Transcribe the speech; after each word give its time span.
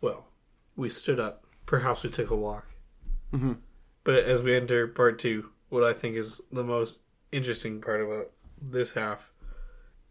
Well, 0.00 0.26
we 0.76 0.88
stood 0.88 1.20
up. 1.20 1.44
Perhaps 1.64 2.02
we 2.02 2.10
took 2.10 2.30
a 2.30 2.36
walk. 2.36 2.66
Mm-hmm. 3.32 3.54
But 4.04 4.24
as 4.24 4.42
we 4.42 4.54
enter 4.54 4.86
part 4.86 5.18
two, 5.18 5.50
what 5.68 5.82
I 5.82 5.92
think 5.92 6.16
is 6.16 6.40
the 6.52 6.62
most 6.62 7.00
interesting 7.32 7.80
part 7.80 8.00
about 8.00 8.30
this 8.60 8.92
half 8.92 9.30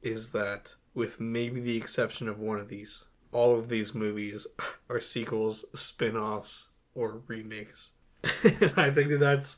is 0.02 0.30
that, 0.30 0.76
with 0.94 1.20
maybe 1.20 1.60
the 1.60 1.78
exception 1.78 2.28
of 2.28 2.40
one 2.40 2.60
of 2.60 2.70
these, 2.70 3.06
all 3.32 3.58
of 3.58 3.70
these 3.70 3.96
movies 3.96 4.48
are 4.90 5.02
sequels, 5.02 5.66
spin 5.74 6.18
offs, 6.18 6.70
or 6.94 7.22
remakes. 7.28 7.92
and 8.44 8.74
I 8.76 8.92
think 8.92 9.10
that 9.12 9.20
that's 9.20 9.58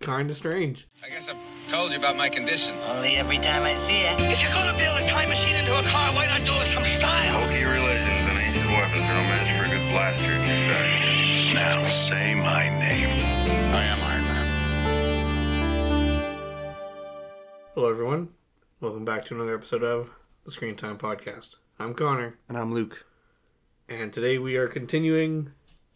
kind 0.00 0.30
of 0.30 0.36
strange. 0.36 0.88
I 1.04 1.08
guess 1.08 1.28
I've 1.28 1.36
told 1.68 1.92
you 1.92 1.98
about 1.98 2.16
my 2.16 2.28
condition. 2.28 2.74
Only 2.88 3.16
every 3.16 3.38
time 3.38 3.62
I 3.62 3.74
see 3.74 4.00
it. 4.00 4.20
If 4.20 4.42
you're 4.42 4.52
gonna 4.52 4.76
build 4.76 4.98
a 4.98 5.06
time 5.08 5.28
machine 5.28 5.56
into 5.56 5.78
a 5.78 5.82
car, 5.84 6.12
why 6.14 6.26
not 6.26 6.44
do 6.44 6.52
it 6.52 6.58
with 6.58 6.68
some 6.68 6.84
style? 6.84 7.46
Okie 7.46 7.79
for 10.14 10.24
a 10.24 10.28
good 10.28 10.30
blaster 10.30 10.32
at 10.32 10.48
your 10.48 10.58
side. 10.58 11.54
Now 11.54 11.86
say 11.86 12.34
my 12.34 12.68
name. 12.78 13.08
I 13.74 13.84
am 13.84 14.00
Iron 14.02 14.24
Man. 14.24 14.46
Hello, 17.74 17.90
everyone. 17.90 18.28
Welcome 18.80 19.04
back 19.04 19.24
to 19.26 19.34
another 19.34 19.54
episode 19.54 19.82
of 19.84 20.10
the 20.44 20.50
Screen 20.50 20.74
Time 20.76 20.98
Podcast. 20.98 21.56
I'm 21.78 21.94
Connor, 21.94 22.38
And 22.48 22.58
I'm 22.58 22.72
Luke. 22.74 23.04
and 23.88 24.12
today 24.12 24.38
we 24.38 24.56
are 24.56 24.68
continuing 24.68 25.52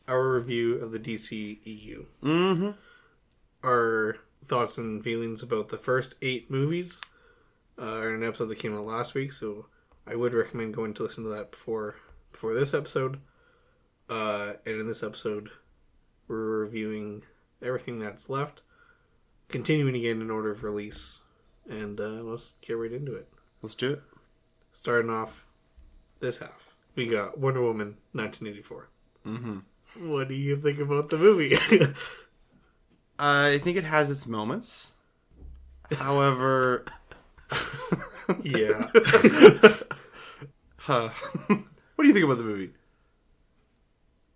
our 0.09 0.33
review 0.33 0.77
of 0.77 0.93
the 0.93 0.99
DCEU. 1.01 2.07
Mm-hmm. 2.23 2.71
Our 3.63 4.17
thoughts 4.47 4.77
and 4.79 5.03
feelings 5.03 5.43
about 5.43 5.69
the 5.71 5.79
first 5.79 6.15
eight 6.23 6.51
movies 6.51 7.01
uh, 7.79 7.85
are 7.97 8.15
an 8.15 8.23
episode 8.23 8.47
that 8.47 8.59
came 8.59 8.77
out 8.77 8.85
last 8.87 9.15
week, 9.15 9.33
so 9.33 9.67
I 10.07 10.15
would 10.17 10.35
recommend 10.35 10.75
going 10.75 10.93
to 10.95 11.03
listen 11.03 11.25
to 11.25 11.31
that 11.31 11.51
before 11.53 11.97
before 12.33 12.55
this 12.55 12.75
episode. 12.75 13.19
Uh, 14.09 14.55
and 14.67 14.81
in 14.81 14.87
this 14.87 15.03
episode, 15.03 15.51
we're 16.29 16.61
reviewing 16.61 17.23
everything 17.63 17.99
that's 17.99 18.29
left, 18.29 18.63
continuing 19.49 19.95
again 19.95 20.21
in 20.21 20.31
order 20.31 20.51
of 20.51 20.63
release, 20.63 21.21
and 21.69 21.99
uh, 22.01 22.23
let's 22.23 22.57
get 22.61 22.75
right 22.75 22.93
into 22.93 23.15
it. 23.15 23.29
Let's 23.63 23.75
do 23.75 23.93
it. 23.93 24.03
Starting 24.73 25.11
off 25.11 25.47
this 26.21 26.39
half, 26.39 26.75
we 26.95 27.07
got 27.07 27.39
Wonder 27.39 27.63
Woman 27.63 27.97
1984. 28.13 28.89
Mm-hmm. 29.27 30.11
What 30.11 30.29
do 30.29 30.35
you 30.35 30.57
think 30.57 30.79
about 30.79 31.09
the 31.09 31.17
movie? 31.17 31.57
I 33.19 33.59
think 33.59 33.77
it 33.77 33.85
has 33.85 34.11
its 34.11 34.27
moments. 34.27 34.95
However, 35.93 36.85
yeah. 38.43 38.87
huh. 40.77 41.11
what 41.47 42.03
do 42.03 42.07
you 42.07 42.13
think 42.13 42.25
about 42.25 42.39
the 42.39 42.45
movie? 42.45 42.73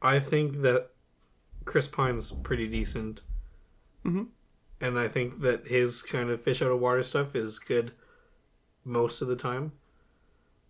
I 0.01 0.21
think 0.21 0.63
that 0.63 0.91
Chris 1.65 1.89
Pine's 1.89 2.33
pretty 2.33 2.67
decent. 2.69 3.23
Mhm. 4.05 4.29
And 4.81 4.99
I 4.99 5.09
think 5.09 5.41
that 5.41 5.67
his 5.67 6.03
kind 6.03 6.31
of 6.31 6.41
fish 6.41 6.63
out 6.63 6.71
of 6.71 6.79
water 6.81 7.03
stuff 7.03 7.35
is 7.35 7.59
good 7.59 7.93
most 8.85 9.21
of 9.21 9.29
the 9.29 9.37
time. 9.37 9.73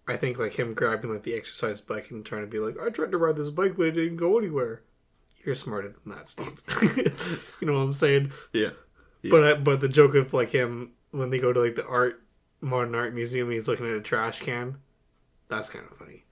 I 0.07 0.17
think 0.17 0.39
like 0.39 0.55
him 0.59 0.73
grabbing 0.73 1.11
like 1.11 1.25
the 1.25 1.35
exercise 1.35 1.83
bike 1.83 2.11
and 2.11 2.25
trying 2.25 2.41
to 2.41 2.47
be 2.47 2.59
like, 2.59 2.81
I 2.81 2.89
tried 2.89 3.11
to 3.13 3.19
ride 3.19 3.37
this 3.37 3.51
bike 3.51 3.77
but 3.77 3.87
it 3.87 3.93
didn't 3.93 4.17
go 4.17 4.39
anywhere. 4.39 4.83
You're 5.45 5.55
smarter 5.55 5.89
than 5.89 6.15
that, 6.17 6.29
Steve. 6.29 6.61
you 7.61 7.67
know 7.67 7.75
what 7.75 7.81
I'm 7.81 7.93
saying? 7.93 8.33
Yeah. 8.53 8.71
Yeah. 9.23 9.31
But 9.31 9.45
I, 9.45 9.55
but 9.55 9.81
the 9.81 9.89
joke 9.89 10.15
of 10.15 10.33
like 10.33 10.51
him 10.51 10.93
when 11.11 11.31
they 11.31 11.39
go 11.39 11.53
to 11.53 11.61
like 11.61 11.75
the 11.75 11.87
art 11.87 12.23
modern 12.61 12.95
art 12.95 13.15
museum 13.15 13.49
and 13.49 13.55
he's 13.55 13.69
looking 13.69 13.87
at 13.87 13.93
a 13.93 14.01
trash 14.01 14.41
can, 14.41 14.79
that's 15.49 15.69
kind 15.69 15.85
of 15.91 15.97
funny. 15.97 16.25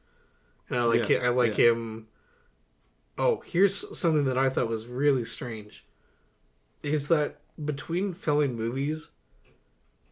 And 0.68 0.78
I 0.78 0.84
like 0.84 1.08
Yeah, 1.08 1.18
it, 1.18 1.22
I 1.24 1.28
like 1.28 1.58
yeah. 1.58 1.66
him. 1.70 2.08
Oh, 3.18 3.42
here's 3.46 3.98
something 3.98 4.24
that 4.24 4.36
I 4.38 4.48
thought 4.50 4.68
was 4.68 4.86
really 4.86 5.24
strange. 5.24 5.84
Is 6.82 7.08
that 7.08 7.38
between 7.62 8.12
filming 8.12 8.54
movies, 8.54 9.10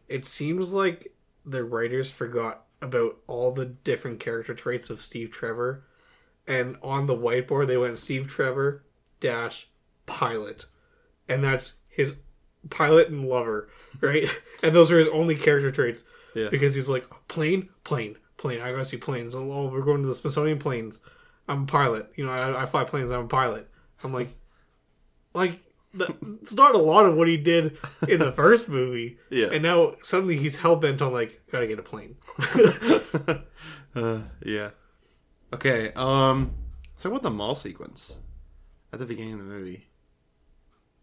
it 0.07 0.25
seems 0.25 0.73
like 0.73 1.13
the 1.45 1.63
writers 1.63 2.09
forgot 2.09 2.63
about 2.81 3.17
all 3.27 3.51
the 3.51 3.65
different 3.65 4.19
character 4.19 4.53
traits 4.53 4.89
of 4.89 5.01
Steve 5.01 5.31
Trevor, 5.31 5.83
and 6.47 6.77
on 6.81 7.05
the 7.05 7.15
whiteboard 7.15 7.67
they 7.67 7.77
went 7.77 7.99
Steve 7.99 8.27
Trevor 8.27 8.83
dash 9.19 9.67
pilot, 10.05 10.65
and 11.29 11.43
that's 11.43 11.75
his 11.87 12.15
pilot 12.69 13.09
and 13.09 13.27
lover, 13.29 13.69
right? 14.01 14.27
and 14.63 14.75
those 14.75 14.91
are 14.91 14.99
his 14.99 15.07
only 15.09 15.35
character 15.35 15.71
traits 15.71 16.03
Yeah. 16.33 16.49
because 16.49 16.73
he's 16.75 16.89
like 16.89 17.05
plane, 17.27 17.69
plane, 17.83 18.17
plane. 18.37 18.61
I 18.61 18.71
gotta 18.71 18.85
see 18.85 18.97
planes. 18.97 19.35
Oh, 19.35 19.51
oh, 19.51 19.67
we're 19.67 19.81
going 19.81 20.01
to 20.01 20.07
the 20.07 20.15
Smithsonian 20.15 20.57
planes. 20.59 20.99
I'm 21.47 21.63
a 21.63 21.65
pilot. 21.65 22.11
You 22.15 22.25
know, 22.25 22.31
I, 22.31 22.63
I 22.63 22.65
fly 22.65 22.83
planes. 22.83 23.11
I'm 23.11 23.25
a 23.25 23.27
pilot. 23.27 23.69
I'm 24.03 24.13
like, 24.13 24.35
like 25.33 25.59
the, 25.93 26.15
it's 26.41 26.53
not 26.53 26.75
a 26.75 26.79
lot 26.79 27.05
of 27.05 27.15
what 27.15 27.27
he 27.27 27.37
did 27.37 27.77
in 28.07 28.19
the 28.19 28.31
first 28.31 28.69
movie. 28.69 29.17
Yeah. 29.29 29.47
And 29.51 29.63
now 29.63 29.95
suddenly 30.01 30.37
he's 30.37 30.57
hell 30.57 30.75
bent 30.77 31.01
on 31.01 31.11
like, 31.11 31.41
gotta 31.51 31.67
get 31.67 31.79
a 31.79 31.83
plane. 31.83 32.15
uh, 33.95 34.21
yeah. 34.43 34.69
Okay. 35.53 35.91
Um. 35.95 36.53
So 36.95 37.09
what 37.09 37.23
the 37.23 37.29
mall 37.29 37.55
sequence 37.55 38.19
at 38.93 38.99
the 38.99 39.05
beginning 39.05 39.33
of 39.33 39.39
the 39.39 39.45
movie? 39.45 39.87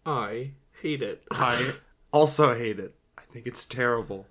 I 0.07 0.53
hate 0.81 1.03
it. 1.03 1.25
I 1.31 1.75
also 2.11 2.55
hate 2.55 2.79
it. 2.79 2.95
I 3.19 3.23
think 3.33 3.47
it's 3.47 3.67
terrible. 3.67 4.27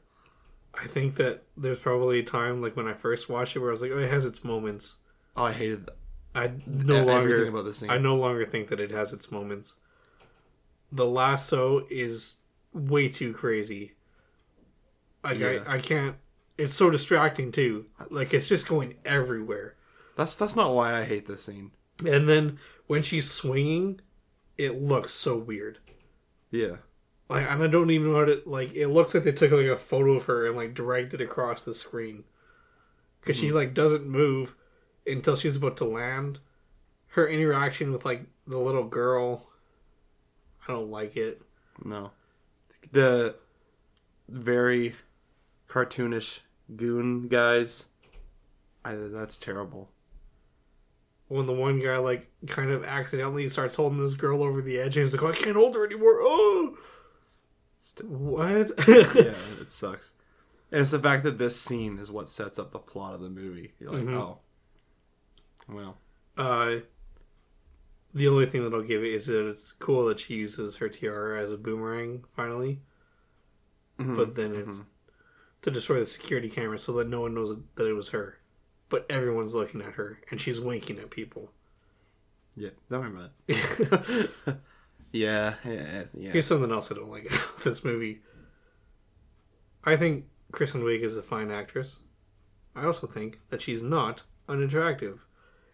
I 0.74 0.88
think 0.88 1.16
that 1.16 1.44
there's 1.56 1.80
probably 1.80 2.20
a 2.20 2.24
time 2.24 2.62
like 2.62 2.76
when 2.76 2.88
I 2.88 2.94
first 2.94 3.30
watched 3.30 3.56
it 3.56 3.60
where 3.60 3.70
I 3.70 3.74
was 3.74 3.82
like, 3.82 3.92
oh, 3.92 4.00
it 4.00 4.10
has 4.10 4.26
its 4.26 4.44
moments. 4.44 4.96
Oh, 5.36 5.44
I 5.44 5.52
hated. 5.52 5.90
I 6.34 6.52
no 6.66 7.04
longer 7.04 7.48
about 7.48 7.66
this 7.66 7.80
scene. 7.80 7.90
I 7.90 7.98
no 7.98 8.16
longer 8.16 8.46
think 8.46 8.70
that 8.70 8.80
it 8.80 8.92
has 8.92 9.12
its 9.12 9.32
moments. 9.32 9.76
The 10.92 11.06
lasso 11.06 11.86
is 11.90 12.38
way 12.74 13.10
too 13.10 13.34
crazy. 13.34 13.94
Like 15.24 15.40
Yeah. 15.40 15.64
I, 15.68 15.76
I 15.76 15.80
can't. 15.80 16.16
It's 16.58 16.74
so 16.74 16.90
distracting 16.90 17.52
too. 17.52 17.86
Like 18.10 18.34
it's 18.34 18.48
just 18.48 18.68
going 18.68 18.96
everywhere. 19.06 19.76
That's 20.16 20.36
that's 20.36 20.56
not 20.56 20.74
why 20.74 20.98
I 20.98 21.04
hate 21.04 21.28
this 21.28 21.44
scene. 21.44 21.72
And 22.06 22.28
then 22.28 22.60
when 22.88 23.04
she's 23.04 23.30
swinging, 23.30 24.02
it 24.58 24.82
looks 24.82 25.14
so 25.14 25.38
weird. 25.38 25.80
Yeah. 26.50 26.78
Like, 27.30 27.50
and 27.50 27.64
I 27.64 27.68
don't 27.68 27.92
even 27.92 28.12
know 28.12 28.20
how 28.20 28.26
to 28.26 28.42
like. 28.46 28.74
It 28.74 28.88
looks 28.88 29.14
like 29.14 29.24
they 29.24 29.32
took 29.32 29.52
like 29.52 29.66
a 29.66 29.78
photo 29.78 30.14
of 30.14 30.26
her 30.26 30.48
and 30.48 30.56
like 30.56 30.74
dragged 30.74 31.14
it 31.14 31.22
across 31.22 31.64
the 31.64 31.74
screen 31.74 32.26
because 33.22 33.38
she 33.38 33.50
hmm. 33.50 33.56
like 33.56 33.74
doesn't 33.74 34.06
move 34.06 34.56
until 35.08 35.36
she's 35.36 35.58
about 35.58 35.78
to 35.78 35.86
land. 35.86 36.40
Her 37.10 37.28
interaction 37.28 37.92
with 37.92 38.06
like 38.06 38.24
the 38.48 38.58
little 38.58 38.86
girl, 38.86 39.48
I 40.68 40.72
don't 40.72 40.90
like 40.90 41.18
it. 41.18 41.42
No. 41.84 42.12
The 42.92 43.36
very 44.30 44.96
cartoonish 45.70 46.40
goon 46.76 47.28
guys. 47.28 47.86
I, 48.86 48.94
that's 48.96 49.38
terrible. 49.38 49.90
When 51.28 51.46
the 51.46 51.54
one 51.54 51.80
guy 51.80 51.98
like 51.98 52.30
kind 52.48 52.72
of 52.72 52.84
accidentally 52.84 53.48
starts 53.50 53.76
holding 53.76 54.00
this 54.00 54.14
girl 54.16 54.42
over 54.44 54.62
the 54.62 54.80
edge 54.80 54.98
and 54.98 55.06
he's 55.06 55.14
like, 55.20 55.36
I 55.36 55.38
can't 55.38 55.56
hold 55.56 55.76
her 55.76 55.86
anymore. 55.86 56.18
Oh, 56.22 56.78
what? 58.04 58.72
yeah, 58.88 59.34
it 59.60 59.70
sucks. 59.72 60.12
And 60.72 60.82
it's 60.82 60.92
the 60.92 61.00
fact 61.00 61.24
that 61.24 61.38
this 61.38 61.60
scene 61.60 61.98
is 62.00 62.10
what 62.12 62.30
sets 62.30 62.58
up 62.60 62.72
the 62.72 62.80
plot 62.80 63.14
of 63.14 63.22
the 63.22 63.30
movie. 63.30 63.74
You're 63.80 63.92
like, 63.92 64.04
Mhm. 64.04 64.16
oh, 64.16 64.40
well, 65.72 65.98
Uh, 66.38 66.78
the 68.14 68.28
only 68.28 68.46
thing 68.46 68.64
that 68.64 68.74
I'll 68.74 68.82
give 68.82 69.04
it 69.04 69.14
is 69.14 69.28
that 69.28 69.48
it's 69.48 69.72
cool 69.72 70.06
that 70.06 70.20
she 70.20 70.36
uses 70.36 70.78
her 70.78 70.90
tiara 70.90 71.42
as 71.42 71.52
a 71.52 71.58
boomerang 71.58 72.26
finally. 72.36 72.82
Mhm, 74.00 74.16
But 74.16 74.36
then 74.36 74.56
it's 74.56 74.82
to 75.62 75.72
destroy 75.72 76.00
the 76.00 76.06
security 76.06 76.50
camera 76.50 76.78
so 76.80 76.92
that 76.94 77.08
no 77.08 77.22
one 77.22 77.34
knows 77.34 77.58
that 77.76 77.88
it 77.88 77.94
was 77.94 78.10
her. 78.10 78.40
But 78.90 79.06
everyone's 79.10 79.54
looking 79.56 79.82
at 79.82 79.94
her 79.94 80.20
and 80.30 80.42
she's 80.42 80.60
winking 80.60 81.00
at 81.00 81.10
people. 81.12 81.54
yeah, 82.56 82.72
don't 82.90 83.02
worry 83.02 83.10
about 83.12 83.32
it. 83.48 84.32
yeah, 85.14 85.56
yeah, 85.64 86.04
yeah. 86.14 86.32
Here's 86.32 86.48
something 86.48 86.72
else 86.72 86.92
I 86.92 86.96
don't 86.96 87.10
like 87.10 87.26
about 87.32 87.58
this 87.64 87.84
movie. 87.86 88.22
I 89.84 89.96
think 89.96 90.26
Kristen 90.52 90.82
Wiig 90.82 91.02
is 91.02 91.16
a 91.16 91.24
fine 91.24 91.50
actress. 91.50 91.98
I 92.76 92.86
also 92.86 93.08
think 93.08 93.40
that 93.50 93.62
she's 93.62 93.82
not 93.82 94.24
unattractive, 94.50 95.26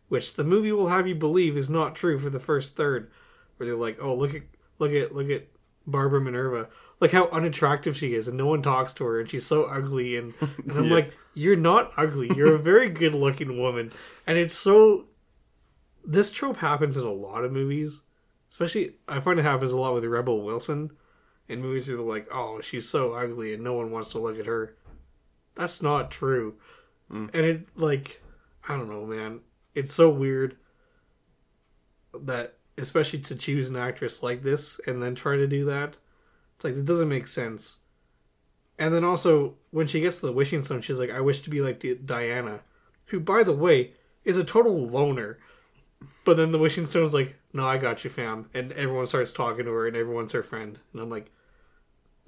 which 0.10 0.36
the 0.36 0.44
movie 0.44 0.72
will 0.72 0.88
have 0.90 1.08
you 1.08 1.16
believe 1.16 1.58
is 1.58 1.70
not 1.70 1.96
true 1.96 2.18
for 2.20 2.30
the 2.30 2.40
first 2.40 2.76
third, 2.76 3.12
where 3.58 3.68
they're 3.68 3.76
like, 3.76 3.98
"Oh, 4.02 4.14
look 4.16 4.34
at 4.34 4.44
look 4.80 4.92
at 4.92 5.14
look 5.14 5.30
at 5.30 5.48
Barbara 5.86 6.20
Minerva, 6.22 6.70
look 7.00 7.12
how 7.12 7.28
unattractive 7.30 7.96
she 7.98 8.14
is, 8.14 8.28
and 8.28 8.38
no 8.38 8.46
one 8.46 8.62
talks 8.62 8.94
to 8.94 9.06
her, 9.06 9.20
and 9.20 9.30
she's 9.30 9.46
so 9.46 9.66
ugly." 9.66 10.18
And, 10.18 10.34
and 10.40 10.72
I'm 10.76 10.86
Yeah. 10.90 10.94
like, 10.94 11.18
"You're 11.34 11.56
not 11.56 11.92
ugly. 11.98 12.30
You're 12.36 12.56
a 12.56 12.60
very 12.60 12.90
good-looking 12.90 13.58
woman," 13.60 13.92
and 14.26 14.38
it's 14.38 14.56
so. 14.56 15.06
This 16.06 16.32
trope 16.32 16.58
happens 16.58 16.96
in 16.96 17.06
a 17.06 17.12
lot 17.12 17.44
of 17.44 17.52
movies, 17.52 18.02
especially 18.50 18.96
I 19.08 19.20
find 19.20 19.40
it 19.40 19.44
happens 19.44 19.74
a 19.74 19.78
lot 19.78 19.94
with 19.94 20.06
Rebel 20.06 20.42
Wilson 20.42 20.92
in 21.50 21.62
movies 21.62 21.88
where 21.88 21.98
they're 21.98 22.06
like, 22.06 22.28
"Oh, 22.32 22.62
she's 22.62 22.88
so 22.88 23.14
ugly 23.14 23.54
and 23.54 23.64
no 23.64 23.74
one 23.74 23.92
wants 23.92 24.10
to 24.12 24.20
look 24.20 24.40
at 24.40 24.46
her." 24.46 24.76
That's 25.56 25.82
not 25.82 26.12
true. 26.12 26.56
Mm. 27.12 27.30
And 27.34 27.46
it 27.46 27.68
like 27.76 28.22
I 28.70 28.76
don't 28.78 28.90
know, 28.90 29.06
man. 29.06 29.40
It's 29.78 29.94
so 29.94 30.10
weird. 30.10 30.58
that 32.20 32.56
especially 32.78 33.20
to 33.20 33.36
choose 33.36 33.70
an 33.70 33.76
actress 33.76 34.22
like 34.22 34.44
this 34.44 34.80
and 34.86 35.02
then 35.02 35.16
try 35.16 35.36
to 35.36 35.48
do 35.48 35.66
that. 35.66 35.98
It's 36.56 36.66
like 36.66 36.76
it 36.76 36.86
doesn't 36.86 37.10
make 37.10 37.28
sense. 37.28 37.78
And 38.80 38.94
then 38.94 39.04
also 39.04 39.56
when 39.72 39.88
she 39.88 40.02
gets 40.02 40.20
to 40.20 40.28
the 40.28 40.32
wishing 40.32 40.62
stone, 40.62 40.82
she's 40.82 41.00
like, 41.00 41.12
"I 41.12 41.22
wish 41.22 41.42
to 41.42 41.50
be 41.50 41.62
like 41.62 41.80
Di- 41.80 41.96
Diana," 41.96 42.62
who, 43.08 43.20
by 43.20 43.44
the 43.44 43.54
way, 43.54 43.94
is 44.24 44.38
a 44.38 44.44
total 44.44 44.88
loner. 44.88 45.40
But 46.26 46.38
then 46.38 46.52
the 46.52 46.60
wishing 46.60 46.86
stone's 46.86 47.14
like, 47.14 47.36
"No, 47.54 47.66
I 47.66 47.78
got 47.78 48.04
you, 48.04 48.10
fam," 48.10 48.50
and 48.54 48.72
everyone 48.74 49.08
starts 49.08 49.32
talking 49.32 49.66
to 49.66 49.72
her, 49.72 49.88
and 49.88 49.96
everyone's 49.96 50.34
her 50.34 50.44
friend. 50.44 50.80
And 50.94 51.02
I'm 51.02 51.10
like, 51.10 51.32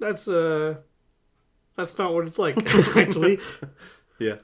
"That's 0.00 0.26
uh, 0.28 0.78
that's 1.76 1.98
not 1.98 2.14
what 2.14 2.26
it's 2.26 2.38
like, 2.38 2.56
actually." 2.96 3.38
Yeah. 4.18 4.36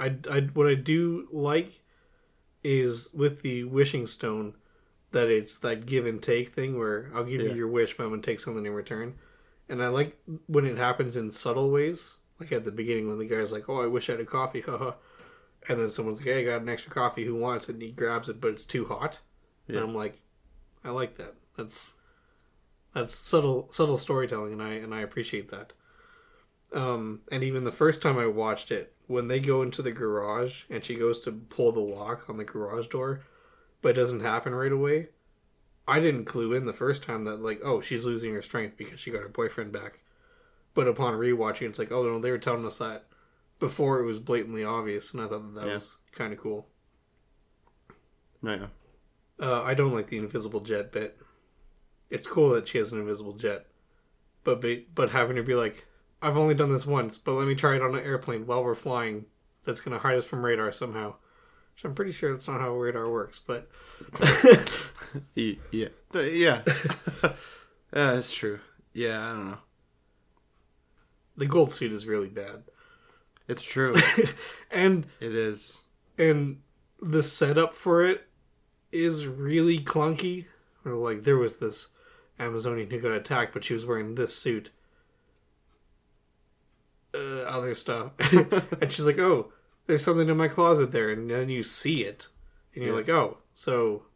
I, 0.00 0.16
I 0.30 0.40
what 0.54 0.66
I 0.66 0.74
do 0.74 1.28
like 1.30 1.82
is 2.64 3.10
with 3.12 3.42
the 3.42 3.62
wishing 3.64 4.06
stone 4.06 4.54
that 5.12 5.28
it's 5.30 5.58
that 5.60 5.86
give 5.86 6.06
and 6.06 6.20
take 6.22 6.52
thing 6.54 6.76
where 6.78 7.10
I'll 7.14 7.22
give 7.24 7.40
Yeah. 7.42 7.50
you 7.50 7.54
your 7.54 7.68
wish, 7.68 7.96
but 7.96 8.04
I'm 8.04 8.10
gonna 8.10 8.22
take 8.22 8.40
something 8.40 8.66
in 8.66 8.72
return. 8.72 9.14
And 9.68 9.82
I 9.82 9.88
like 9.88 10.18
when 10.46 10.64
it 10.64 10.76
happens 10.76 11.16
in 11.16 11.30
subtle 11.30 11.70
ways, 11.70 12.16
like 12.40 12.50
at 12.52 12.64
the 12.64 12.72
beginning 12.72 13.06
when 13.08 13.18
the 13.18 13.26
guy's 13.26 13.52
like, 13.52 13.68
"Oh, 13.68 13.80
I 13.80 13.86
wish 13.86 14.08
I 14.08 14.12
had 14.12 14.20
a 14.20 14.24
coffee," 14.26 14.60
haha, 14.66 14.92
and 15.68 15.78
then 15.78 15.88
someone's 15.88 16.18
like, 16.18 16.26
"Hey, 16.28 16.40
I 16.40 16.44
got 16.44 16.62
an 16.62 16.68
extra 16.68 16.90
coffee. 16.92 17.24
Who 17.24 17.36
wants 17.36 17.68
it?" 17.68 17.74
And 17.74 17.82
he 17.82 17.92
grabs 17.92 18.28
it, 18.28 18.40
but 18.40 18.50
it's 18.50 18.64
too 18.64 18.86
hot. 18.86 19.20
Yeah. 19.68 19.76
And 19.76 19.84
I'm 19.90 19.94
like, 19.94 20.20
I 20.82 20.90
like 20.90 21.16
that. 21.18 21.34
That's 21.56 21.92
that's 22.92 23.14
subtle 23.14 23.68
subtle 23.72 23.96
storytelling, 23.98 24.52
and 24.52 24.62
I 24.62 24.70
and 24.74 24.94
I 24.94 25.00
appreciate 25.00 25.50
that. 25.50 25.72
Um, 26.72 27.20
and 27.30 27.44
even 27.44 27.64
the 27.64 27.72
first 27.72 28.02
time 28.02 28.18
I 28.18 28.26
watched 28.26 28.70
it, 28.72 28.93
when 29.06 29.28
they 29.28 29.40
go 29.40 29.62
into 29.62 29.82
the 29.82 29.92
garage 29.92 30.64
and 30.70 30.84
she 30.84 30.94
goes 30.94 31.20
to 31.20 31.32
pull 31.32 31.72
the 31.72 31.80
lock 31.80 32.28
on 32.28 32.36
the 32.36 32.44
garage 32.44 32.86
door, 32.88 33.20
but 33.82 33.90
it 33.90 34.00
doesn't 34.00 34.20
happen 34.20 34.54
right 34.54 34.72
away. 34.72 35.08
I 35.86 36.00
didn't 36.00 36.24
clue 36.24 36.54
in 36.54 36.64
the 36.64 36.72
first 36.72 37.02
time 37.02 37.24
that 37.24 37.42
like, 37.42 37.60
oh, 37.62 37.80
she's 37.80 38.06
losing 38.06 38.32
her 38.32 38.40
strength 38.42 38.76
because 38.78 38.98
she 39.00 39.10
got 39.10 39.22
her 39.22 39.28
boyfriend 39.28 39.72
back. 39.72 40.00
But 40.72 40.88
upon 40.88 41.14
rewatching, 41.14 41.68
it's 41.68 41.78
like, 41.78 41.92
oh 41.92 42.02
no, 42.02 42.18
they 42.18 42.30
were 42.30 42.38
telling 42.38 42.64
us 42.66 42.78
that 42.78 43.04
before 43.58 44.00
it 44.00 44.06
was 44.06 44.18
blatantly 44.18 44.64
obvious, 44.64 45.12
and 45.12 45.22
I 45.22 45.26
thought 45.28 45.54
that, 45.54 45.60
that 45.60 45.66
Yeah. 45.68 45.74
was 45.74 45.98
kind 46.12 46.32
of 46.32 46.38
cool. 46.40 46.66
No, 48.42 48.54
yeah. 48.54 48.66
Uh, 49.38 49.62
I 49.62 49.74
don't 49.74 49.92
like 49.92 50.08
the 50.08 50.18
invisible 50.18 50.60
jet 50.60 50.92
bit. 50.92 51.18
It's 52.10 52.26
cool 52.26 52.50
that 52.50 52.68
she 52.68 52.78
has 52.78 52.92
an 52.92 53.00
invisible 53.00 53.32
jet, 53.34 53.66
but 54.44 54.60
be, 54.60 54.86
but 54.94 55.10
having 55.10 55.36
her 55.36 55.42
be 55.42 55.54
like, 55.54 55.86
"I've 56.26 56.36
only 56.36 56.54
done 56.54 56.72
this 56.72 56.86
once, 56.86 57.18
but 57.18 57.32
let 57.32 57.46
me 57.46 57.54
try 57.54 57.76
it 57.76 57.82
on 57.82 57.94
an 57.94 58.04
airplane 58.04 58.46
while 58.46 58.64
we're 58.64 58.74
flying. 58.74 59.26
That's 59.64 59.80
gonna 59.80 59.98
hide 59.98 60.16
us 60.16 60.26
from 60.26 60.44
radar 60.44 60.72
somehow." 60.72 61.14
Which 61.74 61.84
I'm 61.84 61.94
pretty 61.94 62.12
sure 62.12 62.30
that's 62.30 62.46
not 62.46 62.60
how 62.60 62.72
radar 62.74 63.10
works, 63.10 63.40
but 63.40 63.68
Yeah. 65.34 65.54
Yeah. 65.72 65.88
yeah, 66.14 66.62
that's 67.90 68.32
true. 68.32 68.60
Yeah, 68.92 69.20
I 69.24 69.32
don't 69.32 69.46
know. 69.50 69.58
the 71.36 71.46
gold 71.46 71.72
suit 71.72 71.90
is 71.90 72.06
really 72.06 72.28
bad, 72.28 72.62
It's 73.48 73.64
true. 73.64 73.94
and 74.70 75.06
it 75.20 75.34
is. 75.34 75.82
and 76.16 76.60
the 77.02 77.22
setup 77.24 77.74
for 77.74 78.04
it 78.04 78.28
is 78.92 79.26
really 79.26 79.80
clunky. 79.80 80.46
Or 80.84 80.92
like 80.94 81.24
there 81.24 81.36
was 81.38 81.56
this 81.56 81.88
Amazonian 82.38 82.90
who 82.90 83.00
got 83.00 83.12
attacked, 83.12 83.52
but 83.52 83.64
she 83.64 83.74
was 83.74 83.84
wearing 83.84 84.14
this 84.14 84.36
suit. 84.36 84.70
Uh, 87.14 87.42
other 87.42 87.74
stuff, 87.76 88.10
and 88.80 88.90
she's 88.90 89.06
like, 89.06 89.18
"Oh, 89.18 89.52
there's 89.86 90.02
something 90.02 90.28
in 90.28 90.36
my 90.36 90.48
closet 90.48 90.90
there," 90.90 91.10
and 91.10 91.30
then 91.30 91.48
you 91.48 91.62
see 91.62 92.02
it, 92.02 92.26
and 92.74 92.82
you're 92.82 92.92
Yeah. 92.92 92.98
like, 92.98 93.08
"Oh, 93.08 93.38
so 93.54 94.06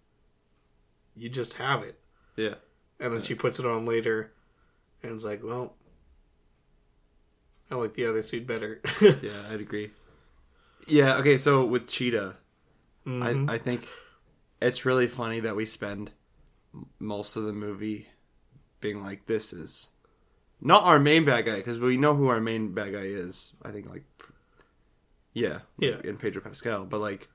you 1.14 1.28
just 1.28 1.52
have 1.54 1.84
it." 1.84 2.00
Yeah. 2.36 2.54
And 2.98 3.12
then 3.12 3.22
she 3.22 3.34
puts 3.36 3.60
it 3.60 3.66
on 3.66 3.86
later, 3.86 4.32
and 5.02 5.12
it's 5.12 5.24
like, 5.24 5.44
"Well, 5.44 5.76
I 7.70 7.76
like 7.76 7.94
the 7.94 8.06
other 8.06 8.22
suit 8.22 8.46
better." 8.46 8.80
Yeah, 9.00 9.46
I'd 9.50 9.60
agree. 9.60 9.90
Yeah, 10.86 11.16
okay, 11.18 11.38
so 11.38 11.64
with 11.64 11.86
Cheetah, 11.86 12.36
Mhm. 13.06 13.48
I, 13.48 13.54
I 13.54 13.58
think 13.58 13.86
it's 14.60 14.84
really 14.84 15.06
funny 15.06 15.40
that 15.40 15.54
we 15.56 15.66
spend 15.66 16.10
most 16.98 17.36
of 17.36 17.44
the 17.44 17.52
movie 17.52 18.08
being 18.80 19.02
like, 19.02 19.26
this 19.26 19.52
is 19.52 19.90
not 20.60 20.84
our 20.84 20.98
main 20.98 21.24
bad 21.24 21.44
guy, 21.46 21.56
because 21.56 21.78
we 21.78 21.96
know 21.96 22.14
who 22.14 22.28
our 22.28 22.40
main 22.40 22.72
bad 22.74 22.92
guy 22.92 23.02
is. 23.04 23.52
I 23.62 23.70
think, 23.70 23.88
like, 23.88 24.04
yeah, 25.32 25.60
Yeah. 25.78 26.00
in 26.04 26.16
Pedro 26.16 26.42
Pascal, 26.42 26.84
but 26.84 27.00
like, 27.00 27.28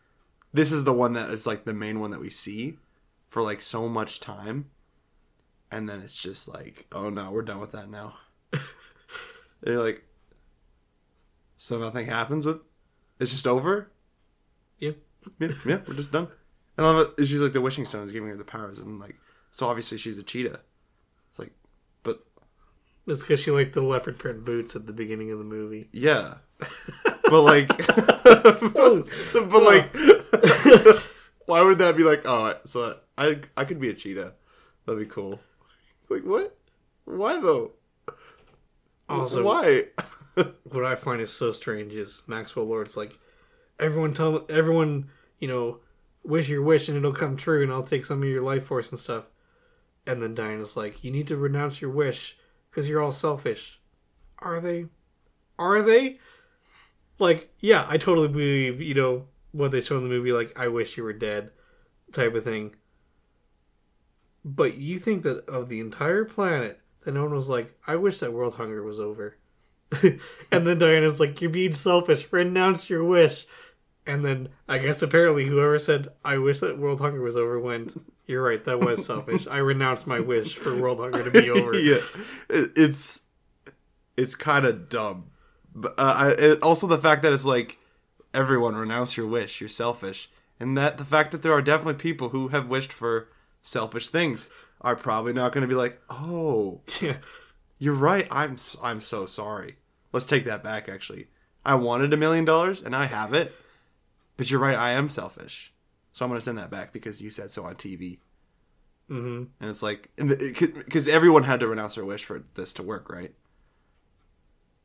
this 0.54 0.72
is 0.72 0.84
the 0.84 0.94
one 0.94 1.14
that 1.14 1.30
is 1.31 1.48
like 1.48 1.64
the 1.66 1.74
main 1.74 2.00
one 2.00 2.12
that 2.12 2.20
we 2.20 2.30
see 2.30 2.78
for 3.30 3.42
like 3.42 3.62
so 3.62 3.88
much 3.90 4.20
time, 4.20 4.70
and 5.72 5.88
then 5.90 6.02
it's 6.02 6.18
just 6.18 6.48
like, 6.48 6.86
oh 6.92 7.10
no, 7.10 7.31
we're 7.31 7.42
done 7.42 7.60
with 7.62 7.72
that 7.72 7.90
now. 7.90 8.16
They're 9.62 9.80
like, 9.81 10.04
so 11.58 11.80
nothing 11.80 12.08
happens 12.08 12.46
with, 12.46 12.60
it's 13.20 13.31
just 13.31 13.48
over. 13.48 13.90
yeah. 14.80 14.92
Yeah, 15.40 15.48
yeah, 15.66 15.78
we're 15.88 15.94
just 15.96 16.12
done. 16.12 16.28
And 16.75 16.86
I 16.86 16.90
love 16.92 17.14
it. 17.18 17.25
She's 17.25 17.40
like 17.40 17.54
the 17.54 17.62
wishing 17.62 17.86
stone 17.86 18.06
is 18.08 18.12
giving 18.12 18.28
her 18.28 18.36
the 18.36 18.44
powers, 18.44 18.78
and 18.78 19.00
like, 19.00 19.16
so 19.52 19.68
obviously 19.68 19.98
she's 19.98 20.18
a 20.18 20.24
cheetah. 20.24 20.60
It's 23.06 23.06
like, 23.06 23.06
but 23.06 23.12
It's 23.12 23.22
because 23.22 23.40
she 23.40 23.52
liked 23.52 23.74
the 23.74 23.82
leopard 23.82 24.18
print 24.18 24.46
boots 24.46 24.76
at 24.76 24.86
the 24.88 24.94
beginning 24.94 25.32
of 25.32 25.40
the 25.40 25.44
movie. 25.46 25.90
yeah, 25.92 26.36
but 27.24 27.42
like, 27.42 27.68
but 28.24 29.64
like, 29.64 29.96
why 31.46 31.62
would 31.62 31.80
that 31.80 31.96
be 31.98 32.04
like? 32.04 32.22
Oh, 32.26 32.56
so 32.66 32.98
I 33.18 33.42
I 33.58 33.66
could 33.66 33.80
be 33.80 33.90
a 33.90 33.94
cheetah. 33.94 34.34
That'd 34.86 35.00
be 35.00 35.14
cool. 35.14 35.40
Like 36.10 36.24
what? 36.24 36.58
Why 37.06 37.40
though? 37.40 37.72
Also, 39.10 39.44
why? 39.44 39.86
what 40.64 40.86
I 40.86 40.96
find 40.96 41.22
is 41.22 41.32
so 41.32 41.52
strange 41.52 41.94
is 41.94 42.24
Maxwell 42.26 42.66
Lord's 42.66 42.98
like, 42.98 43.18
everyone 43.80 44.14
tell 44.14 44.46
everyone, 44.50 45.10
you 45.40 45.48
know, 45.48 45.80
wish 46.24 46.50
your 46.50 46.62
wish 46.62 46.88
and 46.88 46.98
it'll 46.98 47.12
come 47.14 47.38
true 47.38 47.62
and 47.62 47.72
I'll 47.72 47.84
take 47.84 48.06
some 48.06 48.24
of 48.24 48.30
your 48.30 48.42
life 48.42 48.66
force 48.66 48.90
and 48.90 49.00
stuff. 49.00 49.26
And 50.08 50.22
then 50.22 50.34
Diana's 50.34 50.76
like, 50.76 51.04
you 51.04 51.12
need 51.12 51.28
to 51.28 51.38
renounce 51.38 51.82
your 51.82 51.92
wish 51.92 52.38
because 52.74 52.90
you're 52.90 53.02
all 53.02 53.12
selfish. 53.12 53.80
Are 54.40 54.60
they? 54.60 54.88
Are 55.60 55.84
they? 55.84 56.18
Like, 57.20 57.54
yeah, 57.60 57.86
I 57.88 57.98
totally 57.98 58.28
believe, 58.28 58.81
you 58.81 58.96
know, 58.96 59.25
what 59.52 59.70
they 59.70 59.81
show 59.81 59.98
in 59.98 60.04
the 60.04 60.10
movie, 60.10 60.34
like, 60.34 60.58
I 60.58 60.70
wish 60.70 60.98
you 60.98 61.04
were 61.04 61.14
dead 61.14 61.52
type 62.12 62.34
of 62.34 62.44
thing. 62.44 62.74
But 64.44 64.77
you 64.77 64.98
think 64.98 65.22
that 65.24 65.48
of 65.48 65.70
the 65.70 65.80
entire 65.80 66.25
planet, 66.25 66.82
that 67.03 67.13
no 67.13 67.24
one 67.24 67.34
was 67.34 67.48
like, 67.48 67.77
I 67.86 67.96
wish 67.96 68.20
that 68.20 68.34
world 68.34 68.56
hunger 68.56 68.82
was 68.82 69.00
over. 69.00 69.38
and 70.51 70.65
then 70.65 70.80
Diana's 70.80 71.20
like, 71.20 71.39
You're 71.39 71.51
being 71.51 71.74
selfish, 71.74 72.27
renounce 72.32 72.89
your 72.89 73.03
wish. 73.03 73.46
And 74.05 74.24
then 74.25 74.50
I 74.67 74.79
guess 74.79 75.01
apparently 75.01 75.45
whoever 75.45 75.79
said, 75.79 76.10
I 76.25 76.38
wish 76.38 76.60
that 76.60 76.77
world 76.77 77.00
hunger 77.00 77.22
was 77.22 77.38
over 77.38 77.60
went, 77.60 77.95
You're 78.27 78.43
right, 78.43 78.63
that 78.65 78.79
was 78.79 79.05
selfish. 79.05 79.48
I 79.48 79.57
renounce 79.60 80.05
my 80.05 80.19
wish 80.19 80.55
for 80.55 80.75
world 80.77 81.00
hunger 81.00 81.24
to 81.24 81.31
be 81.31 81.50
over. 81.50 81.74
yeah, 81.79 82.01
it's 82.50 83.22
it's 84.17 84.36
kind 84.36 84.65
of 84.65 84.89
dumb, 84.89 85.25
but 85.74 85.93
uh, 85.98 86.13
I, 86.17 86.29
it, 86.31 86.62
also 86.63 86.86
the 86.86 86.98
fact 87.00 87.24
that 87.24 87.33
it's 87.33 87.45
like 87.45 87.77
everyone 88.33 88.75
renounce 88.75 89.15
your 89.17 89.25
wish, 89.27 89.60
you're 89.62 89.69
selfish, 89.69 90.29
and 90.60 90.77
that 90.77 90.98
the 90.98 91.05
fact 91.05 91.31
that 91.31 91.41
there 91.41 91.53
are 91.53 91.62
definitely 91.62 91.95
people 91.95 92.29
who 92.29 92.50
have 92.50 92.67
wished 92.67 92.91
for 92.93 93.29
selfish 93.62 94.10
things 94.10 94.50
are 94.81 94.95
probably 94.98 95.31
not 95.33 95.53
going 95.53 95.62
to 95.62 95.67
be 95.67 95.75
like, 95.75 96.01
oh, 96.10 96.81
Yeah. 97.01 97.17
you're 97.79 97.93
right. 97.93 98.27
I'm 98.29 98.57
I'm 98.81 99.00
so 99.01 99.25
sorry. 99.25 99.77
Let's 100.12 100.25
take 100.25 100.43
that 100.45 100.62
back. 100.63 100.89
Actually, 100.89 101.27
I 101.65 101.75
wanted 101.75 102.12
a 102.13 102.17
million 102.17 102.43
dollars 102.45 102.81
and 102.81 102.95
I 102.95 103.05
have 103.05 103.33
it, 103.33 103.55
but 104.38 104.50
you're 104.50 104.60
right. 104.60 104.78
I 104.78 104.92
am 104.92 105.10
selfish, 105.10 105.74
so 106.12 106.25
I'm 106.25 106.30
going 106.30 106.40
to 106.40 106.44
send 106.44 106.58
that 106.58 106.70
back 106.72 106.94
because 106.94 107.22
you 107.22 107.30
said 107.30 107.52
so 107.52 107.66
on 107.66 107.75
TV. 107.75 108.20
hmm 109.08 109.44
And 109.60 109.70
it's 109.70 109.84
like, 109.84 110.10
because 110.18 111.08
everyone 111.08 111.44
had 111.44 111.60
to 111.60 111.68
renounce 111.68 111.96
their 111.96 112.06
wish 112.06 112.25
for 112.25 112.44
this 112.56 112.74
to 112.74 112.84
work, 112.84 113.10
right? 113.10 113.34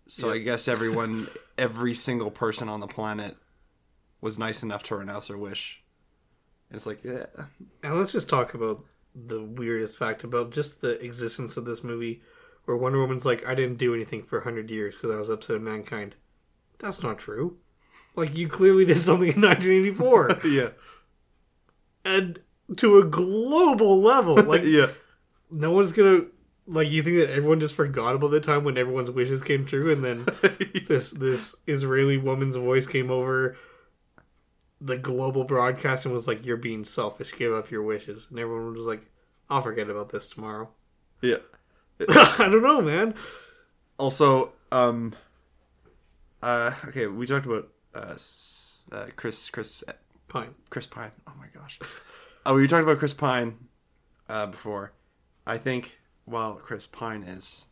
So 0.07 0.31
I 0.31 0.38
guess 0.38 0.69
everyone, 0.69 1.28
every 1.59 1.95
single 1.95 2.31
person 2.31 2.69
on 2.69 2.81
the 2.81 2.87
planet 2.87 3.37
was 4.21 4.38
nice 4.38 4.62
enough 4.62 4.83
to 4.85 4.97
renounce 4.97 5.28
their 5.28 5.38
wish. 5.38 5.83
And 6.71 6.76
it's 6.76 6.87
like, 6.87 7.05
yeah. 7.05 7.26
And 7.83 7.99
let's 7.99 8.12
just 8.12 8.28
talk 8.28 8.55
about 8.55 8.85
the 9.14 9.43
weirdest 9.43 9.99
fact 9.99 10.25
about 10.25 10.50
just 10.52 10.81
the 10.81 11.02
existence 11.05 11.57
of 11.57 11.64
this 11.64 11.83
movie 11.85 12.23
where 12.64 12.76
Wonder 12.76 13.00
Woman's 13.00 13.25
like, 13.26 13.47
I 13.47 13.55
didn't 13.55 13.78
do 13.78 13.95
anything 13.95 14.23
for 14.23 14.38
100 14.38 14.71
years 14.71 14.95
because 14.95 15.11
I 15.11 15.19
was 15.19 15.31
upset 15.31 15.57
at 15.57 15.62
mankind. 15.62 16.14
That's 16.78 17.02
not 17.02 17.19
true. 17.19 17.59
Like, 18.17 18.37
you 18.37 18.49
clearly 18.49 18.85
did 18.85 19.00
something 19.00 19.29
in 19.33 19.41
1984. 19.41 20.41
Yeah. 20.45 20.69
and 22.05 22.41
to 22.77 22.99
a 22.99 23.05
global 23.05 24.00
level. 24.00 24.37
Like, 24.43 24.65
yeah. 24.65 24.88
no 25.50 25.71
one's 25.71 25.93
gonna. 25.93 26.23
Like, 26.67 26.91
you 26.91 27.03
think 27.03 27.17
that 27.17 27.31
everyone 27.31 27.61
just 27.61 27.75
forgot 27.75 28.15
about 28.15 28.31
the 28.31 28.41
time 28.41 28.62
when 28.65 28.77
everyone's 28.77 29.11
wishes 29.11 29.41
came 29.41 29.65
true 29.65 29.91
and 29.91 30.05
then 30.05 30.27
this 30.88 31.11
this 31.11 31.55
Israeli 31.67 32.19
woman's 32.19 32.57
voice 32.57 32.87
came 32.87 33.11
over 33.11 33.57
the 34.81 34.97
global 34.97 35.45
broadcasting 35.45 36.12
was 36.12 36.29
like, 36.29 36.45
"You're 36.45 36.57
being 36.57 36.85
selfish. 36.85 37.35
Give 37.37 37.53
up 37.53 37.71
your 37.71 37.83
wishes," 37.83 38.29
and 38.31 38.38
everyone 38.38 38.75
was 38.75 38.87
like, 38.87 39.11
"I'll 39.50 39.62
forget 39.62 39.88
about 39.91 40.11
this 40.11 40.29
tomorrow." 40.29 40.69
Yeah. 41.21 41.38
I 42.09 42.49
don't 42.53 42.62
know, 42.62 42.81
man. 42.81 43.15
Also, 43.99 44.53
um, 44.71 45.15
uh, 46.43 46.73
okay, 46.87 47.07
we 47.09 47.27
talked 47.27 47.47
about 47.47 47.69
uh, 47.95 48.16
uh 48.92 49.07
Chris 49.16 49.49
Chris 49.50 49.85
Pine. 50.28 50.54
Chris 50.71 50.87
Pine. 50.87 51.12
Oh 51.26 51.33
my 51.38 51.47
gosh. 51.54 51.78
Oh, 52.45 52.54
we 52.57 52.66
talked 52.66 52.83
about 52.83 52.99
Chris 52.99 53.14
Pine 53.14 53.68
uh, 54.28 54.47
before. 54.47 54.92
I 55.47 55.59
think 55.59 55.99
while 56.25 56.54
Chris 56.54 56.87
Pine 56.87 57.23
is 57.23 57.66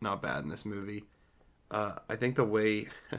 not 0.00 0.20
bad 0.20 0.42
in 0.42 0.48
this 0.48 0.64
movie, 0.64 1.04
uh, 1.70 1.96
I 2.08 2.16
think 2.16 2.36
the 2.36 2.44
way 2.44 2.88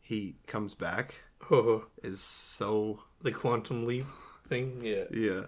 he 0.00 0.36
comes 0.46 0.74
back 0.74 1.16
Oh, 1.50 1.84
is 2.02 2.20
so 2.20 3.00
the 3.22 3.30
quantum 3.30 3.86
leap 3.86 4.06
thing. 4.48 4.80
Yeah, 4.82 5.04
yeah. 5.12 5.42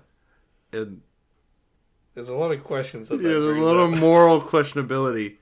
And 0.73 1.03
there's 2.15 2.29
a 2.29 2.37
lot 2.37 2.53
of 2.53 2.63
questions. 2.63 3.09
That 3.09 3.21
yeah, 3.21 3.29
that 3.29 3.41
there's 3.41 3.59
a 3.59 3.61
lot 3.61 3.77
of 3.77 3.99
moral 3.99 4.41
questionability, 4.41 5.37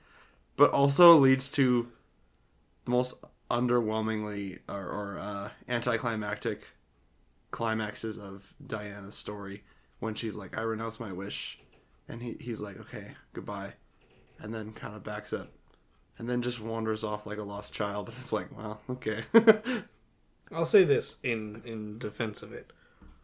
but 0.57 0.71
also 0.71 1.15
leads 1.15 1.51
to 1.53 1.89
the 2.85 2.91
most 2.91 3.15
underwhelmingly 3.51 4.59
or, 4.69 4.87
or 4.87 5.19
uh, 5.19 5.51
anticlimactic 5.69 6.63
climaxes 7.51 8.19
of 8.19 8.55
Diana's 8.65 9.15
story 9.15 9.63
when 10.01 10.15
she's 10.15 10.37
like, 10.37 10.57
"I 10.57 10.63
renounce 10.63 11.01
my 11.01 11.13
wish," 11.13 11.59
and 12.09 12.23
he 12.23 12.37
he's 12.41 12.61
like, 12.61 12.79
"Okay, 12.81 13.15
goodbye," 13.33 13.75
and 14.39 14.55
then 14.55 14.73
kind 14.73 14.95
of 14.95 15.05
backs 15.05 15.33
up, 15.33 15.49
and 16.19 16.29
then 16.29 16.43
just 16.43 16.61
wanders 16.61 17.05
off 17.05 17.27
like 17.27 17.39
a 17.39 17.43
lost 17.43 17.73
child. 17.73 18.09
And 18.09 18.19
it's 18.21 18.33
like, 18.33 18.57
well, 18.57 18.81
okay, 18.91 19.25
I'll 20.53 20.65
say 20.65 20.85
this 20.85 21.17
in 21.23 21.63
in 21.65 21.99
defense 21.99 22.43
of 22.43 22.53
it. 22.53 22.73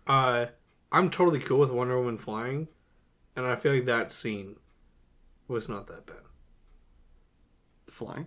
Uh, 0.06 0.46
I'm 0.90 1.10
totally 1.10 1.40
cool 1.40 1.58
with 1.58 1.70
Wonder 1.70 1.98
Woman 1.98 2.18
flying, 2.18 2.68
and 3.36 3.46
I 3.46 3.56
feel 3.56 3.72
like 3.74 3.84
that 3.86 4.12
scene 4.12 4.56
was 5.48 5.68
not 5.68 5.86
that 5.88 6.06
bad. 6.06 6.16
flying. 7.90 8.26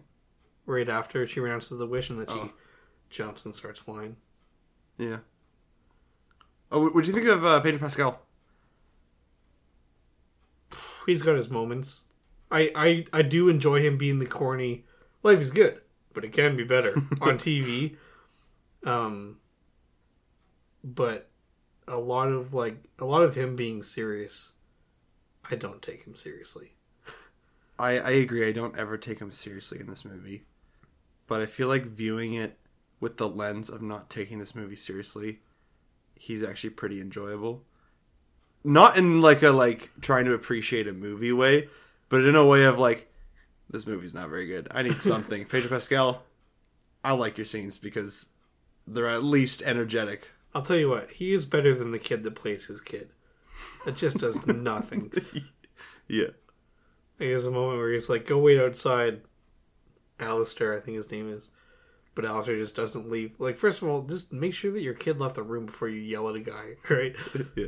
Right 0.66 0.90
after 0.90 1.26
she 1.28 1.40
renounces 1.40 1.78
the 1.78 1.86
wish, 1.88 2.10
and 2.10 2.20
then 2.20 2.28
she 2.28 2.34
Oh. 2.42 2.52
jumps 3.10 3.46
and 3.46 3.54
starts 3.54 3.80
flying. 3.80 4.18
Yeah. 4.98 5.20
Oh, 6.72 6.90
what 6.90 7.04
do 7.04 7.10
you 7.12 7.16
think 7.16 7.28
of 7.28 7.46
uh, 7.46 7.60
Pedro 7.62 7.80
Pascal? 7.80 8.22
He's 11.06 11.22
got 11.22 11.36
his 11.36 11.50
moments. 11.50 12.04
I 12.52 12.72
I 12.76 13.06
I 13.14 13.22
do 13.22 13.48
enjoy 13.50 13.82
him 13.86 13.98
being 13.98 14.20
the 14.20 14.26
corny. 14.26 14.86
Life 15.24 15.40
is 15.40 15.52
good, 15.52 15.82
but 16.14 16.24
it 16.26 16.34
can 16.34 16.56
be 16.56 16.64
better 16.64 16.94
on 17.22 17.38
TV. 17.38 17.96
Um, 18.84 19.38
but 20.84 21.30
a 21.88 21.98
lot 21.98 22.30
of 22.30 22.54
like 22.54 22.78
a 23.00 23.06
lot 23.06 23.22
of 23.22 23.36
him 23.36 23.56
being 23.56 23.84
serious, 23.84 24.54
I 25.50 25.56
don't 25.56 25.82
take 25.82 26.06
him 26.06 26.16
seriously. 26.16 26.74
I, 27.80 28.00
I 28.00 28.10
agree. 28.12 28.48
I 28.48 28.52
don't 28.52 28.78
ever 28.78 28.98
take 28.98 29.20
him 29.20 29.32
seriously 29.32 29.80
in 29.80 29.88
this 29.88 30.06
movie, 30.06 30.44
but 31.28 31.42
I 31.42 31.46
feel 31.46 31.68
like 31.68 31.86
viewing 31.86 32.34
it 32.34 32.58
with 33.00 33.18
the 33.18 33.28
lens 33.28 33.70
of 33.70 33.82
not 33.82 34.10
taking 34.10 34.40
this 34.40 34.56
movie 34.56 34.76
seriously, 34.76 35.40
he's 36.16 36.44
actually 36.44 36.72
pretty 36.72 37.02
enjoyable. 37.02 37.64
Not 38.64 38.98
in 38.98 39.22
like 39.22 39.44
a 39.44 39.52
like 39.52 39.92
trying 40.02 40.26
to 40.26 40.34
appreciate 40.34 40.88
a 40.88 40.94
movie 40.94 41.32
way, 41.32 41.70
but 42.10 42.26
in 42.26 42.36
a 42.36 42.46
way 42.46 42.64
of 42.64 42.80
like 42.80 43.12
this 43.70 43.86
movie's 43.86 44.14
not 44.14 44.30
very 44.30 44.48
good. 44.48 44.68
I 44.72 44.82
need 44.84 45.02
something. 45.02 45.46
Pedro 45.46 45.70
Pascal, 45.70 46.24
I 47.04 47.12
like 47.14 47.38
your 47.38 47.46
scenes 47.46 47.78
because 47.78 48.30
they're 48.88 49.08
at 49.08 49.24
least 49.24 49.62
energetic. 49.64 50.30
I'll 50.54 50.62
tell 50.62 50.78
you 50.78 50.90
what, 50.90 51.12
he 51.12 51.34
is 51.34 51.46
better 51.46 51.76
than 51.76 51.92
the 51.92 52.00
kid 52.00 52.24
that 52.24 52.36
plays 52.36 52.68
his 52.68 52.82
kid. 52.82 53.10
That 53.84 53.98
just 53.98 54.20
does 54.20 54.48
nothing. 54.48 55.12
Yeah. 56.08 56.30
He 57.20 57.30
has 57.32 57.46
a 57.46 57.52
moment 57.52 57.80
where 57.80 57.92
he's 57.92 58.10
like, 58.10 58.26
"Go 58.28 58.40
wait 58.40 58.60
outside." 58.60 59.22
Alistair, 60.20 60.76
I 60.76 60.80
think 60.80 60.98
his 60.98 61.12
name 61.12 61.30
is, 61.30 61.50
but 62.14 62.26
Alistair 62.26 62.58
just 62.58 62.76
doesn't 62.76 63.10
leave. 63.10 63.34
Like, 63.40 63.58
first 63.58 63.82
of 63.82 63.88
all, 63.88 64.02
just 64.04 64.32
make 64.32 64.54
sure 64.54 64.72
that 64.72 64.82
your 64.82 64.94
kid 64.94 65.20
left 65.20 65.36
the 65.36 65.44
room 65.44 65.66
before 65.66 65.90
you 65.90 66.00
yell 66.00 66.30
at 66.30 66.36
a 66.36 66.40
guy, 66.40 66.76
right? 66.90 67.16
Yeah. 67.56 67.68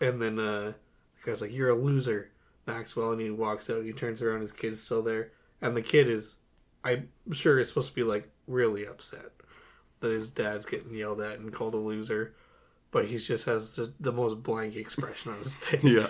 And 0.00 0.22
then 0.22 0.38
uh, 0.38 0.72
the 0.72 1.26
guy's 1.26 1.40
like, 1.40 1.52
"You're 1.52 1.70
a 1.70 1.74
loser, 1.74 2.30
Maxwell," 2.66 3.10
and 3.12 3.20
he 3.20 3.30
walks 3.30 3.68
out. 3.68 3.84
He 3.84 3.92
turns 3.92 4.22
around, 4.22 4.40
his 4.42 4.52
kid's 4.52 4.80
still 4.80 5.02
there, 5.02 5.32
and 5.60 5.76
the 5.76 5.82
kid 5.82 6.08
is, 6.08 6.36
I'm 6.84 7.08
sure, 7.32 7.58
is 7.58 7.70
supposed 7.70 7.88
to 7.88 7.94
be 7.94 8.04
like 8.04 8.30
really 8.46 8.86
upset 8.86 9.32
that 10.00 10.12
his 10.12 10.30
dad's 10.30 10.66
getting 10.66 10.94
yelled 10.94 11.20
at 11.20 11.40
and 11.40 11.52
called 11.52 11.74
a 11.74 11.78
loser, 11.78 12.32
but 12.92 13.06
he 13.06 13.16
just 13.18 13.46
has 13.46 13.74
the, 13.74 13.92
the 13.98 14.12
most 14.12 14.42
blank 14.44 14.76
expression 14.76 15.32
on 15.32 15.38
his 15.40 15.54
face. 15.54 15.82
Yeah. 15.82 16.06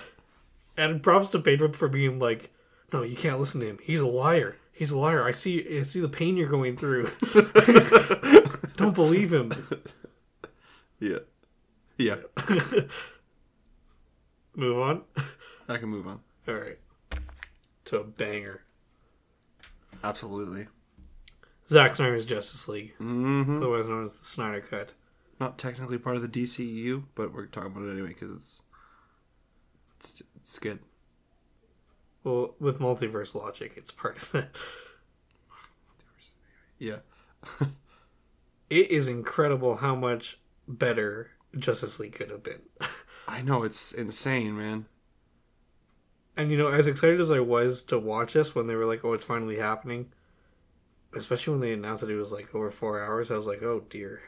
And 0.76 1.02
props 1.02 1.30
to 1.30 1.38
Pedro 1.38 1.72
for 1.72 1.88
being 1.88 2.18
like, 2.18 2.52
"No, 2.92 3.02
you 3.02 3.16
can't 3.16 3.40
listen 3.40 3.60
to 3.62 3.66
him. 3.66 3.78
He's 3.82 4.00
a 4.00 4.06
liar. 4.06 4.56
He's 4.78 4.92
a 4.92 4.98
liar. 4.98 5.24
I 5.24 5.32
see. 5.32 5.78
I 5.78 5.82
see 5.82 5.98
the 6.00 6.08
pain 6.08 6.36
you're 6.36 6.48
going 6.48 6.76
through. 6.76 7.10
Don't 8.76 8.94
believe 8.94 9.32
him." 9.32 9.50
Yeah. 11.00 11.18
Yeah. 11.96 12.16
Move 14.54 14.78
on. 14.78 15.02
I 15.68 15.78
can 15.78 15.88
move 15.88 16.06
on. 16.06 16.20
All 16.48 16.54
right. 16.54 16.78
To 17.86 17.98
a 18.00 18.04
banger. 18.04 18.62
Absolutely. 20.02 20.66
Zack 21.68 21.94
Snyder's 21.94 22.24
Justice 22.24 22.66
League, 22.68 22.94
hmm 22.96 23.58
otherwise 23.58 23.86
known 23.86 24.02
as 24.04 24.14
the 24.14 24.24
Snyder 24.24 24.60
Cut. 24.60 24.94
not 25.38 25.58
technically 25.58 25.98
part 25.98 26.16
of 26.16 26.22
the 26.22 26.28
DCEU, 26.28 27.04
but 27.14 27.34
we're 27.34 27.46
talking 27.46 27.70
about 27.72 27.84
it 27.84 27.92
anyway 27.92 28.08
because 28.08 28.32
it's, 28.32 28.62
it's 29.98 30.22
it's 30.36 30.58
good. 30.58 30.80
Well, 32.24 32.54
with 32.58 32.78
multiverse 32.80 33.34
logic, 33.34 33.72
it's 33.76 33.90
part 33.90 34.16
of 34.18 34.32
that. 34.32 34.50
Yeah, 36.78 36.98
It 38.70 38.90
is 38.90 39.08
incredible 39.08 39.76
how 39.76 39.94
much 39.94 40.38
better 40.66 41.30
Justice 41.58 41.98
League 41.98 42.14
could 42.14 42.30
have 42.30 42.42
been. 42.42 42.60
I 43.28 43.42
know 43.42 43.62
it's 43.62 43.92
insane, 43.92 44.56
man. 44.56 44.86
And 46.36 46.50
you 46.50 46.56
know, 46.58 46.68
as 46.68 46.86
excited 46.86 47.20
as 47.20 47.30
I 47.30 47.40
was 47.40 47.82
to 47.84 47.98
watch 47.98 48.34
this 48.34 48.54
when 48.54 48.66
they 48.66 48.76
were 48.76 48.84
like, 48.86 49.04
"Oh, 49.04 49.12
it's 49.12 49.24
finally 49.24 49.56
happening," 49.58 50.12
especially 51.14 51.52
when 51.52 51.60
they 51.60 51.72
announced 51.72 52.02
that 52.02 52.10
it 52.10 52.16
was 52.16 52.30
like 52.30 52.54
over 52.54 52.70
four 52.70 53.02
hours, 53.02 53.30
I 53.30 53.34
was 53.34 53.46
like, 53.46 53.62
"Oh 53.62 53.82
dear, 53.90 54.20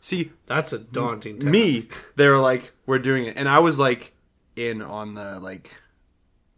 See, 0.00 0.32
that's 0.46 0.72
a 0.72 0.78
daunting 0.78 1.38
task." 1.38 1.50
me, 1.50 1.88
they 2.16 2.26
were 2.28 2.38
like, 2.38 2.72
"We're 2.86 2.98
doing 2.98 3.26
it," 3.26 3.36
and 3.36 3.48
I 3.48 3.60
was 3.60 3.78
like, 3.78 4.14
in 4.56 4.82
on 4.82 5.14
the 5.14 5.38
like, 5.38 5.72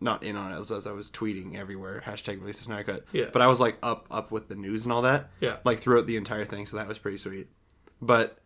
not 0.00 0.22
in 0.22 0.36
on 0.36 0.52
it 0.52 0.58
as, 0.58 0.70
as 0.70 0.86
I 0.86 0.92
was 0.92 1.10
tweeting 1.10 1.56
everywhere 1.56 2.02
hashtag 2.04 2.40
release 2.40 2.58
the 2.58 2.64
Snyder 2.64 2.84
Cut. 2.84 3.04
Yeah. 3.12 3.26
but 3.32 3.42
I 3.42 3.46
was 3.46 3.60
like 3.60 3.76
up 3.82 4.06
up 4.10 4.30
with 4.30 4.48
the 4.48 4.54
news 4.56 4.84
and 4.84 4.92
all 4.92 5.02
that. 5.02 5.30
Yeah. 5.40 5.56
like 5.64 5.80
throughout 5.80 6.06
the 6.06 6.16
entire 6.16 6.44
thing, 6.44 6.66
so 6.66 6.76
that 6.76 6.88
was 6.88 6.98
pretty 6.98 7.18
sweet. 7.18 7.48
But 8.00 8.38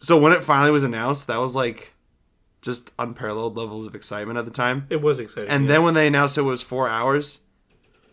so 0.00 0.16
when 0.18 0.32
it 0.32 0.44
finally 0.44 0.70
was 0.70 0.84
announced, 0.84 1.26
that 1.26 1.38
was 1.38 1.54
like 1.54 1.94
just 2.62 2.90
unparalleled 2.98 3.56
levels 3.56 3.86
of 3.86 3.94
excitement 3.94 4.38
at 4.38 4.44
the 4.44 4.50
time. 4.50 4.86
it 4.90 5.00
was 5.02 5.20
exciting. 5.20 5.50
And 5.50 5.64
yes. 5.64 5.68
then 5.68 5.84
when 5.84 5.94
they 5.94 6.06
announced 6.06 6.38
it 6.38 6.42
was 6.42 6.62
four 6.62 6.88
hours, 6.88 7.40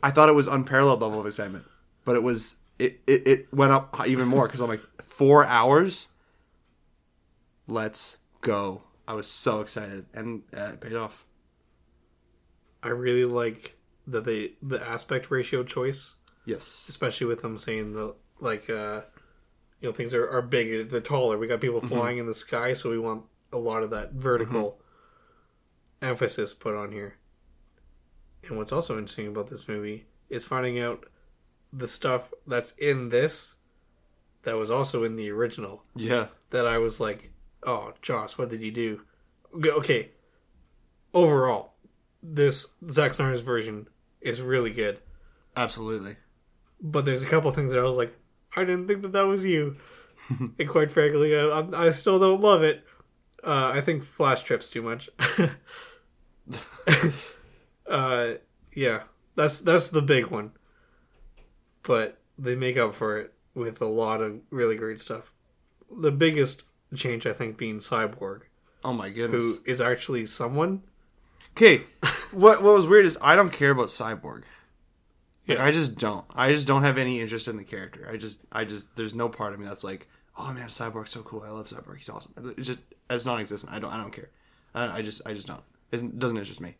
I 0.04 0.12
thought 0.12 0.30
it 0.30 0.34
was 0.34 0.48
unparalleled 0.48 1.02
level 1.02 1.20
of 1.20 1.26
excitement. 1.26 1.66
But 2.04 2.16
it 2.16 2.24
was 2.24 2.58
it 2.78 3.00
it, 3.08 3.28
it 3.28 3.54
went 3.54 3.72
up 3.72 4.08
even 4.08 4.28
more 4.28 4.46
because 4.48 4.62
I'm 4.62 4.70
like 4.70 4.84
four 5.02 5.46
hours. 5.46 6.10
Let's 7.68 8.18
go! 8.42 8.84
I 9.08 9.14
was 9.16 9.28
so 9.28 9.62
excited, 9.62 10.06
and 10.14 10.44
uh, 10.56 10.72
it 10.74 10.82
paid 10.82 10.94
off. 10.96 11.25
I 12.86 12.90
really 12.90 13.26
like 13.26 13.76
that 14.08 14.24
they 14.26 14.52
the 14.62 14.82
aspect 14.88 15.32
ratio 15.32 15.64
choice, 15.64 16.16
Yes, 16.46 16.86
especially 16.88 17.28
with 17.28 17.42
them 17.42 17.58
saying 17.58 17.94
the 17.94 18.16
like, 18.40 18.70
uh 18.70 19.02
you 19.82 19.90
know, 19.90 19.94
things 19.94 20.14
are, 20.14 20.30
are 20.30 20.42
big, 20.42 20.90
they're 20.90 21.02
taller. 21.02 21.38
We 21.38 21.48
got 21.48 21.60
people 21.62 21.82
flying 21.82 22.18
in 22.18 22.28
the 22.28 22.34
sky, 22.34 22.74
so 22.74 22.90
we 22.90 22.98
want 23.00 23.24
a 23.52 23.58
lot 23.58 23.84
of 23.84 23.90
that 23.90 24.14
vertical 24.14 24.80
emphasis 26.02 26.54
put 26.54 26.76
on 26.76 26.92
here. 26.92 27.18
And 28.48 28.58
what's 28.58 28.72
also 28.72 28.98
interesting 28.98 29.28
about 29.28 29.48
this 29.48 29.68
movie 29.68 30.06
is 30.30 30.46
finding 30.46 30.80
out 30.80 31.06
the 31.74 31.88
stuff 31.88 32.34
that's 32.48 32.72
in 32.74 33.10
this 33.10 33.56
that 34.44 34.56
was 34.56 34.72
also 34.72 35.04
in 35.04 35.16
the 35.16 35.30
original. 35.30 35.84
yeah, 35.96 36.28
That 36.52 36.68
I 36.68 36.78
was 36.78 37.00
like, 37.00 37.32
oh, 37.64 37.94
Joss, 38.02 38.38
what 38.38 38.50
did 38.50 38.62
you 38.62 38.72
do? 38.72 39.02
Okay, 39.66 40.12
overall, 41.14 41.74
this 42.34 42.68
Zack 42.90 43.14
Snyder's 43.14 43.42
version 43.42 43.88
is 44.22 44.42
really 44.42 44.72
good. 44.72 45.00
absolutely. 45.56 46.18
But 46.82 47.06
there's 47.06 47.24
a 47.24 47.28
couple 47.28 47.52
things 47.52 47.72
that 47.72 47.80
I 47.80 47.84
was 47.84 47.98
like, 47.98 48.14
I 48.56 48.64
didn't 48.66 48.88
think 48.88 49.02
that 49.04 49.14
that 49.14 49.22
was 49.28 49.46
you. 49.46 49.78
and 50.60 50.68
quite 50.70 50.92
frankly, 50.92 51.36
I, 51.38 51.42
I, 51.48 51.86
I 51.88 51.92
still 51.92 52.20
don't 52.20 52.42
love 52.42 52.64
it. 52.64 52.84
Uh, 53.44 53.72
I 53.74 53.82
think 53.82 54.04
Flash 54.04 54.44
trips 54.44 54.70
too 54.70 54.82
much. 54.82 55.10
uh, 57.88 58.34
yeah, 58.74 59.04
that's 59.36 59.60
that's 59.60 59.90
the 59.90 60.02
big 60.02 60.28
one. 60.28 60.52
But 61.84 62.20
they 62.38 62.56
make 62.56 62.78
up 62.78 62.94
for 62.96 63.18
it 63.20 63.34
with 63.54 63.82
a 63.82 63.86
lot 63.86 64.22
of 64.22 64.40
really 64.50 64.76
great 64.76 65.00
stuff. 65.00 65.32
the 65.96 66.12
biggest 66.12 66.64
change 66.96 67.26
I 67.26 67.34
think 67.34 67.58
being 67.58 67.78
Cyborg, 67.80 68.42
Oh 68.84 68.94
my 68.94 69.10
goodness. 69.10 69.42
who 69.44 69.58
is 69.66 69.80
actually 69.80 70.26
someone. 70.26 70.84
Okay, 71.58 71.84
what 72.32 72.62
what 72.62 72.74
was 72.74 72.86
weird 72.86 73.06
is 73.06 73.18
I 73.22 73.36
don't 73.36 73.52
care 73.52 73.72
about 73.72 73.88
Cyborg. 73.88 74.44
Like, 75.48 75.58
Yeah. 75.58 75.64
I 75.66 75.72
just 75.72 75.96
don't. 75.96 76.26
I 76.36 76.52
just 76.52 76.68
don't 76.68 76.84
have 76.84 76.98
any 76.98 77.22
interest 77.22 77.48
in 77.48 77.56
the 77.58 77.64
character. 77.64 78.10
I 78.12 78.18
just, 78.18 78.40
I 78.52 78.66
just, 78.66 78.94
there's 78.96 79.14
no 79.14 79.30
part 79.30 79.54
of 79.54 79.60
me 79.60 79.66
that's 79.66 79.84
like, 79.84 80.08
oh 80.38 80.52
man, 80.52 80.68
Cyborg's 80.68 81.12
so 81.12 81.22
cool. 81.22 81.44
I 81.44 81.50
love 81.52 81.68
Cyborg. 81.68 81.98
He's 81.98 82.10
awesome. 82.10 82.34
It's 82.58 82.68
just, 82.68 82.80
it's 83.10 83.26
non-existent. 83.26 83.72
I 83.72 83.80
don't, 83.80 83.92
I 83.94 83.98
don't 83.98 84.12
care. 84.12 84.30
I, 84.74 84.98
I 84.98 85.02
just, 85.02 85.22
I 85.26 85.34
just 85.34 85.48
don't. 85.48 85.62
It 85.92 86.18
doesn't 86.20 86.38
interest 86.38 86.60
me. 86.62 86.76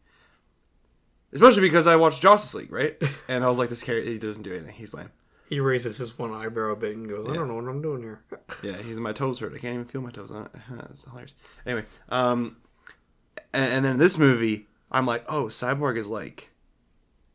Especially 1.32 1.62
because 1.62 1.86
I 1.88 1.96
watched 1.96 2.22
Justice 2.22 2.54
League, 2.54 2.72
right? 2.72 3.02
And 3.28 3.44
I 3.44 3.50
was 3.50 3.58
like, 3.58 3.70
this 3.70 3.84
character, 3.84 4.10
he 4.12 4.18
doesn't 4.20 4.42
do 4.44 4.54
anything. 4.54 4.74
He's 4.76 4.94
lame. 4.94 5.12
He 5.48 5.60
raises 5.60 5.98
his 6.00 6.18
one 6.18 6.34
eyebrow 6.34 6.72
a 6.72 6.76
bit 6.76 6.96
and 6.96 7.08
goes, 7.08 7.28
"I 7.30 7.34
don't 7.36 7.48
know 7.48 7.54
what 7.56 7.68
I'm 7.68 7.80
doing 7.82 8.02
here." 8.02 8.24
Yeah, 8.64 8.78
he's 8.82 8.98
my 9.00 9.14
toes 9.14 9.38
hurt. 9.38 9.54
I 9.54 9.60
can't 9.60 9.76
even 9.76 9.86
feel 9.86 10.02
my 10.02 10.10
toes 10.10 10.32
on 10.32 10.46
it. 10.46 10.52
That's 10.72 11.04
hilarious. 11.06 11.36
Anyway, 11.68 11.86
um, 12.10 12.58
and, 13.56 13.74
and 13.74 13.86
then 13.86 13.98
this 13.98 14.18
movie, 14.18 14.68
I'm 14.92 15.06
like, 15.06 15.24
oh, 15.28 15.46
Cyborg 15.46 15.98
is 15.98 16.08
like 16.08 16.50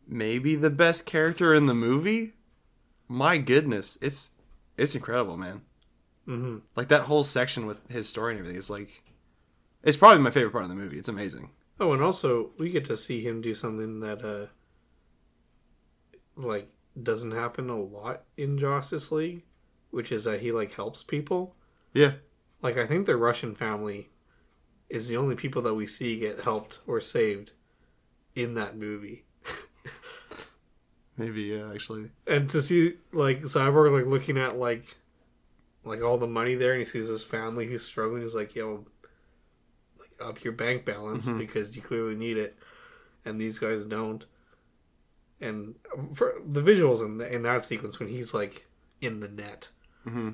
maybe 0.06 0.54
the 0.56 0.70
best 0.70 1.06
character 1.06 1.54
in 1.54 1.66
the 1.66 1.74
movie. 1.74 2.34
My 3.08 3.38
goodness, 3.38 3.98
it's 4.00 4.30
it's 4.76 4.94
incredible, 4.94 5.36
man. 5.36 5.62
hmm 6.24 6.58
Like 6.76 6.88
that 6.88 7.02
whole 7.02 7.24
section 7.24 7.66
with 7.66 7.78
his 7.90 8.08
story 8.08 8.32
and 8.32 8.40
everything 8.40 8.58
is 8.58 8.70
like, 8.70 9.02
it's 9.82 9.96
probably 9.96 10.22
my 10.22 10.30
favorite 10.30 10.52
part 10.52 10.64
of 10.64 10.70
the 10.70 10.76
movie. 10.76 10.98
It's 10.98 11.08
amazing. 11.08 11.50
Oh, 11.78 11.92
and 11.92 12.02
also 12.02 12.50
we 12.58 12.70
get 12.70 12.84
to 12.86 12.96
see 12.96 13.22
him 13.22 13.40
do 13.40 13.54
something 13.54 14.00
that, 14.00 14.22
uh, 14.24 14.46
like, 16.36 16.68
doesn't 17.00 17.32
happen 17.32 17.68
a 17.70 17.78
lot 17.80 18.22
in 18.36 18.58
Justice 18.58 19.10
League, 19.12 19.44
which 19.90 20.12
is 20.12 20.24
that 20.24 20.40
he 20.40 20.52
like 20.52 20.74
helps 20.74 21.02
people. 21.02 21.54
Yeah, 21.92 22.12
Like, 22.62 22.76
I 22.76 22.86
think 22.86 23.06
the 23.06 23.16
Russian 23.16 23.54
family 23.54 24.10
is 24.90 25.08
the 25.08 25.16
only 25.16 25.36
people 25.36 25.62
that 25.62 25.74
we 25.74 25.86
see 25.86 26.18
get 26.18 26.40
helped 26.40 26.80
or 26.86 27.00
saved 27.00 27.52
in 28.34 28.54
that 28.54 28.76
movie. 28.76 29.24
maybe 31.16 31.42
yeah, 31.42 31.70
actually. 31.72 32.10
And 32.26 32.50
to 32.50 32.60
see 32.60 32.94
like 33.12 33.42
Cyborg 33.42 33.96
like 33.96 34.06
looking 34.06 34.36
at 34.36 34.58
like 34.58 34.96
like 35.84 36.02
all 36.02 36.18
the 36.18 36.26
money 36.26 36.56
there, 36.56 36.72
and 36.72 36.80
he 36.80 36.84
sees 36.84 37.08
his 37.08 37.24
family 37.24 37.66
who's 37.66 37.84
struggling. 37.84 38.22
He's 38.22 38.34
like, 38.34 38.54
"Yo, 38.54 38.84
like 39.98 40.10
up 40.20 40.44
your 40.44 40.52
bank 40.52 40.84
balance 40.84 41.26
mm-hmm. 41.26 41.38
because 41.38 41.74
you 41.74 41.82
clearly 41.82 42.16
need 42.16 42.36
it, 42.36 42.56
and 43.24 43.40
these 43.40 43.58
guys 43.58 43.86
don't." 43.86 44.26
And 45.40 45.76
for 46.12 46.34
the 46.46 46.60
visuals 46.60 47.02
in 47.02 47.16
the, 47.16 47.34
in 47.34 47.42
that 47.42 47.64
sequence 47.64 47.98
when 47.98 48.08
he's 48.10 48.34
like 48.34 48.66
in 49.00 49.20
the 49.20 49.28
net, 49.28 49.70
mm-hmm. 50.06 50.30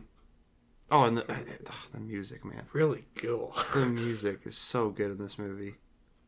Oh, 0.91 1.05
and 1.05 1.19
the 1.19 1.25
the 1.93 2.01
music, 2.01 2.45
man. 2.45 2.67
really 2.73 3.05
cool. 3.17 3.55
The 3.75 3.87
music 3.87 4.41
is 4.45 4.57
so 4.57 4.91
good 4.91 5.11
in 5.13 5.19
this 5.19 5.39
movie, 5.39 5.75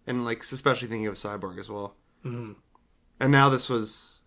and 0.07 0.25
like 0.25 0.43
especially 0.43 0.89
thinking 0.89 1.07
of 1.07 1.15
Cyborg 1.15 1.59
as 1.59 1.69
well. 1.69 1.95
Mhm. 2.25 2.57
And 3.21 3.33
now 3.33 3.49
this 3.49 3.69
was, 3.69 4.23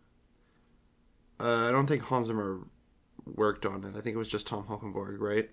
uh, 1.39 1.67
I 1.67 1.71
don't 1.71 1.87
think 1.87 2.03
Hans 2.03 2.27
Zimmer 2.27 2.59
worked 3.25 3.65
on 3.65 3.83
it. 3.85 3.89
I 3.95 4.01
think 4.01 4.15
it 4.15 4.17
was 4.17 4.27
just 4.27 4.47
Tom 4.47 4.65
Holkenborg, 4.65 5.19
right? 5.19 5.49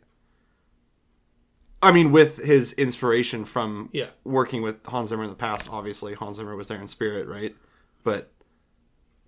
I 1.81 1.93
mean, 1.93 2.11
with 2.11 2.39
his 2.39 2.73
inspiration 2.73 3.45
from 3.45 3.89
Yeah. 3.93 4.11
working 4.25 4.63
with 4.63 4.85
Hans 4.87 5.11
Zimmer 5.11 5.23
in 5.25 5.31
the 5.31 5.37
past, 5.37 5.69
obviously 5.71 6.15
Hans 6.15 6.37
Zimmer 6.37 6.57
was 6.57 6.67
there 6.69 6.81
in 6.81 6.89
spirit, 6.89 7.29
right? 7.29 7.55
But 8.03 8.33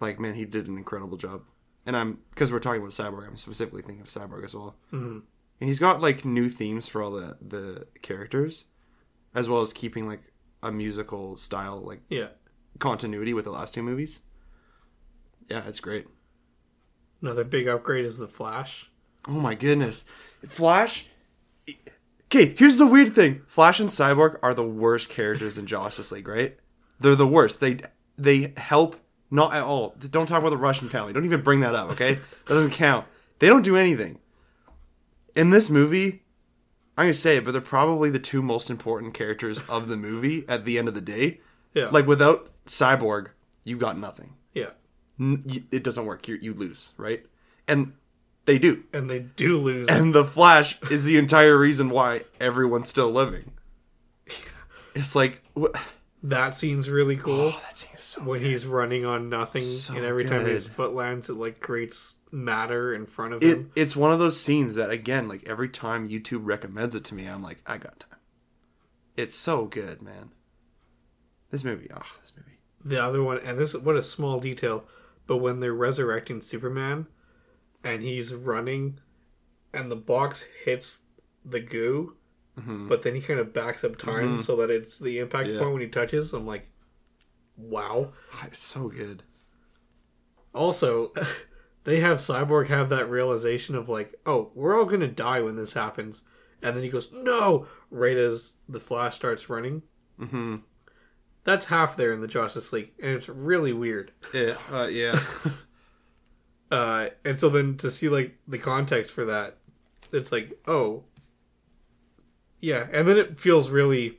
like, 0.00 0.18
man, 0.18 0.34
he 0.34 0.44
did 0.44 0.66
an 0.66 0.76
incredible 0.76 1.16
job. 1.16 1.44
And 1.86 1.96
I'm 1.96 2.18
because 2.30 2.50
we're 2.50 2.58
talking 2.58 2.80
about 2.80 2.92
Cyborg, 2.92 3.26
I'm 3.28 3.36
specifically 3.36 3.82
thinking 3.82 4.02
of 4.02 4.08
Cyborg 4.08 4.44
as 4.44 4.54
well. 4.54 4.74
Mhm. 4.92 5.22
And 5.60 5.68
he's 5.68 5.78
got 5.78 6.00
like 6.00 6.24
new 6.24 6.48
themes 6.48 6.88
for 6.88 7.02
all 7.02 7.10
the 7.10 7.36
the 7.40 7.86
characters, 8.02 8.64
as 9.34 9.48
well 9.48 9.60
as 9.60 9.72
keeping 9.72 10.06
like 10.08 10.22
a 10.62 10.72
musical 10.72 11.36
style 11.36 11.80
like 11.80 12.00
Yeah. 12.08 12.28
continuity 12.78 13.32
with 13.34 13.44
the 13.44 13.50
last 13.52 13.74
two 13.74 13.82
movies. 13.82 14.20
Yeah, 15.48 15.62
it's 15.66 15.80
great. 15.80 16.06
Another 17.22 17.44
big 17.44 17.68
upgrade 17.68 18.04
is 18.04 18.18
the 18.18 18.28
Flash. 18.28 18.90
Oh 19.28 19.32
my 19.32 19.54
goodness. 19.54 20.04
Flash. 20.48 21.06
Okay, 22.26 22.54
here's 22.56 22.78
the 22.78 22.86
weird 22.86 23.14
thing. 23.14 23.42
Flash 23.48 23.80
and 23.80 23.88
Cyborg 23.88 24.38
are 24.42 24.54
the 24.54 24.64
worst 24.66 25.08
characters 25.08 25.58
in 25.58 25.66
Justice 25.66 26.12
League, 26.12 26.28
right? 26.28 26.56
They're 27.00 27.16
the 27.16 27.26
worst. 27.26 27.60
They 27.60 27.80
they 28.16 28.52
help 28.56 28.96
not 29.30 29.52
at 29.54 29.62
all. 29.64 29.94
Don't 30.10 30.26
talk 30.26 30.38
about 30.40 30.50
the 30.50 30.56
Russian 30.56 30.88
family. 30.88 31.12
Don't 31.12 31.24
even 31.24 31.42
bring 31.42 31.60
that 31.60 31.74
up, 31.74 31.90
okay? 31.90 32.14
that 32.14 32.54
doesn't 32.54 32.70
count. 32.72 33.06
They 33.40 33.48
don't 33.48 33.62
do 33.62 33.76
anything. 33.76 34.18
In 35.34 35.50
this 35.50 35.70
movie, 35.70 36.22
I'm 36.96 37.04
gonna 37.04 37.14
say 37.14 37.36
it, 37.36 37.44
but 37.44 37.52
they're 37.52 37.60
probably 37.60 38.10
the 38.10 38.18
two 38.18 38.42
most 38.42 38.68
important 38.70 39.14
characters 39.14 39.60
of 39.68 39.88
the 39.88 39.96
movie 39.96 40.44
at 40.48 40.64
the 40.64 40.78
end 40.78 40.88
of 40.88 40.94
the 40.94 41.00
day. 41.00 41.40
Yeah. 41.74 41.88
Like 41.90 42.06
without 42.06 42.50
Cyborg, 42.66 43.28
you 43.64 43.76
got 43.76 43.98
nothing. 43.98 44.34
yeah. 44.54 44.70
N- 45.18 45.66
It 45.70 45.84
doesn't 45.84 46.06
work. 46.06 46.26
You 46.28 46.38
you 46.40 46.54
lose, 46.54 46.90
right? 46.96 47.24
And 47.68 47.92
they 48.46 48.58
do. 48.58 48.84
And 48.92 49.08
they 49.08 49.20
do 49.20 49.58
lose. 49.58 49.88
And 49.88 50.14
the 50.14 50.24
Flash 50.24 50.78
is 50.90 51.04
the 51.04 51.16
entire 51.18 51.56
reason 51.58 51.90
why 51.90 52.22
everyone's 52.40 52.88
still 52.88 53.10
living. 53.12 53.52
It's 54.94 55.14
like 55.14 55.42
wh- 55.58 55.68
that 56.22 56.54
scene's 56.54 56.88
really 56.90 57.16
oh, 57.18 57.22
cool. 57.22 57.50
that 57.50 57.78
scene 57.78 57.90
is 57.96 58.02
so 58.02 58.22
when 58.22 58.40
he's 58.40 58.66
running 58.66 59.04
on 59.06 59.28
nothing, 59.28 59.62
So 59.64 59.94
and 59.94 60.04
every 60.04 60.24
time 60.24 60.44
his 60.44 60.66
good. 60.66 60.76
foot 60.76 60.94
lands, 60.94 61.28
it 61.30 61.34
like 61.34 61.60
creates 61.60 62.18
matter 62.30 62.94
in 62.94 63.06
front 63.06 63.34
of 63.34 63.42
it, 63.42 63.56
him. 63.56 63.70
it's 63.74 63.96
one 63.96 64.12
of 64.12 64.18
those 64.18 64.38
scenes 64.40 64.74
that 64.74 64.90
again, 64.90 65.28
like 65.28 65.48
every 65.48 65.68
time 65.68 66.08
YouTube 66.08 66.40
recommends 66.44 66.94
it 66.94 67.04
to 67.04 67.14
me, 67.14 67.26
I'm 67.26 67.42
like, 67.42 67.62
I 67.66 67.78
got 67.78 68.00
time. 68.00 68.18
It's 69.16 69.34
so 69.34 69.64
good, 69.66 70.02
man. 70.02 70.30
This 71.50 71.64
movie, 71.64 71.88
oh, 71.94 72.02
this 72.20 72.32
movie. 72.36 72.58
The 72.84 73.02
other 73.02 73.22
one, 73.22 73.38
and 73.38 73.58
this 73.58 73.74
what 73.74 73.96
a 73.96 74.02
small 74.02 74.38
detail, 74.40 74.84
but 75.26 75.38
when 75.38 75.60
they're 75.60 75.74
resurrecting 75.74 76.40
Superman, 76.40 77.06
and 77.82 78.02
he's 78.02 78.32
running, 78.34 79.00
and 79.72 79.90
the 79.90 79.96
box 79.96 80.44
hits 80.64 81.02
the 81.44 81.60
goo, 81.60 82.16
but 82.56 83.02
then 83.02 83.14
he 83.14 83.20
kind 83.22 83.40
of 83.40 83.52
backs 83.54 83.84
up 83.84 83.96
time 83.96 84.40
so 84.40 84.56
that 84.56 84.70
it's 84.70 84.98
the 84.98 85.18
impact 85.18 85.48
Yeah. 85.48 85.60
point 85.60 85.72
when 85.72 85.82
he 85.82 85.88
touches. 85.88 86.32
I'm 86.34 86.46
like, 86.46 86.68
wow. 87.56 88.12
Ah, 88.34 88.46
it's 88.48 88.58
so 88.58 88.88
good. 88.88 89.22
Also, 90.54 91.12
they 91.84 92.00
have 92.00 92.18
Cyborg 92.18 92.66
have 92.68 92.88
that 92.90 93.08
realization 93.08 93.74
of 93.74 93.88
like, 93.88 94.14
oh, 94.26 94.50
we're 94.54 94.78
all 94.78 94.84
gonna 94.84 95.06
die 95.08 95.40
when 95.40 95.56
this 95.56 95.72
happens, 95.72 96.22
and 96.62 96.76
then 96.76 96.82
he 96.84 96.90
goes, 96.90 97.10
no, 97.12 97.66
right 97.90 98.16
as 98.16 98.54
the 98.68 98.80
Flash 98.80 99.16
starts 99.16 99.48
running. 99.48 99.82
Mm-hmm. 100.20 100.56
That's 101.44 101.64
half 101.66 101.96
there 101.96 102.12
in 102.12 102.20
the 102.20 102.28
Justice 102.28 102.72
League, 102.72 102.92
and 103.02 103.12
it's 103.12 103.28
really 103.28 103.72
weird. 103.72 104.12
Yeah, 104.34 104.56
uh, 104.70 104.86
yeah. 104.86 105.18
Uh, 106.70 107.08
and 107.24 107.36
so 107.36 107.48
then 107.48 107.76
to 107.78 107.90
see 107.90 108.08
like 108.08 108.36
the 108.46 108.56
context 108.58 109.12
for 109.12 109.24
that, 109.24 109.56
it's 110.12 110.30
like, 110.30 110.56
oh, 110.68 111.02
yeah, 112.60 112.86
and 112.92 113.08
then 113.08 113.18
it 113.18 113.38
feels 113.38 113.70
really 113.70 114.18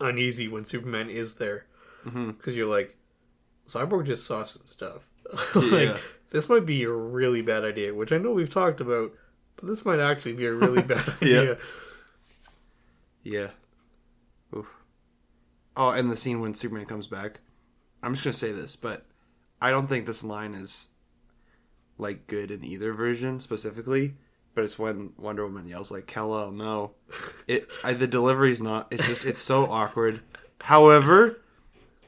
uneasy 0.00 0.48
when 0.48 0.64
Superman 0.64 1.10
is 1.10 1.34
there 1.34 1.66
mm-hmm. 2.06 2.30
because 2.32 2.56
you're 2.56 2.68
like, 2.68 2.96
Cyborg 3.66 4.06
just 4.06 4.26
saw 4.26 4.44
some 4.44 4.66
stuff. 4.66 5.08
like 5.54 5.88
Yeah. 5.88 5.98
this 6.30 6.48
might 6.48 6.64
be 6.66 6.84
a 6.84 6.90
really 6.90 7.42
bad 7.42 7.64
idea, 7.64 7.94
which 7.94 8.12
I 8.12 8.18
know 8.18 8.30
we've 8.30 8.50
talked 8.50 8.80
about, 8.80 9.12
but 9.56 9.66
this 9.66 9.84
might 9.84 10.00
actually 10.00 10.34
be 10.34 10.46
a 10.46 10.52
really 10.52 10.82
bad 10.94 11.14
idea. 11.20 11.58
Yeah. 13.22 13.48
Oof. 14.56 14.66
Oh, 15.76 15.90
and 15.90 16.10
the 16.10 16.16
scene 16.16 16.40
when 16.40 16.54
Superman 16.54 16.86
comes 16.86 17.06
back. 17.06 17.40
I'm 18.02 18.14
just 18.14 18.24
gonna 18.24 18.34
say 18.34 18.52
this, 18.52 18.76
but 18.76 19.04
I 19.60 19.70
don't 19.70 19.88
think 19.88 20.06
this 20.06 20.22
line 20.24 20.54
is 20.54 20.88
like 21.98 22.26
good 22.28 22.50
in 22.50 22.64
either 22.64 22.92
version 22.92 23.40
specifically. 23.40 24.14
But 24.58 24.64
it's 24.64 24.76
when 24.76 25.12
Wonder 25.16 25.46
Woman 25.46 25.68
yells 25.68 25.92
like 25.92 26.08
"Kal-El, 26.08 26.50
no!" 26.50 26.90
It 27.46 27.68
I, 27.84 27.92
the 27.92 28.08
delivery's 28.08 28.60
not. 28.60 28.88
It's 28.90 29.06
just 29.06 29.24
it's 29.24 29.38
so 29.38 29.70
awkward. 29.70 30.20
However, 30.62 31.38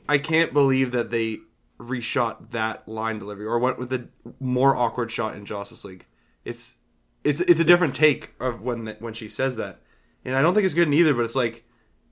I 0.08 0.18
can't 0.18 0.52
believe 0.52 0.90
that 0.90 1.12
they 1.12 1.38
reshot 1.78 2.50
that 2.50 2.88
line 2.88 3.20
delivery 3.20 3.46
or 3.46 3.60
went 3.60 3.78
with 3.78 3.92
a 3.92 4.08
more 4.40 4.76
awkward 4.76 5.12
shot 5.12 5.36
in 5.36 5.46
Justice 5.46 5.84
League. 5.84 6.06
It's 6.44 6.74
it's 7.22 7.38
it's 7.42 7.60
a 7.60 7.64
different 7.64 7.94
take 7.94 8.34
of 8.40 8.62
when 8.62 8.84
the, 8.84 8.96
when 8.98 9.14
she 9.14 9.28
says 9.28 9.56
that, 9.56 9.78
and 10.24 10.34
I 10.34 10.42
don't 10.42 10.52
think 10.52 10.64
it's 10.64 10.74
good 10.74 10.92
either. 10.92 11.14
But 11.14 11.26
it's 11.26 11.36
like 11.36 11.62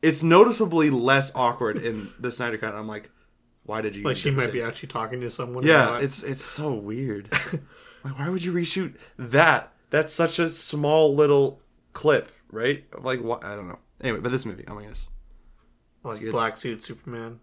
it's 0.02 0.22
noticeably 0.22 0.88
less 0.88 1.34
awkward 1.34 1.78
in 1.78 2.12
the 2.20 2.30
Snyder 2.30 2.58
cut. 2.58 2.76
I'm 2.76 2.86
like, 2.86 3.10
why 3.64 3.80
did 3.80 3.96
you? 3.96 4.04
Like 4.04 4.16
she 4.16 4.30
might 4.30 4.52
be 4.52 4.62
actually 4.62 4.90
talking 4.90 5.20
to 5.22 5.30
someone. 5.30 5.64
Yeah, 5.64 5.98
it's 5.98 6.22
it's 6.22 6.44
so 6.44 6.74
weird. 6.74 7.28
like, 8.04 8.16
why 8.16 8.28
would 8.28 8.44
you 8.44 8.52
reshoot 8.52 8.94
that? 9.18 9.72
That's 9.90 10.12
such 10.12 10.38
a 10.38 10.48
small 10.48 11.14
little 11.14 11.60
clip, 11.92 12.30
right? 12.50 12.84
Like, 13.02 13.20
what? 13.22 13.44
I 13.44 13.56
don't 13.56 13.68
know. 13.68 13.78
Anyway, 14.00 14.20
but 14.20 14.30
this 14.32 14.44
movie, 14.44 14.64
oh 14.68 14.74
my 14.74 14.82
goodness, 14.82 15.08
like 16.04 16.20
good. 16.20 16.32
black 16.32 16.56
suit 16.56 16.82
Superman. 16.82 17.40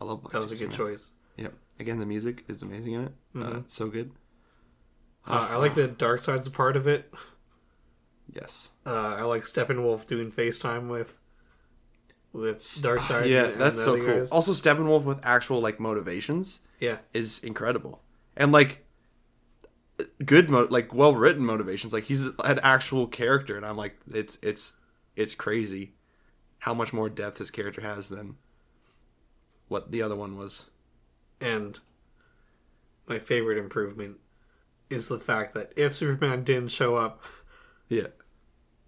I 0.00 0.04
love 0.04 0.22
Black 0.22 0.32
That 0.32 0.40
was 0.40 0.52
a 0.52 0.56
good 0.56 0.72
Superman. 0.72 0.96
choice. 0.96 1.10
Yep. 1.36 1.54
Again, 1.78 1.98
the 1.98 2.06
music 2.06 2.44
is 2.48 2.62
amazing 2.62 2.92
in 2.94 3.04
it. 3.04 3.12
Uh, 3.36 3.58
it's 3.58 3.74
so 3.74 3.88
good. 3.88 4.12
Uh, 5.26 5.48
I 5.50 5.56
like 5.56 5.74
the 5.74 5.88
Darkseid's 5.88 6.48
part 6.48 6.76
of 6.76 6.86
it. 6.86 7.12
Yes. 8.32 8.68
Uh, 8.86 8.90
I 9.18 9.22
like 9.22 9.42
Steppenwolf 9.42 10.06
doing 10.06 10.30
FaceTime 10.30 10.88
with 10.88 11.16
with 12.32 12.80
dark 12.82 13.00
Darkseid. 13.00 13.28
yeah, 13.28 13.46
and- 13.46 13.60
that's 13.60 13.78
so 13.78 13.96
cool. 13.96 14.06
guys. 14.06 14.30
Also, 14.30 14.52
Steppenwolf 14.52 15.02
with 15.02 15.18
actual 15.24 15.60
like 15.60 15.80
motivations 15.80 16.60
yeah, 16.78 16.98
is 17.12 17.40
incredible, 17.40 18.02
and 18.36 18.52
like 18.52 18.86
good, 20.24 20.50
mo- 20.50 20.66
like 20.70 20.92
well 20.94 21.14
written 21.14 21.44
motivations. 21.44 21.92
Like 21.92 22.04
he's 22.04 22.26
an 22.44 22.60
actual 22.62 23.06
character, 23.06 23.56
and 23.56 23.64
I'm 23.66 23.76
like, 23.76 23.96
it's 24.12 24.38
it's 24.42 24.74
it's 25.16 25.34
crazy 25.34 25.92
how 26.60 26.74
much 26.74 26.92
more 26.92 27.08
depth 27.08 27.38
his 27.38 27.50
character 27.50 27.80
has 27.80 28.08
than 28.08 28.36
what 29.68 29.90
the 29.92 30.02
other 30.02 30.16
one 30.16 30.36
was. 30.36 30.64
and 31.40 31.80
my 33.06 33.18
favorite 33.18 33.58
improvement 33.58 34.18
is 34.88 35.08
the 35.08 35.18
fact 35.18 35.52
that 35.54 35.72
if 35.74 35.94
Superman 35.96 36.44
didn't 36.44 36.68
show 36.70 36.94
up, 36.96 37.22
Yeah. 37.88 38.08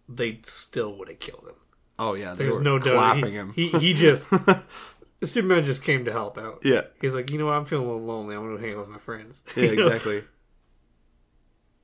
they 0.08 0.38
still 0.44 0.96
would 0.98 1.08
have 1.08 1.18
killed 1.18 1.44
him. 1.48 1.56
Oh 1.98 2.14
yeah. 2.14 2.34
There's 2.34 2.60
no 2.60 2.78
doubt. 2.78 2.94
clapping 2.94 3.24
He, 3.26 3.30
him. 3.32 3.52
he 3.54 3.68
he 3.70 3.94
just 3.94 4.28
Superman 5.24 5.64
just 5.64 5.82
came 5.82 6.04
to 6.04 6.12
help 6.12 6.36
out. 6.38 6.60
yeah. 6.64 6.82
He's 7.00 7.14
like, 7.14 7.30
you 7.30 7.38
know 7.38 7.46
what? 7.46 7.54
I'm 7.54 7.64
feeling 7.64 7.86
a 7.86 7.92
little 7.92 8.06
lonely. 8.06 8.34
I'm 8.36 8.42
gonna 8.46 8.60
hang 8.60 8.74
out 8.74 8.80
with 8.80 8.88
my 8.90 8.98
friends. 8.98 9.42
Yeah. 9.56 9.64
Exactly. 9.64 10.22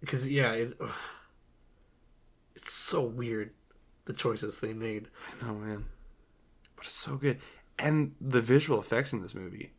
Because 0.00 0.28
yeah, 0.28 0.52
it, 0.52 0.78
it's 2.54 2.72
so 2.72 3.02
weird 3.02 3.50
the 4.04 4.12
choices 4.12 4.60
they 4.60 4.72
made. 4.72 5.08
I 5.42 5.46
know, 5.46 5.54
man, 5.54 5.84
but 6.76 6.86
it's 6.86 6.94
so 6.94 7.16
good, 7.16 7.38
and 7.78 8.14
the 8.20 8.40
visual 8.40 8.80
effects 8.80 9.12
in 9.12 9.22
this 9.22 9.34
movie. 9.34 9.72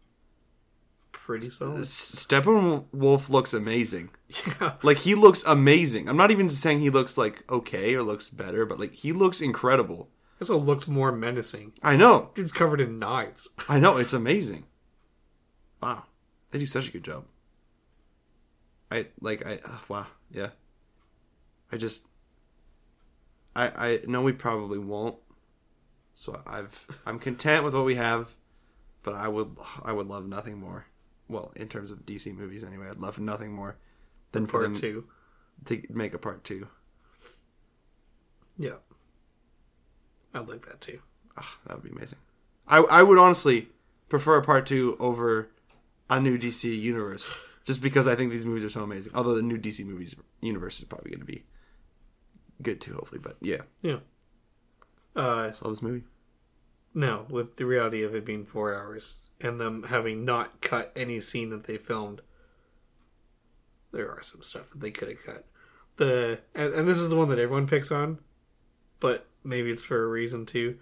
Pretty 1.12 1.50
solid. 1.50 1.82
Steppenwolf 1.84 3.30
looks 3.30 3.54
amazing. 3.54 4.10
Yeah, 4.46 4.74
Like 4.84 4.98
he 4.98 5.16
looks 5.16 5.44
amazing. 5.46 6.08
I'm 6.10 6.18
not 6.18 6.32
even 6.32 6.50
saying 6.50 6.80
he 6.82 6.90
looks 6.90 7.18
like 7.18 7.44
okay 7.52 7.94
or 7.96 8.02
looks 8.04 8.30
better, 8.30 8.66
but 8.66 8.80
like 8.80 8.94
he 8.94 9.12
looks 9.12 9.40
incredible. 9.42 10.10
this 10.40 10.50
one 10.50 10.66
looks 10.66 10.88
more 10.88 11.12
menacing. 11.12 11.74
I 11.84 11.96
know. 11.98 12.32
Dude's 12.36 12.52
covered 12.52 12.82
in 12.82 13.00
knives. 13.00 13.50
I 13.68 13.80
know. 13.80 13.98
It's 13.98 14.14
amazing. 14.14 14.66
Wow, 15.82 16.04
they 16.52 16.60
do 16.60 16.66
such 16.66 16.88
a 16.90 16.92
good 16.92 17.04
job. 17.04 17.26
I 18.92 19.08
like. 19.22 19.46
I 19.46 19.60
uh, 19.64 19.78
wow. 19.88 20.08
Yeah. 20.32 20.50
I 21.72 21.78
just. 21.78 22.06
I 23.56 23.68
I 23.68 24.00
know 24.08 24.22
we 24.22 24.34
probably 24.34 24.80
won't. 24.80 25.16
So 26.16 26.42
I've 26.46 26.86
I'm 27.06 27.20
content 27.20 27.64
with 27.64 27.74
what 27.74 27.86
we 27.86 27.96
have, 27.96 28.28
but 29.04 29.14
I 29.14 29.28
would 29.28 29.56
I 29.84 29.94
would 29.94 30.08
love 30.08 30.28
nothing 30.28 30.60
more. 30.60 30.86
Well, 31.28 31.52
in 31.56 31.68
terms 31.68 31.92
of 31.92 32.06
DC 32.06 32.36
movies, 32.36 32.64
anyway, 32.64 32.88
I'd 32.90 32.98
love 32.98 33.20
nothing 33.20 33.54
more 33.54 33.78
than 34.32 34.48
for 34.48 34.64
them 34.64 34.76
two. 34.76 35.06
to 35.66 35.82
make 35.90 36.14
a 36.14 36.18
part 36.18 36.44
two. 36.44 36.68
Yeah, 38.58 38.78
I'd 40.34 40.48
like 40.50 40.66
that 40.68 40.82
too. 40.82 41.00
Ah, 41.38 41.58
that 41.66 41.76
would 41.76 41.84
be 41.84 41.96
amazing. 41.96 42.20
I 42.68 42.80
I 42.80 43.04
would 43.04 43.18
honestly 43.18 43.70
prefer 44.10 44.38
a 44.38 44.44
part 44.44 44.66
two 44.66 44.98
over 45.00 45.50
a 46.10 46.20
new 46.20 46.38
DC 46.38 46.64
universe, 46.78 47.34
just 47.70 47.84
because 47.84 48.08
I 48.08 48.16
think 48.16 48.32
these 48.32 48.46
movies 48.48 48.64
are 48.64 48.70
so 48.72 48.82
amazing. 48.82 49.12
Although 49.14 49.36
the 49.36 49.44
new 49.44 49.60
DC 49.60 49.86
movies 49.86 50.16
universe 50.42 50.80
is 50.80 50.86
probably 50.86 51.12
going 51.12 51.20
to 51.20 51.26
be 51.26 51.44
good 52.64 52.82
too, 52.82 52.94
hopefully. 52.96 53.22
But 53.24 53.36
yeah, 53.42 53.62
Yeah. 53.84 53.98
Uh, 55.16 55.52
I 55.54 55.64
love 55.64 55.74
this 55.76 55.82
movie. 55.84 56.04
no, 56.96 57.28
with 57.30 57.58
the 57.58 57.68
reality 57.68 58.02
of 58.02 58.16
it 58.16 58.26
being 58.26 58.44
four 58.44 58.74
hours 58.74 59.28
and 59.40 59.62
them 59.62 59.84
having 59.84 60.26
not 60.26 60.62
cut 60.62 60.92
any 60.96 61.20
scene 61.20 61.52
that 61.52 61.66
they 61.66 61.78
filmed, 61.78 62.22
there 63.92 64.10
are 64.10 64.24
some 64.24 64.42
stuff 64.42 64.72
that 64.72 64.82
they 64.82 64.90
could 64.90 65.10
have 65.10 65.24
cut. 65.24 65.46
The 65.98 66.40
and, 66.56 66.74
and 66.74 66.88
this 66.88 66.98
is 66.98 67.12
the 67.12 67.18
one 67.18 67.30
that 67.30 67.38
everyone 67.38 67.68
picks 67.68 67.92
on, 67.92 68.18
but 69.00 69.28
maybe 69.44 69.70
it's 69.70 69.84
for 69.84 70.04
a 70.04 70.08
reason 70.08 70.48
too. 70.48 70.80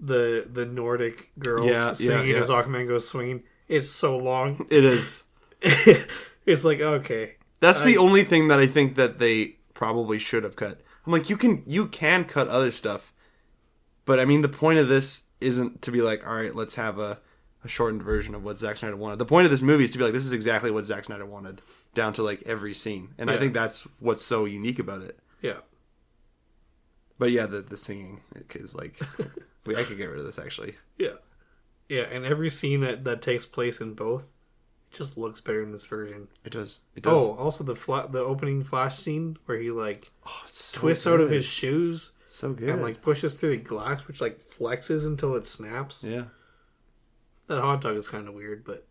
The 0.00 0.46
the 0.50 0.64
Nordic 0.64 1.30
girls 1.38 1.66
Yeah, 1.66 1.88
yeah, 1.88 1.92
singing 1.92 2.30
yeah. 2.30 2.40
as 2.40 2.48
Aquaman 2.48 2.88
goes 2.88 3.06
swinging. 3.06 3.42
It's 3.68 3.90
so 3.90 4.16
long. 4.16 4.66
It 4.70 4.82
is. 4.84 5.24
it's 6.46 6.64
like 6.64 6.80
okay, 6.80 7.36
That's 7.60 7.82
the 7.82 7.96
only 7.98 8.24
thing 8.24 8.48
that 8.48 8.58
I 8.58 8.66
think 8.66 8.96
that 8.96 9.18
they 9.18 9.56
probably 9.74 10.18
should 10.18 10.44
have 10.44 10.56
cut. 10.56 10.80
I'm 11.06 11.12
like, 11.12 11.28
you 11.30 11.36
can 11.36 11.62
you 11.66 11.86
can 11.86 12.24
cut 12.24 12.48
other 12.48 12.72
stuff, 12.72 13.12
but 14.04 14.20
I 14.20 14.24
mean, 14.24 14.42
the 14.42 14.48
point 14.48 14.78
of 14.78 14.88
this 14.88 15.22
isn't 15.40 15.82
to 15.82 15.90
be 15.90 16.00
like, 16.00 16.26
all 16.26 16.34
right, 16.34 16.54
let's 16.54 16.76
have 16.76 16.98
a, 17.00 17.18
a 17.64 17.68
shortened 17.68 18.02
version 18.02 18.34
of 18.34 18.44
what 18.44 18.58
Zack 18.58 18.76
Snyder 18.76 18.96
wanted. 18.96 19.18
The 19.18 19.24
point 19.24 19.44
of 19.44 19.50
this 19.50 19.62
movie 19.62 19.84
is 19.84 19.90
to 19.92 19.98
be 19.98 20.04
like, 20.04 20.12
this 20.12 20.24
is 20.24 20.32
exactly 20.32 20.70
what 20.70 20.84
Zack 20.84 21.04
Snyder 21.04 21.26
wanted, 21.26 21.60
down 21.94 22.12
to 22.14 22.22
like 22.22 22.42
every 22.46 22.74
scene, 22.74 23.14
and 23.18 23.30
I 23.30 23.38
think 23.38 23.54
that's 23.54 23.80
what's 23.98 24.24
so 24.24 24.44
unique 24.44 24.78
about 24.78 25.02
it. 25.02 25.18
yeah, 25.40 25.58
But 27.18 27.30
yeah, 27.32 27.46
the 27.46 27.60
the 27.62 27.76
singing 27.76 28.20
is 28.54 28.74
like, 28.74 29.00
I 29.66 29.82
could 29.84 29.98
get 29.98 30.08
rid 30.10 30.18
of 30.20 30.26
this 30.26 30.38
actually. 30.38 30.76
yeah, 30.98 31.14
yeah. 31.88 32.02
And 32.02 32.24
every 32.24 32.50
scene 32.50 32.80
that 32.80 33.04
that 33.04 33.22
takes 33.22 33.46
place 33.46 33.80
in 33.80 33.94
both, 33.94 34.28
just 34.92 35.16
looks 35.16 35.40
better 35.40 35.62
in 35.62 35.72
this 35.72 35.84
version. 35.84 36.28
It 36.44 36.50
does. 36.52 36.78
It 36.94 37.02
does. 37.02 37.12
Oh, 37.12 37.34
also 37.36 37.64
the 37.64 37.76
fla- 37.76 38.08
the 38.10 38.20
opening 38.20 38.62
flash 38.62 38.96
scene 38.96 39.36
where 39.46 39.58
he 39.58 39.70
like 39.70 40.10
Oh, 40.26 40.42
so 40.46 40.78
twists 40.78 41.06
out 41.06 41.20
of 41.20 41.30
his 41.30 41.44
shoes 41.44 42.12
so 42.26 42.52
good. 42.52 42.68
and 42.68 42.82
like 42.82 43.00
pushes 43.02 43.34
through 43.34 43.50
the 43.50 43.56
glass, 43.58 44.06
which 44.06 44.20
like 44.20 44.40
flexes 44.40 45.06
until 45.06 45.34
it 45.36 45.46
snaps. 45.46 46.04
yeah, 46.04 46.24
That 47.46 47.60
hot 47.60 47.80
dog 47.80 47.96
is 47.96 48.08
kind 48.08 48.28
of 48.28 48.34
weird, 48.34 48.64
but 48.64 48.86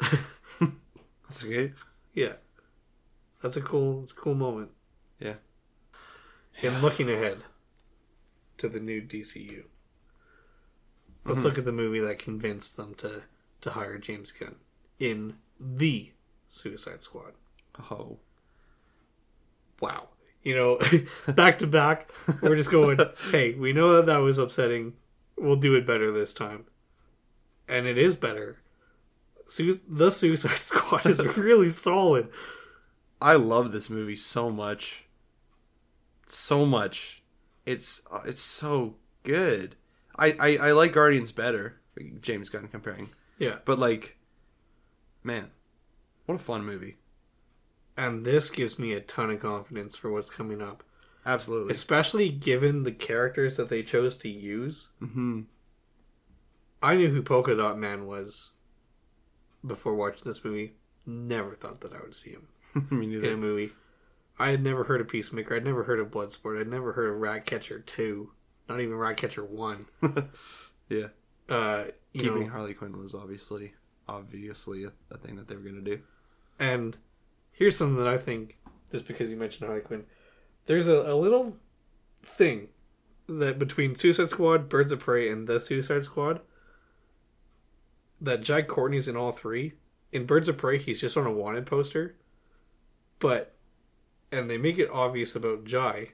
that's 0.60 1.44
okay. 1.44 1.72
yeah, 2.14 2.34
that's 3.42 3.56
a 3.56 3.60
cool, 3.62 4.02
it's 4.02 4.12
a 4.12 4.16
cool 4.16 4.34
moment. 4.34 4.70
Yeah. 5.18 5.34
And 6.62 6.82
looking 6.82 7.10
ahead 7.10 7.38
to 8.58 8.68
the 8.68 8.80
new 8.80 9.00
DCU, 9.02 9.64
let's 11.24 11.38
Mm-hmm. 11.38 11.48
look 11.48 11.58
at 11.58 11.64
the 11.64 11.72
movie 11.72 12.00
that 12.00 12.18
convinced 12.18 12.76
them 12.76 12.94
to 12.96 13.22
to 13.62 13.70
hire 13.70 13.96
James 13.96 14.32
Gunn 14.32 14.56
in 15.02 15.34
the 15.58 16.12
Suicide 16.48 17.02
Squad. 17.02 17.32
Oh, 17.90 18.18
wow. 19.80 20.08
You 20.42 20.54
know, 20.54 20.78
back 21.34 21.58
to 21.60 21.66
back, 21.66 22.10
we're 22.40 22.56
just 22.56 22.70
going, 22.70 22.98
hey, 23.30 23.54
we 23.54 23.72
know 23.72 23.94
that 23.96 24.06
that 24.06 24.18
was 24.18 24.38
upsetting. 24.38 24.94
We'll 25.36 25.56
do 25.56 25.74
it 25.74 25.86
better 25.86 26.10
this 26.12 26.32
time. 26.32 26.64
And 27.68 27.86
it 27.86 27.96
is 27.98 28.16
better. 28.16 28.60
Su- 29.46 29.72
the 29.88 30.10
Suicide 30.10 30.50
Squad 30.58 31.06
is 31.06 31.20
really 31.36 31.70
solid. 31.70 32.28
I 33.20 33.34
love 33.34 33.70
this 33.72 33.88
movie 33.88 34.16
so 34.16 34.50
much, 34.50 35.04
so 36.26 36.66
much. 36.66 37.22
It's 37.64 38.02
uh, 38.10 38.22
it's 38.26 38.40
so 38.40 38.96
good. 39.22 39.76
I, 40.16 40.36
I 40.40 40.56
I 40.68 40.72
like 40.72 40.92
Guardians 40.92 41.30
better. 41.30 41.80
James 42.20 42.48
Gunn 42.48 42.66
comparing, 42.68 43.10
Yeah. 43.38 43.58
but 43.64 43.78
like, 43.78 44.16
man, 45.22 45.50
what 46.26 46.34
a 46.36 46.38
fun 46.38 46.64
movie. 46.64 46.96
And 47.96 48.24
this 48.24 48.50
gives 48.50 48.78
me 48.78 48.92
a 48.92 49.00
ton 49.00 49.30
of 49.30 49.40
confidence 49.40 49.96
for 49.96 50.10
what's 50.10 50.30
coming 50.30 50.62
up. 50.62 50.82
Absolutely. 51.26 51.72
Especially 51.72 52.30
given 52.30 52.82
the 52.82 52.92
characters 52.92 53.56
that 53.56 53.68
they 53.68 53.82
chose 53.82 54.16
to 54.16 54.28
use. 54.28 54.88
hmm 54.98 55.42
I 56.82 56.96
knew 56.96 57.10
who 57.10 57.22
Polka 57.22 57.54
Dot 57.54 57.78
Man 57.78 58.06
was 58.06 58.52
before 59.64 59.94
watching 59.94 60.24
this 60.24 60.44
movie. 60.44 60.72
Never 61.06 61.54
thought 61.54 61.80
that 61.82 61.92
I 61.92 62.00
would 62.00 62.14
see 62.14 62.30
him. 62.30 62.48
In 62.90 63.24
a 63.24 63.36
movie. 63.36 63.70
I 64.38 64.48
had 64.50 64.64
never 64.64 64.84
heard 64.84 65.00
of 65.00 65.06
Peacemaker. 65.08 65.54
I'd 65.54 65.64
never 65.64 65.84
heard 65.84 66.00
of 66.00 66.10
Bloodsport. 66.10 66.60
I'd 66.60 66.66
never 66.66 66.94
heard 66.94 67.10
of 67.10 67.20
Ratcatcher 67.20 67.78
2. 67.78 68.30
Not 68.68 68.80
even 68.80 68.96
Ratcatcher 68.96 69.44
1. 69.44 69.86
Yeah. 70.88 71.06
Uh, 71.48 71.84
you 72.12 72.22
Keeping 72.22 72.44
know, 72.44 72.48
Harley 72.50 72.74
Quinn 72.74 72.98
was 72.98 73.14
obviously 73.14 73.72
obviously 74.08 74.84
a, 74.84 74.92
a 75.10 75.16
thing 75.18 75.36
that 75.36 75.48
they 75.48 75.56
were 75.56 75.62
gonna 75.62 75.80
do. 75.80 76.00
and 76.58 76.96
here's 77.52 77.76
something 77.76 78.02
that 78.02 78.08
I 78.08 78.18
think, 78.18 78.58
just 78.90 79.06
because 79.06 79.30
you 79.30 79.36
mentioned 79.36 79.66
Harley 79.66 79.82
Quinn, 79.82 80.04
there's 80.66 80.88
a, 80.88 81.12
a 81.12 81.14
little 81.14 81.56
thing 82.24 82.68
that 83.28 83.58
between 83.58 83.94
Suicide 83.94 84.28
Squad, 84.28 84.68
Birds 84.68 84.92
of 84.92 85.00
Prey, 85.00 85.28
and 85.28 85.46
the 85.46 85.60
Suicide 85.60 86.04
Squad 86.04 86.40
that 88.20 88.42
Jai 88.42 88.62
Courtney's 88.62 89.08
in 89.08 89.16
all 89.16 89.32
three. 89.32 89.74
In 90.12 90.26
Birds 90.26 90.48
of 90.48 90.58
Prey, 90.58 90.78
he's 90.78 91.00
just 91.00 91.16
on 91.16 91.26
a 91.26 91.32
wanted 91.32 91.66
poster, 91.66 92.16
but 93.18 93.54
and 94.30 94.50
they 94.50 94.58
make 94.58 94.78
it 94.78 94.90
obvious 94.90 95.34
about 95.34 95.64
Jai, 95.64 96.10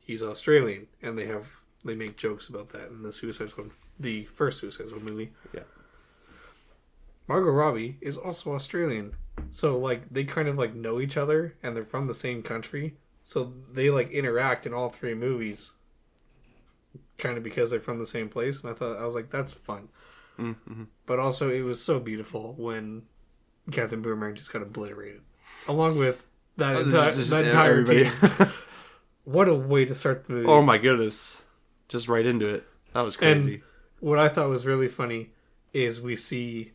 he's 0.00 0.22
Australian, 0.22 0.86
and 1.02 1.18
they 1.18 1.26
have 1.26 1.48
they 1.84 1.94
make 1.94 2.16
jokes 2.16 2.48
about 2.48 2.70
that 2.70 2.88
in 2.88 3.02
the 3.02 3.12
Suicide 3.12 3.50
Squad, 3.50 3.70
the 3.98 4.24
first 4.26 4.60
Suicide 4.60 4.88
Squad 4.88 5.02
movie. 5.02 5.32
Yeah. 5.54 5.62
Margot 7.28 7.50
Robbie 7.50 7.98
is 8.00 8.16
also 8.16 8.54
Australian, 8.54 9.14
so 9.50 9.78
like 9.78 10.08
they 10.10 10.24
kind 10.24 10.48
of 10.48 10.56
like 10.56 10.74
know 10.74 11.00
each 11.00 11.16
other, 11.16 11.54
and 11.62 11.76
they're 11.76 11.84
from 11.84 12.06
the 12.06 12.14
same 12.14 12.42
country, 12.42 12.96
so 13.22 13.52
they 13.70 13.90
like 13.90 14.10
interact 14.10 14.66
in 14.66 14.72
all 14.72 14.88
three 14.88 15.14
movies, 15.14 15.72
kind 17.18 17.36
of 17.36 17.44
because 17.44 17.70
they're 17.70 17.80
from 17.80 17.98
the 17.98 18.06
same 18.06 18.28
place. 18.28 18.62
And 18.62 18.70
I 18.70 18.74
thought 18.74 18.96
I 18.96 19.04
was 19.04 19.14
like, 19.14 19.30
that's 19.30 19.52
fun. 19.52 19.88
Mm-hmm. 20.38 20.84
But 21.04 21.18
also, 21.18 21.50
it 21.50 21.62
was 21.62 21.82
so 21.82 21.98
beautiful 22.00 22.54
when 22.56 23.02
Captain 23.70 24.00
Boomerang 24.00 24.34
just 24.34 24.52
got 24.52 24.62
obliterated, 24.62 25.20
along 25.66 25.98
with 25.98 26.24
that 26.56 26.76
Oh, 26.76 26.80
entire, 26.80 27.14
just 27.14 27.30
that 27.30 27.46
entire 27.46 27.84
team. 27.84 28.10
what 29.24 29.48
a 29.48 29.54
way 29.54 29.84
to 29.84 29.94
start 29.94 30.24
the 30.24 30.32
movie. 30.32 30.48
Oh 30.48 30.62
my 30.62 30.78
goodness. 30.78 31.42
Just 31.88 32.08
right 32.08 32.24
into 32.24 32.46
it. 32.48 32.66
That 32.94 33.02
was 33.02 33.16
crazy. 33.16 33.54
And 33.54 33.62
what 34.00 34.18
I 34.18 34.28
thought 34.28 34.48
was 34.48 34.66
really 34.66 34.88
funny 34.88 35.30
is 35.72 36.00
we 36.00 36.16
see 36.16 36.72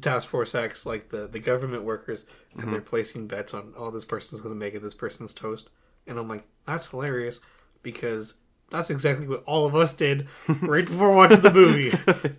Task 0.00 0.28
Force 0.28 0.54
X, 0.54 0.84
like 0.86 1.10
the, 1.10 1.26
the 1.26 1.38
government 1.40 1.84
workers, 1.84 2.24
and 2.52 2.62
Mm-hmm. 2.62 2.70
they're 2.72 2.80
placing 2.80 3.26
bets 3.28 3.54
on, 3.54 3.72
oh, 3.76 3.90
this 3.90 4.04
person's 4.04 4.40
going 4.40 4.54
to 4.54 4.58
make 4.58 4.74
it, 4.74 4.82
this 4.82 4.94
person's 4.94 5.32
toast. 5.32 5.68
And 6.06 6.18
I'm 6.18 6.28
like, 6.28 6.44
that's 6.66 6.86
hilarious 6.88 7.40
because 7.82 8.34
that's 8.70 8.90
exactly 8.90 9.26
what 9.28 9.42
all 9.46 9.66
of 9.66 9.74
us 9.74 9.92
did 9.92 10.28
right 10.62 10.84
before 10.84 11.14
watching 11.14 11.40
the 11.40 11.52
movie. 11.52 11.92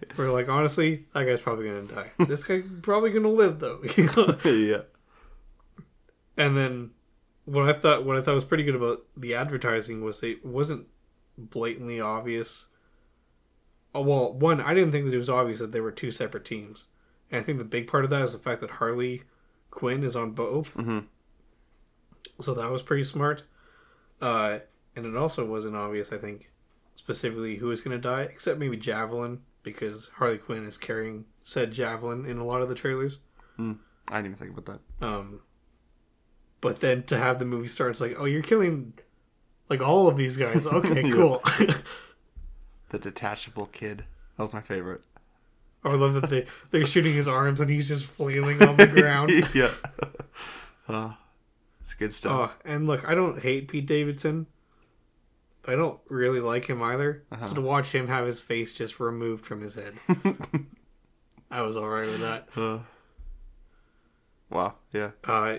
We're 0.18 0.32
like, 0.32 0.50
honestly, 0.50 1.06
that 1.14 1.24
guy's 1.26 1.42
probably 1.42 1.66
going 1.70 1.88
to 1.88 1.96
die. 1.96 2.12
This 2.26 2.44
guy 2.44 2.64
probably 2.82 3.12
going 3.12 3.24
to 3.24 3.30
live, 3.30 3.60
though. 3.60 3.82
yeah. 4.46 4.82
And 6.38 6.58
then 6.58 6.92
what 7.46 7.68
I 7.68 7.74
thought 7.74 8.06
what 8.06 8.18
I 8.18 8.22
thought 8.22 8.36
was 8.36 8.46
pretty 8.46 8.64
good 8.64 8.76
about 8.76 9.02
the 9.18 9.36
advertising 9.36 10.04
was 10.04 10.24
it 10.24 10.46
wasn't 10.46 10.88
blatantly 11.38 12.00
obvious. 12.00 12.68
Oh, 13.94 14.02
well, 14.02 14.34
one, 14.34 14.62
I 14.62 14.74
didn't 14.74 14.92
think 14.94 15.06
that 15.06 15.14
it 15.14 15.18
was 15.18 15.30
obvious 15.30 15.60
that 15.60 15.72
there 15.74 15.84
were 15.84 15.92
two 15.92 16.12
separate 16.12 16.46
teams. 16.46 16.88
And 17.32 17.40
I 17.40 17.44
think 17.44 17.58
the 17.58 17.66
big 17.66 17.88
part 17.88 18.04
of 18.04 18.10
that 18.10 18.22
is 18.24 18.34
the 18.34 18.38
fact 18.38 18.62
that 18.62 18.72
Harley 18.72 19.24
Quinn 19.70 20.04
is 20.04 20.16
on 20.16 20.32
both. 20.32 20.76
Mm-hmm. 20.76 21.00
So 22.40 22.54
that 22.54 22.70
was 22.70 22.84
pretty 22.84 23.06
smart. 23.06 23.44
Uh, 24.22 24.60
and 24.96 25.06
it 25.06 25.16
also 25.16 25.46
wasn't 25.46 25.76
obvious, 25.76 26.12
I 26.12 26.18
think, 26.18 26.52
specifically 26.96 27.56
who 27.56 27.68
was 27.68 27.82
going 27.82 27.96
to 27.96 28.02
die, 28.02 28.24
except 28.24 28.60
maybe 28.60 28.78
Javelin, 28.78 29.42
because 29.64 30.12
Harley 30.16 30.38
Quinn 30.38 30.66
is 30.66 30.78
carrying 30.78 31.26
said 31.44 31.72
Javelin 31.72 32.26
in 32.26 32.38
a 32.38 32.46
lot 32.46 32.62
of 32.62 32.70
the 32.70 32.76
trailers. 32.76 33.20
I 34.10 34.16
didn't 34.18 34.34
even 34.34 34.36
think 34.36 34.58
about 34.58 34.80
that. 35.00 35.06
Um, 35.06 35.42
but 36.60 36.80
then 36.82 37.04
to 37.04 37.18
have 37.18 37.40
the 37.40 37.46
movie 37.46 37.68
start, 37.68 37.92
it's 37.92 38.02
like, 38.02 38.16
oh, 38.18 38.26
you're 38.26 38.42
killing 38.42 38.94
like 39.70 39.82
all 39.82 40.08
of 40.08 40.18
these 40.18 40.38
guys. 40.38 40.68
Okay, 40.68 41.10
cool. 41.12 41.42
The 42.90 43.00
detachable 43.00 43.68
kid. 43.68 44.04
That 44.36 44.44
was 44.44 44.54
my 44.54 44.60
favorite. 44.60 45.06
I 45.84 45.96
love 45.96 46.14
that 46.16 46.30
they 46.30 46.46
they're 46.70 46.86
shooting 46.86 47.14
his 47.14 47.28
arms 47.28 47.60
and 47.60 47.70
he's 47.70 47.88
just 47.88 48.06
flailing 48.06 48.62
on 48.62 48.78
the 48.78 48.88
ground. 48.88 49.32
yeah. 49.54 49.72
Uh, 50.88 51.14
it's 51.82 51.94
good 51.94 52.14
stuff. 52.14 52.52
Oh, 52.54 52.62
and 52.70 52.88
look, 52.88 53.08
I 53.08 53.16
don't 53.16 53.42
hate 53.42 53.68
Pete 53.68 53.86
Davidson. 53.86 54.48
But 55.64 55.74
I 55.74 55.78
don't 55.78 56.00
really 56.10 56.40
like 56.40 56.66
him 56.66 56.82
either. 56.82 57.24
Uh-huh. 57.32 57.46
So 57.46 57.56
to 57.56 57.62
watch 57.62 57.94
him 57.94 58.08
have 58.08 58.26
his 58.26 58.42
face 58.42 58.74
just 58.74 59.00
removed 59.00 59.46
from 59.46 59.62
his 59.62 59.76
head, 59.76 59.94
I 61.52 61.62
was 61.62 61.78
alright 61.78 62.08
with 62.08 62.22
that. 62.22 62.48
Uh, 62.56 62.80
wow. 64.50 64.74
Yeah. 64.92 65.12
Uh, 65.24 65.58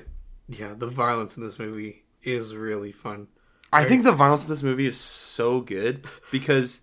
yeah, 0.48 0.74
the 0.76 0.88
violence 0.88 1.36
in 1.36 1.44
this 1.44 1.58
movie 1.58 2.02
is 2.22 2.56
really 2.56 2.90
fun. 2.90 3.28
I 3.72 3.84
think 3.84 4.04
the 4.04 4.12
violence 4.12 4.42
in 4.42 4.50
this 4.50 4.62
movie 4.62 4.86
is 4.86 4.98
so 4.98 5.60
good 5.60 6.04
because 6.30 6.82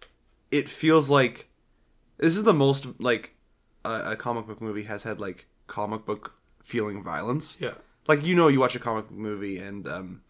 it 0.50 0.70
feels 0.70 1.10
like 1.10 1.49
this 2.20 2.36
is 2.38 2.44
the 2.44 2.54
most 2.54 2.86
like 3.00 3.36
a, 3.84 4.12
a 4.12 4.16
comic 4.16 4.46
book 4.48 4.62
movie 4.62 4.84
has 4.84 5.04
had 5.04 5.20
like 5.20 5.48
comic 5.68 6.06
book 6.06 6.34
feeling 6.64 7.04
violence. 7.04 7.58
Yeah, 7.60 7.74
Like 8.08 8.24
you 8.26 8.36
know, 8.36 8.48
you 8.48 8.60
watch 8.60 8.76
a 8.76 8.80
comic 8.80 9.08
book 9.10 9.18
movie 9.18 9.58
and 9.58 9.88
um, 9.88 10.22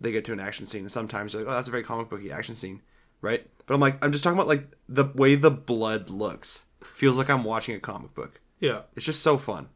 they 0.00 0.12
get 0.12 0.24
to 0.26 0.32
an 0.32 0.40
action 0.40 0.66
scene, 0.66 0.82
and 0.82 0.92
sometimes 0.92 1.32
you're 1.32 1.42
like, 1.42 1.50
"Oh, 1.50 1.54
that's 1.54 1.68
a 1.68 1.70
very 1.70 1.82
comic 1.84 2.08
booky 2.08 2.30
action 2.32 2.54
scene," 2.54 2.82
right? 3.20 3.46
But 3.66 3.74
I'm 3.74 3.80
like, 3.80 4.04
I'm 4.04 4.12
just 4.12 4.24
talking 4.24 4.36
about 4.38 4.48
like 4.48 4.66
the 4.88 5.04
way 5.14 5.34
the 5.36 5.50
blood 5.50 6.10
looks. 6.10 6.64
Feels 6.96 7.16
like 7.16 7.30
I'm 7.30 7.44
watching 7.44 7.76
a 7.76 7.80
comic 7.80 8.12
book. 8.14 8.40
yeah. 8.58 8.82
It's 8.96 9.06
just 9.06 9.22
so 9.22 9.38
fun, 9.38 9.68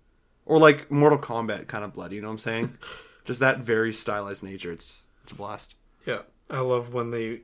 or 0.44 0.59
like 0.59 0.90
Mortal 0.90 1.18
Kombat 1.18 1.68
kind 1.68 1.85
of 1.85 1.92
blood. 1.94 2.12
You 2.12 2.20
know 2.20 2.26
what 2.28 2.32
I'm 2.35 2.38
saying? 2.40 2.78
just 3.24 3.38
that 3.40 3.61
very 3.61 3.92
stylized 3.92 4.42
nature. 4.42 4.72
It's 4.72 5.04
it's 5.22 5.30
a 5.32 5.35
blast. 5.37 5.74
Yeah, 6.04 6.22
I 6.50 6.61
love 6.61 6.92
when 6.92 7.11
they 7.12 7.42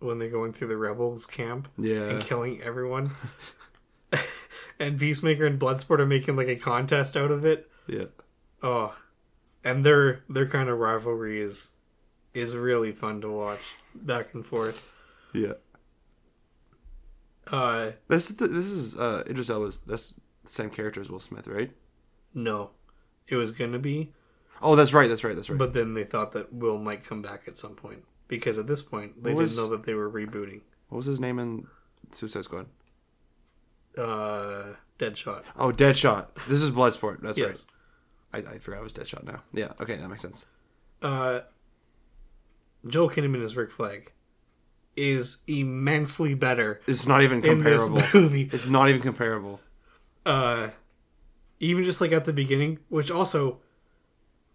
when 0.00 0.18
they're 0.18 0.28
going 0.30 0.52
through 0.52 0.68
the 0.68 0.76
rebels 0.76 1.26
camp 1.26 1.68
Yeah. 1.76 2.04
and 2.08 2.22
killing 2.22 2.60
everyone. 2.62 3.10
and 4.78 4.98
Peacemaker 4.98 5.44
and 5.46 5.58
Bloodsport 5.60 5.98
are 6.00 6.06
making 6.06 6.36
like 6.36 6.48
a 6.48 6.56
contest 6.56 7.16
out 7.16 7.30
of 7.30 7.44
it. 7.44 7.70
Yeah. 7.86 8.04
Oh, 8.62 8.94
and 9.64 9.84
their 9.84 10.22
their 10.28 10.46
kind 10.46 10.68
of 10.68 10.78
rivalry 10.78 11.40
is 11.40 11.70
is 12.34 12.54
really 12.56 12.92
fun 12.92 13.20
to 13.22 13.28
watch 13.28 13.76
back 13.94 14.34
and 14.34 14.44
forth. 14.46 14.88
Yeah. 15.32 15.54
Uh, 17.46 17.92
This 18.08 18.30
is 18.30 18.36
the, 18.36 18.46
this 18.46 18.66
is 18.66 18.96
uh 18.96 19.24
Idris 19.28 19.48
Elba's 19.48 19.80
that's 19.80 20.14
the 20.44 20.50
same 20.50 20.70
character 20.70 21.00
as 21.00 21.08
Will 21.10 21.20
Smith, 21.20 21.46
right? 21.46 21.72
no, 22.34 22.70
it 23.26 23.36
was 23.36 23.52
gonna 23.52 23.78
be, 23.78 24.12
Oh, 24.62 24.76
that's 24.76 24.92
right. 24.92 25.08
That's 25.08 25.24
right. 25.24 25.34
That's 25.36 25.48
right. 25.48 25.58
but 25.58 25.72
then 25.72 25.94
they 25.94 26.04
thought 26.04 26.32
that 26.32 26.52
Will 26.52 26.78
might 26.78 27.04
come 27.04 27.22
back 27.22 27.42
at 27.48 27.56
some 27.56 27.74
point 27.74 28.04
because 28.28 28.58
at 28.58 28.66
this 28.66 28.82
point 28.82 29.22
they 29.22 29.34
was- 29.34 29.54
didn't 29.56 29.64
know 29.64 29.76
that 29.76 29.84
they 29.86 29.94
were 29.94 30.10
rebooting. 30.10 30.60
what 30.88 30.98
was 30.98 31.06
his 31.06 31.18
name 31.20 31.38
in 31.38 31.66
Suicide 32.12 32.44
Squad? 32.44 32.66
Uh, 33.96 34.74
Deadshot. 34.98 35.42
Oh, 35.56 35.70
Deadshot. 35.72 36.26
This 36.48 36.62
is 36.62 36.70
Bloodsport. 36.70 37.20
That's 37.20 37.36
Yes. 37.38 37.66
right. 38.32 38.44
I, 38.46 38.54
I 38.54 38.58
forgot 38.58 38.80
it 38.80 38.84
was 38.84 38.92
Deadshot 38.92 39.24
now. 39.24 39.42
Yeah. 39.52 39.72
Okay, 39.80 39.96
that 39.96 40.08
makes 40.08 40.22
sense. 40.22 40.46
uh, 41.02 41.40
Joel 42.86 43.10
Kinnaman 43.10 43.44
as 43.44 43.56
Rick 43.56 43.72
Flag 43.72 44.12
is 44.96 45.38
immensely 45.46 46.34
better 46.34 46.80
It's 46.86 47.06
not 47.06 47.22
even 47.22 47.42
comparable. 47.42 48.02
movie. 48.14 48.48
It's 48.52 48.66
not 48.66 48.88
even 48.88 49.00
comparable. 49.02 49.60
Uh, 50.24 50.68
even 51.60 51.84
just 51.84 52.00
like 52.00 52.12
at 52.12 52.24
the 52.24 52.32
beginning, 52.32 52.78
which 52.88 53.10
also 53.10 53.60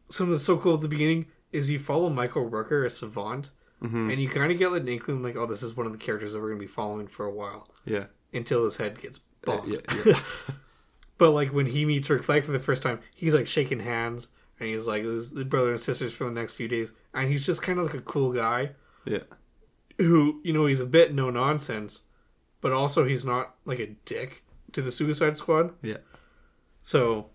something 0.10 0.32
that's 0.32 0.44
so 0.44 0.58
cool 0.58 0.76
at 0.76 0.82
the 0.82 0.88
beginning 0.88 1.26
is 1.52 1.70
you 1.70 1.80
follow 1.80 2.10
Michael 2.10 2.50
Rooker 2.50 2.86
as 2.86 2.96
Savant, 2.98 3.52
Mm-hmm. 3.84 4.10
and 4.12 4.22
you 4.22 4.30
kind 4.30 4.50
of 4.52 4.58
get 4.58 4.72
like 4.72 4.82
an 4.82 4.88
inkling 4.88 5.22
like, 5.22 5.36
oh, 5.36 5.46
this 5.46 5.62
is 5.62 5.76
one 5.76 5.86
of 5.86 5.92
the 5.92 5.98
characters 5.98 6.32
that 6.34 6.40
we're 6.42 6.48
gonna 6.50 6.60
be 6.62 6.68
following 6.68 7.06
for 7.08 7.26
a 7.26 7.32
while 7.32 7.68
Yeah. 7.86 8.06
until 8.34 8.64
his 8.64 8.78
head 8.78 9.02
gets 9.02 9.20
Uh, 9.46 9.60
yeah. 9.68 9.80
Yeah. 10.06 10.20
But 11.18 11.32
like 11.32 11.54
when 11.54 11.68
he 11.68 11.86
meets 11.86 12.10
Rick 12.10 12.24
Flag 12.24 12.44
for 12.44 12.52
the 12.54 12.60
first 12.60 12.82
time, 12.82 13.00
he's 13.16 13.34
like 13.34 13.46
shaking 13.48 13.82
hands 13.82 14.30
and 14.60 14.68
he's 14.70 14.88
like, 14.88 15.04
"This 15.04 15.12
is 15.12 15.30
the 15.32 15.46
brother 15.46 15.72
and 15.72 15.80
sisters 15.80 16.14
for 16.14 16.24
the 16.26 16.32
next 16.32 16.54
few 16.54 16.68
days," 16.68 16.92
and 17.14 17.30
he's 17.30 17.46
just 17.46 17.62
kind 17.62 17.78
of 17.80 17.86
like 17.86 17.94
a 17.96 18.02
cool 18.02 18.32
guy. 18.34 18.72
yeah. 19.06 19.20
who 20.00 20.42
you 20.44 20.52
know 20.54 20.66
he's 20.66 20.80
a 20.80 20.86
bit 20.86 21.14
no 21.14 21.30
nonsense, 21.30 22.02
but 22.62 22.72
also 22.72 23.06
he's 23.06 23.24
not 23.24 23.56
like 23.66 23.80
a 23.80 23.88
dick 24.06 24.44
to 24.72 24.82
the 24.82 24.92
Suicide 24.92 25.38
Squad. 25.38 25.72
Yeah. 25.82 25.98
So 26.82 27.30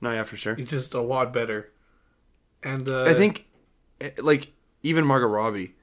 No, 0.00 0.12
yeah, 0.12 0.24
for 0.24 0.36
sure. 0.36 0.54
he's 0.54 0.70
just 0.70 0.94
a 0.94 1.00
lot 1.00 1.32
better. 1.32 1.72
And 2.62 2.88
uh, 2.88 3.04
I 3.04 3.14
think, 3.14 3.46
eh, 4.00 4.10
like, 4.22 4.52
even 4.84 5.04
Margot 5.04 5.26
Robbie, 5.26 5.74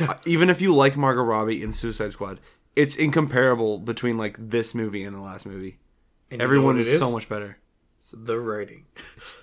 uh, 0.00 0.14
even 0.24 0.48
if 0.50 0.60
you 0.60 0.72
like 0.74 0.96
Margot 0.96 1.22
Robbie 1.22 1.60
in 1.62 1.72
Suicide 1.72 2.12
Squad, 2.12 2.38
it's 2.76 2.94
incomparable 2.94 3.78
between 3.78 4.16
like 4.16 4.36
this 4.38 4.74
movie 4.74 5.02
and 5.02 5.12
the 5.14 5.20
last 5.20 5.44
movie. 5.46 5.78
and 6.30 6.40
Everyone 6.40 6.78
is, 6.78 6.86
it 6.88 6.98
so 7.00 7.10
much 7.10 7.28
better. 7.28 7.58
the 8.12 8.38
writing. 8.38 8.84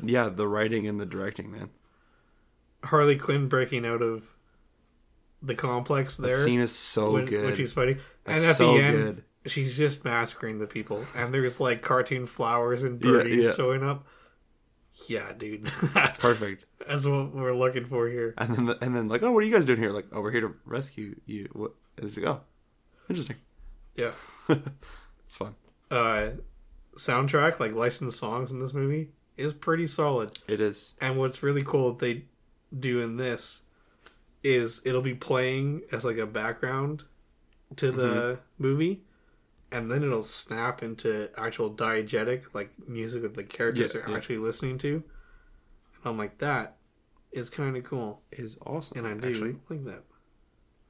Yeah, 0.01 0.29
the 0.29 0.47
writing 0.47 0.87
and 0.87 0.99
the 0.99 1.05
directing, 1.05 1.51
man. 1.51 1.69
Harley 2.83 3.15
Quinn 3.17 3.47
breaking 3.47 3.85
out 3.85 4.01
of 4.01 4.23
the 5.41 5.55
complex 5.55 6.15
there. 6.15 6.37
The 6.37 6.43
scene 6.43 6.59
is 6.59 6.71
so 6.75 7.11
when, 7.13 7.25
good. 7.25 7.45
when 7.45 7.55
she's 7.55 7.73
fighting, 7.73 7.99
That's 8.23 8.39
and 8.41 8.49
at 8.49 8.55
so 8.55 8.73
the 8.77 8.83
end 8.83 8.97
good. 8.97 9.23
she's 9.51 9.77
just 9.77 10.03
massacring 10.03 10.59
the 10.59 10.67
people, 10.67 11.03
and 11.15 11.33
there's 11.33 11.59
like 11.59 11.81
cartoon 11.81 12.25
flowers 12.25 12.83
and 12.83 13.03
Yeah, 13.03 13.23
yeah. 13.23 13.51
showing 13.53 13.83
up. 13.83 14.05
Yeah, 15.07 15.31
dude, 15.33 15.65
that's 15.93 16.17
Perfect. 16.27 16.65
That's 16.87 17.05
what 17.05 17.33
we're 17.33 17.53
looking 17.53 17.85
for 17.85 18.07
here. 18.07 18.33
And 18.37 18.55
then, 18.55 18.65
the, 18.65 18.77
and 18.83 18.95
then, 18.95 19.07
like, 19.07 19.23
oh, 19.23 19.31
what 19.31 19.43
are 19.43 19.47
you 19.47 19.53
guys 19.53 19.65
doing 19.65 19.79
here? 19.79 19.91
Like, 19.91 20.07
oh, 20.11 20.21
we're 20.21 20.31
here 20.31 20.41
to 20.41 20.53
rescue 20.65 21.15
you. 21.25 21.49
What? 21.53 21.71
And 21.97 22.07
it's 22.07 22.17
like, 22.17 22.25
oh, 22.27 22.41
interesting. 23.09 23.37
Yeah. 23.95 24.11
It's 25.25 25.35
fun. 25.35 25.55
uh 25.89 26.31
soundtrack 26.97 27.59
like 27.59 27.73
licensed 27.73 28.19
songs 28.19 28.51
in 28.51 28.59
this 28.59 28.73
movie 28.73 29.11
is 29.37 29.53
pretty 29.53 29.87
solid 29.87 30.37
It 30.47 30.59
is. 30.59 30.93
and 30.99 31.17
what's 31.17 31.41
really 31.41 31.63
cool 31.63 31.93
that 31.93 31.99
they 31.99 32.25
do 32.77 32.99
in 32.99 33.15
this 33.15 33.61
is 34.43 34.81
it'll 34.83 35.01
be 35.01 35.13
playing 35.15 35.83
as 35.93 36.03
like 36.03 36.17
a 36.17 36.25
background 36.27 37.05
to 37.77 37.91
the 37.93 38.03
Mm-hmm. 38.03 38.41
movie 38.63 39.03
and 39.71 39.89
then 39.91 40.03
it'll 40.03 40.21
snap 40.23 40.84
into 40.84 41.29
actual 41.38 41.73
diegetic 41.73 42.43
like 42.53 42.71
music 42.88 43.21
that 43.21 43.36
the 43.36 43.43
characters 43.43 43.93
Yeah, 43.95 44.01
are 44.01 44.10
yeah. 44.10 44.15
actually 44.17 44.38
listening 44.39 44.77
to 44.79 44.95
and 44.95 46.05
i'm 46.05 46.17
like 46.17 46.38
that 46.39 46.77
is 47.31 47.49
kind 47.49 47.77
of 47.77 47.84
cool 47.84 48.21
is 48.31 48.57
awesome. 48.65 48.97
and 48.97 49.07
i 49.07 49.13
do 49.13 49.29
actually. 49.29 49.55
like 49.69 49.86
that 49.86 50.03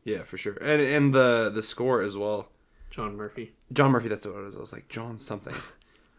Yeah, 0.04 0.24
for 0.24 0.38
sure. 0.38 0.54
And 0.62 0.82
and 0.82 1.14
the 1.14 1.52
the 1.54 1.62
score 1.64 2.02
as 2.02 2.18
well. 2.18 2.50
john 2.90 3.16
murphy 3.16 3.54
John 3.72 3.92
Murphy. 3.92 4.10
That's 4.10 4.26
what 4.26 4.36
it 4.36 4.44
was. 4.44 4.56
I 4.58 4.60
was 4.60 4.74
like 4.74 4.88
John 4.90 5.18
something. 5.20 5.56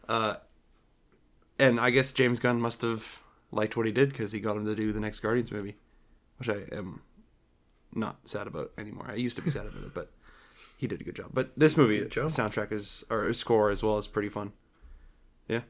Uh, 0.08 0.34
and 1.58 1.78
I 1.78 1.90
guess 1.90 2.12
James 2.12 2.40
Gunn 2.40 2.60
must 2.60 2.82
have 2.82 3.20
liked 3.52 3.76
what 3.76 3.86
he 3.86 3.92
did 3.92 4.08
because 4.10 4.32
he 4.32 4.40
got 4.40 4.56
him 4.56 4.66
to 4.66 4.74
do 4.74 4.92
the 4.92 4.98
next 5.00 5.20
Guardians 5.20 5.52
movie, 5.52 5.76
which 6.38 6.48
I 6.48 6.62
am 6.72 7.02
not 7.94 8.16
sad 8.28 8.46
about 8.48 8.72
anymore. 8.76 9.06
I 9.08 9.14
used 9.14 9.36
to 9.36 9.42
be 9.42 9.50
sad 9.50 9.66
about 9.66 9.84
it, 9.84 9.94
but 9.94 10.10
he 10.82 10.88
did 10.88 11.00
a 11.00 11.04
good 11.04 11.14
job. 11.14 11.30
But 11.32 11.52
this 11.56 11.76
movie 11.76 12.00
soundtrack 12.00 12.72
is 12.72 13.04
or 13.08 13.32
score 13.32 13.70
as 13.70 13.84
well 13.84 13.98
is 13.98 14.08
pretty 14.08 14.28
fun. 14.28 14.52
Yeah, 15.48 15.60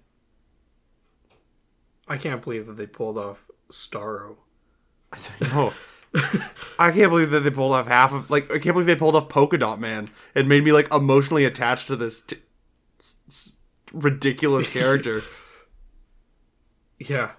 i 2.08 2.16
can't 2.16 2.40
believe 2.42 2.66
that 2.66 2.78
they 2.78 2.86
pulled 2.86 3.18
off 3.18 3.46
starro 3.70 4.36
I 5.12 5.18
don't 5.40 5.52
know. 5.52 5.72
I 6.78 6.90
can't 6.92 7.10
believe 7.10 7.30
that 7.30 7.40
they 7.40 7.50
pulled 7.50 7.72
off 7.74 7.86
half 7.88 8.12
of 8.12 8.30
like 8.30 8.44
I 8.50 8.58
can't 8.58 8.74
believe 8.74 8.86
they 8.86 8.96
pulled 8.96 9.14
off 9.16 9.28
Polka 9.28 9.58
Dot 9.58 9.78
Man. 9.78 10.08
It 10.34 10.46
made 10.46 10.64
me 10.64 10.72
like 10.72 10.90
emotionally 10.92 11.44
attached 11.44 11.86
to 11.88 11.96
this 11.96 12.20
t- 12.22 12.36
s- 12.98 13.16
s- 13.28 13.56
ridiculous 13.92 14.68
character. 14.70 15.22
Yeah. 16.98 17.32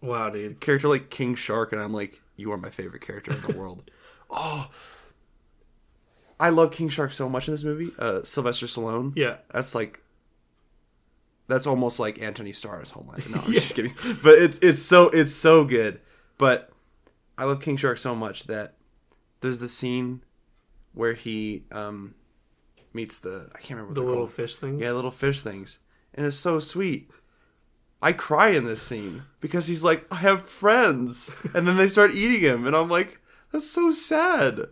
Wow, 0.00 0.30
dude. 0.30 0.60
character 0.60 0.88
like 0.88 1.10
King 1.10 1.34
Shark, 1.34 1.72
and 1.72 1.80
I'm 1.82 1.92
like, 1.92 2.20
you 2.36 2.52
are 2.52 2.56
my 2.56 2.70
favorite 2.70 3.02
character 3.02 3.32
in 3.32 3.40
the 3.40 3.52
world. 3.58 3.90
oh, 4.30 4.70
I 6.40 6.48
love 6.50 6.72
King 6.72 6.88
Shark 6.88 7.12
so 7.12 7.28
much 7.28 7.48
in 7.48 7.54
this 7.54 7.64
movie. 7.64 7.92
Uh, 7.98 8.22
Sylvester 8.24 8.66
Stallone. 8.66 9.12
Yeah. 9.16 9.36
that's 9.52 9.74
like, 9.74 10.00
that's 11.46 11.66
almost 11.66 11.98
like 11.98 12.20
Anthony 12.22 12.52
Starr's 12.52 12.90
Homelander. 12.90 13.30
No, 13.30 13.40
I'm 13.42 13.52
just 13.52 13.74
kidding. 13.74 13.94
But 14.22 14.38
it's 14.38 14.58
it's 14.60 14.82
so 14.82 15.08
it's 15.10 15.34
so 15.34 15.64
good. 15.64 16.00
But 16.38 16.70
I 17.38 17.44
love 17.44 17.60
King 17.60 17.76
Shark 17.76 17.98
so 17.98 18.14
much 18.14 18.44
that 18.44 18.74
there's 19.40 19.58
the 19.60 19.68
scene 19.68 20.22
where 20.94 21.12
he 21.14 21.64
um 21.70 22.14
meets 22.92 23.18
the 23.18 23.48
I 23.54 23.58
can't 23.58 23.78
remember 23.78 23.88
what 23.88 23.94
The 23.94 24.00
little 24.02 24.24
called. 24.26 24.32
fish 24.34 24.56
things. 24.56 24.80
Yeah, 24.80 24.92
little 24.92 25.10
fish 25.10 25.42
things. 25.42 25.78
And 26.14 26.26
it's 26.26 26.36
so 26.36 26.58
sweet. 26.60 27.10
I 28.00 28.12
cry 28.12 28.48
in 28.50 28.64
this 28.64 28.82
scene 28.82 29.22
because 29.40 29.66
he's 29.66 29.82
like, 29.82 30.06
I 30.12 30.16
have 30.16 30.48
friends. 30.48 31.30
And 31.54 31.66
then 31.66 31.76
they 31.76 31.88
start 31.88 32.12
eating 32.14 32.40
him. 32.40 32.66
And 32.66 32.76
I'm 32.76 32.88
like, 32.90 33.18
that's 33.50 33.68
so 33.68 33.92
sad. 33.92 34.66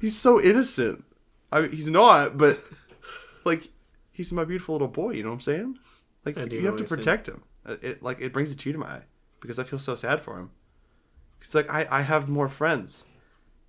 He's 0.00 0.16
so 0.18 0.40
innocent. 0.40 1.04
I 1.52 1.62
mean, 1.62 1.72
he's 1.72 1.90
not, 1.90 2.38
but 2.38 2.62
like, 3.44 3.68
he's 4.12 4.32
my 4.32 4.44
beautiful 4.44 4.74
little 4.74 4.88
boy. 4.88 5.12
You 5.12 5.22
know 5.22 5.30
what 5.30 5.34
I'm 5.36 5.40
saying? 5.40 5.78
Like, 6.24 6.36
you 6.36 6.42
have 6.42 6.48
to 6.50 6.56
you're 6.60 6.76
saying. 6.78 6.86
protect 6.88 7.28
him. 7.28 7.42
It, 7.66 7.84
it 7.84 8.02
like 8.02 8.20
it 8.20 8.32
brings 8.32 8.50
a 8.50 8.54
tear 8.56 8.72
to 8.72 8.78
my 8.78 8.86
eye 8.86 9.02
because 9.40 9.58
I 9.58 9.64
feel 9.64 9.78
so 9.78 9.94
sad 9.94 10.22
for 10.22 10.38
him. 10.38 10.50
It's 11.40 11.54
like 11.54 11.70
I, 11.70 11.86
I 11.90 12.02
have 12.02 12.28
more 12.28 12.48
friends, 12.48 13.04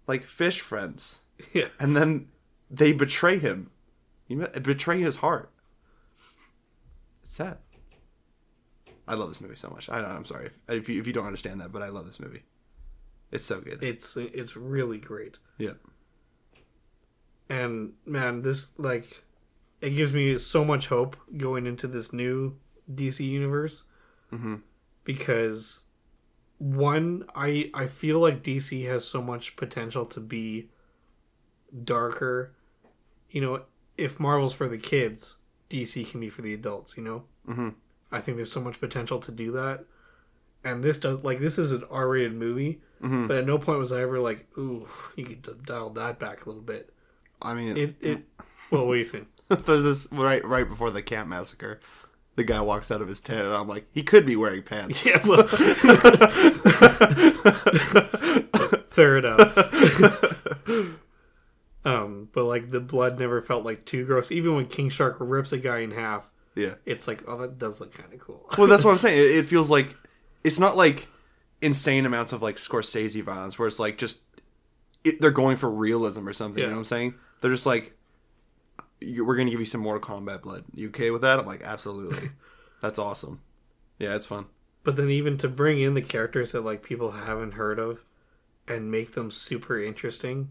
like 0.08 0.24
fish 0.24 0.62
friends, 0.62 1.20
Yeah. 1.54 1.67
and 1.80 1.96
then 1.96 2.28
they 2.70 2.91
betray 2.94 3.38
him. 3.39 3.72
You 4.28 4.38
know, 4.38 4.48
betray 4.48 5.02
his 5.02 5.17
heart. 5.17 5.50
It's 7.24 7.36
sad. 7.36 7.58
I 9.08 9.15
love 9.15 9.30
this 9.30 9.41
movie 9.41 9.56
so 9.56 9.70
much. 9.70 9.89
I, 9.89 10.00
I'm 10.00 10.26
sorry 10.26 10.48
if, 10.48 10.54
if 10.70 10.89
you 10.89 11.00
if 11.02 11.08
you 11.08 11.13
don't 11.13 11.26
understand 11.26 11.60
that, 11.62 11.72
but 11.72 11.82
I 11.82 11.89
love 11.89 12.06
this 12.06 12.20
movie. 12.20 12.44
It's 13.32 13.46
so 13.46 13.60
good. 13.62 13.84
It's 13.84 14.15
it's 14.17 14.56
really 14.56 14.98
great. 14.98 15.38
yeah. 15.58 15.72
And 17.52 17.94
man, 18.06 18.42
this 18.44 18.68
like 18.78 19.24
it 19.82 19.90
gives 19.92 20.14
me 20.14 20.38
so 20.38 20.64
much 20.64 20.88
hope 20.88 21.18
going 21.38 21.66
into 21.66 21.88
this 21.88 22.14
new 22.14 22.56
DC 22.92 23.20
universe. 23.28 23.84
Mm-hmm. 24.32 24.56
Because 25.04 25.82
one, 26.60 27.26
I 27.36 27.70
I 27.74 27.88
feel 27.88 28.20
like 28.20 28.44
DC 28.44 28.86
has 28.88 29.06
so 29.06 29.22
much 29.22 29.56
potential 29.56 30.06
to 30.06 30.20
be 30.20 30.70
darker. 31.84 32.54
You 33.30 33.42
know, 33.42 33.62
if 33.98 34.20
Marvel's 34.20 34.54
for 34.54 34.68
the 34.68 34.78
kids, 34.78 35.38
DC 35.70 36.10
can 36.10 36.20
be 36.20 36.30
for 36.30 36.42
the 36.42 36.54
adults. 36.54 36.96
You 36.98 37.04
know, 37.04 37.24
Mm-hmm. 37.48 37.70
I 38.12 38.22
think 38.22 38.38
there's 38.38 38.52
so 38.52 38.62
much 38.62 38.80
potential 38.80 39.20
to 39.20 39.32
do 39.32 39.52
that. 39.54 39.86
And 40.64 40.84
this 40.84 41.00
does 41.00 41.24
like 41.24 41.40
this 41.40 41.58
is 41.58 41.72
an 41.72 41.84
R-rated 41.90 42.36
movie, 42.36 42.82
Mhm. 43.02 43.28
but 43.28 43.38
at 43.38 43.46
no 43.48 43.58
point 43.58 43.80
was 43.80 43.92
I 43.92 44.02
ever 44.02 44.20
like, 44.20 44.46
"Ooh, 44.58 44.88
you 45.16 45.26
could 45.26 45.66
dial 45.66 45.90
that 45.92 46.20
back 46.20 46.46
a 46.46 46.50
little 46.50 46.62
bit." 46.62 46.94
I 47.42 47.54
mean, 47.54 47.78
It 47.78 47.96
it. 48.02 48.24
Well, 48.70 48.86
what 48.86 48.94
are 48.94 48.98
you 48.98 49.04
saying? 49.04 49.28
there's 49.66 49.84
this 49.84 50.08
right 50.12 50.44
right 50.46 50.68
before 50.68 50.92
the 50.92 51.02
camp 51.02 51.30
massacre. 51.30 51.80
The 52.36 52.44
guy 52.46 52.62
walks 52.62 52.90
out 52.92 53.02
of 53.02 53.10
his 53.10 53.20
tent, 53.20 53.42
and 53.42 53.54
I'm 53.54 53.68
like, 53.68 53.88
he 53.92 54.04
could 54.04 54.26
be 54.26 54.38
wearing 54.38 54.64
pants. 54.64 55.04
Yeah, 55.06 55.22
well, 55.28 55.44
fair 58.88 59.18
enough. 59.18 59.58
um, 61.84 62.30
but 62.32 62.46
like 62.46 62.72
the 62.72 62.80
blood 62.80 63.20
never 63.20 63.42
felt 63.42 63.66
like 63.66 63.84
too 63.86 64.06
gross. 64.06 64.32
Even 64.32 64.56
when 64.56 64.68
King 64.68 64.90
Shark 64.90 65.18
rips 65.20 65.52
a 65.52 65.58
guy 65.58 65.80
in 65.80 65.92
half, 65.92 66.30
yeah. 66.56 66.76
it's 66.86 67.06
like, 67.06 67.24
oh, 67.28 67.38
that 67.40 67.58
does 67.58 67.82
look 67.82 67.94
kind 67.94 68.14
of 68.14 68.22
cool. 68.22 68.50
Well, 68.58 68.68
that's 68.68 68.86
what 68.86 68.92
I'm 68.92 68.98
saying. 68.98 69.18
It, 69.18 69.40
it 69.40 69.46
feels 69.48 69.70
like 69.70 69.94
it's 70.46 70.60
not 70.60 70.78
like 70.78 71.10
insane 71.62 72.06
amounts 72.06 72.32
of 72.32 72.42
like 72.42 72.56
Scorsese 72.56 73.22
violence, 73.22 73.60
where 73.60 73.68
it's 73.68 73.80
like 73.80 73.98
just 73.98 74.20
it, 75.04 75.20
they're 75.20 75.32
going 75.32 75.58
for 75.58 75.70
realism 75.70 76.30
or 76.30 76.34
something. 76.34 76.62
You 76.62 76.68
know 76.68 76.76
what 76.76 76.80
I'm 76.80 76.86
saying? 76.86 77.16
They're 77.42 77.52
just 77.52 77.66
like, 77.66 77.98
we're 79.02 79.36
gonna 79.36 79.50
give 79.50 79.60
you 79.60 79.66
some 79.66 79.82
Mortal 79.82 80.02
Kombat 80.02 80.44
blood. 80.44 80.64
You 80.74 80.90
okay 80.90 81.12
with 81.12 81.22
that? 81.24 81.40
I'm 81.40 81.46
like, 81.46 81.64
absolutely. 81.64 82.30
that's 82.82 83.00
awesome. 83.00 83.42
Yeah, 84.00 84.16
it's 84.16 84.26
fun. 84.26 84.46
But 84.84 84.96
then 84.96 85.10
even 85.10 85.38
to 85.40 85.48
bring 85.48 85.80
in 85.80 85.94
the 85.94 86.02
characters 86.02 86.52
that 86.54 86.62
like 86.62 86.84
people 86.84 87.12
haven't 87.12 87.54
heard 87.54 87.80
of 87.80 88.04
and 88.68 88.92
make 88.92 89.12
them 89.12 89.32
super 89.32 89.82
interesting. 89.82 90.50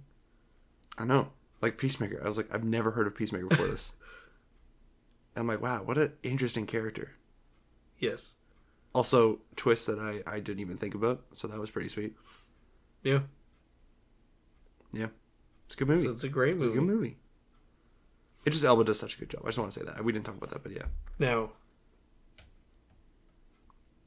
I 0.99 1.05
know. 1.05 1.29
Like 1.63 1.79
Peacemaker, 1.79 2.21
I 2.25 2.29
was 2.29 2.37
like, 2.37 2.53
I've 2.55 2.65
never 2.65 2.91
heard 2.91 3.07
of 3.07 3.15
Peacemaker 3.15 3.47
before 3.47 3.67
this. 3.67 3.93
I'm 5.37 5.47
like, 5.47 5.61
wow, 5.61 5.83
what 5.83 5.99
an 5.99 6.13
interesting 6.23 6.67
character. 6.67 7.13
Yes. 7.99 8.35
Also, 8.95 9.41
twist 9.57 9.87
that 9.87 9.99
I 9.99 10.23
I 10.27 10.41
didn't 10.41 10.61
even 10.61 10.77
think 10.77 10.95
about, 10.95 11.23
so 11.33 11.47
that 11.47 11.59
was 11.59 11.71
pretty 11.71 11.89
sweet. 11.89 12.15
Yeah. 13.03 13.21
Yeah, 14.93 15.07
it's 15.71 15.77
a 15.77 15.79
good 15.79 15.89
movie. 15.89 16.03
So 16.03 16.11
it's 16.11 16.25
a 16.25 16.29
great 16.29 16.57
movie. 16.57 16.67
It's 16.67 16.75
a 16.75 16.81
good 16.81 16.87
movie. 16.89 17.17
Idris 18.45 18.65
Elba 18.65 18.83
does 18.83 18.99
such 18.99 19.15
a 19.15 19.19
good 19.21 19.31
job. 19.31 19.43
I 19.45 19.49
just 19.49 19.59
want 19.59 19.71
to 19.71 19.79
say 19.79 19.87
that. 19.87 20.05
We 20.05 20.13
didn't 20.13 20.25
talk 20.25 20.37
about 20.37 20.51
that, 20.51 20.65
but 20.65 20.73
yeah. 20.73 20.87
Now, 21.21 21.51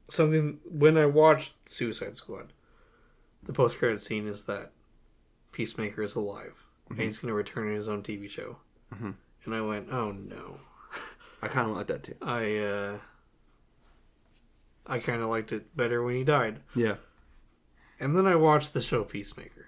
something 0.08 0.58
when 0.68 0.98
I 0.98 1.06
watched 1.06 1.52
Suicide 1.64 2.16
Squad, 2.18 2.52
the 3.42 3.54
post 3.54 3.78
credit 3.78 4.02
scene 4.02 4.26
is 4.26 4.42
that 4.42 4.72
Peacemaker 5.52 6.02
is 6.02 6.14
alive 6.14 6.64
and 6.90 6.98
he's 7.00 7.16
going 7.18 7.28
to 7.30 7.34
return 7.34 7.68
in 7.68 7.76
his 7.76 7.88
own 7.88 8.02
TV 8.02 8.28
show. 8.28 8.58
And 9.46 9.54
I 9.54 9.60
went, 9.62 9.88
oh 9.90 10.12
no, 10.12 10.58
I 11.42 11.48
kind 11.48 11.70
of 11.70 11.76
like 11.76 11.86
that 11.86 12.02
too. 12.02 12.16
I 12.20 12.56
uh, 12.58 12.98
I 14.86 14.98
kind 14.98 15.22
of 15.22 15.30
liked 15.30 15.50
it 15.52 15.74
better 15.74 16.02
when 16.02 16.14
he 16.16 16.24
died. 16.24 16.60
Yeah. 16.74 16.96
And 17.98 18.16
then 18.16 18.26
I 18.26 18.34
watched 18.34 18.74
the 18.74 18.82
show 18.82 19.04
Peacemaker, 19.04 19.63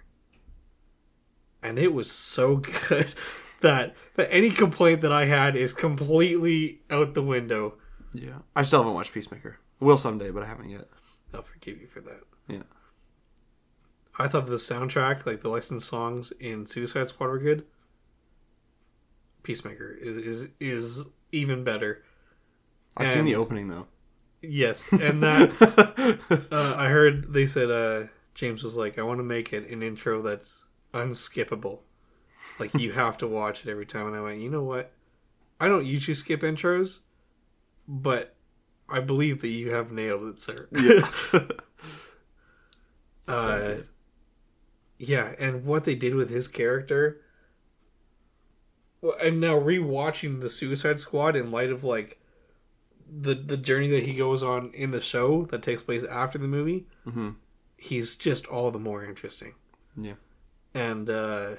and 1.62 1.78
it 1.78 1.92
was 1.92 2.10
so 2.10 2.56
good 2.88 3.14
that 3.60 3.94
that 4.14 4.32
any 4.32 4.50
complaint 4.50 5.00
that 5.02 5.12
I 5.12 5.26
had 5.26 5.56
is 5.56 5.72
completely 5.72 6.80
out 6.90 7.14
the 7.14 7.22
window. 7.22 7.74
Yeah. 8.12 8.38
I 8.54 8.62
still 8.62 8.80
haven't 8.80 8.94
watched 8.94 9.12
Peacemaker. 9.12 9.58
Will 9.80 9.98
someday, 9.98 10.30
but 10.30 10.42
I 10.42 10.46
haven't 10.46 10.70
yet. 10.70 10.88
I'll 11.34 11.42
forgive 11.42 11.80
you 11.80 11.86
for 11.86 12.00
that. 12.00 12.20
Yeah. 12.48 12.62
I 14.18 14.28
thought 14.28 14.46
the 14.46 14.56
soundtrack, 14.56 15.26
like 15.26 15.42
the 15.42 15.50
licensed 15.50 15.88
songs 15.88 16.32
in 16.40 16.64
Suicide 16.64 17.08
Squad, 17.08 17.28
were 17.28 17.38
good. 17.38 17.66
Peacemaker 19.42 19.90
is 20.00 20.16
is 20.16 20.48
is 20.58 21.04
even 21.32 21.62
better. 21.62 22.02
I've 22.96 23.10
seen 23.10 23.26
the 23.26 23.34
opening 23.34 23.68
though. 23.68 23.86
Yes, 24.42 24.88
and 24.90 25.22
that 25.22 25.50
uh, 26.50 26.74
I 26.76 26.88
heard 26.88 27.32
they 27.32 27.46
said 27.46 27.70
uh, 27.70 28.08
James 28.34 28.62
was 28.62 28.76
like, 28.76 28.98
I 28.98 29.02
want 29.02 29.18
to 29.18 29.24
make 29.24 29.52
it 29.52 29.68
an 29.70 29.82
intro 29.82 30.22
that's 30.22 30.64
unskippable. 30.96 31.80
Like 32.58 32.74
you 32.74 32.92
have 32.92 33.18
to 33.18 33.26
watch 33.26 33.64
it 33.66 33.70
every 33.70 33.86
time. 33.86 34.06
And 34.06 34.16
I 34.16 34.20
went, 34.20 34.40
you 34.40 34.50
know 34.50 34.62
what? 34.62 34.92
I 35.60 35.68
don't 35.68 35.84
usually 35.86 36.14
skip 36.14 36.40
intros, 36.42 37.00
but 37.86 38.34
I 38.88 39.00
believe 39.00 39.40
that 39.40 39.48
you 39.48 39.70
have 39.72 39.90
nailed 39.92 40.28
it, 40.28 40.38
sir. 40.38 40.68
yeah. 40.72 41.08
Uh, 43.28 43.78
yeah, 44.98 45.32
and 45.38 45.64
what 45.64 45.84
they 45.84 45.96
did 45.96 46.14
with 46.14 46.30
his 46.30 46.46
character. 46.46 47.20
Well, 49.00 49.16
and 49.20 49.40
now 49.40 49.58
rewatching 49.58 50.40
the 50.40 50.48
Suicide 50.48 51.00
Squad 51.00 51.34
in 51.34 51.50
light 51.50 51.70
of 51.70 51.82
like 51.82 52.20
the 53.12 53.34
the 53.34 53.56
journey 53.56 53.88
that 53.88 54.04
he 54.04 54.14
goes 54.14 54.42
on 54.44 54.70
in 54.74 54.92
the 54.92 55.00
show 55.00 55.44
that 55.46 55.62
takes 55.62 55.82
place 55.82 56.04
after 56.04 56.38
the 56.38 56.46
movie, 56.46 56.86
Mhm. 57.06 57.34
he's 57.76 58.14
just 58.14 58.46
all 58.46 58.70
the 58.70 58.78
more 58.78 59.04
interesting. 59.04 59.54
Yeah. 59.96 60.14
And 60.74 61.08
uh, 61.08 61.56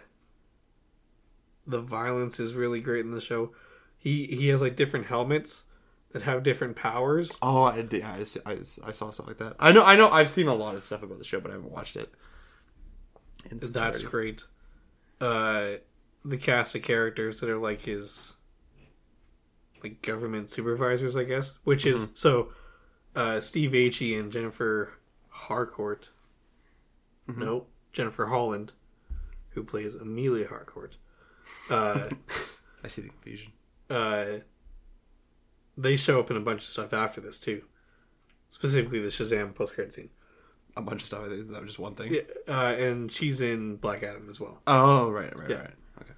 the 1.65 1.81
violence 1.81 2.39
is 2.39 2.53
really 2.53 2.79
great 2.79 3.05
in 3.05 3.11
the 3.11 3.21
show. 3.21 3.51
He 3.97 4.27
he 4.27 4.49
has 4.49 4.61
like 4.61 4.75
different 4.75 5.07
helmets 5.07 5.63
that 6.11 6.21
have 6.21 6.43
different 6.43 6.75
powers. 6.75 7.37
Oh, 7.41 7.63
I 7.63 7.81
did. 7.81 8.03
I, 8.03 8.25
I, 8.45 8.57
I 8.83 8.91
saw 8.91 9.09
stuff 9.09 9.27
like 9.27 9.39
that. 9.39 9.55
I 9.59 9.71
know. 9.71 9.83
I 9.83 9.95
know. 9.95 10.09
I've 10.09 10.29
seen 10.29 10.47
a 10.47 10.53
lot 10.53 10.75
of 10.75 10.83
stuff 10.83 11.03
about 11.03 11.17
the 11.17 11.25
show, 11.25 11.39
but 11.39 11.51
I 11.51 11.55
haven't 11.55 11.71
watched 11.71 11.95
it. 11.95 12.13
That's 13.51 14.03
great. 14.03 14.43
Uh, 15.19 15.77
the 16.23 16.37
cast 16.37 16.75
of 16.75 16.83
characters 16.83 17.39
that 17.39 17.49
are 17.49 17.57
like 17.57 17.81
his, 17.81 18.33
like 19.83 20.01
government 20.01 20.51
supervisors, 20.51 21.17
I 21.17 21.23
guess. 21.23 21.57
Which 21.63 21.85
is 21.85 22.09
so, 22.13 22.49
uh, 23.15 23.39
Steve 23.39 23.71
Agee 23.71 24.19
and 24.19 24.31
Jennifer 24.31 24.93
Harcourt. 25.29 26.09
Nope, 27.27 27.69
Jennifer 27.91 28.27
Holland, 28.27 28.71
who 29.57 29.63
plays 29.63 29.95
Emilia 29.95 30.47
Harcourt. 30.47 30.97
Uh, 31.69 32.09
I 32.83 32.87
see 32.87 33.01
the 33.01 33.09
confusion. 33.09 33.51
uh, 33.89 34.25
they 35.75 35.95
show 35.95 36.19
up 36.19 36.29
in 36.31 36.37
a 36.37 36.41
bunch 36.41 36.61
of 36.63 36.69
stuff 36.69 36.93
after 36.93 37.19
this 37.21 37.39
too. 37.39 37.63
Specifically, 38.51 38.99
the 38.99 39.07
Shazam 39.09 39.53
post 39.55 39.73
credit 39.73 39.93
scene. 39.93 40.09
a 40.75 40.81
bunch 40.81 41.01
of 41.01 41.07
stuff. 41.07 41.21
I 41.25 41.29
think 41.29 41.41
is 41.41 41.49
that 41.49 41.65
just 41.65 41.79
one 41.79 41.95
thing. 41.95 42.13
Yeah, 42.13 42.21
uh, 42.47 42.73
and 42.73 43.11
she's 43.11 43.41
in 43.41 43.77
Black 43.77 44.03
Adam 44.03 44.29
as 44.29 44.39
well. 44.39 44.59
Oh, 44.67 45.09
right, 45.09 45.35
right, 45.37 45.49
Yeah. 45.49 45.55
right. 45.57 45.73
Okay. 46.01 46.13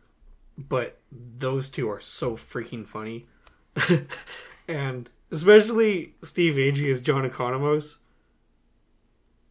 But 0.57 0.99
those 1.11 1.69
two 1.69 1.89
are 1.89 1.99
so 2.01 2.35
freaking 2.35 2.85
funny, 2.85 3.27
and 4.67 5.09
especially 5.31 6.15
Steve 6.23 6.55
Agee 6.55 6.91
as 6.91 6.99
John 7.01 7.27
Economos. 7.29 7.97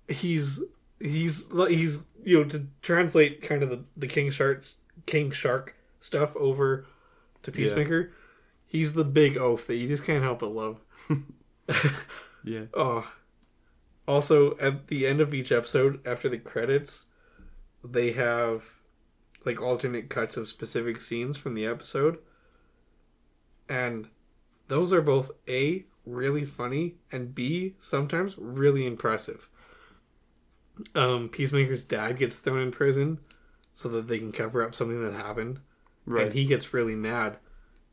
He's 0.09 0.63
he's 1.01 1.47
he's 1.69 2.01
you 2.25 2.39
know 2.39 2.45
to 2.49 2.67
translate 2.83 3.43
kind 3.43 3.63
of 3.63 3.71
the 3.71 3.85
the 3.97 4.07
King 4.07 4.31
Shark 4.31 4.65
King 5.07 5.31
Shark 5.31 5.77
stuff 6.01 6.35
over 6.37 6.87
to 7.43 7.53
Peacemaker. 7.53 8.13
He's 8.67 8.93
the 8.93 9.05
big 9.05 9.37
oaf 9.39 9.67
that 9.67 9.77
you 9.77 9.89
just 9.89 10.05
can't 10.05 10.23
help 10.23 10.41
but 10.41 10.53
love. 10.53 10.81
Yeah. 12.45 12.65
Oh. 12.75 13.07
Also, 14.07 14.57
at 14.57 14.87
the 14.87 15.07
end 15.07 15.21
of 15.21 15.35
each 15.35 15.53
episode, 15.53 16.01
after 16.07 16.31
the 16.31 16.39
credits, 16.39 17.05
they 17.85 18.13
have 18.13 18.65
like 19.45 19.61
alternate 19.61 20.09
cuts 20.09 20.39
of 20.39 20.49
specific 20.49 21.01
scenes 21.03 21.37
from 21.37 21.55
the 21.55 21.67
episode. 21.67 22.17
And 23.69 24.09
those 24.69 24.95
are 24.95 25.03
both 25.03 25.31
A, 25.47 25.85
really 26.07 26.47
funny, 26.47 26.95
and 27.13 27.35
B, 27.35 27.75
sometimes 27.79 28.35
really 28.39 28.87
impressive. 28.87 29.51
Um, 30.95 31.29
Peacemaker's 31.29 31.85
dad 31.85 32.19
gets 32.19 32.39
thrown 32.39 32.61
in 32.61 32.71
prison 32.71 33.19
so 33.75 33.89
that 33.89 34.09
they 34.09 34.19
can 34.19 34.33
cover 34.33 34.65
up 34.65 34.75
something 34.75 35.03
that 35.03 35.15
happened. 35.15 35.61
Right. 36.07 36.27
And 36.27 36.33
he 36.35 36.45
gets 36.45 36.73
really 36.73 36.97
mad. 36.97 37.37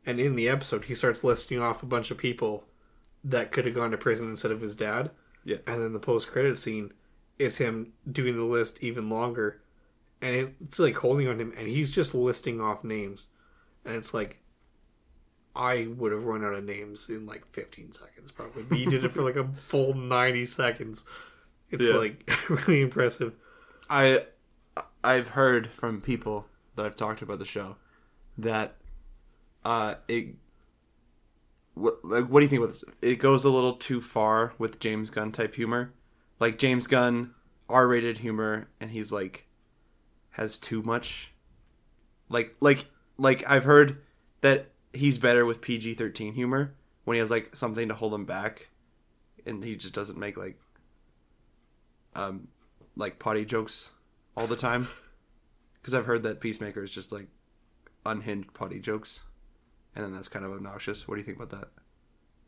And 0.04 0.20
in 0.20 0.36
the 0.36 0.48
episode, 0.48 0.84
he 0.84 0.94
starts 0.94 1.24
listing 1.24 1.60
off 1.60 1.82
a 1.82 1.86
bunch 1.86 2.10
of 2.10 2.18
people 2.18 2.64
that 3.24 3.50
could 3.50 3.66
have 3.66 3.74
gone 3.74 3.90
to 3.90 3.96
prison 3.96 4.30
instead 4.30 4.52
of 4.52 4.60
his 4.60 4.76
dad. 4.76 5.10
Yeah. 5.44 5.58
And 5.66 5.82
then 5.82 5.92
the 5.92 5.98
post 5.98 6.28
credit 6.28 6.58
scene 6.58 6.92
is 7.38 7.58
him 7.58 7.92
doing 8.10 8.36
the 8.36 8.44
list 8.44 8.78
even 8.80 9.10
longer. 9.10 9.60
And 10.22 10.54
it's 10.62 10.78
like 10.78 10.96
holding 10.96 11.28
on 11.28 11.38
him, 11.38 11.52
and 11.58 11.68
he's 11.68 11.90
just 11.90 12.14
listing 12.14 12.60
off 12.60 12.84
names. 12.84 13.26
And 13.84 13.94
it's 13.94 14.14
like, 14.14 14.40
I 15.54 15.88
would 15.96 16.12
have 16.12 16.24
run 16.24 16.44
out 16.44 16.54
of 16.54 16.64
names 16.64 17.08
in 17.08 17.26
like 17.26 17.46
15 17.46 17.92
seconds, 17.92 18.32
probably. 18.32 18.62
But 18.62 18.78
he 18.78 18.86
did 18.86 19.04
it 19.04 19.12
for 19.12 19.22
like 19.22 19.36
a 19.36 19.48
full 19.68 19.94
90 19.94 20.46
seconds. 20.46 21.04
It's 21.70 21.84
Yeah. 21.84 21.96
like 21.96 22.30
really 22.48 22.80
impressive. 22.82 23.34
I 23.88 24.24
I've 25.02 25.28
heard 25.28 25.70
from 25.70 26.00
people 26.00 26.46
that 26.74 26.86
I've 26.86 26.96
talked 26.96 27.22
about 27.22 27.38
the 27.38 27.46
show 27.46 27.76
that 28.38 28.76
uh 29.64 29.94
it 30.08 30.34
what 31.74 32.04
like 32.04 32.24
what 32.26 32.40
do 32.40 32.44
you 32.44 32.48
think 32.50 32.60
about 32.62 32.72
this? 32.72 32.84
It 33.02 33.16
goes 33.16 33.44
a 33.44 33.50
little 33.50 33.74
too 33.74 34.00
far 34.00 34.52
with 34.58 34.80
James 34.80 35.10
Gunn 35.10 35.32
type 35.32 35.54
humor. 35.54 35.92
Like 36.40 36.58
James 36.58 36.86
Gunn 36.86 37.32
R-rated 37.68 38.18
humor 38.18 38.68
and 38.80 38.90
he's 38.90 39.10
like 39.10 39.46
has 40.30 40.58
too 40.58 40.82
much 40.82 41.32
like 42.28 42.54
like 42.60 42.86
like 43.18 43.48
I've 43.48 43.64
heard 43.64 44.02
that 44.42 44.70
he's 44.92 45.18
better 45.18 45.44
with 45.44 45.60
PG-13 45.60 46.34
humor 46.34 46.74
when 47.04 47.14
he 47.14 47.18
has 47.20 47.30
like 47.30 47.56
something 47.56 47.88
to 47.88 47.94
hold 47.94 48.12
him 48.14 48.24
back 48.24 48.68
and 49.44 49.64
he 49.64 49.76
just 49.76 49.94
doesn't 49.94 50.18
make 50.18 50.36
like 50.36 50.58
um 52.16 52.48
like 52.96 53.18
potty 53.18 53.44
jokes 53.44 53.90
all 54.36 54.46
the 54.46 54.56
time 54.56 54.88
because 55.80 55.94
I've 55.94 56.06
heard 56.06 56.22
that 56.24 56.40
Peacemaker 56.40 56.82
is 56.82 56.90
just 56.90 57.12
like 57.12 57.28
unhinged 58.04 58.52
potty 58.54 58.80
jokes, 58.80 59.20
and 59.94 60.04
then 60.04 60.12
that's 60.12 60.28
kind 60.28 60.44
of 60.44 60.52
obnoxious. 60.52 61.06
What 61.06 61.14
do 61.16 61.20
you 61.20 61.24
think 61.24 61.36
about 61.40 61.50
that? 61.60 61.68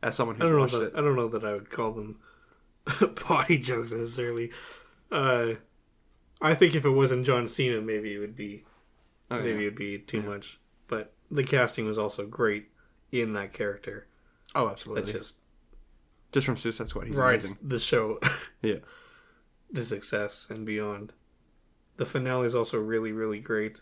As 0.03 0.17
someone 0.17 0.39
know 0.39 0.57
watched 0.59 0.73
that 0.75 0.83
it, 0.89 0.93
I 0.97 1.01
don't 1.01 1.17
know 1.17 1.29
that 1.29 1.45
I 1.45 1.53
would 1.53 1.71
call 1.71 1.93
them 1.93 2.19
potty 3.17 3.59
jokes 3.59 3.93
necessarily. 3.93 4.51
Uh, 5.11 5.55
I 6.41 6.55
think 6.55 6.75
if 6.75 6.85
it 6.85 6.91
wasn't 6.91 7.27
John 7.27 7.49
Cena, 7.49 7.81
maybe 7.81 8.15
it 8.15 8.19
would 8.19 8.37
be 8.37 8.65
Oh, 9.31 9.39
maybe 9.41 9.51
yeah. 9.61 9.67
it'd 9.67 9.75
be 9.77 9.99
too 9.99 10.23
much. 10.23 10.59
But 10.87 11.13
the 11.31 11.45
casting 11.45 11.85
was 11.87 11.99
also 11.99 12.27
great 12.27 12.69
in 13.13 13.33
that 13.35 13.53
character. 13.53 14.07
oh, 14.55 14.67
That 14.67 14.73
absolutely, 14.73 15.13
just 15.13 15.37
just 16.33 16.47
from 16.47 16.57
Suicide 16.57 16.89
Squad, 16.89 17.09
he's 17.09 17.17
rides 17.17 17.51
amazing. 17.51 17.69
the 17.69 17.79
show 17.79 18.21
Yeah, 18.63 18.77
to 19.75 19.85
success 19.85 20.47
and 20.51 20.65
beyond. 20.67 21.13
The 21.97 22.07
finale 22.07 22.47
is 22.47 22.55
also 22.55 22.79
really 22.79 23.13
really 23.13 23.41
great. 23.41 23.81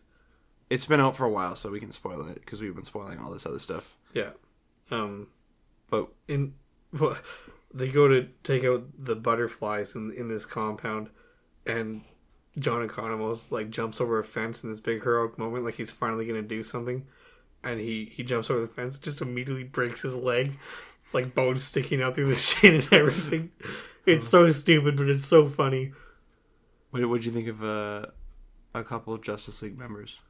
it's 0.70 0.87
been 0.87 1.01
out 1.01 1.16
for 1.16 1.24
a 1.24 1.30
while, 1.30 1.55
so 1.57 1.70
we 1.70 1.80
can 1.80 1.93
spoil 1.93 2.26
it 2.28 2.37
because 2.37 2.61
we've 2.61 2.74
been 2.74 2.84
spoiling 2.84 3.18
all 3.18 3.30
this 3.30 3.47
other 3.47 3.59
stuff. 3.61 3.95
Yeah. 4.14 4.30
Um, 4.91 5.28
But 5.91 6.09
in 6.28 6.55
well, 6.99 7.18
they 7.74 7.89
go 7.89 8.09
to 8.09 8.28
take 8.43 8.64
out 8.64 8.84
the 8.99 9.16
butterflies 9.16 9.95
in 9.95 10.12
in 10.12 10.28
this 10.28 10.47
compound, 10.47 11.11
and 11.66 12.03
John 12.59 12.87
Economos 12.87 13.51
like 13.53 13.68
jumps 13.70 14.01
over 14.01 14.18
a 14.18 14.24
fence 14.24 14.64
in 14.64 14.70
this 14.70 14.80
big 14.80 15.03
heroic 15.03 15.39
moment, 15.39 15.64
like 15.64 15.74
he's 15.74 15.91
finally 15.91 16.26
gonna 16.26 16.43
do 16.43 16.62
something, 16.64 17.07
and 17.62 17.78
he 17.80 18.07
he 18.07 18.22
jumps 18.22 18.49
over 18.51 18.61
the 18.61 18.66
fence, 18.68 18.99
just 18.99 19.20
immediately 19.20 19.64
breaks 19.64 20.03
his 20.03 20.16
leg, 20.16 20.57
like 21.12 21.34
bones 21.34 21.62
sticking 21.64 22.01
out 22.03 22.14
through 22.14 22.28
the 22.28 22.37
shin 22.49 22.76
and 22.76 22.93
everything. 22.93 23.51
It's 24.07 24.29
so 24.29 24.51
stupid, 24.51 24.97
but 24.97 25.09
it's 25.09 25.25
so 25.27 25.49
funny. 25.49 25.93
what 26.91 27.07
would 27.09 27.25
you 27.25 27.33
think 27.33 27.49
of 27.49 27.63
uh, 27.65 28.07
a 28.75 28.85
couple 28.85 29.13
of 29.13 29.23
Justice 29.23 29.63
League 29.63 29.79
members? 29.79 30.21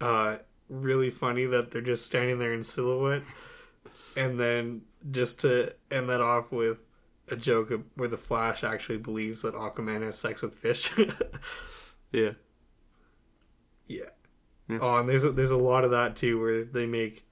uh 0.00 0.36
really 0.68 1.10
funny 1.10 1.44
that 1.46 1.72
they're 1.72 1.82
just 1.82 2.06
standing 2.06 2.38
there 2.38 2.52
in 2.54 2.62
silhouette 2.62 3.22
and 4.16 4.38
then 4.38 4.82
just 5.10 5.40
to 5.40 5.72
end 5.90 6.08
that 6.08 6.20
off 6.20 6.52
with 6.52 6.78
a 7.28 7.34
joke 7.34 7.72
where 7.96 8.06
the 8.08 8.16
flash 8.16 8.62
actually 8.62 8.98
believes 8.98 9.42
that 9.42 9.54
aquaman 9.54 10.02
has 10.02 10.16
sex 10.16 10.40
with 10.40 10.54
fish 10.54 10.92
Yeah, 12.12 12.32
yeah 13.88 14.04
Yeah. 14.68 14.78
oh 14.80 14.98
and 14.98 15.08
there's 15.08 15.24
a, 15.24 15.32
there's 15.32 15.50
a 15.50 15.56
lot 15.56 15.82
of 15.84 15.90
that 15.90 16.14
too 16.14 16.40
where 16.40 16.62
they 16.64 16.86
make 16.86 17.24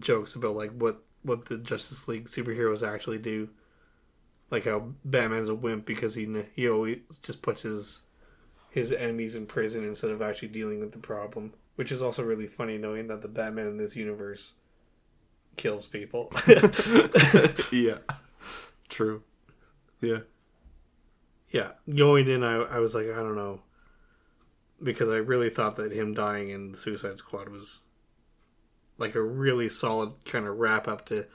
jokes 0.00 0.34
about 0.34 0.56
like 0.56 0.72
what 0.72 1.02
what 1.22 1.44
the 1.44 1.58
justice 1.58 2.08
league 2.08 2.26
superheroes 2.26 2.84
actually 2.84 3.18
do 3.18 3.50
like 4.50 4.64
how 4.64 4.88
batman's 5.04 5.48
a 5.48 5.54
wimp 5.54 5.84
because 5.84 6.14
he 6.14 6.42
he 6.54 6.68
always 6.68 6.98
just 7.22 7.42
puts 7.42 7.62
his 7.62 8.00
his 8.70 8.92
enemies 8.92 9.34
in 9.34 9.46
prison 9.46 9.84
instead 9.84 10.10
of 10.10 10.20
actually 10.20 10.48
dealing 10.48 10.80
with 10.80 10.92
the 10.92 10.98
problem 10.98 11.52
which 11.76 11.92
is 11.92 12.02
also 12.02 12.22
really 12.22 12.46
funny 12.46 12.78
knowing 12.78 13.06
that 13.06 13.22
the 13.22 13.28
batman 13.28 13.66
in 13.66 13.76
this 13.76 13.96
universe 13.96 14.54
kills 15.56 15.86
people. 15.86 16.32
Yeah, 17.72 17.98
true. 18.88 19.22
Yeah, 20.00 20.20
yeah. 21.50 21.70
Going 21.92 22.28
in 22.28 22.44
I, 22.44 22.54
I 22.54 22.78
was 22.78 22.94
like 22.94 23.06
i 23.06 23.16
don't 23.16 23.36
know. 23.36 23.60
Because 24.82 25.08
i 25.08 25.16
really 25.16 25.50
thought 25.50 25.76
that 25.76 25.92
him 25.92 26.14
dying 26.14 26.50
in 26.50 26.72
the 26.72 26.78
suicide 26.78 27.18
squad 27.18 27.48
was 27.48 27.80
like 28.98 29.14
a 29.14 29.22
really 29.22 29.68
solid 29.68 30.12
kind 30.24 30.46
of 30.46 30.56
wrap 30.58 30.86
up 30.86 31.06
to 31.06 31.26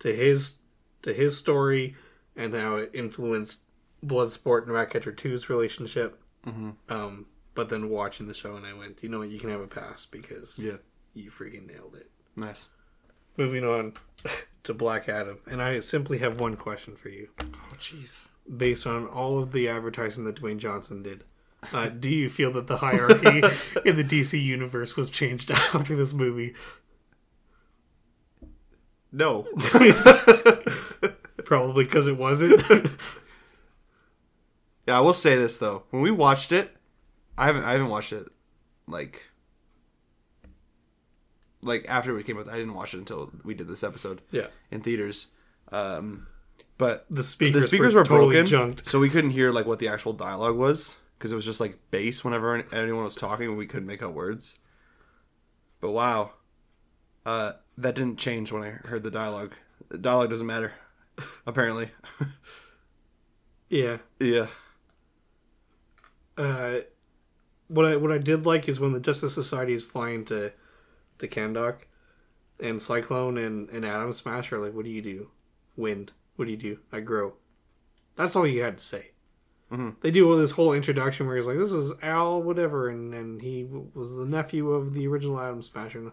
to 0.00 0.14
his 0.14 0.56
to 1.02 1.12
his 1.12 1.36
story 1.36 1.94
and 2.36 2.54
how 2.54 2.76
it 2.76 2.90
influenced 2.94 3.60
bloodsport 4.04 4.62
and 4.64 4.72
ratcatcher 4.72 5.12
2's 5.12 5.48
relationship 5.50 6.18
Mm-hmm. 6.46 6.70
um 6.88 7.26
but 7.54 7.68
then 7.68 7.90
watching 7.90 8.26
the 8.26 8.32
show 8.32 8.54
and 8.56 8.64
i 8.64 8.72
went 8.72 9.02
you 9.02 9.10
know 9.10 9.18
what 9.18 9.28
you 9.28 9.38
can 9.38 9.50
have 9.50 9.60
a 9.60 9.66
pass 9.66 10.06
because 10.06 10.58
yeah, 10.58 10.76
you 11.12 11.30
freaking 11.30 11.66
nailed 11.66 11.94
it 11.96 12.10
nice. 12.34 12.68
moving 13.36 13.62
on 13.62 13.92
to 14.62 14.72
black 14.72 15.06
adam 15.10 15.38
and 15.50 15.60
i 15.60 15.78
simply 15.80 16.16
have 16.16 16.40
one 16.40 16.56
question 16.56 16.96
for 16.96 17.10
you 17.10 17.28
Oh, 17.42 17.74
jeez. 17.78 18.28
based 18.56 18.86
on 18.86 19.06
all 19.06 19.38
of 19.38 19.52
the 19.52 19.68
advertising 19.68 20.24
that 20.24 20.36
Dwayne 20.36 20.56
Johnson 20.58 21.02
did. 21.02 21.24
Uh, 21.74 21.88
do 21.90 22.08
you 22.08 22.30
feel 22.30 22.50
that 22.52 22.66
the 22.68 22.78
hierarchy 22.78 23.42
in 23.84 23.96
the 23.96 24.04
DC 24.04 24.42
universe 24.42 24.96
was 24.96 25.10
changed 25.10 25.50
after 25.74 25.94
this 25.94 26.12
movie? 26.14 26.54
No, 29.12 29.46
Probably 31.50 31.84
because 31.84 32.06
it 32.06 32.16
wasn't. 32.16 32.62
Yeah, 34.86 34.96
I 34.96 35.00
will 35.00 35.14
say 35.14 35.36
this 35.36 35.58
though. 35.58 35.84
When 35.90 36.02
we 36.02 36.10
watched 36.10 36.50
it, 36.50 36.76
I 37.38 37.46
haven't 37.46 37.62
I 37.62 37.72
haven't 37.72 37.90
watched 37.90 38.12
it 38.12 38.26
like 38.88 39.28
like 41.62 41.86
after 41.88 42.12
we 42.12 42.24
came 42.24 42.38
out. 42.38 42.48
I 42.48 42.56
didn't 42.56 42.74
watch 42.74 42.94
it 42.94 42.98
until 42.98 43.30
we 43.44 43.54
did 43.54 43.68
this 43.68 43.84
episode 43.84 44.20
yeah, 44.32 44.46
in 44.70 44.80
theaters. 44.80 45.28
Um, 45.70 46.26
but 46.76 47.06
the 47.08 47.22
speakers, 47.22 47.62
the 47.62 47.68
speakers 47.68 47.94
were, 47.94 48.04
totally 48.04 48.34
broken, 48.34 48.46
junked. 48.46 48.86
so 48.88 48.98
we 48.98 49.10
couldn't 49.10 49.30
hear 49.30 49.52
like 49.52 49.66
what 49.66 49.78
the 49.78 49.86
actual 49.86 50.12
dialogue 50.12 50.56
was 50.56 50.96
because 51.16 51.30
it 51.30 51.36
was 51.36 51.44
just 51.44 51.60
like 51.60 51.78
bass 51.92 52.24
whenever 52.24 52.64
anyone 52.72 53.04
was 53.04 53.14
talking, 53.14 53.46
and 53.46 53.56
we 53.56 53.66
couldn't 53.66 53.86
make 53.86 54.02
out 54.02 54.14
words. 54.14 54.58
But 55.80 55.90
wow, 55.92 56.32
uh, 57.24 57.52
that 57.78 57.94
didn't 57.94 58.16
change 58.16 58.50
when 58.50 58.64
I 58.64 58.70
heard 58.88 59.04
the 59.04 59.10
dialogue. 59.12 59.54
The 59.88 59.98
dialogue 59.98 60.30
doesn't 60.30 60.46
matter, 60.46 60.72
apparently. 61.46 61.90
Yeah. 63.68 63.98
yeah, 64.18 64.48
Uh, 66.36 66.80
what 67.68 67.86
I 67.86 67.96
what 67.96 68.10
I 68.10 68.18
did 68.18 68.44
like 68.44 68.68
is 68.68 68.80
when 68.80 68.92
the 68.92 69.00
Justice 69.00 69.32
Society 69.34 69.74
is 69.74 69.84
flying 69.84 70.24
to 70.26 70.52
to 71.18 71.28
Kahndaq, 71.28 71.76
and 72.58 72.82
Cyclone 72.82 73.38
and 73.38 73.68
and 73.70 73.84
Atom 73.84 74.12
Smash 74.12 74.50
are 74.52 74.58
like, 74.58 74.74
"What 74.74 74.84
do 74.84 74.90
you 74.90 75.02
do? 75.02 75.30
Wind. 75.76 76.12
What 76.36 76.46
do 76.46 76.50
you 76.50 76.56
do? 76.56 76.78
I 76.92 77.00
grow." 77.00 77.34
That's 78.16 78.34
all 78.34 78.46
you 78.46 78.62
had 78.62 78.78
to 78.78 78.84
say. 78.84 79.12
Mhm. 79.70 79.94
They 80.00 80.10
do 80.10 80.36
this 80.36 80.50
whole 80.52 80.72
introduction 80.72 81.26
where 81.28 81.36
he's 81.36 81.46
like, 81.46 81.58
"This 81.58 81.70
is 81.72 81.92
Al, 82.02 82.42
whatever," 82.42 82.88
and 82.88 83.14
and 83.14 83.40
he 83.40 83.64
was 83.94 84.16
the 84.16 84.26
nephew 84.26 84.72
of 84.72 84.94
the 84.94 85.06
original 85.06 85.38
Atom 85.38 85.62
Smasher. 85.62 86.10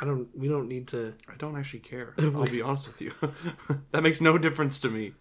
I 0.00 0.04
don't. 0.04 0.28
We 0.36 0.48
don't 0.48 0.68
need 0.68 0.88
to. 0.88 1.14
I 1.28 1.36
don't 1.38 1.56
actually 1.56 1.80
care. 1.80 2.14
I'll 2.18 2.44
be 2.46 2.62
honest 2.62 2.86
with 2.86 3.00
you. 3.00 3.12
that 3.92 4.02
makes 4.02 4.20
no 4.20 4.36
difference 4.38 4.78
to 4.80 4.90
me. 4.90 5.14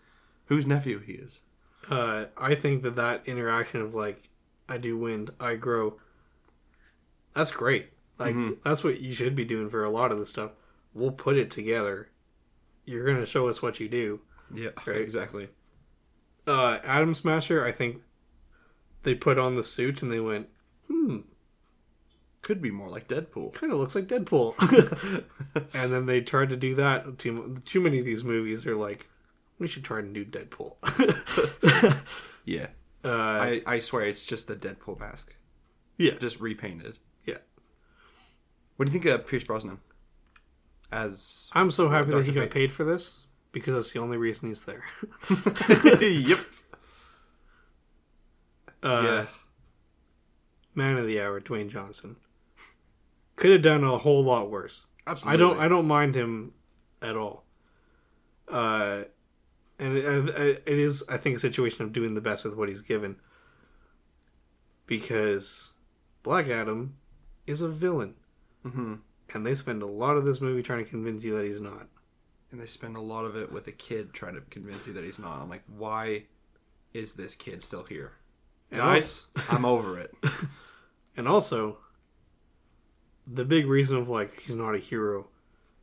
Whose 0.47 0.67
nephew 0.67 0.99
he 0.99 1.13
is. 1.13 1.43
Uh, 1.89 2.26
I 2.38 2.55
think 2.55 2.84
that 2.84 2.95
that 2.97 3.23
interaction 3.26 3.82
of 3.82 3.93
like, 3.95 4.30
I 4.69 4.78
do 4.78 4.97
wind, 4.97 5.32
I 5.39 5.55
grow. 5.55 5.99
That's 7.34 7.51
great. 7.51 7.89
Like 8.17 8.36
that's 8.63 8.84
what 8.84 9.01
you 9.01 9.13
should 9.13 9.36
be 9.36 9.43
doing 9.45 9.69
for 9.69 9.84
a 9.84 9.89
lot 9.89 10.11
of 10.11 10.17
the 10.19 10.26
stuff. 10.26 10.51
We'll 10.93 11.11
put 11.11 11.36
it 11.38 11.51
together. 11.51 12.09
You're 12.86 13.05
gonna 13.05 13.26
show 13.26 13.47
us 13.49 13.61
what 13.61 13.80
you 13.80 13.89
do. 13.89 14.21
Yeah, 14.53 14.69
Right. 14.86 15.01
exactly. 15.01 15.49
uh, 16.47 16.78
Atom 16.84 17.13
Smasher, 17.15 17.65
I 17.65 17.71
think 17.71 18.01
they 19.03 19.15
put 19.15 19.38
on 19.39 19.55
the 19.55 19.63
suit 19.63 20.01
and 20.03 20.11
they 20.11 20.19
went, 20.19 20.47
hmm, 20.88 21.21
Could 22.45 22.61
be 22.61 22.69
more 22.69 22.89
like 22.89 23.07
Deadpool. 23.07 23.53
kind 23.55 23.73
of 23.73 23.79
looks 23.79 23.95
like 23.95 24.05
Deadpool. 24.07 24.53
and 25.73 25.91
then 25.91 26.05
they 26.05 26.21
tried 26.21 26.49
to 26.49 26.55
do 26.55 26.75
that. 26.75 27.17
Too, 27.17 27.57
too 27.65 27.81
many 27.81 27.97
of 27.97 28.05
these 28.05 28.23
movies 28.23 28.67
are 28.67 28.75
like, 28.75 29.09
we 29.57 29.65
should 29.67 29.83
try 29.83 29.99
to 30.01 30.07
do 30.07 30.23
Deadpool. 30.23 30.75
Yeah. 32.45 32.67
uh, 33.03 33.09
I, 33.09 33.61
I 33.65 33.79
swear 33.79 34.03
it's 34.05 34.23
just 34.23 34.47
the 34.47 34.55
Deadpool 34.55 34.99
mask. 34.99 35.33
yeah, 35.97 36.11
Just 36.19 36.39
repainted. 36.39 36.99
yeah. 37.25 37.37
What 38.75 38.85
do 38.85 38.91
you 38.93 38.99
think 38.99 39.11
of 39.11 39.25
Pierce 39.27 39.43
Brosnan? 39.43 39.79
As 40.91 41.49
I'm 41.53 41.71
so 41.71 41.89
happy 41.89 42.11
that 42.11 42.17
Dr. 42.17 42.23
he 42.25 42.31
got 42.33 42.51
paid 42.51 42.71
for 42.71 42.83
this 42.83 43.21
because 43.51 43.73
that's 43.73 43.91
the 43.91 43.99
only 43.99 44.17
reason 44.17 44.49
he's 44.49 44.61
there. 44.61 44.83
yep. 45.99 46.39
Uh, 48.83 49.01
yeah. 49.03 49.25
Man 50.75 50.97
of 50.97 51.07
the 51.07 51.19
hour, 51.19 51.41
Dwayne 51.41 51.69
Johnson. 51.71 52.17
Could 53.36 53.51
have 53.51 53.61
done 53.61 53.83
a 53.83 53.97
whole 53.97 54.23
lot 54.23 54.49
worse. 54.49 54.88
Absolutely. 55.07 55.33
I 55.33 55.38
don't. 55.38 55.59
I 55.59 55.67
don't 55.67 55.88
mind 55.88 56.15
him 56.15 56.53
at 57.01 57.15
all. 57.17 57.43
Uh, 58.47 59.03
and 59.79 59.97
it, 59.97 60.05
uh, 60.05 60.41
it 60.65 60.67
is, 60.79 61.03
I 61.09 61.17
think, 61.17 61.36
a 61.36 61.39
situation 61.39 61.83
of 61.83 61.91
doing 61.91 62.13
the 62.13 62.21
best 62.21 62.45
with 62.45 62.55
what 62.55 62.69
he's 62.69 62.81
given. 62.81 63.17
Because 64.88 65.71
Black 66.23 66.47
Adam 66.47 66.95
is 67.47 67.61
a 67.61 67.69
villain, 67.69 68.15
Mhm. 68.65 68.99
and 69.33 69.45
they 69.45 69.55
spend 69.55 69.81
a 69.81 69.88
lot 69.88 70.15
of 70.17 70.25
this 70.25 70.39
movie 70.41 70.61
trying 70.61 70.83
to 70.83 70.89
convince 70.89 71.23
you 71.23 71.36
that 71.36 71.45
he's 71.45 71.61
not. 71.61 71.88
And 72.51 72.61
they 72.61 72.67
spend 72.67 72.95
a 72.95 73.01
lot 73.01 73.25
of 73.25 73.36
it 73.36 73.51
with 73.51 73.67
a 73.67 73.71
kid 73.71 74.13
trying 74.13 74.36
to 74.36 74.41
convince 74.41 74.86
you 74.88 74.93
that 74.93 75.03
he's 75.03 75.19
not. 75.19 75.41
I'm 75.41 75.49
like, 75.49 75.63
why 75.67 76.25
is 76.93 77.13
this 77.13 77.36
kid 77.36 77.61
still 77.63 77.83
here? 77.83 78.13
And 78.71 78.79
Guys, 78.79 79.27
I'm 79.49 79.65
over 79.65 79.99
it. 79.99 80.13
And 81.17 81.29
also, 81.29 81.77
the 83.28 83.45
big 83.45 83.67
reason 83.67 83.97
of 83.97 84.09
like 84.09 84.41
he's 84.41 84.55
not 84.55 84.76
a 84.76 84.80
hero. 84.80 85.28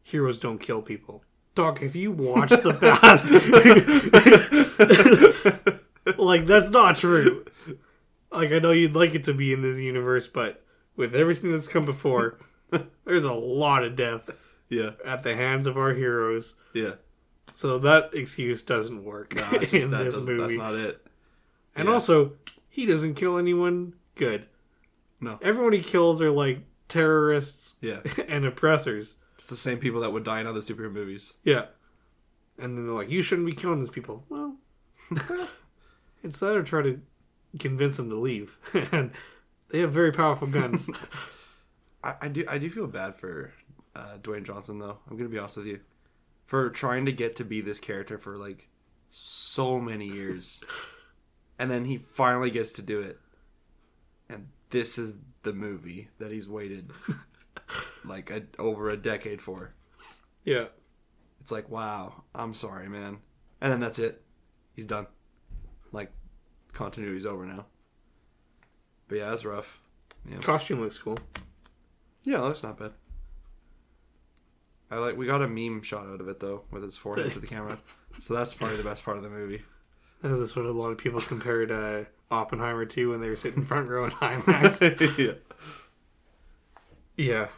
Heroes 0.03 0.39
don't 0.39 0.59
kill 0.59 0.83
people. 0.83 1.23
Doc, 1.55 1.83
if 1.83 1.95
you 1.95 2.11
watch 2.11 2.49
the 2.51 2.73
past, 2.75 3.29
like 6.19 6.47
that's 6.47 6.71
not 6.71 6.97
true. 6.97 7.45
Like 8.31 8.53
I 8.53 8.59
know 8.59 8.71
you'd 8.73 8.95
like 8.97 9.15
it 9.15 9.25
to 9.25 9.35
be 9.35 9.53
in 9.53 9.63
this 9.63 9.79
universe, 9.79 10.27
but 10.27 10.63
with 10.97 11.15
everything 11.15 11.53
that's 11.53 11.69
come 11.69 11.85
before, 11.85 12.39
there's 13.05 13.25
a 13.25 13.33
lot 13.35 13.85
of 13.85 13.95
death 13.97 14.31
Yeah. 14.69 14.93
at 15.05 15.23
the 15.23 15.35
hands 15.37 15.67
of 15.67 15.77
our 15.77 15.93
heroes. 15.93 16.55
Yeah. 16.73 16.95
So 17.55 17.79
that 17.81 18.11
excuse 18.15 18.63
doesn't 18.63 19.05
work 19.05 19.35
Nah, 19.37 19.59
just- 19.59 19.75
in 19.75 19.91
that 19.91 20.05
this 20.05 20.17
movie. 20.19 20.57
That's 20.57 20.57
not 20.59 20.75
it. 20.75 21.07
and 21.77 21.87
yeah. 21.89 21.93
also, 21.95 22.33
he 22.71 22.87
doesn't 22.87 23.15
kill 23.15 23.37
anyone 23.39 23.93
good. 24.15 24.47
No. 25.21 25.39
Everyone 25.43 25.73
he 25.75 25.81
kills 25.83 26.21
are 26.23 26.31
like 26.31 26.61
terrorists 26.93 27.77
Yeah. 27.81 28.01
and 28.29 28.45
oppressors. 28.45 29.15
It's 29.37 29.49
the 29.49 29.57
same 29.57 29.79
people 29.79 30.01
that 30.03 30.13
would 30.13 30.25
die 30.25 30.41
in 30.41 30.47
other 30.47 30.61
superhero 30.61 30.93
movies. 30.93 31.35
Yeah. 31.43 31.67
And 32.59 32.77
then 32.77 32.87
they're 32.87 32.95
like, 32.95 33.11
you 33.11 33.23
shouldn't 33.23 33.47
be 33.47 33.55
killing 33.55 33.81
these 33.81 33.91
people. 33.91 34.25
Well, 34.29 34.57
it's 36.23 36.39
that 36.41 36.57
or 36.57 36.63
try 36.63 36.83
to 36.83 37.01
convince 37.59 37.97
them 37.97 38.09
to 38.11 38.17
leave. 38.17 38.57
and 38.93 39.11
they 39.71 39.81
have 39.81 39.93
very 39.93 40.13
powerful 40.13 40.47
guns. 40.47 40.89
I, 42.05 42.15
I 42.21 42.29
do 42.29 42.45
I 42.47 42.59
do 42.59 42.69
feel 42.71 42.87
bad 42.87 43.17
for 43.17 43.53
uh, 43.97 44.19
Dwayne 44.21 44.45
Johnson 44.45 44.79
though. 44.79 44.99
I'm 45.11 45.17
gonna 45.17 45.29
be 45.29 45.39
honest 45.39 45.57
with 45.57 45.67
you, 45.67 45.81
for 46.47 46.69
trying 46.71 47.07
to 47.07 47.13
get 47.13 47.37
to 47.37 47.45
be 47.45 47.61
this 47.63 47.81
character 47.81 48.19
for 48.19 48.37
like 48.37 48.69
so 49.11 49.81
many 49.81 50.07
years, 50.07 50.63
and 51.59 51.71
then 51.71 51.87
he 51.87 51.99
finally 51.99 52.51
gets 52.51 52.73
to 52.75 52.83
do 52.83 53.01
it, 53.01 53.19
and 54.29 54.49
this 54.71 54.99
is 54.99 55.17
the 55.43 55.53
movie 55.53 56.09
that 56.19 56.33
he's 56.33 56.49
waited 56.49 56.91
like 58.05 58.31
a, 58.31 58.43
over 58.59 58.91
a 58.91 58.97
decade 58.97 59.43
for. 59.43 59.75
yeah. 60.45 60.67
It's 61.41 61.51
like 61.51 61.69
wow, 61.69 62.23
I'm 62.37 62.55
sorry, 62.55 62.89
man, 62.89 63.19
and 63.61 63.73
then 63.73 63.81
that's 63.81 63.99
it. 63.99 64.23
He's 64.75 64.87
done. 64.87 65.09
Like 65.91 66.13
continuity's 66.73 67.27
over 67.27 67.45
now. 67.45 67.67
But 69.09 69.19
yeah, 69.19 69.31
that's 69.31 69.45
rough. 69.45 69.81
Yeah. 70.31 70.37
Costume 70.37 70.81
looks 70.81 70.99
cool. 70.99 71.19
Yeah, 72.23 72.43
that's 72.43 72.63
not 72.63 72.79
bad. 72.79 72.93
I 74.91 74.99
like. 74.99 75.17
We 75.17 75.27
got 75.27 75.43
a 75.43 75.49
meme 75.49 75.83
shot 75.83 76.07
out 76.07 76.21
of 76.21 76.29
it 76.29 76.39
though, 76.39 76.63
with 76.71 76.83
his 76.83 76.97
forehead 76.97 77.33
to 77.33 77.41
the 77.41 77.47
camera. 77.47 77.79
So 78.21 78.35
that's 78.35 78.55
probably 78.55 78.77
the 78.77 78.85
best 78.85 79.05
part 79.05 79.17
of 79.17 79.23
the 79.23 79.31
movie. 79.31 79.63
That's 80.23 80.55
what 80.55 80.67
a 80.67 80.71
lot 80.71 80.91
of 80.91 80.99
people 80.99 81.21
compared 81.21 81.73
uh, 81.73 82.05
Oppenheimer 82.33 82.87
to 82.87 83.11
when 83.11 83.21
they 83.21 83.29
were 83.29 83.37
sitting 83.37 83.65
front 83.65 83.89
row 83.89 84.05
in 84.05 84.11
IMAX. 84.13 85.39
yeah. 87.17 87.17
yeah. 87.17 87.49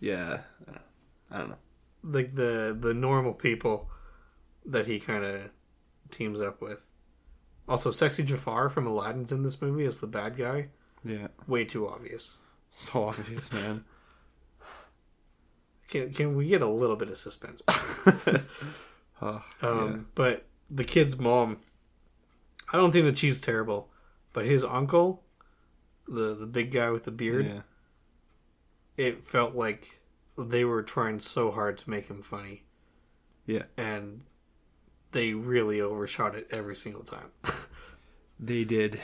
Yeah. 0.00 0.38
I 1.30 1.38
don't 1.38 1.48
know. 1.50 1.56
Like 2.04 2.34
the, 2.34 2.76
the 2.78 2.94
normal 2.94 3.32
people 3.32 3.88
that 4.66 4.86
he 4.86 5.00
kind 5.00 5.24
of 5.24 5.42
teams 6.10 6.40
up 6.40 6.60
with. 6.60 6.84
Also, 7.68 7.90
Sexy 7.90 8.22
Jafar 8.22 8.68
from 8.68 8.86
Aladdin's 8.86 9.32
in 9.32 9.42
this 9.42 9.60
movie 9.62 9.84
as 9.86 9.98
the 9.98 10.06
bad 10.06 10.36
guy. 10.36 10.68
Yeah. 11.04 11.28
Way 11.46 11.64
too 11.64 11.88
obvious. 11.88 12.36
So 12.70 13.04
obvious, 13.04 13.52
man. 13.52 13.84
Can, 15.88 16.10
can 16.12 16.36
we 16.36 16.46
get 16.48 16.62
a 16.62 16.68
little 16.68 16.96
bit 16.96 17.08
of 17.10 17.18
suspense? 17.18 17.60
Oh, 19.20 19.44
Um, 19.60 20.06
But 20.16 20.46
the 20.70 20.82
kid's 20.84 21.16
mom, 21.18 21.58
I 22.72 22.76
don't 22.78 22.90
think 22.92 23.04
that 23.04 23.18
she's 23.18 23.40
terrible, 23.40 23.88
but 24.32 24.44
his 24.46 24.64
uncle, 24.64 25.22
the 26.08 26.34
the 26.34 26.46
big 26.46 26.70
guy 26.72 26.90
with 26.90 27.04
the 27.04 27.10
beard, 27.10 27.46
yeah. 27.46 27.60
it 28.96 29.26
felt 29.26 29.54
like 29.54 30.00
they 30.38 30.64
were 30.64 30.82
trying 30.82 31.20
so 31.20 31.50
hard 31.50 31.76
to 31.78 31.90
make 31.90 32.08
him 32.08 32.22
funny, 32.22 32.64
Yeah. 33.46 33.64
and 33.76 34.22
they 35.12 35.34
really 35.34 35.80
overshot 35.80 36.34
it 36.34 36.48
every 36.50 36.76
single 36.76 37.02
time. 37.04 37.30
They 38.44 38.64
did. 38.64 38.98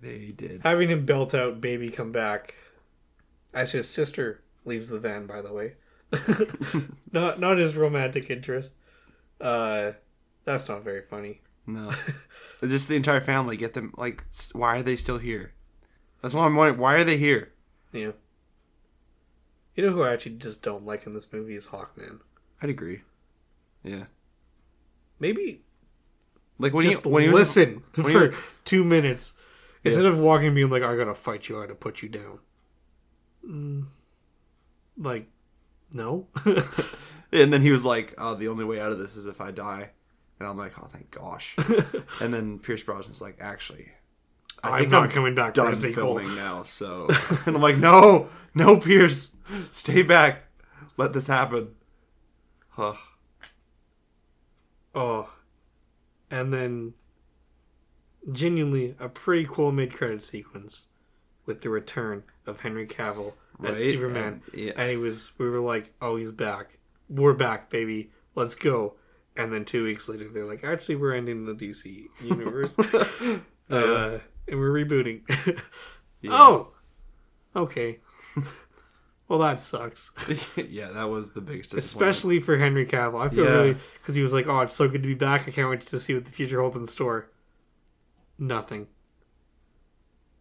They 0.00 0.32
did. 0.36 0.60
Having 0.62 0.90
him 0.90 1.04
belt 1.04 1.34
out 1.34 1.60
"Baby 1.60 1.88
Come 1.90 2.12
Back," 2.12 2.54
as 3.52 3.72
his 3.72 3.88
sister 3.88 4.42
leaves 4.64 4.88
the 4.90 5.00
van. 5.00 5.26
By 5.26 5.42
the 5.42 5.52
way, 5.52 5.74
not 7.12 7.40
not 7.40 7.58
his 7.58 7.74
romantic 7.74 8.30
interest. 8.30 8.74
Uh, 9.40 9.92
that's 10.44 10.68
not 10.68 10.84
very 10.84 11.02
funny. 11.02 11.40
No. 11.66 11.92
Just 12.62 12.88
the 12.88 12.96
entire 12.96 13.20
family. 13.20 13.56
Get 13.56 13.74
them. 13.74 13.92
Like, 13.96 14.24
why 14.52 14.78
are 14.78 14.82
they 14.82 14.96
still 14.96 15.18
here? 15.18 15.52
That's 16.20 16.34
why 16.34 16.44
I'm 16.44 16.56
wondering. 16.56 16.78
Why 16.80 16.94
are 16.94 17.04
they 17.04 17.16
here? 17.16 17.52
Yeah. 17.92 18.12
You 19.74 19.86
know 19.86 19.92
who 19.92 20.02
I 20.02 20.12
actually 20.12 20.36
just 20.36 20.62
don't 20.62 20.84
like 20.84 21.06
in 21.06 21.14
this 21.14 21.32
movie 21.32 21.54
is 21.54 21.68
Hawkman. 21.68 22.20
I'd 22.60 22.70
agree. 22.70 23.02
Yeah. 23.82 24.04
Maybe 25.18 25.62
Like 26.58 26.74
when 26.74 26.84
just 26.84 27.04
he 27.04 27.08
when 27.10 27.22
he 27.22 27.28
was 27.28 27.38
listen 27.38 27.82
when 27.94 28.06
he 28.06 28.12
for 28.12 28.34
two 28.64 28.84
minutes 28.84 29.34
instead 29.84 30.06
of 30.06 30.18
walking 30.18 30.48
and 30.48 30.54
being 30.54 30.70
like, 30.70 30.82
"I 30.82 30.96
gotta 30.96 31.14
fight 31.14 31.48
you, 31.48 31.58
I 31.58 31.62
gotta 31.62 31.74
put 31.74 32.02
you 32.02 32.08
down." 32.08 32.38
Mm, 33.46 33.86
like, 34.98 35.28
no. 35.92 36.26
And 37.32 37.52
then 37.52 37.62
he 37.62 37.70
was 37.70 37.84
like, 37.84 38.12
"Oh, 38.18 38.34
the 38.34 38.48
only 38.48 38.64
way 38.64 38.80
out 38.80 38.90
of 38.90 38.98
this 38.98 39.16
is 39.16 39.26
if 39.26 39.40
I 39.40 39.52
die." 39.52 39.90
And 40.40 40.48
I'm 40.48 40.56
like, 40.56 40.72
"Oh, 40.82 40.88
thank 40.92 41.10
gosh." 41.10 41.54
and 42.20 42.32
then 42.34 42.58
Pierce 42.58 42.82
Brosnan's 42.82 43.20
like, 43.20 43.36
"Actually, 43.40 43.90
I 44.64 44.78
I'm 44.78 44.88
not 44.90 45.04
I'm 45.04 45.10
coming 45.10 45.34
back 45.34 45.50
for 45.54 45.62
done 45.62 45.72
a 45.72 45.76
sequel. 45.76 46.16
filming 46.18 46.34
now." 46.34 46.62
So, 46.64 47.08
and 47.46 47.54
I'm 47.54 47.62
like, 47.62 47.76
"No, 47.76 48.28
no, 48.54 48.78
Pierce, 48.78 49.32
stay 49.70 50.02
back. 50.02 50.44
Let 50.96 51.12
this 51.12 51.26
happen." 51.26 51.74
Huh. 52.70 52.94
Oh, 54.94 55.30
and 56.30 56.52
then 56.52 56.94
genuinely 58.32 58.94
a 58.98 59.08
pretty 59.08 59.46
cool 59.50 59.72
mid-credit 59.72 60.22
sequence 60.22 60.88
with 61.46 61.60
the 61.62 61.68
return 61.68 62.22
of 62.46 62.60
Henry 62.60 62.86
Cavill 62.86 63.34
as 63.62 63.68
Right, 63.68 63.76
Superman, 63.76 64.42
and- 64.52 64.60
yeah. 64.60 64.72
and 64.76 64.90
he 64.90 64.96
was. 64.96 65.32
We 65.38 65.48
were 65.50 65.60
like, 65.60 65.92
"Oh, 66.00 66.16
he's 66.16 66.32
back. 66.32 66.78
We're 67.10 67.34
back, 67.34 67.68
baby. 67.68 68.10
Let's 68.34 68.54
go." 68.54 68.94
And 69.36 69.52
then 69.52 69.64
two 69.64 69.84
weeks 69.84 70.08
later 70.08 70.28
they're 70.28 70.44
like, 70.46 70.64
actually, 70.64 70.96
we're 70.96 71.14
ending 71.14 71.46
the 71.46 71.54
DC 71.54 72.06
universe, 72.24 72.76
uh, 73.70 74.18
and 74.48 74.58
we're 74.58 74.72
rebooting. 74.84 75.22
Oh, 76.28 76.68
okay. 77.56 77.98
well, 79.26 79.38
that 79.38 79.58
sucks, 79.58 80.10
yeah, 80.54 80.88
that 80.90 81.08
was 81.08 81.30
the 81.32 81.40
biggest 81.40 81.72
especially 81.72 82.40
for 82.40 82.58
Henry 82.58 82.84
Cavill. 82.84 83.24
I 83.24 83.30
feel 83.30 83.44
Yeah. 83.44 83.50
really 83.52 83.76
because 83.94 84.14
he 84.14 84.22
was 84.22 84.34
like, 84.34 84.46
"Oh, 84.46 84.60
it's 84.60 84.74
so 84.74 84.86
good 84.86 85.02
to 85.02 85.08
be 85.08 85.14
back. 85.14 85.48
I 85.48 85.50
can't 85.50 85.70
wait 85.70 85.80
to 85.80 85.98
see 85.98 86.12
what 86.12 86.26
the 86.26 86.30
future 86.30 86.60
holds 86.60 86.76
in 86.76 86.86
store." 86.86 87.30
Nothing. 88.38 88.88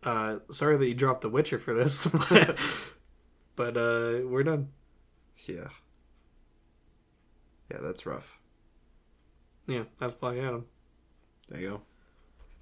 Uh, 0.03 0.39
sorry 0.51 0.77
that 0.77 0.87
you 0.87 0.93
dropped 0.93 1.21
The 1.21 1.29
Witcher 1.29 1.59
for 1.59 1.73
this, 1.73 2.07
but, 2.07 2.57
but 3.55 3.77
uh, 3.77 4.19
we're 4.25 4.43
done. 4.43 4.69
Yeah. 5.45 5.67
Yeah, 7.71 7.77
that's 7.81 8.05
rough. 8.05 8.38
Yeah, 9.69 9.83
that's 9.99 10.15
Black 10.15 10.37
Adam. 10.37 10.65
There 11.47 11.61
you 11.61 11.69
go. 11.69 11.81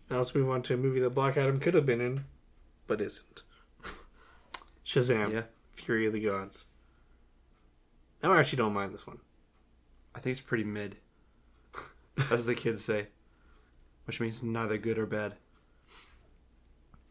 Now 0.09 0.17
let's 0.17 0.35
move 0.35 0.49
on 0.49 0.61
to 0.63 0.73
a 0.73 0.77
movie 0.77 0.99
that 0.99 1.11
Black 1.11 1.37
Adam 1.37 1.59
could 1.59 1.73
have 1.73 1.85
been 1.85 2.01
in, 2.01 2.25
but 2.85 2.99
isn't. 2.99 3.43
Shazam. 4.85 5.31
Yeah. 5.31 5.43
Fury 5.73 6.05
of 6.05 6.13
the 6.13 6.19
Gods. 6.19 6.65
Now 8.21 8.33
I 8.33 8.39
actually 8.39 8.57
don't 8.57 8.73
mind 8.73 8.93
this 8.93 9.07
one. 9.07 9.19
I 10.13 10.19
think 10.19 10.33
it's 10.33 10.45
pretty 10.45 10.65
mid. 10.65 10.97
As 12.31 12.45
the 12.45 12.55
kids 12.55 12.83
say. 12.83 13.07
Which 14.05 14.19
means 14.19 14.43
neither 14.43 14.77
good 14.77 14.97
or 14.97 15.05
bad. 15.05 15.35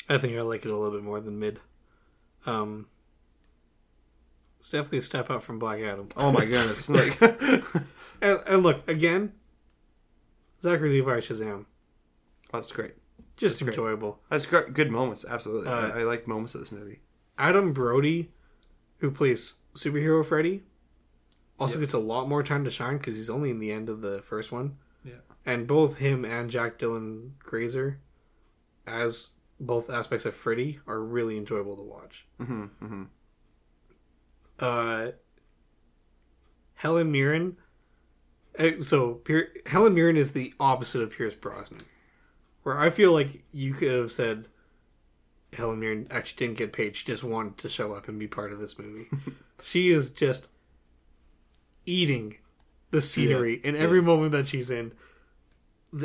I 0.09 0.19
think 0.19 0.37
I 0.37 0.43
like 0.43 0.65
it 0.65 0.71
a 0.71 0.77
little 0.77 0.95
bit 0.95 1.05
more 1.05 1.21
than 1.21 1.39
mid. 1.39 1.61
Um, 2.45 2.87
it's 4.59 4.71
definitely 4.71 4.99
a 4.99 5.03
step 5.03 5.31
up 5.31 5.43
from 5.43 5.59
Black 5.59 5.81
Adam. 5.81 6.09
Oh 6.17 6.31
my 6.31 6.45
goodness. 6.45 6.91
like 6.91 7.19
And, 8.23 8.41
and 8.47 8.63
look, 8.63 8.89
again, 8.89 9.33
Zachary 10.67 10.91
Levi 10.91 11.21
Shazam. 11.21 11.67
That's 12.53 12.73
great. 12.73 12.95
Just 13.37 13.61
great. 13.63 13.69
enjoyable. 13.69 14.19
That's 14.31 14.47
great. 14.47 14.73
Good 14.73 14.91
moments, 14.91 15.25
absolutely. 15.29 15.69
Uh, 15.69 15.91
I, 15.91 16.01
I 16.01 16.03
like 16.03 16.27
moments 16.27 16.55
of 16.57 16.61
this 16.61 16.73
movie. 16.73 17.03
Adam 17.39 17.73
Brody, 17.73 18.33
who 18.99 19.13
plays 19.13 19.55
superhero 19.75 20.25
Freddy, 20.27 20.65
also 21.61 21.79
gets 21.79 21.93
a 21.93 21.99
lot 21.99 22.29
more 22.29 22.43
time 22.43 22.65
to 22.65 22.71
shine 22.71 22.99
because 22.99 23.15
he's 23.15 23.31
only 23.31 23.51
in 23.51 23.61
the 23.61 23.71
end 23.71 23.89
of 23.89 24.01
the 24.01 24.23
first 24.23 24.51
one. 24.51 24.77
Yeah. 25.05 25.21
And 25.45 25.69
both 25.69 25.99
him 25.99 26.25
and 26.25 26.51
Jack 26.51 26.79
Dylan 26.81 27.33
Grazer, 27.39 28.01
as 28.89 29.29
both 29.61 29.89
aspects 29.89 30.27
of 30.27 30.35
Freddy, 30.35 30.81
are 30.89 31.01
really 31.01 31.37
enjoyable 31.39 31.77
to 31.77 31.83
watch. 31.85 32.27
hmm 32.39 32.65
hmm 32.81 33.05
Uh, 34.59 35.11
Helen 36.75 37.13
Mirren. 37.13 37.57
So 38.81 39.15
Pier- 39.15 39.53
Helen 39.67 39.95
Mirren 39.95 40.17
is 40.17 40.33
the 40.33 40.55
opposite 40.59 41.03
of 41.03 41.11
Pierce 41.11 41.35
Brosnan, 41.35 41.83
where 42.63 42.79
I 42.79 42.91
feel 42.91 43.13
like 43.13 43.43
you 43.53 43.75
could 43.75 43.93
have 43.93 44.13
said 44.13 44.49
Helen 45.53 45.81
Mirren 45.81 46.07
actually 46.11 46.47
didn't 46.47 46.59
get 46.59 46.73
paid; 46.73 46.97
she 46.97 47.05
just 47.05 47.25
wanted 47.25 47.59
to 47.59 47.69
show 47.69 47.95
up 47.95 48.09
and 48.09 48.19
be 48.19 48.27
part 48.27 48.53
of 48.53 48.59
this 48.59 48.79
movie. 48.79 49.09
she 49.63 49.91
is 49.91 50.11
just 50.11 50.49
eating 51.85 52.37
the 52.91 53.01
scenery 53.03 53.61
in 53.63 53.77
every 53.77 54.01
moment 54.01 54.33
that 54.33 54.49
she's 54.49 54.71
in. 54.71 54.93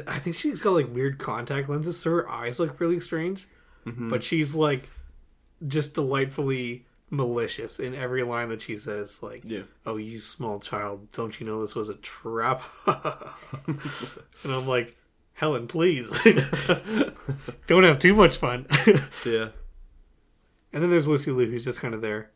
I 0.07 0.19
think 0.19 0.35
she's 0.35 0.61
got 0.61 0.71
like 0.71 0.93
weird 0.93 1.19
contact 1.19 1.69
lenses, 1.69 1.99
so 1.99 2.11
her 2.11 2.29
eyes 2.29 2.59
look 2.59 2.79
really 2.79 2.99
strange. 2.99 3.47
Mm-hmm. 3.85 4.09
But 4.09 4.23
she's 4.23 4.55
like 4.55 4.89
just 5.67 5.93
delightfully 5.93 6.85
malicious 7.11 7.79
in 7.79 7.93
every 7.93 8.23
line 8.23 8.49
that 8.49 8.61
she 8.61 8.75
says. 8.77 9.21
Like, 9.21 9.41
Yeah. 9.45 9.63
"Oh, 9.85 9.97
you 9.97 10.17
small 10.17 10.59
child, 10.59 11.11
don't 11.11 11.39
you 11.39 11.45
know 11.45 11.61
this 11.61 11.75
was 11.75 11.89
a 11.89 11.95
trap?" 11.95 12.63
and 12.87 13.79
I'm 14.45 14.65
like, 14.65 14.95
Helen, 15.33 15.67
please, 15.67 16.09
don't 17.67 17.83
have 17.83 17.99
too 17.99 18.15
much 18.15 18.37
fun. 18.37 18.65
Yeah. 19.25 19.49
and 20.73 20.81
then 20.81 20.89
there's 20.89 21.07
Lucy 21.07 21.31
Liu, 21.31 21.49
who's 21.51 21.65
just 21.65 21.81
kind 21.81 21.93
of 21.93 22.01
there. 22.01 22.31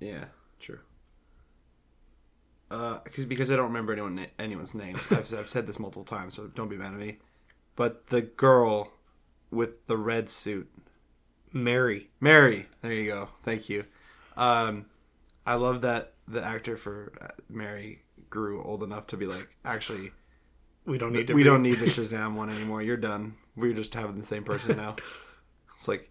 Yeah. 0.00 0.26
True. 0.60 0.80
Uh, 2.70 2.98
cause, 2.98 3.24
because 3.24 3.50
I 3.50 3.56
don't 3.56 3.66
remember 3.68 3.92
anyone 3.92 4.26
anyone's 4.38 4.74
names. 4.74 5.00
I've, 5.10 5.32
I've 5.32 5.48
said 5.48 5.66
this 5.66 5.78
multiple 5.78 6.04
times, 6.04 6.34
so 6.34 6.48
don't 6.48 6.68
be 6.68 6.76
mad 6.76 6.92
at 6.92 6.98
me. 6.98 7.18
But 7.76 8.08
the 8.08 8.20
girl 8.22 8.90
with 9.50 9.86
the 9.86 9.96
red 9.96 10.28
suit, 10.28 10.68
Mary, 11.52 12.10
Mary. 12.20 12.66
There 12.82 12.92
you 12.92 13.06
go. 13.06 13.28
Thank 13.42 13.68
you. 13.68 13.84
Um, 14.36 14.86
I 15.46 15.54
love 15.54 15.82
that 15.82 16.12
the 16.26 16.44
actor 16.44 16.76
for 16.76 17.12
uh, 17.20 17.28
Mary 17.48 18.02
grew 18.30 18.62
old 18.62 18.82
enough 18.82 19.06
to 19.08 19.16
be 19.16 19.26
like, 19.26 19.48
actually, 19.64 20.12
we 20.84 20.98
don't 20.98 21.12
need 21.12 21.26
to. 21.28 21.34
we 21.34 21.42
re- 21.42 21.44
don't 21.44 21.62
need 21.62 21.78
the 21.78 21.86
Shazam 21.90 22.34
one 22.34 22.50
anymore. 22.50 22.82
You're 22.82 22.96
done. 22.96 23.34
We're 23.56 23.72
just 23.72 23.94
having 23.94 24.18
the 24.18 24.26
same 24.26 24.44
person 24.44 24.76
now. 24.76 24.96
it's 25.76 25.88
like 25.88 26.10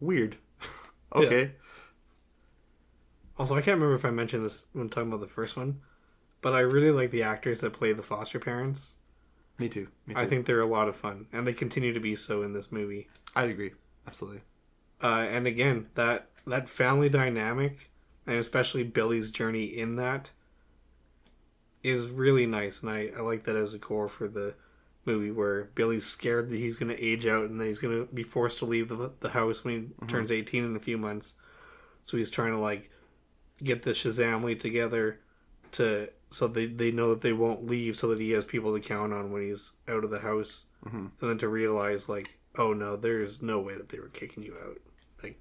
weird. 0.00 0.36
okay. 1.14 1.52
Also, 3.38 3.54
I 3.54 3.58
can't 3.62 3.76
remember 3.76 3.96
if 3.96 4.04
I 4.04 4.10
mentioned 4.10 4.44
this 4.44 4.66
when 4.72 4.88
talking 4.88 5.08
about 5.08 5.20
the 5.20 5.26
first 5.26 5.56
one, 5.56 5.80
but 6.40 6.54
I 6.54 6.60
really 6.60 6.90
like 6.92 7.10
the 7.10 7.22
actors 7.22 7.60
that 7.60 7.72
play 7.72 7.92
the 7.92 8.02
foster 8.02 8.38
parents. 8.38 8.92
Me 9.58 9.68
too. 9.68 9.88
Me 10.06 10.14
too. 10.14 10.20
I 10.20 10.26
think 10.26 10.46
they're 10.46 10.60
a 10.60 10.66
lot 10.66 10.88
of 10.88 10.96
fun, 10.96 11.26
and 11.32 11.46
they 11.46 11.52
continue 11.52 11.92
to 11.92 12.00
be 12.00 12.16
so 12.16 12.42
in 12.42 12.52
this 12.52 12.70
movie. 12.72 13.08
I'd 13.34 13.50
agree. 13.50 13.72
Absolutely. 14.06 14.42
Uh, 15.02 15.26
and 15.28 15.46
again, 15.46 15.86
that 15.94 16.28
that 16.46 16.68
family 16.68 17.08
dynamic, 17.08 17.90
and 18.26 18.36
especially 18.36 18.84
Billy's 18.84 19.30
journey 19.30 19.64
in 19.64 19.96
that, 19.96 20.30
is 21.82 22.08
really 22.08 22.46
nice, 22.46 22.80
and 22.82 22.90
I, 22.90 23.10
I 23.16 23.20
like 23.20 23.44
that 23.44 23.56
as 23.56 23.74
a 23.74 23.78
core 23.78 24.08
for 24.08 24.28
the 24.28 24.54
movie 25.06 25.30
where 25.30 25.64
Billy's 25.74 26.06
scared 26.06 26.48
that 26.48 26.56
he's 26.56 26.76
going 26.76 26.94
to 26.94 27.02
age 27.02 27.26
out 27.26 27.44
and 27.44 27.60
then 27.60 27.66
he's 27.66 27.78
going 27.78 28.06
to 28.06 28.12
be 28.14 28.22
forced 28.22 28.58
to 28.58 28.64
leave 28.64 28.88
the, 28.88 29.12
the 29.20 29.30
house 29.30 29.64
when 29.64 29.94
he 30.00 30.06
turns 30.06 30.32
18 30.32 30.64
in 30.64 30.76
a 30.76 30.80
few 30.80 30.96
months. 30.96 31.34
So 32.02 32.16
he's 32.16 32.30
trying 32.30 32.52
to 32.52 32.58
like 32.58 32.90
get 33.62 33.82
the 33.82 33.90
Shazamly 33.90 34.58
together 34.58 35.20
to 35.72 36.08
so 36.30 36.48
they, 36.48 36.66
they 36.66 36.90
know 36.90 37.10
that 37.10 37.20
they 37.20 37.32
won't 37.32 37.66
leave 37.66 37.96
so 37.96 38.08
that 38.08 38.18
he 38.20 38.30
has 38.32 38.44
people 38.44 38.74
to 38.74 38.80
count 38.80 39.12
on 39.12 39.30
when 39.30 39.42
he's 39.42 39.72
out 39.88 40.04
of 40.04 40.10
the 40.10 40.18
house. 40.20 40.64
And 41.20 41.30
then 41.30 41.38
to 41.38 41.48
realize 41.48 42.08
like, 42.08 42.30
oh 42.58 42.72
no, 42.72 42.96
there's 42.96 43.42
no 43.42 43.58
way 43.60 43.74
that 43.76 43.88
they 43.88 43.98
were 43.98 44.08
kicking 44.08 44.42
you 44.42 44.56
out. 44.66 44.78
Like 45.22 45.38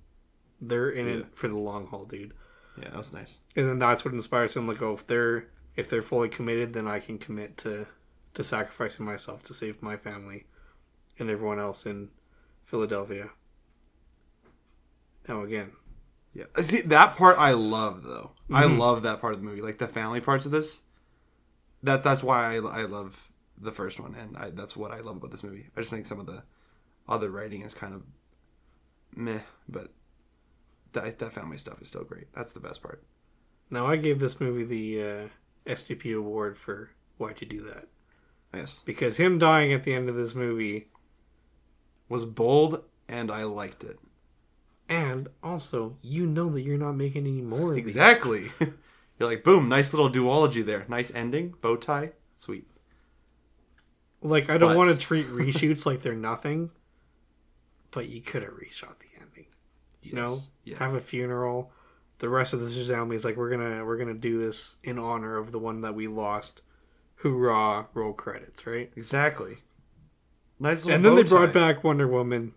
they're 0.61 0.89
in 0.89 1.07
Yeah. 1.07 1.13
it 1.15 1.35
for 1.35 1.47
the 1.47 1.57
long 1.57 1.87
haul, 1.87 2.05
dude. 2.05 2.33
Yeah, 2.77 2.89
that 2.89 2.97
was 2.97 3.13
nice. 3.13 3.37
And 3.55 3.69
then 3.69 3.79
that's 3.79 4.03
what 4.03 4.13
inspires 4.13 4.55
him 4.55 4.67
like, 4.67 4.81
oh 4.81 4.93
if 4.93 5.05
they're 5.07 5.47
if 5.75 5.89
they're 5.89 6.01
fully 6.01 6.29
committed, 6.29 6.73
then 6.73 6.87
I 6.87 6.99
can 6.99 7.17
commit 7.17 7.57
to 7.59 7.87
to 8.33 8.43
sacrificing 8.43 9.05
myself 9.05 9.43
to 9.43 9.53
save 9.53 9.81
my 9.81 9.95
family 9.97 10.45
and 11.19 11.29
everyone 11.29 11.59
else 11.59 11.85
in 11.85 12.09
Philadelphia. 12.65 13.29
Now 15.27 15.43
again, 15.43 15.71
Yeah. 16.33 16.45
See 16.61 16.81
that 16.81 17.15
part 17.15 17.37
I 17.37 17.51
love 17.51 18.03
though. 18.03 18.31
I 18.51 18.63
Mm-hmm. 18.63 18.79
love 18.79 19.03
that 19.03 19.21
part 19.21 19.33
of 19.33 19.39
the 19.39 19.45
movie, 19.45 19.61
like 19.61 19.77
the 19.77 19.87
family 19.87 20.19
parts 20.21 20.45
of 20.45 20.51
this. 20.51 20.81
That 21.83 22.03
that's 22.03 22.23
why 22.23 22.55
I, 22.55 22.55
I 22.55 22.81
love 22.85 23.29
the 23.57 23.71
first 23.71 23.99
one, 23.99 24.15
and 24.15 24.35
I, 24.37 24.49
that's 24.49 24.75
what 24.75 24.91
I 24.91 24.99
love 25.01 25.17
about 25.17 25.31
this 25.31 25.43
movie. 25.43 25.67
I 25.75 25.81
just 25.81 25.91
think 25.91 26.05
some 26.05 26.19
of 26.19 26.25
the 26.25 26.43
other 27.07 27.29
writing 27.29 27.61
is 27.63 27.73
kind 27.73 27.93
of 27.93 28.03
meh, 29.15 29.39
but 29.67 29.91
that 30.93 31.19
that 31.19 31.33
family 31.33 31.57
stuff 31.57 31.81
is 31.81 31.89
still 31.89 32.03
great. 32.03 32.27
That's 32.35 32.53
the 32.53 32.59
best 32.59 32.81
part. 32.81 33.03
now 33.69 33.87
I 33.87 33.95
gave 33.95 34.19
this 34.19 34.39
movie 34.39 34.63
the 34.63 35.03
uh, 35.03 35.27
STP 35.71 36.17
award 36.17 36.57
for 36.57 36.91
why'd 37.17 37.41
you 37.41 37.47
do 37.47 37.61
that? 37.63 37.87
Yes, 38.53 38.81
Because 38.85 39.17
him 39.17 39.39
dying 39.39 39.73
at 39.73 39.83
the 39.83 39.93
end 39.95 40.09
of 40.09 40.15
this 40.15 40.35
movie 40.35 40.87
was 42.07 42.23
bold, 42.25 42.83
and 43.07 43.31
I 43.31 43.43
liked 43.43 43.83
it. 43.83 43.97
And 44.87 45.27
also, 45.41 45.97
you 46.01 46.27
know 46.27 46.51
that 46.51 46.61
you're 46.61 46.77
not 46.77 46.91
making 46.91 47.25
any 47.25 47.41
more. 47.41 47.75
Exactly. 47.75 48.51
You're 49.19 49.29
like, 49.29 49.43
boom, 49.43 49.69
nice 49.69 49.93
little 49.93 50.11
duology 50.11 50.63
there. 50.65 50.85
Nice 50.89 51.11
ending, 51.15 51.53
bow 51.61 51.77
tie, 51.77 52.11
sweet. 52.35 52.67
Like, 54.21 54.49
I 54.49 54.57
don't 54.57 54.71
But- 54.71 54.77
want 54.77 54.89
to 54.89 54.97
treat 54.97 55.27
reshoots 55.27 55.85
like 55.85 56.01
they're 56.01 56.13
nothing, 56.15 56.71
but 57.93 58.09
you 58.09 58.21
could 58.21 58.41
have 58.43 58.53
reshot 58.53 58.99
the 58.99 59.21
ending. 59.21 59.45
You 60.01 60.13
know, 60.13 60.39
yeah. 60.65 60.77
have 60.79 60.93
a 60.93 60.99
funeral. 60.99 61.71
The 62.19 62.27
rest 62.29 62.53
of 62.53 62.59
the 62.59 62.67
Shazam 62.67 63.13
is 63.13 63.23
like, 63.23 63.37
we're 63.37 63.49
gonna 63.49 63.85
we're 63.85 63.97
gonna 63.97 64.13
do 64.13 64.37
this 64.39 64.75
in 64.83 64.99
honor 64.99 65.37
of 65.37 65.51
the 65.51 65.59
one 65.59 65.81
that 65.81 65.95
we 65.95 66.07
lost. 66.07 66.61
Hoorah! 67.15 67.87
Roll 67.93 68.13
credits, 68.13 68.65
right? 68.67 68.91
Exactly. 68.97 69.57
Nice 70.59 70.83
little 70.83 70.95
And 70.95 71.05
then 71.05 71.15
they 71.15 71.23
brought 71.23 71.53
back 71.53 71.83
Wonder 71.83 72.07
Woman. 72.07 72.53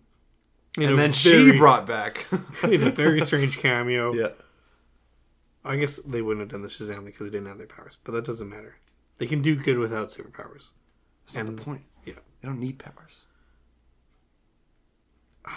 and 0.77 0.99
then 0.99 1.13
very- 1.13 1.51
she 1.51 1.57
brought 1.57 1.87
back. 1.87 2.25
in 2.63 2.83
a 2.83 2.91
very 2.91 3.21
strange 3.21 3.59
cameo. 3.59 4.13
yeah. 4.13 4.29
I 5.63 5.75
guess 5.77 5.97
they 5.97 6.21
wouldn't 6.21 6.41
have 6.41 6.49
done 6.49 6.61
the 6.61 6.67
Shazam 6.69 7.05
because 7.05 7.27
they 7.27 7.31
didn't 7.37 7.47
have 7.47 7.57
their 7.57 7.67
powers, 7.67 7.97
but 8.03 8.11
that 8.13 8.25
doesn't 8.25 8.49
matter. 8.49 8.75
They 9.17 9.25
can 9.25 9.41
do 9.41 9.55
good 9.55 9.77
without 9.77 10.09
superpowers. 10.09 10.67
That's 11.25 11.35
not 11.35 11.45
And- 11.47 11.57
the 11.59 11.61
point. 11.63 11.83
yeah. 12.05 12.13
They 12.41 12.47
don't 12.47 12.59
need 12.59 12.77
powers. 12.79 13.25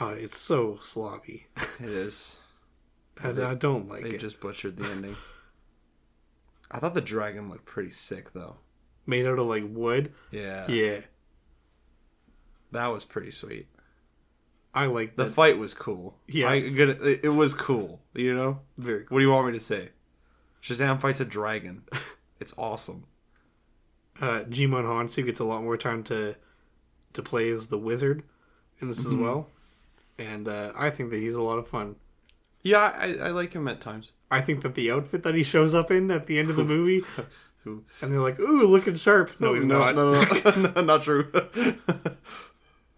Oh, 0.01 0.11
it's 0.11 0.38
so 0.38 0.78
sloppy. 0.82 1.47
It 1.80 1.88
is. 1.88 2.36
I, 3.22 3.30
I 3.30 3.55
don't 3.55 3.88
like 3.88 4.05
They 4.05 4.11
it. 4.11 4.20
just 4.20 4.41
butchered 4.41 4.76
the 4.76 4.84
ending. 4.91 5.16
I 6.70 6.78
thought 6.78 6.95
the 6.95 7.01
dragon 7.01 7.49
looked 7.51 7.64
pretty 7.66 7.91
sick 7.91 8.32
though. 8.32 8.57
made 9.07 9.26
out 9.26 9.38
of 9.38 9.47
like 9.47 9.64
wood. 9.66 10.12
Yeah, 10.30 10.70
Yeah, 10.70 11.01
that 12.72 12.86
was 12.88 13.05
pretty 13.05 13.30
sweet. 13.32 13.66
I 14.72 14.86
like 14.86 15.16
The 15.16 15.24
that. 15.24 15.34
fight 15.34 15.59
was 15.59 15.74
cool. 15.74 16.16
Yeah. 16.28 16.49
I, 16.49 16.61
good, 16.68 16.91
it, 17.03 17.20
it 17.24 17.28
was 17.30 17.55
cool. 17.55 18.01
You 18.14 18.34
know, 18.34 18.61
Very 18.78 19.01
cool. 19.05 19.16
what 19.16 19.18
do 19.20 19.26
you 19.26 19.32
want 19.32 19.49
me 19.49 19.53
to 19.55 19.61
say? 19.61 19.88
Shazam 20.62 21.01
fights 21.01 21.20
a 21.20 21.24
dragon. 21.24 21.82
It's 22.38 22.55
awesome. 22.57 23.05
Uh, 24.18 24.45
Djimon 24.45 24.84
Hounsou 24.84 25.26
gets 25.26 25.41
a 25.41 25.45
lot 25.45 25.62
more 25.62 25.76
time 25.76 26.03
to 26.05 26.36
to 27.12 27.22
play 27.22 27.51
as 27.51 27.66
the 27.66 27.76
wizard 27.76 28.22
in 28.80 28.88
this 28.88 29.05
as 29.05 29.12
well, 29.14 29.49
and 30.21 30.47
uh, 30.49 30.73
I 30.77 30.91
think 30.91 31.11
that 31.11 31.18
he's 31.18 31.35
a 31.35 31.43
lot 31.43 31.59
of 31.59 31.66
fun. 31.68 31.97
Yeah, 32.62 32.81
I, 32.97 33.14
I 33.14 33.29
like 33.31 33.53
him 33.55 33.66
at 33.68 33.81
times. 33.81 34.12
I 34.31 34.41
think 34.43 34.62
that 34.62 34.75
the 34.75 34.91
outfit 34.91 35.23
that 35.23 35.35
he 35.35 35.43
shows 35.43 35.75
up 35.75 35.91
in 35.91 36.11
at 36.11 36.27
the 36.27 36.39
end 36.39 36.51
of 36.51 36.57
the 36.57 36.64
movie, 36.77 37.03
and 37.64 37.83
they're 38.01 38.21
like, 38.21 38.39
"Ooh, 38.39 38.66
looking 38.66 38.97
sharp." 38.97 39.31
No, 39.41 39.55
he's 39.55 39.64
no, 39.66 39.79
not. 39.79 39.95
no, 39.95 40.12
no, 40.12 40.73
no, 40.77 40.81
not 40.83 41.03
true. 41.03 41.31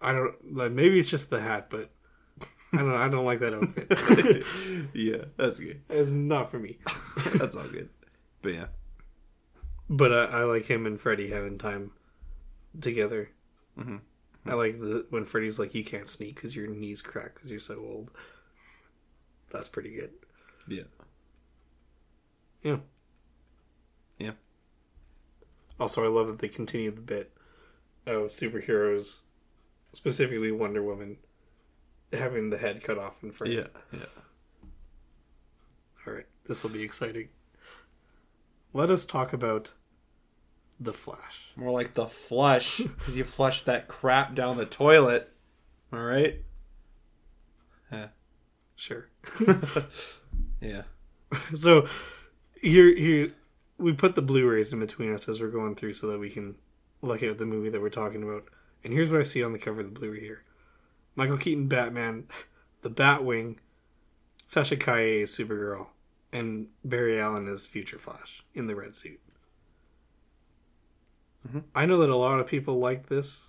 I 0.01 0.11
don't. 0.11 0.55
Like, 0.55 0.71
maybe 0.73 0.99
it's 0.99 1.09
just 1.09 1.29
the 1.29 1.39
hat, 1.39 1.67
but 1.69 1.89
I 2.73 2.77
don't. 2.77 2.93
I 2.93 3.07
don't 3.07 3.25
like 3.25 3.39
that 3.39 3.53
outfit. 3.53 4.43
yeah, 4.93 5.25
that's 5.37 5.57
good. 5.59 5.81
it's 5.89 6.11
not 6.11 6.51
for 6.51 6.59
me. 6.59 6.77
That's 7.35 7.55
all 7.55 7.67
good. 7.67 7.89
But 8.41 8.53
yeah, 8.53 8.65
But 9.89 10.11
uh, 10.11 10.27
I 10.31 10.43
like 10.43 10.65
him 10.65 10.85
and 10.85 10.99
Freddy 10.99 11.29
having 11.29 11.57
time 11.57 11.91
together. 12.81 13.29
Mm-hmm. 13.79 13.97
I 14.45 14.53
like 14.55 14.79
the 14.79 15.05
when 15.09 15.25
Freddy's 15.25 15.57
like, 15.59 15.73
"You 15.73 15.83
can't 15.85 16.09
sneak 16.09 16.35
because 16.35 16.55
your 16.55 16.67
knees 16.67 17.01
crack 17.01 17.33
because 17.35 17.49
you're 17.49 17.59
so 17.59 17.79
old." 17.79 18.11
That's 19.51 19.69
pretty 19.69 19.91
good. 19.95 20.11
yeah, 20.67 20.83
Yeah. 22.63 22.77
yeah. 24.17 24.31
Also, 25.79 26.03
I 26.03 26.07
love 26.07 26.27
that 26.27 26.39
they 26.39 26.47
continue 26.47 26.89
the 26.91 27.01
bit 27.01 27.31
of 28.07 28.23
superheroes, 28.29 29.21
specifically 29.91 30.51
Wonder 30.51 30.81
Woman, 30.81 31.17
having 32.11 32.49
the 32.49 32.57
head 32.57 32.83
cut 32.83 32.97
off 32.97 33.21
in 33.23 33.31
front. 33.31 33.53
Yeah, 33.53 33.67
yeah. 33.91 34.05
All 36.07 36.13
right, 36.13 36.25
this 36.47 36.63
will 36.63 36.71
be 36.71 36.81
exciting. 36.83 37.29
Let 38.73 38.89
us 38.89 39.05
talk 39.05 39.33
about 39.33 39.71
the 40.79 40.93
Flash. 40.93 41.49
More 41.55 41.71
like 41.71 41.93
the 41.93 42.07
flush, 42.07 42.77
because 42.77 43.15
you 43.15 43.23
flush 43.23 43.61
that 43.63 43.87
crap 43.87 44.35
down 44.35 44.57
the 44.57 44.65
toilet. 44.65 45.31
All 45.91 45.99
right. 45.99 46.41
Yeah. 47.91 48.07
Sure. 48.75 49.07
Yeah. 50.63 50.83
so 51.53 51.87
here, 52.61 52.95
here, 52.95 53.33
we 53.77 53.93
put 53.93 54.15
the 54.15 54.21
Blu-rays 54.21 54.71
in 54.71 54.79
between 54.79 55.13
us 55.13 55.27
as 55.27 55.41
we're 55.41 55.47
going 55.47 55.75
through, 55.75 55.93
so 55.93 56.07
that 56.07 56.19
we 56.19 56.29
can 56.29 56.55
look 57.01 57.21
at 57.21 57.37
the 57.37 57.45
movie 57.45 57.69
that 57.69 57.81
we're 57.81 57.89
talking 57.89 58.23
about. 58.23 58.45
And 58.83 58.93
here's 58.93 59.09
what 59.09 59.19
I 59.19 59.23
see 59.23 59.43
on 59.43 59.53
the 59.53 59.59
cover 59.59 59.81
of 59.81 59.93
the 59.93 59.99
Blu-ray 59.99 60.21
here: 60.21 60.43
Michael 61.15 61.37
Keaton 61.37 61.67
Batman, 61.67 62.27
the 62.81 62.89
Batwing, 62.89 63.57
Sasha 64.47 64.77
Calle 64.77 65.23
as 65.23 65.31
Supergirl, 65.31 65.87
and 66.31 66.67
Barry 66.83 67.19
Allen 67.19 67.51
as 67.51 67.65
Future 67.65 67.99
Flash 67.99 68.43
in 68.53 68.67
the 68.67 68.75
red 68.75 68.95
suit. 68.95 69.19
I 71.75 71.85
know 71.85 71.97
that 71.99 72.09
a 72.09 72.15
lot 72.15 72.39
of 72.39 72.47
people 72.47 72.79
like 72.79 73.07
this, 73.09 73.45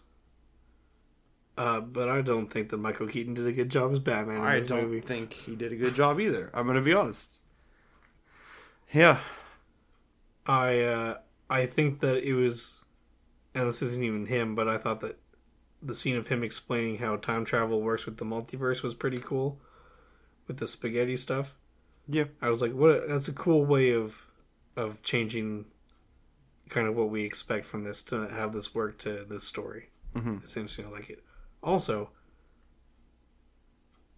uh, 1.57 1.81
but 1.81 2.09
I 2.09 2.23
don't 2.23 2.49
think 2.49 2.71
that 2.71 2.79
Michael 2.79 3.07
Keaton 3.07 3.35
did 3.35 3.47
a 3.47 3.53
good 3.53 3.71
job 3.71 3.93
as 3.93 4.01
Batman 4.01 4.39
in 4.39 4.43
I 4.43 4.61
don't 4.61 4.89
movie. 4.89 5.01
think 5.01 5.33
he 5.33 5.55
did 5.55 5.73
a 5.73 5.77
good 5.77 5.95
job 5.95 6.21
either. 6.21 6.51
I'm 6.53 6.67
gonna 6.67 6.81
be 6.83 6.93
honest. 6.93 7.39
Yeah. 8.93 9.19
I 10.47 10.81
uh, 10.81 11.19
I 11.49 11.67
think 11.67 12.01
that 12.01 12.19
it 12.19 12.35
was, 12.35 12.83
and 13.55 13.67
this 13.67 13.81
isn't 13.81 14.03
even 14.03 14.27
him, 14.27 14.55
but 14.55 14.69
I 14.69 14.77
thought 14.79 15.01
that 15.01 15.19
the 15.83 15.95
scene 15.95 16.17
of 16.17 16.29
him 16.29 16.43
explaining 16.43 16.99
how 16.99 17.17
time 17.17 17.45
travel 17.45 17.81
works 17.81 18.07
with 18.07 18.17
the 18.17 18.25
multiverse 18.25 18.83
was 18.83 18.95
pretty 18.95 19.19
cool, 19.19 19.61
with 20.47 20.57
the 20.59 20.67
spaghetti 20.67 21.17
stuff. 21.17 21.55
Yeah. 22.09 22.25
I 22.43 22.51
was 22.51 22.61
like, 22.61 22.73
what? 22.73 22.91
A, 22.91 23.07
that's 23.09 23.29
a 23.29 23.33
cool 23.33 23.65
way 23.65 23.91
of 23.91 24.23
of 24.77 25.03
changing 25.03 25.67
kind 26.69 26.87
of 26.87 26.97
what 26.97 27.11
we 27.11 27.25
expect 27.25 27.67
from 27.67 27.85
this 27.85 28.03
to 28.05 28.29
have 28.29 28.53
this 28.53 28.75
work 28.75 28.99
to 28.99 29.25
this 29.29 29.45
story. 29.45 29.91
Mm-hmm. 30.15 30.39
It's 30.43 30.57
interesting. 30.57 30.87
I 30.87 30.91
like 30.91 31.11
it. 31.11 31.23
Also, 31.63 32.11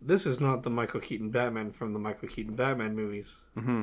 this 0.01 0.27
is 0.27 0.41
not 0.41 0.63
the 0.63 0.71
Michael 0.71 1.01
Keaton 1.01 1.31
Batman 1.31 1.73
from 1.73 1.93
the 1.93 1.99
Michael 1.99 2.29
Keaton 2.29 2.55
Batman 2.55 2.95
movies. 2.95 3.37
Mm-hmm. 3.57 3.83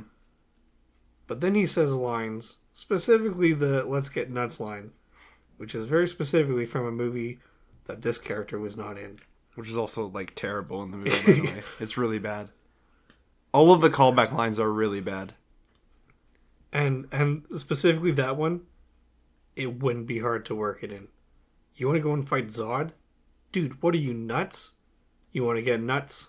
But 1.28 1.42
then 1.42 1.56
he 1.56 1.66
says 1.66 1.94
lines, 1.94 2.58
specifically 2.74 3.54
the 3.54 3.84
"Let's 3.84 4.10
get 4.10 4.30
nuts" 4.30 4.60
line, 4.60 4.92
which 5.58 5.74
is 5.74 5.86
very 5.86 6.08
specifically 6.08 6.66
from 6.66 6.86
a 6.86 6.92
movie 6.92 7.40
that 7.86 8.02
this 8.02 8.18
character 8.18 8.60
was 8.60 8.78
not 8.78 8.98
in. 8.98 9.20
Which 9.56 9.70
is 9.70 9.78
also 9.78 10.08
like 10.08 10.36
terrible 10.36 10.84
in 10.84 10.92
the 10.92 10.98
movie. 10.98 11.10
By 11.26 11.32
the 11.34 11.42
way, 11.54 11.64
it's 11.80 11.98
really 11.98 12.20
bad. 12.20 12.50
All 13.54 13.72
of 13.72 13.82
the 13.82 13.90
callback 13.90 14.32
lines 14.32 14.60
are 14.60 14.72
really 14.72 15.02
bad. 15.02 15.34
And 16.74 17.08
and 17.12 17.44
specifically 17.54 18.12
that 18.12 18.36
one, 18.36 18.62
it 19.56 19.80
wouldn't 19.82 20.08
be 20.08 20.20
hard 20.20 20.46
to 20.48 20.56
work 20.56 20.80
it 20.84 20.92
in. 20.92 21.08
You 21.76 21.88
want 21.88 21.98
to 21.98 22.04
go 22.04 22.14
and 22.14 22.28
fight 22.28 22.48
Zod, 22.48 22.92
dude? 23.52 23.82
What 23.82 23.94
are 23.94 24.00
you 24.00 24.14
nuts? 24.14 24.72
You 25.32 25.46
want 25.46 25.58
to 25.58 25.64
get 25.64 25.80
nuts? 25.80 26.28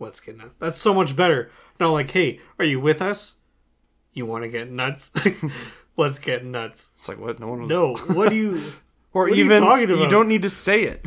Let's 0.00 0.20
get 0.20 0.36
nuts. 0.36 0.54
That's 0.58 0.78
so 0.78 0.92
much 0.92 1.14
better. 1.14 1.50
Not 1.78 1.90
like, 1.90 2.10
hey, 2.10 2.40
are 2.58 2.64
you 2.64 2.80
with 2.80 3.00
us? 3.00 3.36
You 4.12 4.26
want 4.26 4.44
to 4.44 4.48
get 4.48 4.70
nuts? 4.70 5.12
Let's 5.96 6.18
get 6.18 6.44
nuts. 6.44 6.90
It's 6.94 7.08
like 7.08 7.18
what? 7.18 7.38
No 7.40 7.48
one 7.48 7.62
was. 7.62 7.70
No, 7.70 7.94
what 7.94 8.30
do 8.30 8.36
you? 8.36 8.72
or 9.12 9.24
what 9.24 9.36
you 9.36 9.44
even 9.44 9.62
talking 9.62 9.90
about? 9.90 10.10
don't 10.10 10.28
need 10.28 10.42
to 10.42 10.50
say 10.50 10.82
it. 10.84 11.04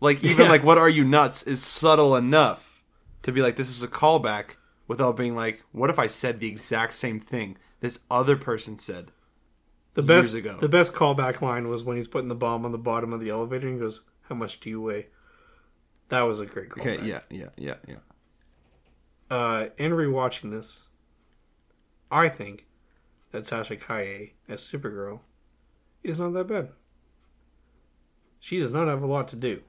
Like 0.00 0.24
even 0.24 0.46
Yeah. 0.46 0.50
like 0.50 0.64
what 0.64 0.78
are 0.78 0.88
you 0.88 1.04
nuts 1.04 1.42
is 1.42 1.62
subtle 1.62 2.16
enough 2.16 2.82
to 3.22 3.32
be 3.32 3.42
like 3.42 3.56
this 3.56 3.68
is 3.68 3.82
a 3.82 3.88
callback 3.88 4.56
without 4.88 5.16
being 5.16 5.36
like 5.36 5.62
what 5.72 5.90
if 5.90 5.98
I 5.98 6.06
said 6.08 6.40
the 6.40 6.48
exact 6.48 6.94
same 6.94 7.20
thing 7.20 7.56
this 7.82 7.98
other 8.10 8.36
person 8.36 8.78
said. 8.78 9.10
The 9.94 10.02
years 10.02 10.32
best, 10.32 10.34
ago. 10.34 10.56
the 10.58 10.68
best 10.68 10.94
callback 10.94 11.42
line 11.42 11.68
was 11.68 11.84
when 11.84 11.98
he's 11.98 12.08
putting 12.08 12.28
the 12.28 12.34
bomb 12.34 12.64
on 12.64 12.72
the 12.72 12.78
bottom 12.78 13.12
of 13.12 13.20
the 13.20 13.28
elevator 13.28 13.66
and 13.66 13.76
he 13.76 13.80
goes, 13.80 14.02
"How 14.22 14.34
much 14.34 14.60
do 14.60 14.70
you 14.70 14.80
weigh?" 14.80 15.08
That 16.08 16.22
was 16.22 16.40
a 16.40 16.46
great 16.46 16.70
callback. 16.70 16.80
Okay, 16.98 17.06
yeah, 17.06 17.20
yeah, 17.28 17.48
yeah, 17.58 17.74
yeah. 17.86 17.96
Uh, 19.28 19.68
in 19.76 19.92
rewatching 19.92 20.50
this, 20.50 20.84
I 22.10 22.28
think 22.30 22.66
that 23.32 23.44
Sasha 23.44 23.76
Calle 23.76 24.28
as 24.48 24.60
Supergirl 24.60 25.20
is 26.02 26.18
not 26.18 26.32
that 26.34 26.46
bad. 26.46 26.70
She 28.38 28.58
does 28.58 28.70
not 28.70 28.88
have 28.88 29.02
a 29.02 29.06
lot 29.06 29.28
to 29.28 29.36
do. 29.36 29.60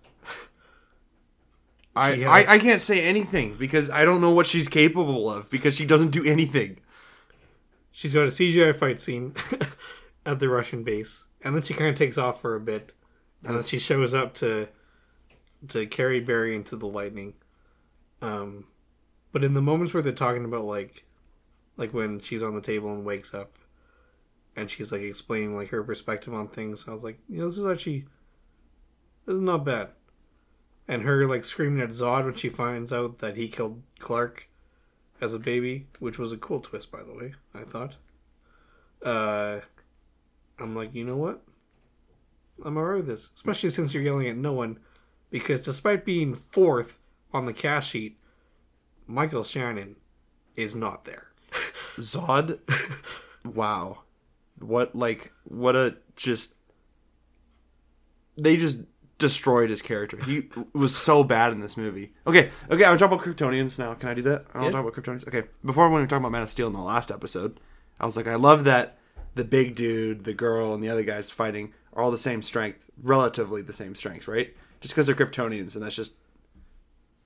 I, 1.95 2.16
has- 2.16 2.47
I 2.47 2.53
I 2.55 2.59
can't 2.59 2.82
say 2.82 3.03
anything 3.03 3.55
because 3.55 3.89
I 3.89 4.05
don't 4.05 4.22
know 4.22 4.32
what 4.32 4.47
she's 4.47 4.68
capable 4.68 5.30
of 5.30 5.49
because 5.49 5.76
she 5.76 5.86
doesn't 5.86 6.11
do 6.11 6.24
anything. 6.24 6.78
She's 7.96 8.14
got 8.14 8.24
a 8.24 8.28
CGI 8.30 8.76
fight 8.76 9.00
scene 9.00 9.36
at 10.26 10.39
the 10.39 10.50
Russian 10.50 10.84
base, 10.84 11.26
and 11.44 11.56
then 11.56 11.62
she 11.62 11.76
kind 11.76 11.91
of 11.91 11.96
takes 11.96 12.18
off 12.18 12.41
for 12.41 12.56
a 12.56 12.60
bit, 12.60 12.91
and 13.44 13.56
then 13.56 13.64
she 13.64 13.78
shows 13.78 14.16
up 14.16 14.34
to 14.36 14.68
to 15.70 15.86
carry 15.86 16.20
Barry 16.20 16.56
into 16.56 16.76
the 16.76 16.88
lightning. 16.88 17.36
Um, 18.22 18.66
but 19.32 19.44
in 19.44 19.54
the 19.54 19.62
moments 19.62 19.94
where 19.94 20.02
they're 20.02 20.12
talking 20.12 20.44
about 20.44 20.66
like, 20.66 21.06
like 21.78 21.94
when 21.94 22.20
she's 22.20 22.41
on 22.41 22.56
the 22.56 22.62
table 22.62 22.91
and 22.91 23.06
wakes 23.06 23.32
up, 23.32 23.60
and 24.56 24.72
she's 24.72 24.91
like 24.91 25.02
explaining 25.02 25.56
like 25.56 25.70
her 25.70 25.84
perspective 25.84 26.34
on 26.34 26.48
things, 26.48 26.88
I 26.88 26.94
was 26.94 27.04
like, 27.04 27.20
you 27.30 27.39
know, 27.39 27.46
this 27.46 27.60
is 27.60 27.66
actually 27.66 28.06
this 29.28 29.36
is 29.36 29.41
not 29.41 29.66
bad. 29.66 29.89
And 30.88 31.04
her 31.04 31.28
like 31.28 31.46
screaming 31.46 31.82
at 31.82 31.89
Zod 31.89 32.26
when 32.26 32.34
she 32.34 32.50
finds 32.50 32.91
out 32.91 33.20
that 33.20 33.38
he 33.38 33.48
killed 33.48 33.84
Clark 34.00 34.50
as 35.24 35.34
a 35.34 35.40
baby, 35.40 35.88
which 36.00 36.20
was 36.20 36.32
a 36.32 36.38
cool 36.38 36.60
twist, 36.60 36.92
by 36.92 37.02
the 37.02 37.14
way. 37.14 37.34
I 37.56 37.64
thought. 37.64 37.96
Uh, 39.02 39.62
I'm 40.60 40.76
like, 40.76 40.94
you 40.94 41.06
know 41.06 41.16
what? 41.16 41.42
I'm 42.64 42.78
alright 42.78 42.98
with 42.98 43.08
this, 43.08 43.30
especially 43.36 43.70
since 43.72 43.94
you're 43.94 44.04
yelling 44.04 44.28
at 44.28 44.38
no 44.38 44.54
one, 44.54 44.80
because 45.32 45.62
despite 45.62 46.06
being 46.06 46.36
fourth 46.36 47.00
on 47.34 47.46
the 47.46 47.54
cast 47.54 47.90
sheet, 47.90 48.18
Michael 49.08 49.44
Shannon 49.44 49.96
is 50.56 50.76
not 50.76 51.06
there. 51.06 51.28
Zod, 51.98 52.60
wow, 53.46 54.00
what 54.60 54.96
like 54.96 55.32
what 55.46 55.76
a 55.76 55.96
just 56.16 56.54
they 58.38 58.56
just 58.56 58.78
destroyed 59.24 59.70
his 59.70 59.82
character. 59.82 60.18
He 60.24 60.50
was 60.74 60.96
so 60.96 61.24
bad 61.24 61.52
in 61.52 61.60
this 61.62 61.76
movie. 61.78 62.14
Okay, 62.28 62.52
okay, 62.70 62.86
I'm 62.86 62.98
talking 62.98 63.18
about 63.18 63.26
Kryptonians 63.26 63.80
now. 63.80 63.94
Can 63.96 64.10
I 64.10 64.14
do 64.14 64.22
that? 64.24 64.46
I 64.54 64.60
to 64.60 64.66
Yeah. 64.66 64.72
talk 64.72 64.82
about 64.86 64.94
Kryptonians. 64.94 65.28
Okay, 65.28 65.48
before 65.66 65.86
when 65.86 65.96
we 65.96 66.02
were 66.02 66.08
talking 66.08 66.22
about 66.24 66.32
Man 66.32 66.42
of 66.44 66.50
Steel 66.50 66.68
in 66.68 66.74
the 66.74 66.80
last 66.82 67.10
episode, 67.10 67.60
I 68.00 68.06
was 68.06 68.16
like, 68.16 68.28
I 68.28 68.36
love 68.36 68.66
that 68.66 69.00
the 69.36 69.44
big 69.44 69.76
dude, 69.76 70.26
the 70.26 70.34
girl, 70.34 70.74
and 70.74 70.84
the 70.84 70.90
other 70.90 71.04
guys 71.04 71.30
fighting 71.32 71.74
are 71.94 72.04
all 72.04 72.12
the 72.12 72.18
same 72.18 72.42
strength, 72.42 72.84
relatively 73.02 73.62
the 73.62 73.74
same 73.74 73.96
strength, 73.96 74.28
right? 74.28 74.56
Just 74.82 74.94
because 74.94 75.06
they're 75.08 75.16
Kryptonians, 75.16 75.74
and 75.76 75.84
that's 75.84 75.96
just 75.96 76.12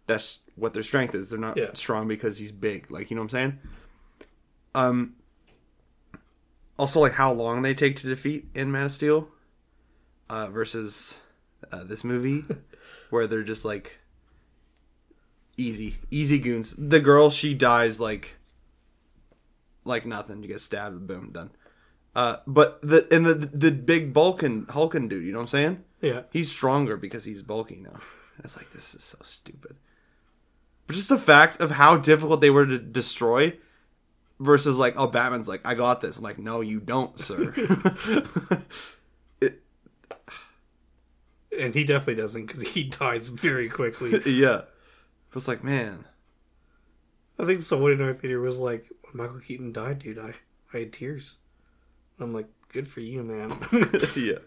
that's 0.05 0.39
what 0.55 0.73
their 0.73 0.83
strength 0.83 1.13
is. 1.15 1.29
They're 1.29 1.39
not 1.39 1.57
Yeah. 1.57 1.71
strong 1.73 2.07
because 2.07 2.37
he's 2.37 2.51
big. 2.51 2.89
Like 2.89 3.09
you 3.09 3.15
know 3.15 3.21
what 3.23 3.33
I'm 3.33 3.37
saying? 3.39 3.59
Um, 4.75 5.15
also 6.77 6.99
like 6.99 7.13
how 7.13 7.33
long 7.33 7.61
they 7.61 7.73
take 7.73 7.95
to 7.97 8.07
defeat 8.07 8.47
in 8.53 8.71
Man 8.71 8.83
of 8.85 8.91
Steel 8.91 9.29
uh, 10.29 10.47
versus 10.47 11.13
uh, 11.71 11.83
this 11.83 12.03
movie, 12.03 12.43
where 13.09 13.27
they're 13.27 13.43
just 13.43 13.65
like 13.65 13.97
easy, 15.57 15.97
easy 16.11 16.39
goons. 16.39 16.75
The 16.77 16.99
girl 16.99 17.29
she 17.29 17.53
dies 17.53 17.99
like 17.99 18.35
like 19.83 20.05
nothing. 20.05 20.41
You 20.41 20.49
get 20.49 20.61
stabbed, 20.61 21.07
boom, 21.07 21.31
done. 21.31 21.51
Uh, 22.15 22.37
but 22.47 22.79
the 22.81 23.07
and 23.13 23.25
the 23.25 23.35
the 23.35 23.71
big 23.71 24.13
bulking 24.13 24.65
hulking 24.69 25.07
dude, 25.07 25.23
you 25.23 25.31
know 25.31 25.39
what 25.39 25.43
I'm 25.43 25.49
saying? 25.49 25.83
Yeah. 26.01 26.21
He's 26.31 26.51
stronger 26.51 26.97
because 26.97 27.25
he's 27.25 27.41
bulky 27.41 27.77
now. 27.77 27.99
It's 28.43 28.55
like 28.55 28.71
this 28.73 28.93
is 28.93 29.03
so 29.03 29.17
stupid. 29.21 29.77
But 30.85 30.95
just 30.95 31.09
the 31.09 31.17
fact 31.17 31.61
of 31.61 31.71
how 31.71 31.97
difficult 31.97 32.41
they 32.41 32.49
were 32.49 32.65
to 32.65 32.77
destroy 32.77 33.57
versus 34.39 34.77
like, 34.77 34.95
oh, 34.97 35.07
Batman's 35.07 35.47
like, 35.47 35.61
I 35.65 35.75
got 35.75 36.01
this. 36.01 36.17
I'm 36.17 36.23
like, 36.23 36.39
no, 36.39 36.61
you 36.61 36.79
don't, 36.79 37.19
sir. 37.19 37.53
And 41.59 41.73
he 41.73 41.83
definitely 41.83 42.21
doesn't 42.21 42.45
because 42.45 42.61
he 42.61 42.83
dies 42.85 43.27
very 43.29 43.69
quickly. 43.69 44.11
yeah. 44.25 44.59
It 45.29 45.35
was 45.35 45.47
like, 45.47 45.63
man, 45.63 46.05
I 47.39 47.45
think 47.45 47.61
someone 47.61 47.91
in 47.91 48.01
our 48.01 48.13
theater 48.13 48.39
was 48.39 48.59
like, 48.59 48.85
when 49.03 49.17
Michael 49.25 49.39
Keaton 49.39 49.71
died, 49.71 49.99
dude, 49.99 50.17
I, 50.19 50.33
I 50.73 50.79
had 50.79 50.93
tears. 50.93 51.35
I'm 52.19 52.33
like, 52.33 52.47
good 52.69 52.87
for 52.87 53.01
you, 53.01 53.23
man. 53.23 53.53
yeah. 54.15 54.39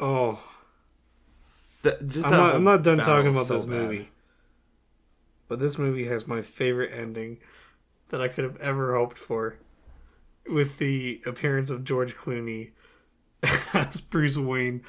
oh, 0.00 0.40
That, 1.82 2.06
just 2.08 2.26
I'm 2.26 2.30
that 2.32 2.36
not, 2.36 2.54
I'm 2.54 2.64
not 2.64 2.82
done 2.82 2.98
talking 2.98 3.30
about 3.30 3.46
so 3.46 3.56
this 3.56 3.66
bad. 3.66 3.74
movie. 3.82 4.08
But 5.48 5.60
this 5.60 5.78
movie 5.78 6.06
has 6.06 6.26
my 6.26 6.42
favorite 6.42 6.92
ending 6.94 7.38
that 8.10 8.20
I 8.20 8.28
could 8.28 8.44
have 8.44 8.56
ever 8.58 8.94
hoped 8.96 9.18
for 9.18 9.56
with 10.46 10.78
the 10.78 11.20
appearance 11.26 11.70
of 11.70 11.84
George 11.84 12.14
Clooney 12.14 12.70
as 13.72 14.00
Bruce 14.00 14.36
Wayne 14.36 14.82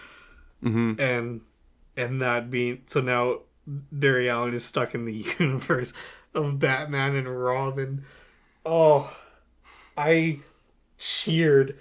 Mhm. 0.64 1.00
and 1.00 1.42
and 1.96 2.22
that 2.22 2.50
being 2.52 2.82
so 2.88 3.02
now 3.02 3.40
Barry 3.68 4.30
Allen 4.30 4.54
is 4.54 4.66
stuck 4.66 4.94
in 4.96 5.06
the 5.06 5.26
universe 5.40 5.94
of 6.34 6.60
Batman 6.60 7.16
and 7.16 7.44
Robin. 7.44 8.04
Oh, 8.66 9.16
I 9.98 10.40
cheered 10.98 11.78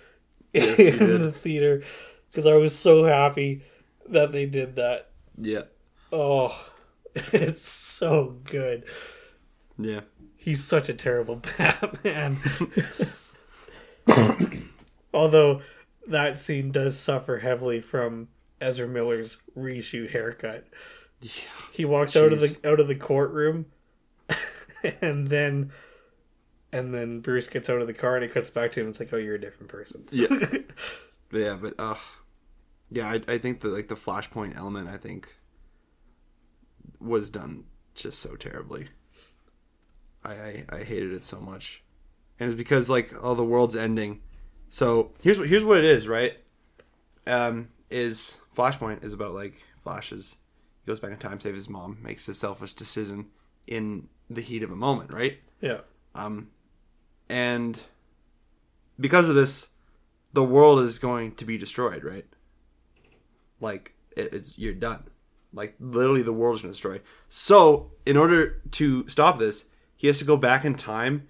Yes, 0.53 0.79
in 0.79 0.99
did. 0.99 1.21
the 1.21 1.33
theater 1.33 1.83
because 2.31 2.47
I 2.47 2.55
was 2.55 2.77
so 2.77 3.05
happy 3.05 3.63
that 4.09 4.33
they 4.33 4.47
did 4.47 4.77
that. 4.77 5.11
Yeah. 5.37 5.65
Oh, 6.13 6.59
it's 7.15 7.63
so 7.63 8.39
good. 8.45 8.85
Yeah. 9.79 10.01
He's 10.37 10.65
such 10.65 10.89
a 10.89 10.95
terrible 10.95 11.37
Batman. 11.59 12.39
Although 15.13 15.63
that 16.07 16.39
scene 16.39 16.71
does 16.73 16.99
suffer 16.99 17.39
heavily 17.39 17.81
from 17.81 18.29
Ezra 18.61 18.89
Miller's 18.89 19.39
reshoot 19.57 20.11
haircut. 20.11 20.67
Yeah, 21.21 21.31
He 21.73 21.85
walks 21.85 22.15
out 22.17 22.33
of 22.33 22.41
the 22.41 22.57
out 22.65 22.81
of 22.81 22.89
the 22.89 22.95
courtroom 22.95 23.67
and 25.01 25.29
then 25.29 25.73
and 26.73 26.95
then 26.95 27.21
Bruce 27.21 27.49
gets 27.49 27.69
out 27.71 27.81
of 27.81 27.87
the 27.87 27.95
car 27.95 28.17
and 28.17 28.25
it 28.25 28.33
cuts 28.33 28.51
back 28.51 28.73
to 28.73 28.81
him. 28.81 28.89
It's 28.89 29.01
like, 29.01 29.13
oh, 29.13 29.17
you're 29.17 29.35
a 29.35 29.41
different 29.41 29.69
person. 29.69 30.05
Yeah. 30.11 30.27
But 30.31 30.65
yeah, 31.33 31.55
but 31.61 31.75
uh 31.79 31.97
yeah, 32.91 33.09
I, 33.09 33.21
I 33.27 33.39
think 33.39 33.61
that 33.61 33.69
like 33.69 33.89
the 33.89 33.97
flashpoint 33.97 34.57
element 34.57 34.89
I 34.89 34.97
think 34.97 35.35
was 37.01 37.31
done 37.31 37.65
just 37.95 38.19
so 38.21 38.37
terribly. 38.37 38.89
I, 40.25 40.33
I 40.33 40.65
I 40.71 40.79
hated 40.85 41.13
it 41.13 41.25
so 41.25 41.41
much. 41.41 41.83
And 42.39 42.51
it's 42.51 42.57
because 42.57 42.89
like 42.89 43.13
oh 43.21 43.35
the 43.35 43.45
world's 43.45 43.77
ending. 43.77 44.21
So 44.69 45.13
here's 45.23 45.39
what 45.39 45.49
here's 45.49 45.65
what 45.65 45.79
it 45.79 45.85
is, 45.85 46.07
right? 46.07 46.37
Um 47.27 47.69
is 47.91 48.41
Flashpoint 48.57 49.05
is 49.05 49.13
about 49.13 49.35
like 49.35 49.55
Flashes 49.83 50.37
he 50.85 50.91
goes 50.91 51.01
back 51.01 51.11
in 51.11 51.19
time, 51.19 51.41
saves 51.41 51.57
his 51.57 51.69
mom, 51.69 51.99
makes 52.03 52.29
a 52.29 52.35
selfish 52.35 52.73
decision 52.73 53.27
in 53.67 54.09
the 54.31 54.41
heat 54.41 54.63
of 54.63 54.71
a 54.71 54.77
moment, 54.77 55.13
right? 55.13 55.39
yeah. 55.61 55.81
Um, 56.15 56.49
and 57.29 57.81
because 58.99 59.29
of 59.29 59.35
this, 59.35 59.69
the 60.33 60.43
world 60.43 60.81
is 60.81 60.99
going 60.99 61.35
to 61.37 61.45
be 61.45 61.59
destroyed, 61.59 62.05
right? 62.05 62.27
Like 63.61 63.95
it, 64.17 64.33
it's 64.33 64.59
you're 64.59 64.75
done. 64.75 65.05
Like 65.53 65.75
literally, 65.79 66.23
the 66.23 66.33
world's 66.33 66.63
going 66.63 66.73
to 66.73 66.77
destroy. 66.77 67.01
So, 67.29 67.93
in 68.05 68.17
order 68.17 68.63
to 68.73 69.09
stop 69.09 69.39
this, 69.39 69.67
he 69.97 70.07
has 70.07 70.19
to 70.19 70.25
go 70.25 70.37
back 70.37 70.65
in 70.65 70.75
time 70.75 71.29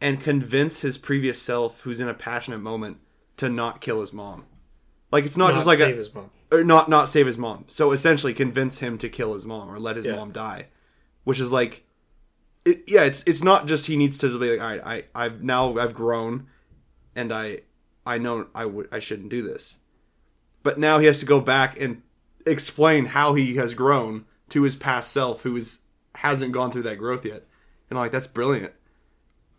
and 0.00 0.20
convince 0.20 0.80
his 0.80 0.98
previous 0.98 1.40
self, 1.40 1.80
who's 1.80 2.00
in 2.00 2.08
a 2.08 2.14
passionate 2.14 2.58
moment, 2.58 2.98
to 3.38 3.48
not 3.48 3.80
kill 3.80 4.00
his 4.00 4.12
mom. 4.12 4.44
Like 5.14 5.26
it's 5.26 5.36
not, 5.36 5.50
Not 5.50 5.54
just 5.58 5.66
like 5.68 5.78
save 5.78 5.94
a, 5.94 5.98
his 5.98 6.12
mom. 6.12 6.30
or 6.50 6.64
not 6.64 6.88
not 6.88 7.08
save 7.08 7.28
his 7.28 7.38
mom. 7.38 7.66
So 7.68 7.92
essentially, 7.92 8.34
convince 8.34 8.80
him 8.80 8.98
to 8.98 9.08
kill 9.08 9.34
his 9.34 9.46
mom 9.46 9.70
or 9.70 9.78
let 9.78 9.94
his 9.94 10.04
Yeah. 10.04 10.16
mom 10.16 10.32
die, 10.32 10.66
which 11.22 11.38
is 11.38 11.52
like, 11.52 11.84
it, 12.64 12.82
yeah, 12.88 13.04
it's 13.04 13.22
it's 13.24 13.42
not 13.44 13.66
just 13.66 13.86
he 13.86 13.96
needs 13.96 14.18
to 14.18 14.38
be 14.40 14.56
like, 14.56 14.60
all 14.60 14.76
right, 14.86 15.06
I 15.14 15.24
I've 15.26 15.42
now 15.44 15.78
I've 15.78 15.94
grown, 15.94 16.48
and 17.14 17.32
I 17.32 17.60
I 18.04 18.18
know 18.18 18.48
I 18.56 18.64
would 18.66 18.88
I 18.90 18.98
shouldn't 18.98 19.28
do 19.28 19.40
this, 19.40 19.78
but 20.64 20.78
now 20.78 20.98
he 20.98 21.06
has 21.06 21.20
to 21.20 21.26
go 21.26 21.40
back 21.40 21.80
and 21.80 22.02
explain 22.44 23.06
how 23.06 23.34
he 23.34 23.54
has 23.54 23.72
grown 23.72 24.24
to 24.48 24.62
his 24.62 24.74
past 24.74 25.12
self, 25.12 25.42
who 25.42 25.54
is 25.56 25.78
hasn't 26.16 26.52
gone 26.52 26.72
through 26.72 26.82
that 26.82 26.98
growth 26.98 27.24
yet, 27.24 27.44
and 27.88 27.96
I'm 27.98 28.04
like 28.04 28.10
that's 28.12 28.26
brilliant. 28.26 28.72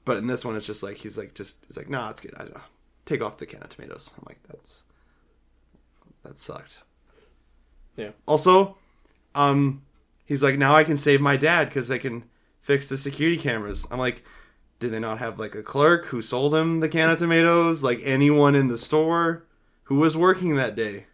But 0.04 0.18
in 0.18 0.28
this 0.28 0.44
one, 0.44 0.56
it's 0.58 0.66
just 0.68 0.84
like 0.84 0.98
he's 0.98 1.18
like 1.18 1.34
just 1.34 1.64
he's 1.68 1.78
like, 1.78 1.90
nah, 1.90 2.10
it's 2.10 2.20
good. 2.20 2.34
I 2.36 2.40
don't 2.44 2.56
know. 2.56 2.62
Take 3.06 3.22
off 3.24 3.38
the 3.38 3.46
can 3.46 3.64
of 3.64 3.70
tomatoes. 3.70 4.14
I'm 4.18 4.24
like, 4.28 4.40
that's 4.50 4.84
that 6.26 6.38
sucked. 6.38 6.84
Yeah. 7.96 8.12
Also, 8.26 8.78
um, 9.34 9.84
he's 10.26 10.44
like, 10.44 10.58
now 10.58 10.76
I 10.76 10.84
can 10.84 10.98
save 10.98 11.22
my 11.22 11.38
dad 11.38 11.70
because 11.70 11.90
I 11.90 11.98
can 11.98 12.26
fix 12.62 12.90
the 12.90 12.98
security 12.98 13.38
cameras. 13.38 13.88
I'm 13.90 14.00
like, 14.00 14.24
did 14.80 14.92
they 14.92 15.00
not 15.00 15.20
have 15.20 15.40
like 15.40 15.56
a 15.56 15.64
clerk 15.64 16.08
who 16.08 16.22
sold 16.22 16.54
him 16.54 16.82
the 16.82 16.90
can 16.90 17.10
of 17.10 17.20
tomatoes? 17.20 17.84
Like 17.84 18.02
anyone 18.04 18.56
in 18.56 18.68
the 18.68 18.78
store 18.78 19.46
who 19.84 19.96
was 19.96 20.18
working 20.18 20.56
that 20.56 20.76
day? 20.76 21.06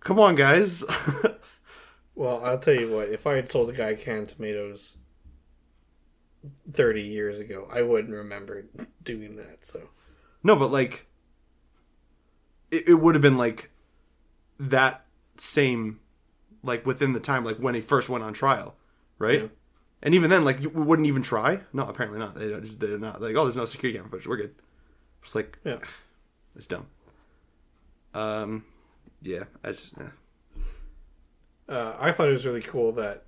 Come 0.00 0.18
on, 0.18 0.34
guys. 0.36 0.84
Well, 2.16 2.42
I'll 2.42 2.58
tell 2.58 2.74
you 2.74 2.90
what. 2.90 3.10
If 3.10 3.26
I 3.26 3.34
had 3.34 3.48
sold 3.48 3.68
a 3.68 3.74
guy 3.74 3.94
canned 3.94 4.30
tomatoes 4.30 4.96
thirty 6.72 7.02
years 7.02 7.38
ago, 7.38 7.68
I 7.70 7.82
wouldn't 7.82 8.14
remember 8.14 8.64
doing 9.04 9.36
that. 9.36 9.66
So 9.66 9.90
no, 10.42 10.56
but 10.56 10.72
like, 10.72 11.06
it, 12.70 12.88
it 12.88 12.94
would 12.94 13.14
have 13.14 13.22
been 13.22 13.36
like 13.36 13.70
that 14.58 15.04
same, 15.36 16.00
like 16.62 16.86
within 16.86 17.12
the 17.12 17.20
time, 17.20 17.44
like 17.44 17.56
when 17.58 17.74
he 17.74 17.80
first 17.80 18.08
went 18.08 18.24
on 18.24 18.32
trial, 18.32 18.74
right? 19.18 19.42
Yeah. 19.42 19.48
And 20.02 20.14
even 20.14 20.30
then, 20.30 20.44
like, 20.44 20.60
you 20.60 20.68
wouldn't 20.68 21.08
even 21.08 21.22
try. 21.22 21.60
No, 21.72 21.84
apparently 21.86 22.18
not. 22.18 22.34
They 22.34 22.48
just 22.60 22.80
they're 22.80 22.98
not 22.98 23.20
like, 23.20 23.34
oh, 23.34 23.44
there's 23.44 23.56
no 23.56 23.64
security 23.64 23.98
camera 23.98 24.10
footage. 24.10 24.26
We're 24.26 24.36
good. 24.36 24.54
It's 25.24 25.34
like, 25.34 25.58
yeah, 25.64 25.78
it's 26.56 26.66
dumb. 26.66 26.86
Um, 28.14 28.64
yeah, 29.22 29.44
I 29.64 29.72
just 29.72 29.94
yeah. 29.98 30.10
uh, 31.68 31.96
I 31.98 32.12
thought 32.12 32.28
it 32.28 32.32
was 32.32 32.46
really 32.46 32.62
cool 32.62 32.92
that 32.92 33.24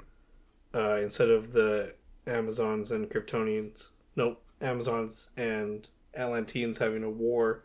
uh, 0.74 0.97
instead 0.97 1.31
of 1.31 1.53
the 1.53 1.95
Amazons 2.26 2.91
and 2.91 3.09
Kryptonians, 3.09 3.89
nope, 4.16 4.43
Amazons 4.61 5.31
and 5.37 5.89
Atlanteans 6.14 6.79
having 6.79 7.03
a 7.03 7.11
war, 7.11 7.64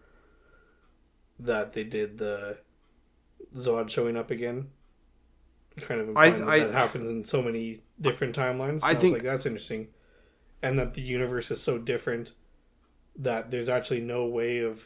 that 1.40 1.74
they 1.74 1.84
did 1.84 2.18
the 2.18 2.58
Zod 3.56 3.90
showing 3.90 4.18
up 4.18 4.32
again. 4.32 4.70
Kind 5.82 6.02
of 6.02 6.16
I- 6.18 6.30
that, 6.30 6.48
I- 6.48 6.60
that 6.60 6.74
happens 6.74 7.08
in 7.08 7.26
so 7.26 7.42
many 7.42 7.82
different 8.00 8.36
timelines. 8.36 8.82
I 8.84 8.90
I, 8.90 8.94
think- 8.94 9.04
was 9.04 9.14
like, 9.14 9.24
that's 9.24 9.46
interesting, 9.46 9.88
and 10.62 10.78
that 10.80 10.94
the 10.94 11.02
universe 11.02 11.50
is 11.52 11.62
so 11.62 11.78
different 11.78 12.34
that 13.16 13.52
there's 13.52 13.70
actually 13.70 14.02
no 14.02 14.26
way 14.26 14.60
of 14.60 14.84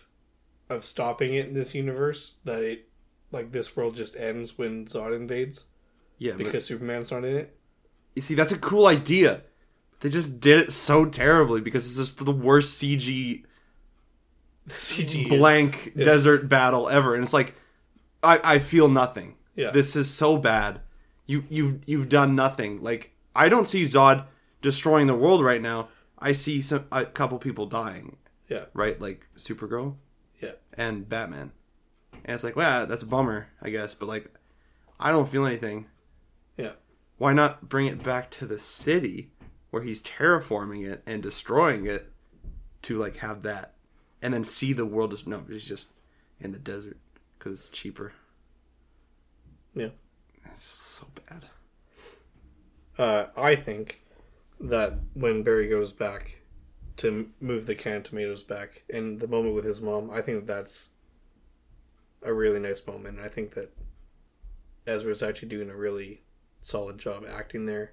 of 0.69 0.83
stopping 0.85 1.33
it 1.33 1.47
in 1.47 1.53
this 1.53 1.73
universe. 1.75 2.37
That 2.45 2.61
it 2.63 2.87
like 3.31 3.51
this 3.51 3.75
world 3.75 3.95
just 3.95 4.15
ends 4.15 4.57
when 4.57 4.85
Zod 4.85 5.15
invades 5.15 5.65
yeah. 6.17 6.31
But, 6.31 6.39
because 6.45 6.65
Superman's 6.65 7.11
not 7.11 7.23
in 7.25 7.35
it. 7.35 7.55
you 8.15 8.21
see, 8.21 8.33
that's 8.35 8.51
a 8.53 8.57
cool 8.57 8.87
idea. 8.87 9.41
They 9.99 10.09
just 10.09 10.39
did 10.39 10.59
it 10.59 10.71
so 10.73 11.05
terribly 11.05 11.59
because 11.59 11.85
it's 11.87 11.95
just 11.97 12.23
the 12.23 12.31
worst 12.31 12.81
CG 12.81 13.43
The 14.65 14.73
CG 14.73 15.27
blank 15.27 15.91
is- 15.95 16.05
desert 16.05 16.47
battle 16.49 16.87
ever, 16.89 17.13
and 17.15 17.23
it's 17.23 17.33
like, 17.33 17.55
I 18.23 18.39
I 18.55 18.59
feel 18.59 18.87
nothing. 18.89 19.35
Yeah. 19.55 19.71
This 19.71 19.95
is 19.95 20.09
so 20.13 20.37
bad. 20.37 20.81
You 21.25 21.43
you 21.49 21.81
you've 21.85 22.09
done 22.09 22.35
nothing. 22.35 22.81
Like 22.81 23.11
I 23.35 23.49
don't 23.49 23.67
see 23.67 23.83
Zod 23.83 24.25
destroying 24.61 25.07
the 25.07 25.15
world 25.15 25.43
right 25.43 25.61
now. 25.61 25.89
I 26.19 26.31
see 26.31 26.61
some 26.61 26.85
a 26.91 27.05
couple 27.05 27.37
people 27.37 27.65
dying. 27.67 28.17
yeah, 28.49 28.65
Right, 28.73 28.99
like 28.99 29.27
Supergirl. 29.37 29.95
yeah, 30.41 30.53
and 30.73 31.07
Batman. 31.07 31.51
And 32.25 32.33
it's 32.33 32.43
like, 32.43 32.55
well, 32.55 32.87
that's 32.87 33.03
a 33.03 33.07
bummer, 33.07 33.47
I 33.61 33.69
guess, 33.69 33.93
but 33.93 34.07
like, 34.07 34.31
I 34.99 35.11
don't 35.11 35.29
feel 35.29 35.45
anything. 35.45 35.85
yeah. 36.57 36.71
Why 37.19 37.33
not 37.33 37.67
bring 37.69 37.87
it 37.87 38.03
back 38.03 38.29
to 38.31 38.45
the 38.45 38.59
city 38.59 39.31
where 39.71 39.83
he's 39.83 40.01
terraforming 40.01 40.87
it 40.87 41.01
and 41.05 41.21
destroying 41.23 41.85
it 41.85 42.11
to 42.83 42.97
like 42.99 43.17
have 43.17 43.43
that? 43.43 43.73
and 44.19 44.33
then 44.33 44.43
see 44.43 44.73
the 44.73 44.85
world 44.85 45.13
as 45.13 45.27
no, 45.27 45.43
he's 45.47 45.63
just 45.63 45.89
in 46.41 46.51
the 46.51 46.57
desert 46.57 46.97
because 47.47 47.59
it's 47.59 47.69
cheaper. 47.69 48.13
Yeah. 49.73 49.89
It's 50.45 50.63
so 50.63 51.07
bad. 51.27 51.45
Uh, 52.97 53.27
I 53.37 53.55
think 53.55 54.01
that 54.59 54.99
when 55.13 55.43
Barry 55.43 55.67
goes 55.67 55.93
back 55.93 56.39
to 56.97 57.29
move 57.39 57.67
the 57.67 57.75
canned 57.75 58.05
tomatoes 58.05 58.43
back, 58.43 58.83
and 58.89 59.19
the 59.19 59.27
moment 59.27 59.55
with 59.55 59.65
his 59.65 59.79
mom, 59.79 60.09
I 60.09 60.21
think 60.21 60.39
that 60.39 60.53
that's 60.53 60.89
a 62.23 62.33
really 62.33 62.59
nice 62.59 62.85
moment. 62.87 63.19
I 63.19 63.29
think 63.29 63.53
that 63.53 63.71
Ezra's 64.87 65.21
actually 65.21 65.49
doing 65.49 65.69
a 65.69 65.75
really 65.75 66.23
solid 66.61 66.97
job 66.97 67.23
acting 67.29 67.65
there. 67.65 67.91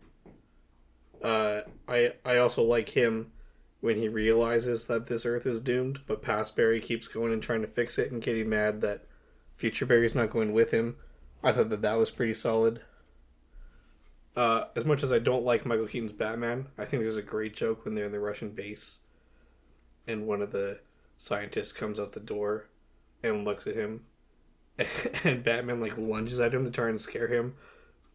Uh, 1.22 1.60
I 1.86 2.14
I 2.24 2.38
also 2.38 2.62
like 2.62 2.90
him 2.90 3.32
when 3.80 3.98
he 3.98 4.08
realizes 4.08 4.86
that 4.86 5.06
this 5.06 5.26
Earth 5.26 5.46
is 5.46 5.60
doomed, 5.60 6.00
but 6.06 6.22
past 6.22 6.56
Barry 6.56 6.80
keeps 6.80 7.08
going 7.08 7.32
and 7.32 7.42
trying 7.42 7.60
to 7.60 7.66
fix 7.68 7.98
it 7.98 8.10
and 8.10 8.22
getting 8.22 8.48
mad 8.48 8.80
that 8.80 9.06
future 9.56 9.86
Barry's 9.86 10.14
not 10.14 10.30
going 10.30 10.52
with 10.52 10.70
him. 10.70 10.96
I 11.42 11.52
thought 11.52 11.70
that 11.70 11.82
that 11.82 11.98
was 11.98 12.10
pretty 12.10 12.34
solid. 12.34 12.80
Uh, 14.36 14.64
as 14.74 14.84
much 14.84 15.02
as 15.02 15.12
I 15.12 15.18
don't 15.18 15.44
like 15.44 15.64
Michael 15.64 15.86
Keaton's 15.86 16.12
Batman, 16.12 16.66
I 16.76 16.84
think 16.84 17.02
there's 17.02 17.16
a 17.16 17.22
great 17.22 17.54
joke 17.54 17.84
when 17.84 17.94
they're 17.94 18.06
in 18.06 18.12
the 18.12 18.18
Russian 18.18 18.50
base, 18.50 19.00
and 20.08 20.26
one 20.26 20.42
of 20.42 20.50
the 20.50 20.80
scientists 21.18 21.72
comes 21.72 22.00
out 22.00 22.12
the 22.12 22.20
door 22.20 22.66
and 23.22 23.44
looks 23.44 23.66
at 23.66 23.76
him, 23.76 24.04
and 25.24 25.44
Batman 25.44 25.80
like 25.80 25.96
lunges 25.96 26.40
at 26.40 26.52
him 26.52 26.64
to 26.64 26.70
try 26.70 26.88
and 26.88 27.00
scare 27.00 27.28
him, 27.28 27.54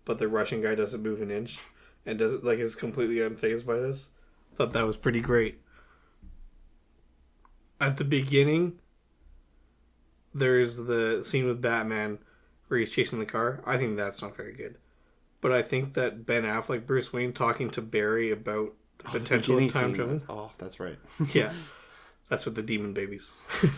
but 0.04 0.18
the 0.18 0.28
Russian 0.28 0.62
guy 0.62 0.76
doesn't 0.76 1.02
move 1.04 1.22
an 1.22 1.32
inch, 1.32 1.58
and 2.06 2.20
doesn't 2.20 2.44
like 2.44 2.60
is 2.60 2.76
completely 2.76 3.18
unfazed 3.18 3.66
by 3.66 3.78
this. 3.78 4.10
Thought 4.56 4.74
that 4.74 4.86
was 4.86 4.98
pretty 4.98 5.22
great. 5.22 5.62
At 7.80 7.96
the 7.96 8.04
beginning, 8.04 8.80
there's 10.34 10.78
the 10.78 11.24
scene 11.24 11.46
with 11.46 11.62
Batman 11.62 12.20
where 12.68 12.80
he's 12.80 12.92
chasing 12.92 13.20
the 13.20 13.26
car. 13.26 13.62
I 13.66 13.78
think 13.78 13.98
that's 13.98 14.22
not 14.22 14.36
very 14.36 14.54
good. 14.54 14.78
But 15.42 15.52
I 15.52 15.62
think 15.62 15.94
that 15.94 16.26
Ben 16.26 16.44
Affleck, 16.44 16.86
Bruce 16.86 17.14
Wayne, 17.14 17.34
talking 17.34 17.70
to 17.72 17.82
Barry 17.82 18.32
about 18.32 18.74
the 19.00 19.08
oh, 19.08 19.12
potential 19.12 19.56
Beginning 19.56 19.70
of 19.70 19.74
time 19.74 19.94
travel. 19.94 20.14
that's- 20.14 20.30
Oh, 20.30 20.52
that's 20.58 20.80
right. 20.80 20.98
yeah, 21.34 21.54
that's 22.30 22.46
with 22.46 22.56
the 22.56 22.62
demon 22.62 22.94
babies. 22.94 23.32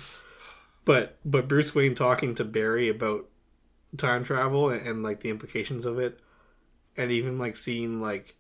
but 0.86 1.18
but 1.24 1.48
Bruce 1.48 1.76
Wayne 1.76 1.96
talking 1.96 2.36
to 2.36 2.44
Barry 2.44 2.90
about 2.90 3.28
time 3.98 4.24
travel 4.24 4.70
and, 4.70 4.86
and 4.86 5.04
like 5.04 5.20
the 5.22 5.30
implications 5.30 5.86
of 5.86 6.00
it, 6.00 6.20
and 6.98 7.12
even 7.12 7.38
like 7.38 7.56
seeing 7.56 8.02
like 8.02 8.36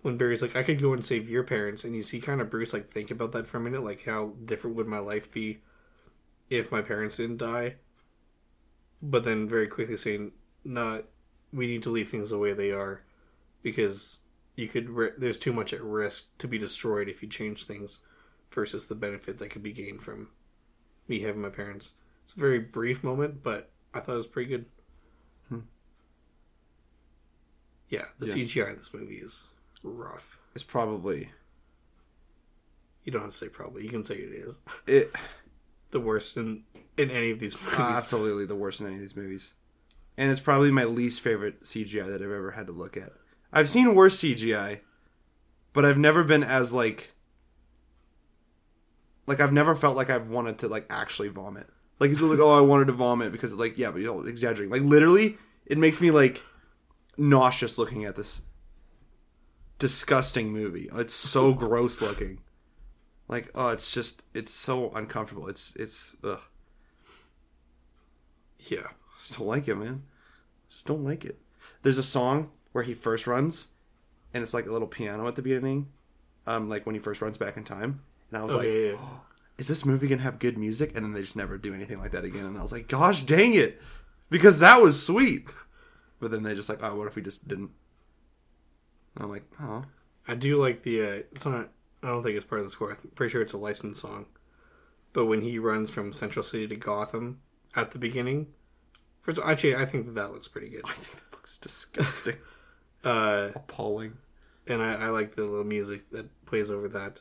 when 0.00 0.16
Barry's 0.16 0.42
like, 0.42 0.56
I 0.56 0.62
could 0.64 0.80
go 0.80 0.92
and 0.94 1.04
save 1.04 1.28
your 1.28 1.44
parents, 1.44 1.84
and 1.84 1.94
you 1.94 2.02
see 2.02 2.20
kind 2.20 2.40
of 2.40 2.50
Bruce 2.50 2.72
like 2.72 2.88
think 2.88 3.10
about 3.10 3.32
that 3.32 3.46
for 3.46 3.58
a 3.58 3.60
minute, 3.60 3.84
like 3.84 4.04
how 4.06 4.32
different 4.44 4.76
would 4.76 4.88
my 4.88 4.98
life 4.98 5.30
be 5.30 5.60
if 6.58 6.70
my 6.70 6.82
parents 6.82 7.16
didn't 7.16 7.38
die. 7.38 7.76
But 9.00 9.24
then 9.24 9.48
very 9.48 9.66
quickly 9.66 9.96
saying, 9.96 10.32
"Not, 10.64 11.04
we 11.52 11.66
need 11.66 11.82
to 11.84 11.90
leave 11.90 12.08
things 12.10 12.30
the 12.30 12.38
way 12.38 12.52
they 12.52 12.70
are, 12.70 13.02
because 13.62 14.20
you 14.54 14.68
could 14.68 14.90
ri- 14.90 15.12
there's 15.18 15.38
too 15.38 15.52
much 15.52 15.72
at 15.72 15.82
risk 15.82 16.24
to 16.38 16.46
be 16.46 16.58
destroyed 16.58 17.08
if 17.08 17.22
you 17.22 17.28
change 17.28 17.64
things, 17.64 17.98
versus 18.52 18.86
the 18.86 18.94
benefit 18.94 19.38
that 19.38 19.48
could 19.50 19.62
be 19.62 19.72
gained 19.72 20.02
from 20.02 20.28
me 21.08 21.20
having 21.20 21.42
my 21.42 21.48
parents." 21.48 21.92
It's 22.24 22.34
a 22.36 22.40
very 22.40 22.60
brief 22.60 23.02
moment, 23.02 23.42
but 23.42 23.70
I 23.92 24.00
thought 24.00 24.12
it 24.12 24.16
was 24.16 24.26
pretty 24.28 24.50
good. 24.50 24.66
Hmm. 25.48 25.60
Yeah, 27.88 28.06
the 28.18 28.26
Yeah. 28.26 28.34
CGI 28.34 28.70
in 28.70 28.78
this 28.78 28.94
movie 28.94 29.16
is 29.16 29.46
rough. 29.82 30.38
It's 30.54 30.62
probably 30.62 31.30
You 33.04 33.10
don't 33.10 33.22
have 33.22 33.32
to 33.32 33.36
say 33.36 33.48
probably. 33.48 33.82
You 33.82 33.90
can 33.90 34.04
say 34.04 34.14
it 34.14 34.32
is 34.32 34.60
it. 34.86 35.12
The 35.92 36.00
worst 36.00 36.36
in 36.36 36.64
in 36.98 37.10
any 37.10 37.30
of 37.30 37.38
these 37.38 37.54
movies. 37.60 37.78
Uh, 37.78 37.94
absolutely 37.96 38.44
the 38.44 38.56
worst 38.56 38.80
in 38.80 38.86
any 38.86 38.96
of 38.96 39.00
these 39.00 39.16
movies, 39.16 39.54
and 40.16 40.30
it's 40.30 40.40
probably 40.40 40.70
my 40.70 40.84
least 40.84 41.20
favorite 41.20 41.62
CGI 41.62 42.06
that 42.06 42.22
I've 42.22 42.22
ever 42.22 42.50
had 42.50 42.66
to 42.66 42.72
look 42.72 42.96
at. 42.96 43.12
I've 43.52 43.70
seen 43.70 43.94
worse 43.94 44.18
CGI, 44.20 44.80
but 45.72 45.84
I've 45.84 45.98
never 45.98 46.24
been 46.24 46.42
as 46.42 46.72
like 46.72 47.12
like 49.26 49.40
I've 49.40 49.52
never 49.52 49.76
felt 49.76 49.96
like 49.96 50.10
I've 50.10 50.28
wanted 50.28 50.58
to 50.58 50.68
like 50.68 50.86
actually 50.90 51.28
vomit. 51.28 51.68
Like 51.98 52.10
it's 52.10 52.20
like 52.20 52.40
oh 52.40 52.50
I 52.50 52.60
wanted 52.60 52.86
to 52.86 52.92
vomit 52.92 53.32
because 53.32 53.54
like 53.54 53.78
yeah 53.78 53.90
but 53.90 54.00
you're 54.00 54.28
exaggerating. 54.28 54.72
Like 54.72 54.82
literally, 54.82 55.38
it 55.66 55.78
makes 55.78 56.00
me 56.00 56.10
like 56.10 56.42
nauseous 57.16 57.78
looking 57.78 58.04
at 58.04 58.16
this 58.16 58.42
disgusting 59.78 60.52
movie. 60.52 60.88
It's 60.94 61.14
so 61.14 61.52
gross 61.52 62.00
looking. 62.00 62.40
Like 63.32 63.50
oh 63.54 63.68
it's 63.68 63.90
just 63.90 64.24
it's 64.34 64.50
so 64.50 64.90
uncomfortable. 64.90 65.48
It's 65.48 65.74
it's 65.76 66.14
ugh. 66.22 66.42
yeah, 68.68 68.88
Just 69.18 69.38
don't 69.38 69.48
like 69.48 69.66
it, 69.68 69.74
man. 69.74 70.02
Just 70.68 70.86
don't 70.86 71.02
like 71.02 71.24
it. 71.24 71.38
There's 71.82 71.96
a 71.96 72.02
song 72.02 72.50
where 72.72 72.84
he 72.84 72.92
first 72.92 73.26
runs, 73.26 73.68
and 74.34 74.42
it's 74.42 74.52
like 74.52 74.66
a 74.66 74.70
little 74.70 74.86
piano 74.86 75.26
at 75.26 75.36
the 75.36 75.40
beginning, 75.40 75.88
um, 76.46 76.68
like 76.68 76.84
when 76.84 76.94
he 76.94 77.00
first 77.00 77.22
runs 77.22 77.38
back 77.38 77.56
in 77.56 77.64
time. 77.64 78.02
And 78.30 78.38
I 78.38 78.44
was 78.44 78.52
oh, 78.52 78.58
like, 78.58 78.66
yeah, 78.66 78.72
yeah. 78.72 78.98
is 79.56 79.66
this 79.66 79.86
movie 79.86 80.08
gonna 80.08 80.20
have 80.20 80.38
good 80.38 80.58
music? 80.58 80.94
And 80.94 81.02
then 81.02 81.14
they 81.14 81.22
just 81.22 81.34
never 81.34 81.56
do 81.56 81.72
anything 81.72 82.00
like 82.00 82.12
that 82.12 82.26
again. 82.26 82.44
And 82.44 82.58
I 82.58 82.60
was 82.60 82.72
like, 82.72 82.86
gosh 82.86 83.22
dang 83.22 83.54
it, 83.54 83.80
because 84.28 84.58
that 84.58 84.82
was 84.82 85.02
sweet. 85.02 85.46
But 86.20 86.32
then 86.32 86.42
they 86.42 86.54
just 86.54 86.68
like, 86.68 86.82
oh, 86.82 86.96
what 86.96 87.06
if 87.08 87.16
we 87.16 87.22
just 87.22 87.48
didn't? 87.48 87.70
And 89.14 89.24
I'm 89.24 89.30
like, 89.30 89.50
oh, 89.58 89.86
I 90.28 90.34
do 90.34 90.60
like 90.60 90.82
the. 90.82 91.00
Uh, 91.00 91.22
it's 91.32 91.46
not. 91.46 91.70
I 92.02 92.08
don't 92.08 92.22
think 92.22 92.36
it's 92.36 92.46
part 92.46 92.60
of 92.60 92.66
the 92.66 92.70
score. 92.72 92.90
I'm 92.92 93.10
pretty 93.14 93.30
sure 93.30 93.42
it's 93.42 93.52
a 93.52 93.58
licensed 93.58 94.00
song. 94.00 94.26
But 95.12 95.26
when 95.26 95.42
he 95.42 95.58
runs 95.58 95.90
from 95.90 96.12
Central 96.12 96.42
City 96.42 96.66
to 96.68 96.76
Gotham 96.76 97.40
at 97.76 97.90
the 97.90 97.98
beginning, 97.98 98.48
first 99.20 99.38
of 99.38 99.44
all, 99.44 99.50
actually, 99.50 99.76
I 99.76 99.84
think 99.84 100.06
that 100.06 100.14
that 100.14 100.32
looks 100.32 100.48
pretty 100.48 100.68
good. 100.70 100.82
I 100.86 100.92
think 100.92 101.16
it 101.16 101.32
looks 101.32 101.58
disgusting, 101.58 102.36
Uh, 103.04 103.50
appalling. 103.56 104.16
and 104.68 104.80
I, 104.80 104.94
I 104.94 105.06
like 105.08 105.34
the 105.34 105.42
little 105.42 105.64
music 105.64 106.08
that 106.12 106.28
plays 106.46 106.70
over 106.70 106.88
that. 106.88 107.20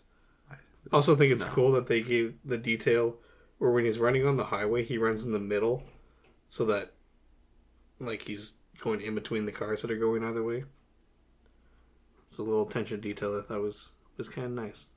I 0.52 0.56
also 0.92 1.16
think 1.16 1.32
it's 1.32 1.44
cool 1.44 1.72
that 1.74 1.88
they 1.88 2.02
gave 2.02 2.36
the 2.46 2.58
detail 2.58 3.16
where 3.58 3.72
when 3.72 3.86
he's 3.86 4.00
running 4.00 4.26
on 4.26 4.38
the 4.38 4.46
highway, 4.46 4.84
he 4.84 4.98
runs 5.00 5.26
in 5.26 5.32
the 5.32 5.40
middle, 5.40 5.84
so 6.50 6.66
that 6.66 6.94
like 8.00 8.24
he's 8.24 8.56
going 8.80 9.02
in 9.02 9.14
between 9.16 9.46
the 9.46 9.52
cars 9.52 9.82
that 9.82 9.92
are 9.92 9.96
going 9.98 10.24
either 10.24 10.44
way. 10.44 10.64
It's 12.28 12.38
a 12.38 12.44
little 12.44 12.68
attention 12.68 12.98
to 12.98 13.02
detail 13.02 13.34
that 13.34 13.46
I 13.46 13.48
thought 13.48 13.62
was 13.62 13.92
was 14.18 14.30
kind 14.30 14.46
of 14.48 14.54
nice. 14.54 14.88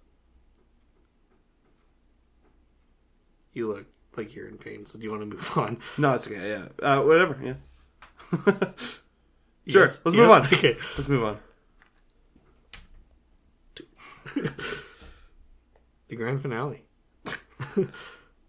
You 3.53 3.69
look 3.69 3.87
like 4.17 4.35
you're 4.35 4.49
in 4.49 4.59
pain, 4.59 4.85
so 4.87 4.99
do 4.99 5.05
you 5.05 5.11
want 5.11 5.23
to 5.23 5.27
move 5.27 5.51
on? 5.59 5.79
No, 5.99 6.15
it's 6.15 6.27
okay. 6.27 6.49
Yeah, 6.51 6.67
uh, 6.83 7.03
whatever. 7.03 7.39
Yeah. 7.43 7.55
Sure, 9.67 9.85
Yes. 9.87 10.01
let's 10.05 10.15
Yes? 10.15 10.21
move 10.21 10.31
on. 10.31 10.43
Okay. 10.45 10.77
Let's 10.99 11.09
move 11.09 11.25
on. 11.25 11.39
The 16.09 16.17
grand 16.17 16.43
finale. 16.43 16.85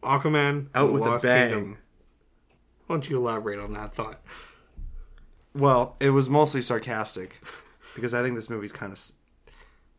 Aquaman 0.04 0.68
Out 0.76 0.92
with 0.92 1.04
a 1.04 1.20
bang. 1.24 1.50
Kingdom. 1.54 1.78
Why 2.88 2.96
don't 2.96 3.10
you 3.10 3.16
elaborate 3.18 3.60
on 3.60 3.72
that 3.74 3.96
thought? 3.96 4.20
Well, 5.54 5.96
it 6.02 6.10
was 6.10 6.28
mostly 6.30 6.62
sarcastic 6.62 7.42
because 7.96 8.14
I 8.14 8.22
think 8.22 8.36
this 8.36 8.50
movie's 8.50 8.74
kind 8.74 8.92
of 8.92 9.02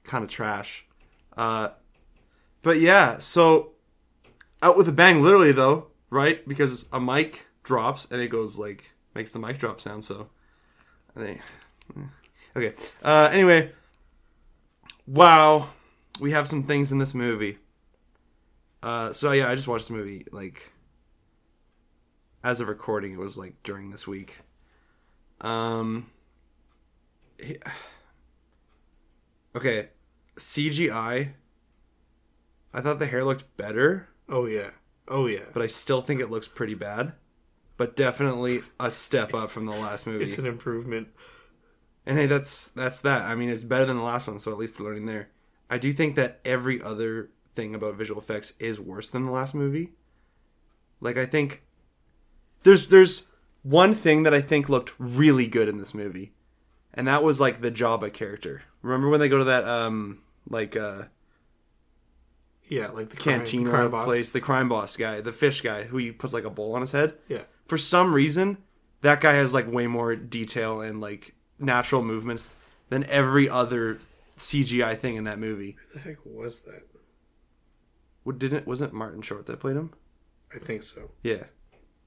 kind 0.07 0.25
of 0.25 0.31
trash. 0.31 0.85
Uh, 1.37 1.71
but 2.63 2.81
yeah, 2.81 3.19
so 3.19 3.73
out 4.63 4.77
with 4.77 4.89
a 4.89 4.93
bang, 4.93 5.23
literally 5.23 5.53
though, 5.53 5.89
right? 6.11 6.47
Because 6.49 6.87
a 6.93 7.01
mic 7.01 7.47
drops 7.63 8.07
and 8.11 8.21
it 8.21 8.29
goes 8.29 8.59
like 8.59 8.93
makes 9.15 9.31
the 9.31 9.39
mic 9.39 9.59
drop 9.59 9.81
sound. 9.81 10.05
So 10.05 10.29
I 11.17 11.21
think 11.21 11.41
okay. 12.57 12.75
Uh, 13.03 13.29
anyway, 13.31 13.73
wow, 15.07 15.69
we 16.21 16.33
have 16.33 16.49
some 16.49 16.63
things 16.63 16.93
in 16.93 16.99
this 16.99 17.15
movie. 17.15 17.59
Uh, 18.83 19.13
so 19.13 19.33
yeah, 19.33 19.51
I 19.51 19.55
just 19.55 19.69
watched 19.69 19.89
the 19.89 19.95
movie 19.95 20.27
like 20.33 20.71
as 22.43 22.61
of 22.61 22.69
recording. 22.69 23.13
It 23.13 23.19
was 23.19 23.37
like 23.37 23.63
during 23.63 23.91
this 23.91 24.07
week. 24.07 24.39
Um. 25.41 26.11
Okay, 29.55 29.89
CGI. 30.37 31.33
I 32.73 32.81
thought 32.81 32.99
the 32.99 33.07
hair 33.07 33.25
looked 33.25 33.57
better, 33.57 34.09
Oh 34.29 34.47
yeah. 34.47 34.71
Oh 35.09 35.27
yeah. 35.27 35.45
but 35.53 35.63
I 35.63 35.67
still 35.67 36.03
think 36.03 36.21
it 36.21 36.31
looks 36.31 36.49
pretty 36.49 36.75
bad. 36.75 37.13
But 37.77 37.95
definitely 37.95 38.63
a 38.81 38.91
step 38.91 39.35
up 39.35 39.51
from 39.51 39.67
the 39.67 39.73
last 39.73 40.07
movie. 40.07 40.25
It's 40.25 40.39
an 40.39 40.47
improvement. 40.47 41.09
And 42.05 42.19
hey, 42.19 42.27
that's 42.27 42.69
that's 42.69 43.01
that. 43.03 43.23
I 43.25 43.35
mean, 43.35 43.49
it's 43.49 43.65
better 43.65 43.85
than 43.85 43.97
the 43.97 44.03
last 44.03 44.27
one, 44.27 44.39
so 44.39 44.51
at 44.53 44.59
least 44.59 44.79
we're 44.79 44.87
learning 44.87 45.07
there. 45.07 45.29
I 45.69 45.79
do 45.79 45.93
think 45.93 46.17
that 46.17 46.41
every 46.45 46.81
other 46.83 47.31
thing 47.55 47.75
about 47.75 47.97
visual 47.97 48.21
effects 48.21 48.53
is 48.59 48.79
worse 48.79 49.11
than 49.11 49.25
the 49.27 49.33
last 49.33 49.55
movie. 49.55 49.93
Like 51.01 51.17
I 51.17 51.27
think 51.27 51.63
there's 52.63 52.89
there's 52.89 53.27
one 53.63 53.95
thing 53.95 54.23
that 54.23 54.35
I 54.35 54.41
think 54.41 54.69
looked 54.69 54.93
really 54.99 55.47
good 55.47 55.69
in 55.69 55.79
this 55.79 55.95
movie. 55.95 56.33
And 56.95 57.07
that 57.09 57.23
was 57.23 57.41
like 57.41 57.61
the 57.61 57.71
Jabba 57.73 58.13
character. 58.13 58.63
Remember 58.83 59.09
when 59.09 59.21
they 59.21 59.29
go 59.29 59.39
to 59.39 59.45
that 59.45 59.67
um 59.67 60.23
like 60.49 60.77
uh 60.77 61.05
Yeah, 62.69 62.89
like 62.89 63.09
the 63.11 63.17
crime, 63.17 63.39
cantina 63.41 63.71
crime 63.71 63.91
boss. 63.91 64.05
place, 64.07 64.31
the 64.31 64.41
crime 64.41 64.69
boss 64.69 64.97
guy, 64.97 65.21
the 65.21 65.33
fish 65.33 65.61
guy 65.61 65.85
who 65.85 65.97
he 65.99 66.13
puts 66.13 66.33
like 66.33 66.45
a 66.45 66.51
bowl 66.51 66.75
on 66.75 66.81
his 66.81 66.93
head. 66.93 67.15
Yeah. 67.29 67.43
For 67.67 67.79
some 67.79 68.15
reason, 68.15 68.59
that 69.03 69.21
guy 69.21 69.35
has 69.35 69.53
like 69.55 69.71
way 69.71 69.87
more 69.87 70.15
detail 70.17 70.81
and 70.81 71.01
like 71.01 71.35
natural 71.59 72.03
movements 72.03 72.53
than 72.89 73.05
every 73.05 73.49
other 73.49 73.99
CGI 74.39 74.99
thing 74.99 75.17
in 75.17 75.25
that 75.25 75.39
movie. 75.39 75.77
What 75.93 75.95
the 75.95 76.09
heck 76.11 76.19
was 76.25 76.61
that? 76.61 76.83
What 78.25 78.39
didn't 78.39 78.67
wasn't 78.67 78.93
Martin 78.93 79.23
Short 79.23 79.47
that 79.47 79.61
played 79.61 79.77
him? 79.77 79.93
I 80.55 80.59
think 80.59 80.83
so. 80.83 81.11
Yeah, 81.23 81.45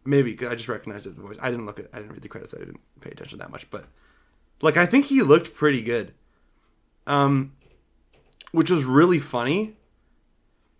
Maybe 0.05 0.31
I 0.47 0.55
just 0.55 0.69
recognized 0.69 1.05
it 1.05 1.15
the 1.15 1.21
voice. 1.21 1.37
I 1.41 1.49
didn't 1.51 1.65
look 1.65 1.79
at, 1.79 1.87
I 1.93 1.97
didn't 1.99 2.13
read 2.13 2.21
the 2.21 2.29
credits. 2.29 2.53
I 2.53 2.59
didn't 2.59 2.79
pay 3.01 3.11
attention 3.11 3.39
that 3.39 3.51
much, 3.51 3.69
but 3.69 3.85
like 4.61 4.77
I 4.77 4.85
think 4.85 5.05
he 5.05 5.21
looked 5.21 5.53
pretty 5.53 5.81
good. 5.81 6.13
Um, 7.05 7.53
which 8.51 8.71
was 8.71 8.85
really 8.85 9.19
funny 9.19 9.75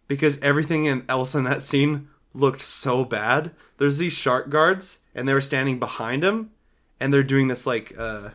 because 0.07 0.39
everything 0.39 1.05
else 1.07 1.35
in 1.35 1.43
that 1.45 1.63
scene 1.63 2.09
looked 2.33 2.61
so 2.61 3.05
bad. 3.05 3.51
There's 3.77 3.97
these 3.97 4.13
shark 4.13 4.49
guards, 4.49 4.99
and 5.15 5.27
they 5.27 5.33
were 5.33 5.41
standing 5.41 5.79
behind 5.79 6.23
him, 6.23 6.51
and 6.99 7.13
they're 7.13 7.23
doing 7.23 7.47
this 7.47 7.65
like, 7.65 7.93
uh, 7.97 8.29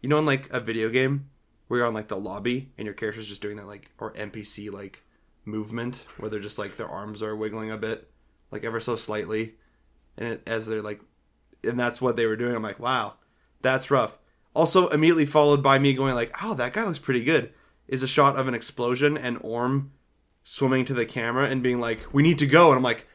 you 0.00 0.08
know, 0.08 0.18
in 0.18 0.26
like 0.26 0.50
a 0.52 0.60
video 0.60 0.88
game 0.88 1.30
where 1.66 1.78
you're 1.78 1.86
on 1.86 1.94
like 1.94 2.08
the 2.08 2.16
lobby 2.16 2.70
and 2.76 2.84
your 2.84 2.94
character's 2.94 3.26
just 3.26 3.42
doing 3.42 3.56
that 3.56 3.66
like 3.66 3.90
or 3.98 4.12
NPC 4.12 4.70
like 4.70 5.02
movement 5.46 6.04
where 6.18 6.28
they're 6.30 6.40
just 6.40 6.58
like 6.58 6.76
their 6.76 6.88
arms 6.88 7.22
are 7.22 7.34
wiggling 7.34 7.70
a 7.70 7.78
bit, 7.78 8.10
like 8.50 8.64
ever 8.64 8.80
so 8.80 8.96
slightly, 8.96 9.54
and 10.16 10.28
it, 10.28 10.42
as 10.46 10.66
they're 10.66 10.82
like, 10.82 11.00
and 11.62 11.80
that's 11.80 12.00
what 12.00 12.16
they 12.16 12.26
were 12.26 12.36
doing. 12.36 12.54
I'm 12.54 12.62
like, 12.62 12.78
wow, 12.78 13.14
that's 13.62 13.90
rough. 13.90 14.18
Also, 14.54 14.88
immediately 14.88 15.26
followed 15.26 15.62
by 15.62 15.78
me 15.78 15.94
going 15.94 16.14
like, 16.14 16.36
oh, 16.44 16.54
that 16.54 16.72
guy 16.72 16.84
looks 16.84 16.98
pretty 16.98 17.24
good. 17.24 17.52
Is 17.86 18.02
a 18.02 18.08
shot 18.08 18.36
of 18.36 18.48
an 18.48 18.54
explosion 18.54 19.16
and 19.18 19.38
Orm 19.42 19.92
swimming 20.42 20.84
to 20.86 20.94
the 20.94 21.06
camera 21.06 21.46
and 21.48 21.62
being 21.62 21.80
like, 21.80 22.00
"We 22.12 22.22
need 22.22 22.38
to 22.38 22.46
go," 22.46 22.68
and 22.70 22.76
I'm 22.78 22.82
like, 22.82 23.06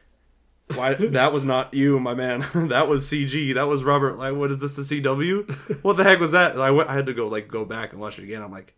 "Why? 0.74 0.94
that 0.94 1.32
was 1.32 1.44
not 1.44 1.74
you, 1.74 1.98
my 1.98 2.14
man. 2.14 2.44
that 2.68 2.86
was 2.88 3.04
CG. 3.10 3.54
That 3.54 3.66
was 3.66 3.82
Robert. 3.82 4.16
Like, 4.16 4.34
what 4.34 4.50
is 4.50 4.58
this? 4.60 4.76
The 4.76 4.82
CW? 5.02 5.82
What 5.82 5.96
the 5.96 6.04
heck 6.04 6.20
was 6.20 6.32
that?" 6.32 6.56
I 6.58 6.70
went. 6.70 6.88
I 6.88 6.94
had 6.94 7.06
to 7.06 7.14
go 7.14 7.26
like 7.28 7.48
go 7.48 7.64
back 7.64 7.92
and 7.92 8.00
watch 8.00 8.18
it 8.18 8.22
again. 8.24 8.42
I'm 8.42 8.52
like, 8.52 8.74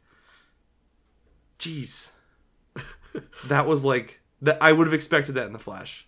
"Jeez, 1.58 2.10
that 3.46 3.66
was 3.66 3.84
like 3.84 4.20
that. 4.40 4.62
I 4.62 4.72
would 4.72 4.86
have 4.86 4.94
expected 4.94 5.34
that 5.34 5.46
in 5.46 5.52
the 5.52 5.58
Flash. 5.58 6.06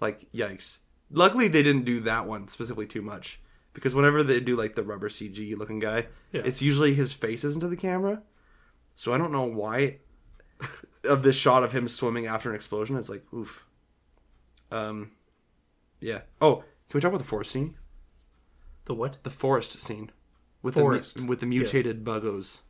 Like, 0.00 0.30
yikes. 0.32 0.78
Luckily, 1.10 1.48
they 1.48 1.62
didn't 1.62 1.84
do 1.84 2.00
that 2.00 2.26
one 2.26 2.48
specifically 2.48 2.86
too 2.86 3.02
much." 3.02 3.40
Because 3.72 3.94
whenever 3.94 4.24
they 4.24 4.40
do 4.40 4.56
like 4.56 4.74
the 4.74 4.82
rubber 4.82 5.08
CG 5.08 5.56
looking 5.56 5.78
guy, 5.78 6.06
Yeah. 6.32 6.42
it's 6.44 6.60
usually 6.60 6.94
his 6.94 7.12
face 7.12 7.44
isn't 7.44 7.62
into 7.62 7.68
the 7.74 7.80
camera. 7.80 8.22
So 8.94 9.12
I 9.12 9.18
don't 9.18 9.32
know 9.32 9.44
why 9.44 9.98
of 11.04 11.22
this 11.22 11.36
shot 11.36 11.62
of 11.62 11.72
him 11.72 11.88
swimming 11.88 12.26
after 12.26 12.50
an 12.50 12.54
explosion. 12.54 12.96
It's 12.96 13.08
like, 13.08 13.24
oof. 13.32 13.64
Um, 14.70 15.12
yeah. 16.00 16.20
Oh, 16.40 16.56
can 16.56 16.98
we 16.98 17.00
talk 17.00 17.08
about 17.08 17.18
the 17.18 17.24
forest 17.24 17.50
scene? 17.50 17.76
The 18.84 18.94
what? 18.94 19.22
The 19.22 19.30
forest 19.30 19.78
scene 19.80 20.10
with 20.62 20.74
Forest. 20.74 21.18
the 21.18 21.24
with 21.24 21.40
the 21.40 21.46
mutated 21.46 22.04
buggos. 22.04 22.60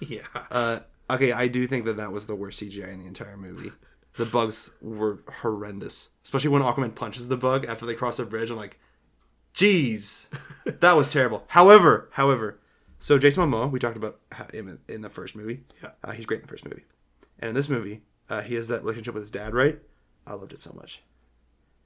Yeah. 0.00 0.22
Uh, 0.50 0.80
okay, 1.10 1.32
I 1.32 1.48
do 1.48 1.66
think 1.66 1.84
that 1.84 1.96
that 1.96 2.12
was 2.12 2.26
the 2.26 2.34
worst 2.34 2.60
CGI 2.60 2.92
in 2.92 3.00
the 3.00 3.06
entire 3.06 3.36
movie. 3.36 3.72
The 4.16 4.24
bugs 4.26 4.70
were 4.80 5.20
horrendous, 5.40 6.08
especially 6.24 6.50
when 6.50 6.62
Aquaman 6.62 6.94
punches 6.94 7.28
the 7.28 7.36
bug 7.36 7.66
after 7.66 7.84
they 7.84 7.94
cross 7.94 8.18
a 8.18 8.24
bridge. 8.24 8.50
I'm 8.50 8.56
like, 8.56 8.78
jeez, 9.54 10.28
that 10.64 10.96
was 10.96 11.10
terrible. 11.10 11.44
However, 11.48 12.08
however, 12.12 12.58
so 12.98 13.18
Jason 13.18 13.42
Momoa, 13.50 13.70
we 13.70 13.78
talked 13.78 13.96
about 13.96 14.20
him 14.52 14.78
in- 14.88 15.02
the 15.02 15.10
first 15.10 15.36
movie. 15.36 15.64
Yeah. 15.82 15.90
uh, 16.04 16.12
he's 16.12 16.26
great 16.26 16.40
in 16.40 16.46
the 16.46 16.48
first 16.48 16.64
movie, 16.64 16.84
and 17.38 17.48
in 17.50 17.54
this 17.54 17.68
movie, 17.68 18.02
uh, 18.28 18.42
he 18.42 18.54
has 18.54 18.68
that 18.68 18.82
relationship 18.82 19.14
with 19.14 19.22
his 19.22 19.30
dad. 19.30 19.54
Right? 19.54 19.78
I 20.26 20.34
loved 20.34 20.52
it 20.52 20.62
so 20.62 20.72
much, 20.72 21.02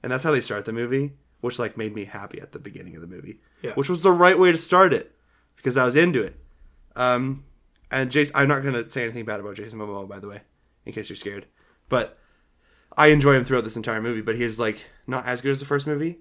and 0.01 0.11
that's 0.11 0.23
how 0.23 0.31
they 0.31 0.41
start 0.41 0.65
the 0.65 0.73
movie, 0.73 1.13
which 1.41 1.59
like 1.59 1.77
made 1.77 1.93
me 1.93 2.05
happy 2.05 2.39
at 2.41 2.51
the 2.51 2.59
beginning 2.59 2.95
of 2.95 3.01
the 3.01 3.07
movie. 3.07 3.39
Yeah. 3.61 3.73
which 3.73 3.89
was 3.89 4.01
the 4.01 4.11
right 4.11 4.39
way 4.39 4.51
to 4.51 4.57
start 4.57 4.91
it 4.93 5.13
because 5.55 5.77
I 5.77 5.85
was 5.85 5.95
into 5.95 6.23
it. 6.23 6.35
Um, 6.95 7.43
and 7.91 8.09
Jason, 8.09 8.35
I'm 8.35 8.47
not 8.47 8.63
going 8.63 8.73
to 8.73 8.89
say 8.89 9.03
anything 9.03 9.25
bad 9.25 9.39
about 9.39 9.55
Jason 9.55 9.77
Momoa, 9.77 10.07
by 10.07 10.17
the 10.17 10.27
way, 10.27 10.41
in 10.85 10.93
case 10.93 11.09
you're 11.09 11.15
scared. 11.15 11.45
But 11.89 12.17
I 12.97 13.07
enjoy 13.07 13.33
him 13.35 13.45
throughout 13.45 13.63
this 13.65 13.75
entire 13.75 14.01
movie. 14.01 14.21
But 14.21 14.35
he's 14.37 14.57
like 14.59 14.79
not 15.05 15.27
as 15.27 15.41
good 15.41 15.51
as 15.51 15.59
the 15.59 15.65
first 15.67 15.85
movie. 15.85 16.19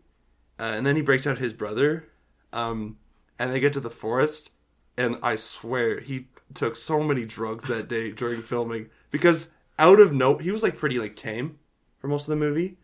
Uh, 0.58 0.74
and 0.76 0.84
then 0.86 0.96
he 0.96 1.00
breaks 1.02 1.26
out 1.26 1.38
his 1.38 1.54
brother, 1.54 2.04
um, 2.52 2.98
and 3.38 3.50
they 3.54 3.60
get 3.60 3.72
to 3.72 3.80
the 3.80 3.88
forest, 3.88 4.50
and 5.00 5.18
I 5.22 5.36
swear 5.36 6.00
he 6.00 6.26
took 6.54 6.76
so 6.76 7.00
many 7.02 7.24
drugs 7.24 7.64
that 7.66 7.88
day 7.88 8.10
during 8.10 8.42
filming 8.42 8.90
because 9.10 9.48
out 9.78 10.00
of 10.00 10.12
no, 10.12 10.36
he 10.38 10.50
was 10.50 10.62
like 10.62 10.76
pretty 10.76 10.98
like 10.98 11.16
tame 11.16 11.58
for 11.98 12.08
most 12.08 12.24
of 12.24 12.30
the 12.30 12.36
movie, 12.36 12.76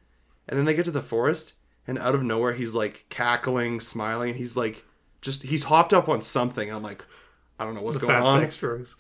and 0.49 0.59
then 0.59 0.65
they 0.65 0.75
get 0.75 0.85
to 0.87 0.91
the 0.91 1.03
forest, 1.03 1.55
and 1.87 1.99
out 1.99 2.15
of 2.15 2.23
nowhere 2.23 2.55
he's 2.55 2.75
like 2.75 3.05
cackling, 3.09 3.81
smiling, 3.81 4.31
and 4.31 4.39
he's 4.39 4.57
like 4.57 4.85
just 5.21 5.43
he's 5.43 5.65
hopped 5.65 5.93
up 5.93 6.09
on 6.09 6.21
something. 6.21 6.71
I'm 6.73 6.83
like, 6.83 7.05
I 7.59 7.65
don't 7.65 7.75
know 7.75 7.83
what's 7.83 7.99
the 7.99 8.07
going 8.07 8.23
fast 8.23 8.27
on 8.27 8.69
drugs. 8.69 8.97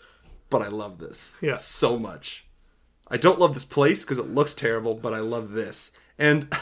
but 0.50 0.62
I 0.62 0.68
love 0.68 0.98
this 0.98 1.36
Yeah. 1.40 1.56
so 1.56 1.98
much. 1.98 2.46
I 3.08 3.16
don't 3.16 3.38
love 3.38 3.54
this 3.54 3.64
place 3.64 4.02
because 4.02 4.18
it 4.18 4.34
looks 4.34 4.52
terrible, 4.54 4.94
but 4.94 5.14
I 5.14 5.20
love 5.20 5.52
this. 5.52 5.92
And 6.18 6.52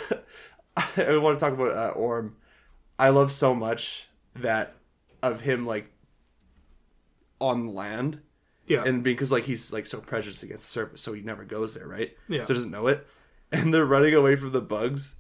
I 0.77 1.17
want 1.17 1.39
to 1.39 1.45
talk 1.45 1.55
about 1.55 1.77
uh, 1.77 1.93
Orm. 1.93 2.37
I 2.99 3.09
love 3.09 3.33
so 3.33 3.55
much 3.55 4.09
that 4.37 4.75
of 5.23 5.41
him 5.41 5.65
like 5.67 5.91
on 7.41 7.75
land 7.75 8.21
Yeah. 8.67 8.85
and 8.85 9.03
because 9.03 9.31
like 9.33 9.45
he's 9.45 9.73
like 9.73 9.87
so 9.87 10.01
prejudiced 10.01 10.43
against 10.43 10.67
the 10.67 10.71
surface, 10.71 11.01
so 11.01 11.13
he 11.13 11.21
never 11.23 11.45
goes 11.45 11.75
there, 11.75 11.87
right? 11.87 12.17
Yeah. 12.29 12.43
So 12.45 12.49
he 12.55 12.59
doesn't 12.59 12.71
know 12.71 12.87
it, 12.87 13.07
and 13.53 13.73
they're 13.75 13.85
running 13.87 14.15
away 14.15 14.37
from 14.37 14.53
the 14.53 14.61
bugs, 14.61 15.17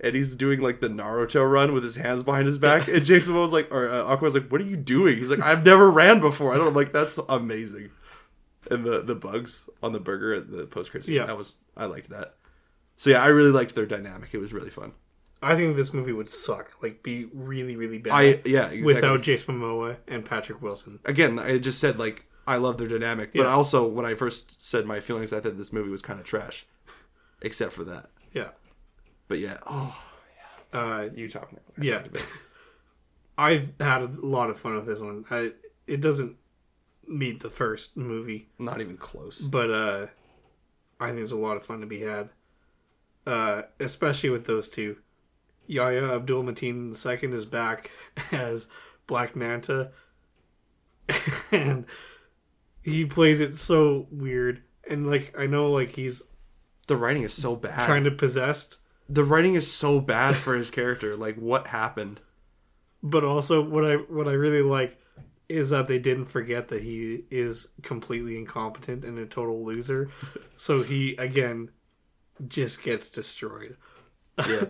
and 0.00 0.14
he's 0.14 0.34
doing 0.34 0.60
like 0.60 0.80
the 0.80 0.88
Naruto 0.88 1.48
run 1.50 1.72
with 1.72 1.84
his 1.84 1.96
hands 1.96 2.22
behind 2.22 2.46
his 2.46 2.58
back, 2.58 2.88
and 2.88 3.04
Jason 3.04 3.34
was 3.34 3.52
like, 3.52 3.70
or 3.72 3.88
uh, 3.90 4.04
Aquaman's 4.16 4.34
like, 4.34 4.48
"What 4.50 4.60
are 4.60 4.64
you 4.64 4.76
doing?" 4.76 5.16
He's 5.18 5.30
like, 5.30 5.40
"I've 5.40 5.64
never 5.64 5.90
ran 5.90 6.20
before." 6.20 6.52
I 6.52 6.58
don't. 6.58 6.68
I'm 6.68 6.74
like, 6.74 6.92
that's 6.92 7.18
amazing. 7.28 7.90
And 8.70 8.84
the 8.84 9.02
the 9.02 9.14
bugs 9.14 9.68
on 9.82 9.92
the 9.92 10.00
burger 10.00 10.34
at 10.34 10.50
the 10.50 10.66
post 10.66 10.90
credits, 10.90 11.08
Yeah. 11.08 11.26
that 11.26 11.36
was 11.38 11.56
I 11.76 11.84
liked 11.86 12.10
that. 12.10 12.34
So 12.96 13.10
yeah, 13.10 13.22
I 13.22 13.26
really 13.28 13.50
liked 13.50 13.74
their 13.74 13.86
dynamic. 13.86 14.30
It 14.32 14.38
was 14.38 14.52
really 14.52 14.70
fun. 14.70 14.92
I 15.44 15.56
think 15.56 15.76
this 15.76 15.92
movie 15.92 16.12
would 16.12 16.30
suck. 16.30 16.82
Like, 16.82 17.02
be 17.02 17.26
really, 17.32 17.76
really 17.76 17.98
bad. 17.98 18.12
I 18.12 18.22
yeah, 18.44 18.66
exactly. 18.66 18.82
Without 18.82 19.22
Jason 19.22 19.60
Momoa 19.60 19.96
and 20.08 20.24
Patrick 20.24 20.60
Wilson. 20.62 20.98
again, 21.04 21.38
I 21.38 21.58
just 21.58 21.78
said 21.80 21.98
like 21.98 22.24
I 22.46 22.56
love 22.56 22.78
their 22.78 22.88
dynamic, 22.88 23.32
but 23.34 23.42
Yeah. 23.42 23.48
also 23.54 23.86
when 23.86 24.04
I 24.06 24.14
first 24.14 24.60
said 24.62 24.86
my 24.86 25.00
feelings, 25.00 25.32
I 25.32 25.40
thought 25.40 25.56
this 25.56 25.72
movie 25.72 25.90
was 25.90 26.02
kind 26.02 26.18
of 26.20 26.26
trash, 26.26 26.66
except 27.42 27.72
for 27.72 27.84
that. 27.84 28.10
Yeah. 28.32 28.50
But 29.28 29.38
yeah, 29.38 29.58
oh, 29.66 29.96
Uh, 30.72 31.08
you 31.14 31.28
talking? 31.28 31.60
Yeah. 31.78 32.02
I 33.38 33.68
had 33.80 34.02
a 34.02 34.10
lot 34.22 34.50
of 34.50 34.58
fun 34.58 34.76
with 34.76 34.86
this 34.86 34.98
one. 35.00 35.24
I, 35.30 35.52
it 35.86 36.00
doesn't 36.00 36.36
meet 37.06 37.40
the 37.40 37.50
first 37.50 37.96
movie, 37.96 38.48
not 38.58 38.80
even 38.80 38.96
close. 38.96 39.38
but 39.40 39.70
uh, 39.70 40.06
I 41.00 41.06
think 41.06 41.16
there's 41.16 41.32
a 41.32 41.36
lot 41.38 41.56
of 41.56 41.64
fun 41.64 41.80
to 41.80 41.86
be 41.86 42.00
had. 42.00 42.30
Uh, 43.26 43.62
especially 43.80 44.28
with 44.30 44.44
those 44.44 44.68
two. 44.68 44.98
Yahya 45.66 46.12
Abdul 46.14 46.44
Mateen 46.44 47.22
II 47.22 47.32
is 47.32 47.44
back 47.44 47.90
as 48.32 48.68
Black 49.06 49.34
Manta, 49.36 49.90
and 51.52 51.84
he 52.82 53.04
plays 53.04 53.40
it 53.40 53.56
so 53.56 54.06
weird. 54.10 54.62
And 54.88 55.06
like 55.06 55.34
I 55.38 55.46
know, 55.46 55.70
like 55.70 55.96
he's 55.96 56.22
The 56.86 56.96
writing 56.96 57.22
is 57.22 57.32
so 57.34 57.56
bad. 57.56 57.86
kind 57.86 58.06
of 58.06 58.18
possessed, 58.18 58.78
the 59.08 59.24
writing 59.24 59.54
is 59.54 59.70
so 59.70 60.00
bad 60.00 60.36
for 60.36 60.54
his 60.54 60.70
character. 60.70 61.16
Like, 61.16 61.36
what 61.36 61.68
happened? 61.68 62.20
but 63.06 63.22
also 63.22 63.62
what 63.62 63.84
I 63.84 63.96
what 63.96 64.26
I 64.28 64.32
really 64.32 64.62
like 64.62 64.98
is 65.46 65.68
that 65.70 65.88
they 65.88 65.98
didn't 65.98 66.24
forget 66.24 66.68
that 66.68 66.80
he 66.82 67.24
is 67.30 67.68
completely 67.82 68.38
incompetent 68.38 69.04
and 69.04 69.18
a 69.18 69.26
total 69.26 69.62
loser. 69.62 70.08
so 70.56 70.82
he 70.82 71.14
again 71.16 71.70
just 72.48 72.82
gets 72.82 73.10
destroyed. 73.10 73.76
Yeah, 74.48 74.66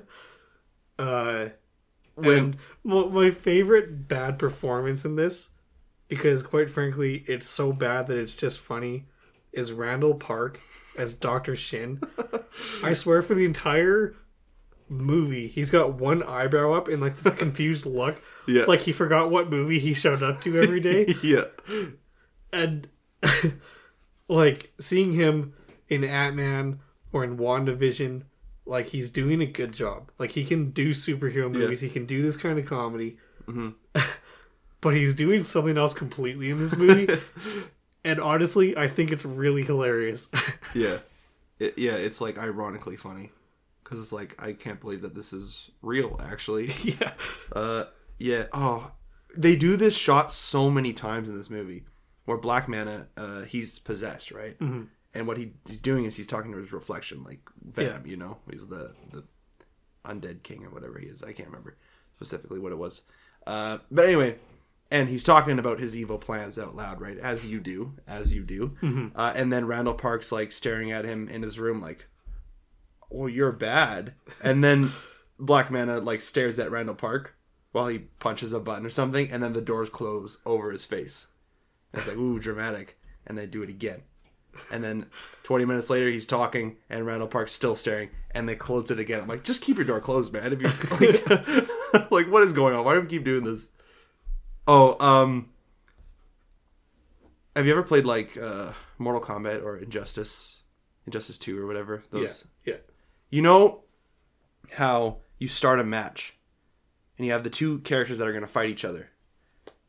Uh 0.98 1.48
When- 2.14 2.38
and 2.38 2.56
my, 2.84 3.30
favorite 3.30 4.06
bad 4.08 4.38
performance 4.38 5.04
in 5.04 5.16
this 5.16 5.50
because 6.08 6.42
quite 6.42 6.70
frankly 6.70 7.24
it's 7.26 7.48
so 7.48 7.72
bad 7.72 8.06
that 8.06 8.16
it's 8.18 8.32
just 8.32 8.60
funny 8.60 9.06
is 9.52 9.72
Randall 9.72 10.14
Park 10.14 10.60
as 10.96 11.14
Dr. 11.14 11.56
Shin. 11.56 12.00
I 12.84 12.92
swear 12.92 13.22
for 13.22 13.34
the 13.34 13.44
entire 13.44 14.14
movie 14.88 15.48
he's 15.48 15.70
got 15.70 15.94
one 15.94 16.22
eyebrow 16.22 16.72
up 16.74 16.88
in 16.88 17.00
like 17.00 17.16
this 17.16 17.32
confused 17.38 17.86
look 17.86 18.22
Yeah. 18.46 18.64
like 18.66 18.80
he 18.80 18.92
forgot 18.92 19.30
what 19.30 19.50
movie 19.50 19.78
he 19.80 19.94
showed 19.94 20.22
up 20.22 20.42
to 20.42 20.60
every 20.60 20.78
day 20.80 21.14
yeah, 21.22 21.44
and 22.52 22.86
like 24.28 24.72
seeing 24.78 25.12
him 25.12 25.54
in 25.88 26.04
Ant-Man 26.04 26.80
or 27.12 27.24
in 27.24 27.36
WandaVision 27.38 28.22
like 28.66 28.88
he's 28.88 29.10
doing 29.10 29.40
a 29.40 29.46
good 29.46 29.72
job 29.72 30.10
like 30.18 30.30
he 30.30 30.44
can 30.44 30.70
do 30.70 30.90
superhero 30.90 31.50
movies 31.50 31.80
he 31.80 31.88
can 31.88 32.06
do 32.06 32.22
this 32.22 32.36
kind 32.36 32.58
of 32.58 32.66
comedy 32.66 33.16
but 34.80 34.94
he's 34.94 35.14
doing 35.14 35.42
something 35.42 35.76
else 35.76 35.94
completely 35.94 36.50
in 36.50 36.58
this 36.58 36.76
movie 36.76 37.12
and 38.04 38.20
honestly 38.20 38.76
I 38.76 38.88
think 38.88 39.10
it's 39.12 39.24
really 39.24 39.62
hilarious 39.62 40.28
yeah. 40.74 40.98
it, 41.58 41.78
yeah, 41.78 41.94
it's 41.94 42.20
like 42.20 42.38
ironically 42.38 42.96
funny 42.96 43.30
because 43.84 44.00
it's 44.00 44.12
like 44.12 44.34
I 44.42 44.52
can't 44.52 44.80
believe 44.80 45.02
that 45.02 45.14
this 45.14 45.32
is 45.32 45.70
real. 45.82 46.20
Actually, 46.24 46.72
yeah. 46.82 47.12
uh, 47.52 47.84
yeah. 48.18 48.46
Oh, 48.52 48.92
they 49.36 49.54
do 49.54 49.76
this 49.76 49.96
shot 49.96 50.32
so 50.32 50.70
many 50.70 50.92
times 50.92 51.28
in 51.28 51.36
this 51.36 51.50
movie 51.50 51.84
where 52.24 52.38
Black 52.38 52.68
Manta, 52.68 53.06
uh, 53.16 53.42
he's 53.42 53.78
possessed, 53.78 54.30
right? 54.30 54.58
Mm-hmm. 54.58 54.84
And 55.14 55.26
what 55.26 55.36
he, 55.36 55.52
he's 55.66 55.80
doing 55.80 56.04
is 56.04 56.16
he's 56.16 56.26
talking 56.26 56.52
to 56.52 56.58
his 56.58 56.72
reflection, 56.72 57.22
like 57.22 57.40
Venom. 57.62 58.02
Yeah. 58.04 58.10
You 58.10 58.16
know, 58.16 58.38
he's 58.50 58.66
the 58.66 58.92
the 59.12 59.24
undead 60.04 60.42
king 60.42 60.64
or 60.64 60.70
whatever 60.70 60.98
he 60.98 61.06
is. 61.06 61.22
I 61.22 61.32
can't 61.32 61.48
remember 61.48 61.76
specifically 62.16 62.58
what 62.58 62.72
it 62.72 62.78
was. 62.78 63.02
Uh, 63.46 63.78
but 63.90 64.06
anyway, 64.06 64.36
and 64.90 65.08
he's 65.08 65.24
talking 65.24 65.58
about 65.58 65.80
his 65.80 65.96
evil 65.96 66.18
plans 66.18 66.58
out 66.58 66.76
loud, 66.76 67.00
right? 67.00 67.18
As 67.18 67.46
you 67.46 67.60
do, 67.60 67.94
as 68.06 68.32
you 68.32 68.42
do. 68.42 68.76
Uh, 69.14 69.32
and 69.36 69.52
then 69.52 69.66
Randall 69.66 69.94
Park's 69.94 70.32
like 70.32 70.52
staring 70.52 70.92
at 70.92 71.04
him 71.04 71.28
in 71.28 71.42
his 71.42 71.58
room, 71.58 71.80
like, 71.80 72.08
"Well, 73.10 73.28
you're 73.28 73.52
bad." 73.52 74.14
And 74.42 74.62
then 74.64 74.90
Black 75.38 75.70
Manta 75.70 76.00
like 76.00 76.20
stares 76.20 76.58
at 76.58 76.70
Randall 76.70 76.94
Park 76.94 77.36
while 77.72 77.88
he 77.88 77.98
punches 77.98 78.52
a 78.52 78.60
button 78.60 78.86
or 78.86 78.90
something, 78.90 79.30
and 79.32 79.42
then 79.42 79.52
the 79.52 79.60
doors 79.60 79.90
close 79.90 80.38
over 80.46 80.70
his 80.70 80.84
face. 80.84 81.26
And 81.92 81.98
it's 81.98 82.08
like, 82.08 82.16
ooh, 82.16 82.38
dramatic. 82.38 82.98
And 83.26 83.36
they 83.36 83.46
do 83.46 83.62
it 83.62 83.68
again. 83.68 84.02
And 84.70 84.82
then 84.82 85.06
20 85.44 85.64
minutes 85.64 85.90
later, 85.90 86.08
he's 86.08 86.26
talking, 86.26 86.76
and 86.88 87.06
Randall 87.06 87.28
Park's 87.28 87.52
still 87.52 87.74
staring, 87.74 88.10
and 88.32 88.48
they 88.48 88.54
closed 88.56 88.90
it 88.90 88.98
again. 88.98 89.22
I'm 89.22 89.28
like, 89.28 89.44
just 89.44 89.62
keep 89.62 89.76
your 89.76 89.84
door 89.84 90.00
closed, 90.00 90.32
man. 90.32 90.52
If 90.52 90.62
you 90.62 90.68
like, 92.02 92.10
like, 92.10 92.26
what 92.32 92.42
is 92.42 92.52
going 92.52 92.74
on? 92.74 92.84
Why 92.84 92.94
do 92.94 93.00
we 93.00 93.06
keep 93.06 93.24
doing 93.24 93.44
this? 93.44 93.70
Oh, 94.66 94.98
um, 95.04 95.50
have 97.54 97.66
you 97.66 97.72
ever 97.72 97.82
played 97.82 98.04
like 98.04 98.36
uh, 98.36 98.72
Mortal 98.98 99.20
Kombat 99.20 99.62
or 99.62 99.76
Injustice, 99.76 100.62
Injustice 101.06 101.38
Two 101.38 101.60
or 101.62 101.66
whatever? 101.66 102.02
Those, 102.10 102.46
Yeah. 102.64 102.74
Yeah. 102.74 102.80
you 103.30 103.42
know 103.42 103.82
how 104.72 105.18
you 105.38 105.48
start 105.48 105.78
a 105.80 105.84
match, 105.84 106.34
and 107.18 107.26
you 107.26 107.32
have 107.32 107.44
the 107.44 107.50
two 107.50 107.80
characters 107.80 108.18
that 108.18 108.26
are 108.26 108.32
going 108.32 108.42
to 108.42 108.48
fight 108.50 108.70
each 108.70 108.84
other, 108.84 109.10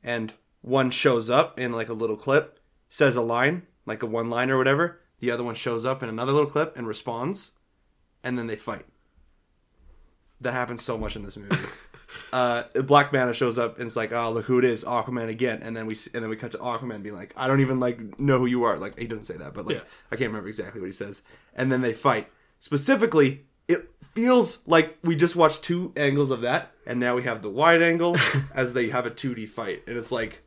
and 0.03 0.33
one 0.61 0.91
shows 0.91 1.29
up 1.29 1.59
in 1.59 1.71
like 1.71 1.89
a 1.89 1.93
little 1.93 2.17
clip, 2.17 2.59
says 2.89 3.15
a 3.15 3.21
line, 3.21 3.63
like 3.85 4.03
a 4.03 4.05
one 4.05 4.29
line 4.29 4.49
or 4.49 4.57
whatever. 4.57 5.01
The 5.19 5.31
other 5.31 5.43
one 5.43 5.55
shows 5.55 5.85
up 5.85 6.03
in 6.03 6.09
another 6.09 6.31
little 6.31 6.49
clip 6.49 6.75
and 6.75 6.87
responds, 6.87 7.51
and 8.23 8.37
then 8.37 8.47
they 8.47 8.55
fight. 8.55 8.85
That 10.41 10.51
happens 10.51 10.83
so 10.83 10.97
much 10.97 11.15
in 11.15 11.23
this 11.23 11.37
movie. 11.37 11.55
uh, 12.33 12.63
Black 12.83 13.13
Manta 13.13 13.33
shows 13.33 13.57
up 13.57 13.77
and 13.77 13.87
it's 13.87 13.95
like, 13.95 14.11
oh 14.11 14.31
look 14.31 14.45
who 14.45 14.59
it 14.59 14.65
is, 14.65 14.83
Aquaman 14.83 15.29
again. 15.29 15.61
And 15.63 15.75
then 15.75 15.85
we 15.85 15.95
and 16.13 16.21
then 16.21 16.29
we 16.29 16.35
cut 16.35 16.51
to 16.51 16.57
Aquaman 16.57 17.01
being 17.01 17.15
like, 17.15 17.33
I 17.37 17.47
don't 17.47 17.61
even 17.61 17.79
like 17.79 18.19
know 18.19 18.39
who 18.39 18.45
you 18.45 18.63
are. 18.63 18.77
Like 18.77 18.99
he 18.99 19.07
doesn't 19.07 19.25
say 19.25 19.37
that, 19.37 19.53
but 19.53 19.65
like 19.65 19.77
Yeah. 19.77 19.83
I 20.11 20.15
can't 20.15 20.29
remember 20.29 20.49
exactly 20.49 20.81
what 20.81 20.87
he 20.87 20.91
says. 20.91 21.21
And 21.55 21.71
then 21.71 21.81
they 21.81 21.93
fight. 21.93 22.29
Specifically, 22.59 23.45
it 23.67 23.89
feels 24.13 24.59
like 24.65 24.97
we 25.03 25.15
just 25.15 25.35
watched 25.35 25.63
two 25.63 25.91
angles 25.95 26.31
of 26.31 26.41
that, 26.41 26.71
and 26.85 26.99
now 26.99 27.15
we 27.15 27.23
have 27.23 27.41
the 27.41 27.49
wide 27.49 27.81
angle 27.81 28.17
as 28.53 28.73
they 28.73 28.89
have 28.89 29.05
a 29.05 29.11
2D 29.11 29.49
fight, 29.49 29.83
and 29.87 29.97
it's 29.97 30.11
like, 30.11 30.41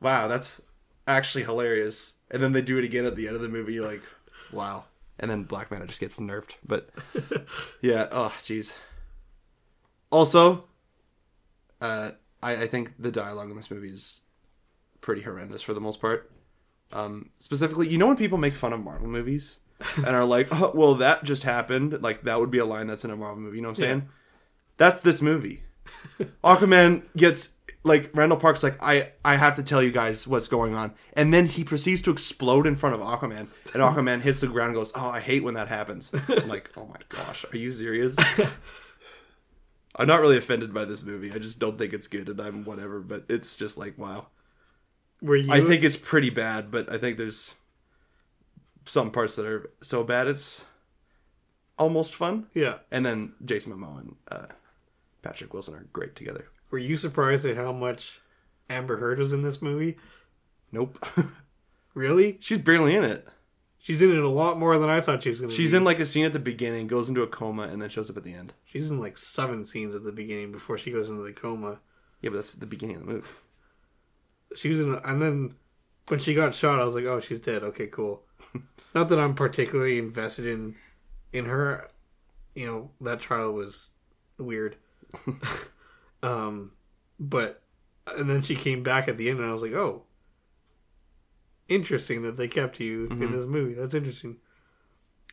wow, 0.00 0.28
that's 0.28 0.60
actually 1.06 1.44
hilarious. 1.44 2.14
And 2.30 2.42
then 2.42 2.52
they 2.52 2.62
do 2.62 2.78
it 2.78 2.84
again 2.84 3.04
at 3.04 3.16
the 3.16 3.26
end 3.26 3.36
of 3.36 3.42
the 3.42 3.48
movie. 3.48 3.74
You're 3.74 3.86
like, 3.86 4.02
wow. 4.52 4.84
And 5.18 5.30
then 5.30 5.44
Black 5.44 5.70
Manta 5.70 5.86
just 5.86 6.00
gets 6.00 6.18
nerfed. 6.18 6.52
But 6.66 6.90
yeah, 7.82 8.08
oh 8.10 8.34
jeez. 8.40 8.74
Also, 10.10 10.66
uh, 11.80 12.12
I, 12.42 12.62
I 12.62 12.66
think 12.66 12.92
the 12.98 13.10
dialogue 13.10 13.50
in 13.50 13.56
this 13.56 13.70
movie 13.70 13.90
is 13.90 14.20
pretty 15.00 15.22
horrendous 15.22 15.62
for 15.62 15.74
the 15.74 15.80
most 15.80 16.00
part. 16.00 16.30
Um, 16.92 17.30
specifically, 17.38 17.88
you 17.88 17.98
know 17.98 18.06
when 18.06 18.16
people 18.16 18.38
make 18.38 18.54
fun 18.54 18.72
of 18.72 18.82
Marvel 18.82 19.08
movies 19.08 19.60
and 19.96 20.08
are 20.08 20.24
like, 20.24 20.48
"Oh, 20.52 20.72
well, 20.74 20.94
that 20.96 21.24
just 21.24 21.42
happened." 21.42 22.02
Like 22.02 22.22
that 22.24 22.40
would 22.40 22.50
be 22.50 22.58
a 22.58 22.64
line 22.64 22.86
that's 22.86 23.04
in 23.04 23.10
a 23.10 23.16
Marvel 23.16 23.42
movie. 23.42 23.56
You 23.56 23.62
know 23.62 23.68
what 23.68 23.78
I'm 23.78 23.84
saying? 23.84 24.08
That's 24.76 25.00
this 25.00 25.22
movie. 25.22 25.62
Aquaman 26.44 27.04
gets 27.16 27.56
like 27.84 28.10
Randall 28.14 28.38
Park's 28.38 28.62
like, 28.62 28.80
I 28.82 29.12
I 29.24 29.36
have 29.36 29.56
to 29.56 29.62
tell 29.62 29.82
you 29.82 29.90
guys 29.90 30.26
what's 30.26 30.48
going 30.48 30.74
on, 30.74 30.94
and 31.14 31.32
then 31.32 31.46
he 31.46 31.64
proceeds 31.64 32.02
to 32.02 32.10
explode 32.10 32.66
in 32.66 32.76
front 32.76 32.94
of 32.94 33.00
Aquaman, 33.00 33.48
and 33.74 33.82
Aquaman 33.82 34.20
hits 34.20 34.40
the 34.40 34.46
ground 34.46 34.68
and 34.68 34.76
goes, 34.76 34.92
"Oh, 34.94 35.08
I 35.08 35.20
hate 35.20 35.42
when 35.42 35.54
that 35.54 35.68
happens." 35.68 36.12
I'm 36.28 36.48
like, 36.48 36.70
"Oh 36.76 36.86
my 36.86 37.00
gosh, 37.08 37.44
are 37.52 37.56
you 37.56 37.72
serious?" 37.72 38.16
I'm 39.96 40.06
not 40.06 40.20
really 40.20 40.38
offended 40.38 40.72
by 40.72 40.84
this 40.86 41.02
movie. 41.02 41.32
I 41.32 41.38
just 41.38 41.58
don't 41.58 41.76
think 41.78 41.92
it's 41.92 42.06
good, 42.06 42.28
and 42.28 42.40
I'm 42.40 42.64
whatever. 42.64 43.00
But 43.00 43.24
it's 43.28 43.56
just 43.56 43.76
like, 43.76 43.98
wow. 43.98 44.28
Were 45.20 45.36
you? 45.36 45.52
I 45.52 45.60
think 45.60 45.84
it's 45.84 45.96
pretty 45.96 46.30
bad, 46.30 46.70
but 46.70 46.90
I 46.90 46.98
think 46.98 47.18
there's 47.18 47.54
some 48.84 49.10
parts 49.10 49.36
that 49.36 49.46
are 49.46 49.70
so 49.80 50.02
bad 50.02 50.26
it's 50.26 50.64
almost 51.78 52.14
fun. 52.14 52.46
Yeah. 52.54 52.78
And 52.90 53.04
then 53.04 53.34
Jason 53.44 53.72
Momoa 53.72 54.00
and 54.00 54.16
uh, 54.28 54.46
Patrick 55.22 55.52
Wilson 55.52 55.74
are 55.74 55.86
great 55.92 56.16
together. 56.16 56.48
Were 56.72 56.78
you 56.78 56.96
surprised 56.96 57.44
at 57.44 57.56
how 57.56 57.70
much 57.70 58.18
Amber 58.70 58.96
Heard 58.96 59.18
was 59.18 59.34
in 59.34 59.42
this 59.42 59.60
movie? 59.60 59.98
Nope, 60.72 61.06
Really? 61.94 62.38
she's 62.40 62.58
barely 62.58 62.96
in 62.96 63.04
it. 63.04 63.28
She's 63.78 64.00
in 64.00 64.10
it 64.10 64.22
a 64.22 64.28
lot 64.28 64.58
more 64.58 64.78
than 64.78 64.88
I 64.88 65.02
thought 65.02 65.22
she 65.22 65.28
was 65.28 65.40
going 65.40 65.50
to. 65.50 65.56
Be. 65.56 65.62
She's 65.62 65.72
be. 65.72 65.76
in 65.76 65.84
like 65.84 66.00
a 66.00 66.06
scene 66.06 66.24
at 66.24 66.32
the 66.32 66.38
beginning, 66.38 66.86
goes 66.86 67.10
into 67.10 67.22
a 67.22 67.26
coma, 67.26 67.64
and 67.64 67.82
then 67.82 67.90
shows 67.90 68.08
up 68.08 68.16
at 68.16 68.24
the 68.24 68.32
end. 68.32 68.54
She's 68.64 68.90
in 68.90 68.98
like 68.98 69.18
seven 69.18 69.64
scenes 69.66 69.94
at 69.94 70.02
the 70.02 70.12
beginning 70.12 70.50
before 70.50 70.78
she 70.78 70.90
goes 70.90 71.10
into 71.10 71.22
the 71.22 71.32
coma. 71.32 71.80
Yeah, 72.22 72.30
but 72.30 72.36
that's 72.36 72.54
the 72.54 72.64
beginning 72.64 72.96
of 72.96 73.06
the 73.06 73.12
movie. 73.12 73.26
She 74.56 74.70
was 74.70 74.80
in, 74.80 74.94
and 75.04 75.20
then 75.20 75.54
when 76.08 76.20
she 76.20 76.32
got 76.32 76.54
shot, 76.54 76.80
I 76.80 76.84
was 76.84 76.94
like, 76.94 77.04
"Oh, 77.04 77.20
she's 77.20 77.40
dead. 77.40 77.62
Okay, 77.62 77.88
cool." 77.88 78.22
Not 78.94 79.10
that 79.10 79.18
I'm 79.18 79.34
particularly 79.34 79.98
invested 79.98 80.46
in 80.46 80.76
in 81.34 81.44
her. 81.44 81.90
You 82.54 82.66
know, 82.66 82.90
that 83.02 83.20
trial 83.20 83.52
was 83.52 83.90
weird. 84.38 84.76
um, 86.22 86.72
but 87.18 87.62
and 88.06 88.28
then 88.28 88.42
she 88.42 88.54
came 88.54 88.82
back 88.82 89.08
at 89.08 89.16
the 89.16 89.30
end, 89.30 89.38
and 89.40 89.48
I 89.48 89.52
was 89.52 89.62
like, 89.62 89.72
"Oh, 89.72 90.02
interesting 91.68 92.22
that 92.22 92.36
they 92.36 92.48
kept 92.48 92.80
you 92.80 93.06
in 93.06 93.32
this 93.32 93.46
movie. 93.46 93.74
That's 93.74 93.94
interesting." 93.94 94.36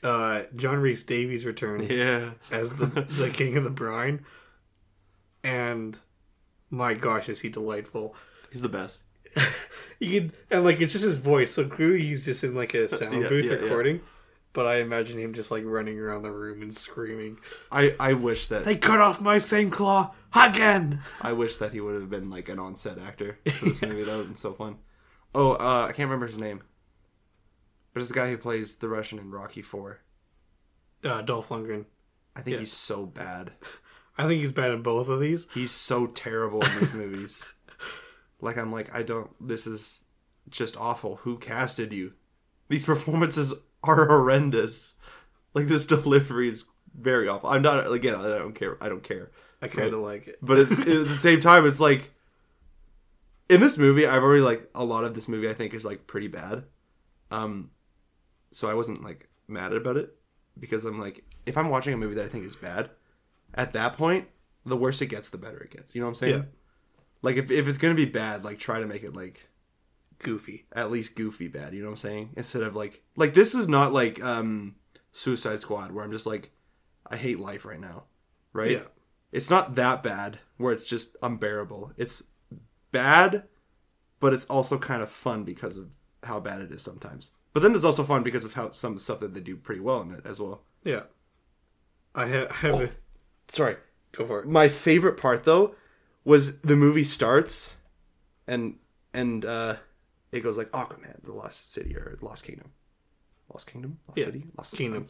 Uh, 0.02 0.44
John 0.56 0.78
Rhys-Davies 0.80 1.46
returns 1.46 1.90
Yeah, 1.90 2.32
as 2.52 2.74
the 2.74 2.86
the 2.86 3.30
king 3.34 3.58
of 3.58 3.64
the 3.64 3.70
brine, 3.70 4.26
and 5.44 5.98
my 6.70 6.94
gosh, 6.94 7.28
is 7.30 7.42
he 7.42 7.50
delightful! 7.50 8.16
he's 8.52 8.62
the 8.62 8.70
best. 8.70 9.04
You 10.02 10.22
can 10.22 10.32
and 10.50 10.64
like 10.64 10.80
it's 10.80 10.94
just 10.94 11.04
his 11.04 11.18
voice, 11.18 11.52
so 11.54 11.68
clearly 11.68 12.00
he's 12.00 12.24
just 12.24 12.42
in 12.46 12.56
like 12.56 12.74
a 12.74 12.88
sound 12.88 13.22
Yeah, 13.24 13.28
booth 13.28 13.46
yeah, 13.46 13.52
yeah. 13.62 13.68
But 14.52 14.66
I 14.66 14.78
imagine 14.78 15.20
him 15.20 15.34
just 15.34 15.52
like 15.52 15.64
running 15.64 16.00
around 16.00 16.24
the 16.24 16.32
room 16.32 16.62
and 16.64 16.76
screaming, 16.76 17.38
I 17.72 17.96
I 18.00 18.14
wish 18.14 18.48
that 18.48 18.66
"They 18.66 18.76
cut 18.78 19.00
off 19.00 19.22
my 19.22 19.38
same 19.38 19.70
claw 19.70 20.12
again!" 20.34 21.02
I 21.22 21.34
wish 21.34 21.58
that 21.58 21.72
he 21.74 21.80
would 21.82 21.94
have 22.02 22.10
been 22.10 22.30
like 22.30 22.50
an 22.50 22.58
on-set 22.60 22.98
actor 22.98 23.38
for 23.52 23.66
this 23.66 23.82
movie. 23.82 24.04
that 24.04 24.12
would 24.12 24.18
have 24.18 24.26
been 24.28 24.36
so 24.36 24.54
fun. 24.54 24.78
Oh, 25.36 25.52
uh, 25.52 25.86
I 25.88 25.92
can't 25.94 26.08
remember 26.10 26.26
his 26.26 26.40
name, 26.40 26.64
but 27.94 28.00
it's 28.00 28.10
the 28.10 28.16
guy 28.16 28.30
who 28.32 28.38
plays 28.38 28.78
the 28.78 28.90
Russian 28.90 29.20
in 29.20 29.30
Rocky 29.32 29.62
Four. 29.62 30.00
Uh, 31.04 31.22
Dolph 31.22 31.50
Lundgren. 31.50 31.86
I 32.36 32.42
think 32.42 32.56
Yeah. 32.56 32.60
he's 32.62 32.74
so 32.74 33.06
bad. 33.06 33.52
I 34.18 34.28
think 34.28 34.42
he's 34.42 34.52
bad 34.52 34.72
in 34.72 34.82
both 34.82 35.08
of 35.08 35.20
these. 35.22 35.48
He's 35.54 35.72
so 35.72 36.08
terrible 36.08 36.62
in 36.66 36.80
these 36.80 36.94
movies. 36.94 37.46
Like 38.42 38.58
I'm 38.58 38.72
like 38.72 38.96
I 38.96 39.04
don't. 39.04 39.30
This 39.46 39.68
is 39.68 40.00
just 40.50 40.78
awful. 40.78 41.18
Who 41.24 41.38
casted 41.38 41.92
you? 41.92 42.14
These 42.70 42.86
performances 42.86 43.52
are 43.84 44.06
horrendous. 44.08 44.96
Like 45.54 45.68
this 45.68 45.86
delivery 45.86 46.50
is 46.50 46.66
very 46.98 47.28
awful. 47.28 47.50
I'm 47.50 47.62
not 47.62 47.92
again. 47.92 48.16
I 48.16 48.28
don't 48.38 48.54
care. 48.54 48.78
I 48.82 48.90
don't 48.90 49.04
care. 49.04 49.32
I 49.62 49.68
kind 49.68 49.94
of 49.94 50.00
like 50.00 50.28
it. 50.28 50.40
But 50.42 50.60
it's 50.60 50.72
at 50.80 50.86
the 50.86 51.16
same 51.16 51.42
time, 51.42 51.66
it's 51.66 51.80
like 51.80 52.12
in 53.50 53.62
this 53.62 53.78
movie, 53.78 54.06
I've 54.06 54.24
already 54.24 54.42
like 54.42 54.70
a 54.76 54.86
lot 54.86 55.04
of 55.04 55.16
this 55.16 55.28
movie. 55.28 55.50
I 55.50 55.54
think 55.54 55.74
is 55.74 55.86
like 55.86 56.08
pretty 56.08 56.28
bad. 56.28 56.64
Um, 57.32 57.72
so 58.52 58.70
I 58.70 58.74
wasn't 58.74 59.04
like 59.04 59.28
mad 59.48 59.74
about 59.74 59.98
it 59.98 60.16
because 60.60 60.86
I'm 60.86 61.00
like, 61.00 61.24
if 61.46 61.58
I'm 61.58 61.70
watching 61.70 61.94
a 61.94 61.98
movie 61.98 62.16
that 62.16 62.26
I 62.26 62.30
think 62.30 62.46
is 62.46 62.56
bad, 62.56 62.90
at 63.54 63.74
that 63.74 63.98
point, 63.98 64.28
the 64.66 64.78
worse 64.78 65.02
it 65.02 65.08
gets, 65.08 65.30
the 65.30 65.38
better 65.38 65.60
it 65.60 65.72
gets. 65.72 65.94
You 65.94 66.02
know 66.02 66.08
what 66.08 66.12
I'm 66.12 66.16
saying? 66.16 66.34
Yeah. 66.36 66.44
Like 67.22 67.36
if 67.36 67.52
if 67.52 67.68
it's 67.68 67.78
gonna 67.78 67.96
be 67.96 68.06
bad, 68.06 68.46
like 68.46 68.60
try 68.60 68.80
to 68.80 68.88
make 68.88 69.04
it 69.04 69.16
like 69.16 69.49
Goofy. 70.20 70.66
at 70.74 70.92
least 70.92 71.16
goofy 71.16 71.48
bad. 71.48 71.74
You 71.74 71.82
know 71.82 71.88
what 71.88 71.94
I'm 71.94 71.98
saying? 71.98 72.30
Instead 72.38 72.64
of 72.64 72.76
like 72.76 73.02
like 73.16 73.34
this 73.34 73.56
is 73.56 73.68
not 73.68 73.92
like 73.94 74.22
um 74.24 74.76
Suicide 75.12 75.60
Squad 75.62 75.92
where 75.92 76.04
I'm 76.04 76.12
just 76.12 76.26
like 76.26 76.52
I 77.08 77.16
hate 77.18 77.40
life 77.40 77.66
right 77.66 77.80
now, 77.80 78.04
right? 78.54 78.72
Yeah. 78.72 78.84
It's 79.32 79.50
not 79.50 79.76
that 79.76 80.04
bad 80.04 80.40
where 80.58 80.74
it's 80.74 80.86
just 80.86 81.16
unbearable. 81.22 81.94
It's 81.98 82.24
bad, 82.92 83.44
but 84.20 84.34
it's 84.34 84.46
also 84.46 84.78
kind 84.78 85.02
of 85.02 85.10
fun 85.10 85.44
because 85.44 85.78
of 85.78 85.88
how 86.24 86.40
bad 86.40 86.62
it 86.62 86.72
is 86.72 86.82
sometimes. 86.82 87.32
But 87.54 87.62
then 87.64 87.74
it's 87.76 87.84
also 87.86 88.04
fun 88.04 88.24
because 88.24 88.44
of 88.46 88.54
how 88.54 88.72
some 88.72 88.94
of 88.94 88.98
the 89.00 89.04
stuff 89.04 89.20
that 89.22 89.34
they 89.34 89.40
do 89.42 89.56
pretty 89.56 89.82
well 89.82 90.02
in 90.02 90.12
it 90.12 90.26
as 90.26 90.40
well. 90.40 90.62
Yeah. 90.84 91.04
I 92.14 92.28
ha- 92.28 92.48
I 92.50 92.54
have 92.56 92.82
a 92.82 92.92
Sorry, 93.52 93.78
go 94.12 94.26
for 94.28 94.40
it. 94.42 94.48
my 94.48 94.68
favorite 94.70 95.18
part 95.18 95.44
though 95.46 95.76
was 96.26 96.60
the 96.60 96.76
movie 96.76 97.04
starts 97.04 97.76
and 98.48 98.76
and 99.14 99.46
uh 99.46 99.78
it 100.32 100.42
goes 100.42 100.58
like 100.58 100.72
Aquaman, 100.72 101.24
the 101.24 101.34
Lost 101.34 101.72
City 101.72 101.96
or 101.96 102.18
Lost 102.22 102.44
Kingdom. 102.44 102.72
Lost 103.52 103.68
Kingdom, 103.68 104.00
Lost 104.08 104.18
Yeah, 104.18 104.26
City, 104.26 104.46
Lost 104.58 104.76
Kingdom. 104.76 105.08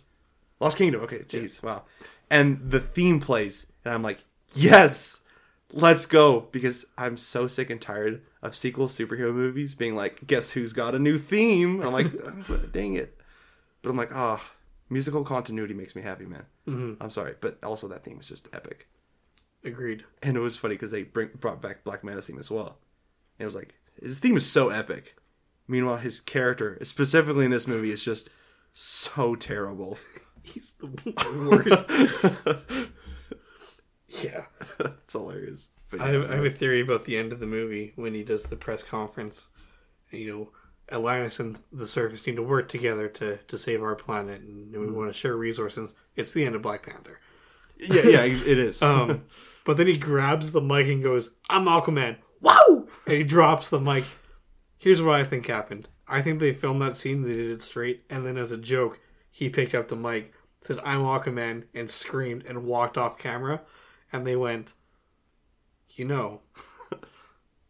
Lost 0.59 0.77
Kingdom. 0.77 1.01
Okay, 1.01 1.19
jeez, 1.19 1.61
wow. 1.61 1.83
And 2.29 2.71
the 2.71 2.79
theme 2.79 3.19
plays, 3.19 3.67
and 3.83 3.93
I'm 3.93 4.03
like, 4.03 4.23
yes, 4.53 5.21
let's 5.73 6.05
go, 6.05 6.47
because 6.51 6.85
I'm 6.97 7.17
so 7.17 7.47
sick 7.47 7.69
and 7.69 7.81
tired 7.81 8.21
of 8.41 8.55
sequel 8.55 8.87
superhero 8.87 9.33
movies 9.33 9.73
being 9.73 9.95
like, 9.95 10.25
guess 10.25 10.51
who's 10.51 10.73
got 10.73 10.95
a 10.95 10.99
new 10.99 11.17
theme? 11.17 11.81
I'm 11.81 11.93
like, 11.93 12.11
dang 12.71 12.95
it. 12.95 13.17
But 13.81 13.89
I'm 13.89 13.97
like, 13.97 14.13
ah, 14.13 14.43
musical 14.89 15.23
continuity 15.23 15.73
makes 15.73 15.95
me 15.95 16.01
happy, 16.01 16.25
man. 16.25 16.45
Mm-hmm. 16.67 17.01
I'm 17.03 17.09
sorry, 17.09 17.35
but 17.41 17.57
also 17.63 17.87
that 17.89 18.03
theme 18.03 18.19
is 18.19 18.27
just 18.27 18.47
epic. 18.53 18.87
Agreed. 19.63 20.03
And 20.21 20.37
it 20.37 20.39
was 20.39 20.55
funny 20.55 20.75
because 20.75 20.91
they 20.91 21.03
bring, 21.03 21.29
brought 21.39 21.61
back 21.61 21.83
Black 21.83 22.03
Manta 22.03 22.21
theme 22.21 22.39
as 22.39 22.49
well. 22.49 22.77
And 23.37 23.43
it 23.43 23.45
was 23.45 23.55
like 23.55 23.75
his 24.01 24.19
theme 24.19 24.37
is 24.37 24.49
so 24.49 24.69
epic. 24.69 25.15
Meanwhile, 25.67 25.97
his 25.97 26.19
character, 26.19 26.77
specifically 26.83 27.45
in 27.45 27.51
this 27.51 27.67
movie, 27.67 27.91
is 27.91 28.03
just 28.03 28.29
so 28.73 29.35
terrible. 29.35 29.97
He's 30.43 30.73
the 30.73 30.87
worst. 31.47 32.89
yeah. 34.23 34.45
it's 34.79 35.13
hilarious. 35.13 35.69
But 35.91 36.01
I 36.01 36.09
have, 36.09 36.31
I 36.31 36.35
have 36.35 36.45
a 36.45 36.49
theory 36.49 36.81
about 36.81 37.05
the 37.05 37.17
end 37.17 37.31
of 37.31 37.39
the 37.39 37.45
movie 37.45 37.93
when 37.95 38.13
he 38.13 38.23
does 38.23 38.45
the 38.45 38.55
press 38.55 38.83
conference. 38.83 39.47
You 40.11 40.31
know, 40.31 40.49
Atlantis 40.91 41.39
and 41.39 41.59
the 41.71 41.87
Surface 41.87 42.25
need 42.25 42.35
to 42.35 42.43
work 42.43 42.69
together 42.69 43.07
to, 43.07 43.37
to 43.37 43.57
save 43.57 43.81
our 43.81 43.95
planet, 43.95 44.41
and 44.41 44.71
we 44.71 44.91
want 44.91 45.11
to 45.11 45.17
share 45.17 45.35
resources. 45.35 45.93
It's 46.15 46.31
the 46.31 46.45
end 46.45 46.55
of 46.55 46.61
Black 46.61 46.83
Panther. 46.83 47.19
yeah, 47.77 48.03
yeah, 48.03 48.23
it 48.23 48.57
is. 48.57 48.81
Um, 48.89 49.25
but 49.65 49.77
then 49.77 49.87
he 49.87 49.97
grabs 49.97 50.51
the 50.51 50.61
mic 50.61 50.87
and 50.87 51.03
goes, 51.03 51.31
"I'm 51.49 51.65
Aquaman." 51.65 52.17
Wow! 52.41 52.78
And 53.09 53.17
he 53.17 53.23
drops 53.23 53.67
the 53.67 53.79
mic. 53.79 54.03
Here's 54.77 55.01
what 55.01 55.19
I 55.19 55.23
think 55.23 55.47
happened. 55.47 55.89
I 56.07 56.21
think 56.21 56.39
they 56.39 56.53
filmed 56.53 56.79
that 56.83 56.95
scene, 56.95 57.23
they 57.23 57.33
did 57.33 57.49
it 57.49 57.63
straight, 57.63 58.03
and 58.07 58.23
then 58.23 58.37
as 58.37 58.51
a 58.51 58.57
joke, 58.57 58.99
he 59.31 59.49
picked 59.49 59.73
up 59.73 59.87
the 59.87 59.95
mic, 59.95 60.31
said, 60.61 60.79
"I'm 60.83 60.99
Aquaman," 60.99 61.63
and 61.73 61.89
screamed 61.89 62.45
and 62.45 62.65
walked 62.65 62.99
off 62.99 63.17
camera. 63.17 63.61
And 64.13 64.27
they 64.27 64.35
went, 64.35 64.75
"You 65.89 66.05
know, 66.05 66.41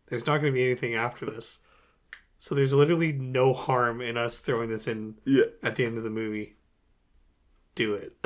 there's 0.07 0.27
not 0.27 0.41
going 0.41 0.51
to 0.51 0.57
be 0.57 0.65
anything 0.65 0.95
after 0.95 1.25
this." 1.25 1.59
So 2.37 2.53
there's 2.53 2.73
literally 2.73 3.13
no 3.13 3.53
harm 3.53 4.01
in 4.01 4.17
us 4.17 4.39
throwing 4.39 4.67
this 4.67 4.89
in 4.89 5.19
yeah, 5.23 5.45
at 5.63 5.77
the 5.77 5.85
end 5.85 5.97
of 5.97 6.03
the 6.03 6.09
movie. 6.09 6.57
Do 7.75 7.93
it. 7.93 8.17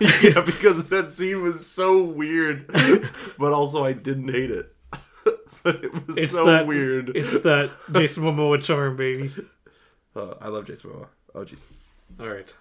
yeah, 0.00 0.40
because 0.40 0.88
that 0.88 1.12
scene 1.12 1.42
was 1.42 1.66
so 1.66 2.02
weird, 2.02 2.68
but 3.38 3.52
also 3.52 3.84
I 3.84 3.92
didn't 3.92 4.32
hate 4.32 4.50
it. 4.50 4.74
But 5.72 5.84
it 5.84 6.06
was 6.06 6.16
It's 6.16 6.32
so 6.32 6.44
that 6.46 6.66
weird. 6.66 7.10
It's 7.16 7.40
that 7.42 7.70
Jason 7.92 8.24
Momoa 8.24 8.62
charm, 8.62 8.96
baby. 8.96 9.32
Uh, 10.16 10.34
I 10.40 10.48
love 10.48 10.66
Jason 10.66 10.90
Momoa. 10.90 11.08
Oh 11.34 11.40
jeez. 11.44 11.62
All 12.18 12.28
right. 12.28 12.54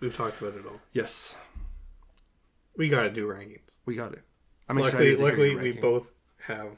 We've 0.00 0.14
talked 0.14 0.40
about 0.40 0.54
it 0.54 0.66
all. 0.66 0.80
Yes, 0.92 1.34
We 2.76 2.88
got 2.88 3.02
to 3.04 3.10
do 3.10 3.26
rankings. 3.26 3.76
we 3.86 3.94
got 3.96 4.12
it. 4.12 4.22
I'm 4.68 4.76
Luckily, 4.76 5.08
excited. 5.12 5.24
luckily 5.24 5.56
we 5.56 5.72
both 5.72 6.10
have 6.46 6.68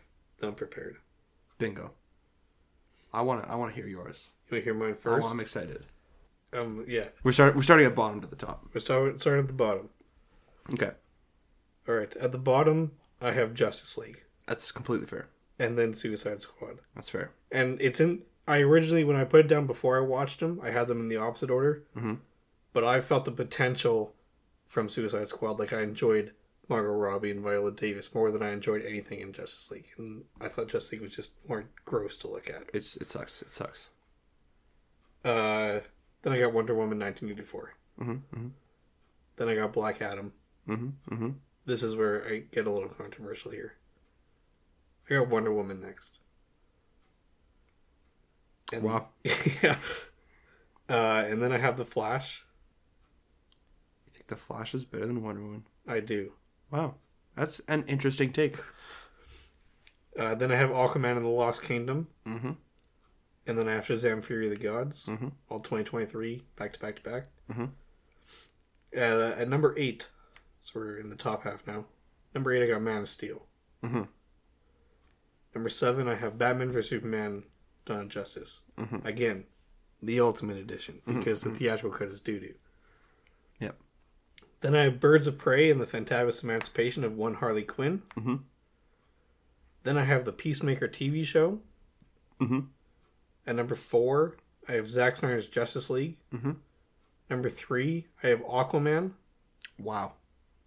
them 0.40 0.54
prepared. 0.54 0.96
bingo. 1.58 1.90
I 3.12 3.22
want 3.22 3.44
to. 3.44 3.50
I 3.50 3.56
want 3.56 3.74
to 3.74 3.80
hear 3.80 3.88
yours. 3.88 4.28
You 4.50 4.54
want 4.56 4.64
to 4.64 4.64
hear 4.64 4.74
mine 4.74 4.94
first? 4.94 5.26
Oh. 5.26 5.30
I'm 5.30 5.40
excited. 5.40 5.84
um, 6.52 6.84
yeah. 6.86 7.06
We're 7.24 7.32
start. 7.32 7.56
We're 7.56 7.62
starting 7.62 7.86
at 7.86 7.94
bottom 7.94 8.20
to 8.20 8.26
the 8.26 8.36
top. 8.36 8.66
We're 8.72 8.80
start, 8.80 9.20
starting 9.20 9.42
at 9.44 9.48
the 9.48 9.54
bottom. 9.54 9.88
Okay, 10.74 10.90
All 11.88 11.94
right. 11.94 12.14
At 12.16 12.30
the 12.32 12.38
bottom, 12.38 12.92
I 13.22 13.32
have 13.32 13.54
Justice 13.54 13.96
League, 13.96 14.22
that's 14.48 14.72
completely 14.72 15.06
fair. 15.06 15.28
and 15.58 15.78
then 15.78 15.94
Suicide 15.94 16.42
Squad. 16.42 16.78
That's 16.94 17.10
fair. 17.10 17.30
And 17.52 17.80
it's 17.80 18.00
in. 18.00 18.22
I 18.46 18.60
originally, 18.60 19.04
when 19.04 19.16
I 19.16 19.24
put 19.24 19.40
it 19.40 19.48
down 19.48 19.66
before 19.66 19.98
I 19.98 20.00
watched 20.00 20.40
them, 20.40 20.58
I 20.62 20.70
had 20.70 20.88
them 20.88 21.00
in 21.00 21.08
the 21.08 21.16
opposite 21.18 21.50
order. 21.50 21.84
Mm-hmm. 21.96 22.14
But 22.72 22.84
I 22.84 23.00
felt 23.00 23.24
the 23.26 23.30
potential 23.30 24.14
from 24.66 24.88
Suicide 24.88 25.28
Squad. 25.28 25.58
Like 25.58 25.72
I 25.72 25.82
enjoyed 25.82 26.32
Margot 26.68 26.92
Robbie 26.92 27.30
and 27.30 27.42
Viola 27.42 27.72
Davis 27.72 28.14
more 28.14 28.30
than 28.30 28.42
I 28.42 28.50
enjoyed 28.52 28.84
anything 28.84 29.20
in 29.20 29.32
Justice 29.32 29.70
League, 29.70 29.88
and 29.98 30.24
I 30.40 30.48
thought 30.48 30.68
Justice 30.68 30.92
League 30.92 31.02
was 31.02 31.14
just 31.16 31.34
more 31.48 31.64
gross 31.84 32.16
to 32.18 32.28
look 32.28 32.48
at. 32.48 32.64
It's 32.72 32.96
it 32.96 33.06
sucks. 33.08 33.42
It 33.42 33.50
sucks. 33.52 33.88
Uh, 35.24 35.80
then 36.22 36.32
I 36.32 36.38
got 36.40 36.52
Wonder 36.52 36.74
Woman 36.74 36.98
1984. 36.98 37.74
Mm-hmm, 38.00 38.46
Then 39.36 39.48
I 39.48 39.54
got 39.56 39.72
Black 39.72 40.00
Adam. 40.00 40.32
Mm-hmm. 40.68 41.14
Mm-hmm. 41.14 41.30
This 41.66 41.82
is 41.82 41.96
where 41.96 42.26
I 42.26 42.38
get 42.52 42.66
a 42.66 42.70
little 42.70 42.88
controversial 42.88 43.50
here. 43.50 43.74
I 45.10 45.14
got 45.14 45.28
Wonder 45.28 45.52
Woman 45.52 45.80
next. 45.80 46.18
And, 48.72 48.82
Wow. 48.82 49.08
yeah. 49.62 49.76
Uh, 50.88 51.24
and 51.28 51.42
then 51.42 51.52
I 51.52 51.58
have 51.58 51.76
The 51.76 51.84
Flash. 51.84 52.44
You 54.06 54.12
think 54.14 54.26
the 54.28 54.36
Flash 54.36 54.74
is 54.74 54.84
better 54.84 55.06
than 55.06 55.22
Wonder 55.22 55.42
Woman? 55.42 55.64
I 55.86 56.00
do. 56.00 56.32
Wow, 56.70 56.96
that's 57.34 57.60
an 57.68 57.84
interesting 57.86 58.32
take. 58.32 58.56
Uh, 60.18 60.34
then 60.34 60.50
I 60.52 60.56
have 60.56 60.70
Aquaman 60.70 61.16
and 61.16 61.24
the 61.24 61.30
Lost 61.30 61.62
Kingdom. 61.62 62.08
Mm-hmm. 62.26 62.50
And 63.46 63.58
then 63.58 63.68
I 63.68 63.72
have 63.72 63.84
Shazam 63.86 64.22
Fury 64.22 64.46
of 64.46 64.58
the 64.58 64.62
Gods. 64.62 65.06
Mm-hmm. 65.06 65.28
All 65.48 65.60
2023, 65.60 66.42
back 66.56 66.74
to 66.74 66.78
back 66.80 66.96
to 66.96 67.02
back. 67.02 67.26
Mm-hmm. 67.50 67.64
At, 68.94 69.12
uh, 69.12 69.34
at 69.38 69.48
number 69.48 69.74
eight, 69.78 70.08
so 70.60 70.72
we're 70.74 70.98
in 70.98 71.08
the 71.08 71.16
top 71.16 71.44
half 71.44 71.66
now. 71.66 71.86
Number 72.34 72.52
eight, 72.52 72.62
I 72.62 72.66
got 72.66 72.82
Man 72.82 72.98
of 73.02 73.08
Steel. 73.08 73.46
Mhm. 73.82 74.08
Number 75.54 75.68
seven, 75.68 76.08
I 76.08 76.14
have 76.14 76.38
Batman 76.38 76.72
vs 76.72 76.90
Superman: 76.90 77.44
Dawn 77.86 78.00
of 78.02 78.08
Justice. 78.08 78.62
Again, 79.04 79.44
the 80.02 80.20
Ultimate 80.20 80.56
Edition 80.58 81.00
because 81.06 81.42
the 81.42 81.50
theatrical 81.50 81.96
cut 81.98 82.08
is 82.08 82.20
doo 82.20 82.38
doo. 82.38 82.54
Yep. 83.60 83.78
Then 84.60 84.74
I 84.76 84.82
have 84.84 85.00
Birds 85.00 85.26
of 85.26 85.38
Prey 85.38 85.70
and 85.70 85.80
the 85.80 85.86
Fantabulous 85.86 86.42
Emancipation 86.42 87.02
of 87.04 87.16
One 87.16 87.34
Harley 87.34 87.62
Quinn. 87.62 88.02
Mhm. 88.16 88.42
Then 89.84 89.96
I 89.96 90.04
have 90.04 90.24
the 90.24 90.32
Peacemaker 90.32 90.88
TV 90.88 91.24
show. 91.24 91.60
Mhm. 92.40 92.68
At 93.46 93.56
number 93.56 93.74
four, 93.74 94.36
I 94.68 94.72
have 94.72 94.88
Zack 94.88 95.16
Snyder's 95.16 95.46
Justice 95.48 95.88
League. 95.90 96.18
Mhm. 96.32 96.56
Number 97.30 97.48
three, 97.48 98.06
I 98.22 98.28
have 98.28 98.40
Aquaman. 98.40 99.12
Wow. 99.78 100.14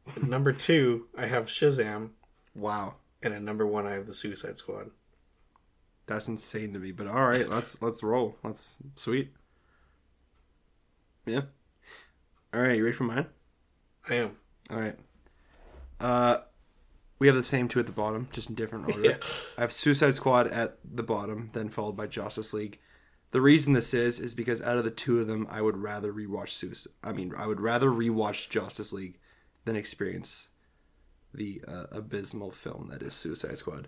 At 0.07 0.23
number 0.23 0.51
two, 0.53 1.07
I 1.15 1.27
have 1.27 1.45
Shazam. 1.45 2.11
Wow. 2.55 2.95
And 3.23 3.33
at 3.33 3.41
number 3.41 3.65
one, 3.65 3.85
I 3.85 3.93
have 3.93 4.07
the 4.07 4.13
Suicide 4.13 4.57
Squad. 4.57 4.91
That's 6.07 6.27
insane 6.27 6.73
to 6.73 6.79
me. 6.79 6.91
But 6.91 7.07
all 7.07 7.25
right, 7.27 7.47
let's 7.47 7.81
let's 7.81 8.03
roll. 8.03 8.35
That's 8.43 8.75
sweet. 8.95 9.31
Yeah. 11.25 11.41
All 12.53 12.61
right, 12.61 12.75
you 12.75 12.83
ready 12.83 12.95
for 12.95 13.03
mine? 13.03 13.27
I 14.09 14.15
am. 14.15 14.37
All 14.69 14.79
right. 14.79 14.97
Uh, 15.99 16.39
we 17.19 17.27
have 17.27 17.35
the 17.35 17.43
same 17.43 17.67
two 17.67 17.79
at 17.79 17.85
the 17.85 17.91
bottom, 17.91 18.27
just 18.31 18.49
in 18.49 18.55
different 18.55 18.87
order. 18.87 19.01
Yeah. 19.11 19.17
I 19.57 19.61
have 19.61 19.71
Suicide 19.71 20.15
Squad 20.15 20.47
at 20.47 20.79
the 20.83 21.03
bottom, 21.03 21.51
then 21.53 21.69
followed 21.69 21.95
by 21.95 22.07
Justice 22.07 22.51
League. 22.51 22.79
The 23.29 23.41
reason 23.41 23.73
this 23.73 23.93
is 23.93 24.19
is 24.19 24.33
because 24.33 24.61
out 24.61 24.77
of 24.77 24.83
the 24.83 24.91
two 24.91 25.19
of 25.19 25.27
them, 25.27 25.47
I 25.49 25.61
would 25.61 25.77
rather 25.77 26.11
rewatch 26.11 26.49
Suicide. 26.49 26.91
I 27.03 27.13
mean, 27.13 27.33
I 27.37 27.47
would 27.47 27.61
rather 27.61 27.89
rewatch 27.89 28.49
Justice 28.49 28.91
League 28.91 29.19
than 29.63 29.75
experience 29.75 30.49
the 31.33 31.61
uh, 31.67 31.85
abysmal 31.91 32.51
film 32.51 32.89
that 32.91 33.01
is 33.01 33.13
Suicide 33.13 33.57
Squad. 33.57 33.87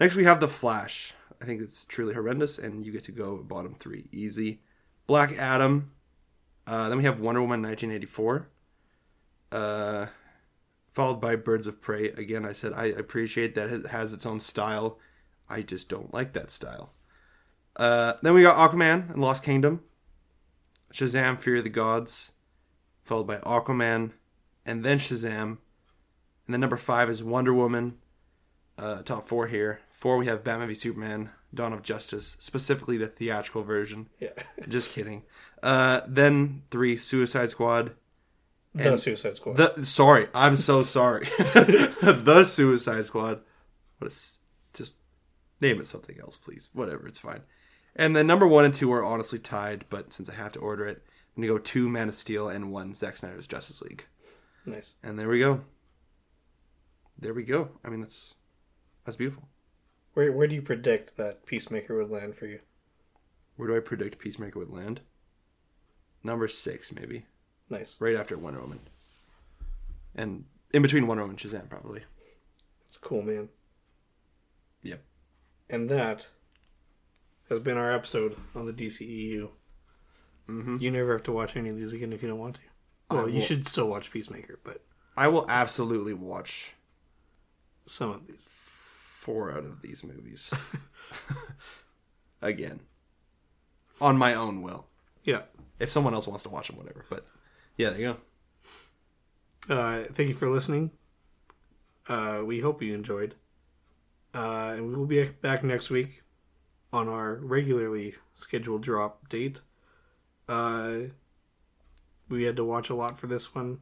Next, 0.00 0.14
we 0.14 0.24
have 0.24 0.40
The 0.40 0.48
Flash. 0.48 1.14
I 1.40 1.44
think 1.44 1.60
it's 1.60 1.84
truly 1.84 2.14
horrendous, 2.14 2.58
and 2.58 2.84
you 2.84 2.92
get 2.92 3.02
to 3.04 3.12
go 3.12 3.36
bottom 3.38 3.76
three 3.78 4.08
easy. 4.12 4.60
Black 5.06 5.36
Adam. 5.36 5.92
Uh, 6.66 6.88
then 6.88 6.98
we 6.98 7.04
have 7.04 7.20
Wonder 7.20 7.40
Woman 7.40 7.62
1984. 7.62 8.48
Uh, 9.50 10.06
followed 10.92 11.20
by 11.20 11.36
Birds 11.36 11.66
of 11.66 11.80
Prey. 11.80 12.10
Again, 12.10 12.44
I 12.44 12.52
said 12.52 12.72
I 12.74 12.86
appreciate 12.86 13.54
that 13.54 13.70
it 13.70 13.86
has 13.86 14.12
its 14.12 14.26
own 14.26 14.40
style. 14.40 14.98
I 15.48 15.62
just 15.62 15.88
don't 15.88 16.14
like 16.14 16.32
that 16.32 16.50
style. 16.50 16.92
Uh, 17.76 18.14
then 18.22 18.34
we 18.34 18.42
got 18.42 18.56
Aquaman 18.56 19.10
and 19.10 19.20
Lost 19.20 19.42
Kingdom. 19.42 19.82
Shazam, 20.92 21.40
Fury 21.40 21.58
of 21.58 21.64
the 21.64 21.70
Gods. 21.70 22.32
Followed 23.04 23.26
by 23.26 23.38
Aquaman, 23.38 24.12
and 24.64 24.84
then 24.84 24.98
Shazam. 24.98 25.58
And 26.52 26.56
then 26.56 26.60
number 26.60 26.76
five 26.76 27.08
is 27.08 27.24
Wonder 27.24 27.54
Woman. 27.54 27.94
Uh, 28.76 29.00
top 29.00 29.26
four 29.26 29.46
here. 29.46 29.80
Four, 29.90 30.18
we 30.18 30.26
have 30.26 30.44
Batman 30.44 30.68
v 30.68 30.74
Superman, 30.74 31.30
Dawn 31.54 31.72
of 31.72 31.80
Justice, 31.80 32.36
specifically 32.40 32.98
the 32.98 33.06
theatrical 33.06 33.62
version. 33.62 34.10
Yeah. 34.20 34.32
Just 34.68 34.90
kidding. 34.90 35.22
Uh, 35.62 36.02
then 36.06 36.64
three, 36.70 36.98
Suicide 36.98 37.48
Squad. 37.48 37.92
the 38.74 38.98
Suicide 38.98 39.36
Squad. 39.36 39.56
The 39.56 39.86
sorry, 39.86 40.28
I'm 40.34 40.58
so 40.58 40.82
sorry. 40.82 41.30
the 41.38 42.44
Suicide 42.44 43.06
Squad. 43.06 43.40
What 43.96 44.08
is 44.08 44.40
just 44.74 44.92
name 45.62 45.80
it 45.80 45.86
something 45.86 46.20
else, 46.20 46.36
please. 46.36 46.68
Whatever, 46.74 47.08
it's 47.08 47.16
fine. 47.16 47.40
And 47.96 48.14
then 48.14 48.26
number 48.26 48.46
one 48.46 48.66
and 48.66 48.74
two 48.74 48.92
are 48.92 49.02
honestly 49.02 49.38
tied, 49.38 49.86
but 49.88 50.12
since 50.12 50.28
I 50.28 50.34
have 50.34 50.52
to 50.52 50.58
order 50.58 50.86
it, 50.86 51.02
I'm 51.34 51.42
gonna 51.42 51.54
go 51.54 51.58
two 51.58 51.88
Man 51.88 52.10
of 52.10 52.14
Steel 52.14 52.50
and 52.50 52.70
one 52.70 52.92
Zack 52.92 53.16
Snyder's 53.16 53.48
Justice 53.48 53.80
League. 53.80 54.04
nice. 54.66 54.96
And 55.02 55.18
there 55.18 55.30
we 55.30 55.38
go. 55.38 55.62
There 57.18 57.34
we 57.34 57.44
go. 57.44 57.70
I 57.84 57.88
mean 57.88 58.00
that's 58.00 58.34
that's 59.04 59.16
beautiful. 59.16 59.48
Where 60.14 60.32
where 60.32 60.46
do 60.46 60.54
you 60.54 60.62
predict 60.62 61.16
that 61.16 61.46
Peacemaker 61.46 61.96
would 61.96 62.10
land 62.10 62.36
for 62.36 62.46
you? 62.46 62.60
Where 63.56 63.68
do 63.68 63.76
I 63.76 63.80
predict 63.80 64.18
Peacemaker 64.18 64.58
would 64.58 64.70
land? 64.70 65.00
Number 66.24 66.48
six, 66.48 66.92
maybe. 66.92 67.26
Nice. 67.68 67.96
Right 68.00 68.16
after 68.16 68.36
Wonder 68.36 68.60
Woman. 68.60 68.80
And 70.14 70.44
in 70.72 70.82
between 70.82 71.06
Wonder 71.06 71.22
Woman 71.24 71.36
and 71.40 71.52
Shazam, 71.52 71.68
probably. 71.68 72.02
It's 72.86 72.96
cool, 72.96 73.22
man. 73.22 73.48
Yep. 74.82 75.00
And 75.70 75.88
that 75.88 76.26
has 77.48 77.60
been 77.60 77.76
our 77.76 77.92
episode 77.92 78.36
on 78.54 78.66
the 78.66 78.72
DCEU. 78.72 79.48
Mm-hmm. 80.48 80.76
You 80.80 80.90
never 80.90 81.12
have 81.12 81.22
to 81.24 81.32
watch 81.32 81.56
any 81.56 81.70
of 81.70 81.76
these 81.76 81.92
again 81.92 82.12
if 82.12 82.22
you 82.22 82.28
don't 82.28 82.38
want 82.38 82.56
to. 82.56 82.60
Well, 83.10 83.28
you 83.28 83.36
will- 83.36 83.40
should 83.42 83.66
still 83.66 83.88
watch 83.88 84.10
Peacemaker, 84.10 84.58
but 84.64 84.82
I 85.16 85.28
will 85.28 85.46
absolutely 85.48 86.14
watch 86.14 86.72
some 87.86 88.10
of 88.10 88.26
these. 88.26 88.48
four 88.52 89.52
out 89.52 89.64
of 89.64 89.82
these 89.82 90.02
movies. 90.02 90.52
Again. 92.42 92.80
On 94.00 94.16
my 94.18 94.34
own 94.34 94.62
will. 94.62 94.86
Yeah. 95.22 95.42
If 95.78 95.90
someone 95.90 96.12
else 96.14 96.26
wants 96.26 96.42
to 96.42 96.48
watch 96.48 96.66
them, 96.66 96.76
whatever. 96.76 97.04
But 97.08 97.26
yeah, 97.76 97.90
there 97.90 98.00
you 98.00 98.16
go. 99.68 99.74
Uh, 99.74 100.04
thank 100.12 100.28
you 100.28 100.34
for 100.34 100.48
listening. 100.48 100.90
Uh, 102.08 102.40
we 102.44 102.60
hope 102.60 102.82
you 102.82 102.94
enjoyed. 102.94 103.36
Uh, 104.34 104.72
and 104.74 104.88
we 104.88 104.94
will 104.94 105.06
be 105.06 105.22
back 105.24 105.62
next 105.62 105.88
week 105.90 106.22
on 106.92 107.08
our 107.08 107.36
regularly 107.36 108.14
scheduled 108.34 108.82
drop 108.82 109.28
date. 109.28 109.60
Uh, 110.48 110.94
we 112.28 112.42
had 112.44 112.56
to 112.56 112.64
watch 112.64 112.90
a 112.90 112.94
lot 112.94 113.18
for 113.18 113.28
this 113.28 113.54
one. 113.54 113.78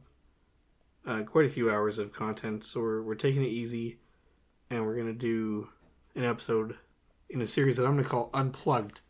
Uh, 1.05 1.23
quite 1.23 1.45
a 1.45 1.49
few 1.49 1.71
hours 1.71 1.97
of 1.97 2.13
content, 2.13 2.63
so 2.63 2.79
we're, 2.79 3.01
we're 3.01 3.15
taking 3.15 3.43
it 3.43 3.47
easy. 3.49 3.97
And 4.69 4.85
we're 4.85 4.95
going 4.95 5.07
to 5.07 5.13
do 5.13 5.69
an 6.15 6.23
episode 6.23 6.75
in 7.29 7.41
a 7.41 7.47
series 7.47 7.77
that 7.77 7.85
I'm 7.85 7.93
going 7.93 8.03
to 8.03 8.09
call 8.09 8.29
Unplugged. 8.33 9.01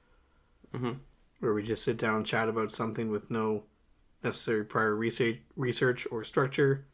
Where 1.39 1.53
we 1.53 1.63
just 1.63 1.83
sit 1.83 1.97
down 1.97 2.17
and 2.17 2.25
chat 2.25 2.47
about 2.47 2.71
something 2.71 3.09
with 3.09 3.29
no 3.29 3.63
necessary 4.23 4.63
prior 4.63 4.95
research, 4.95 5.39
research 5.55 6.07
or 6.11 6.23
structure. 6.23 6.85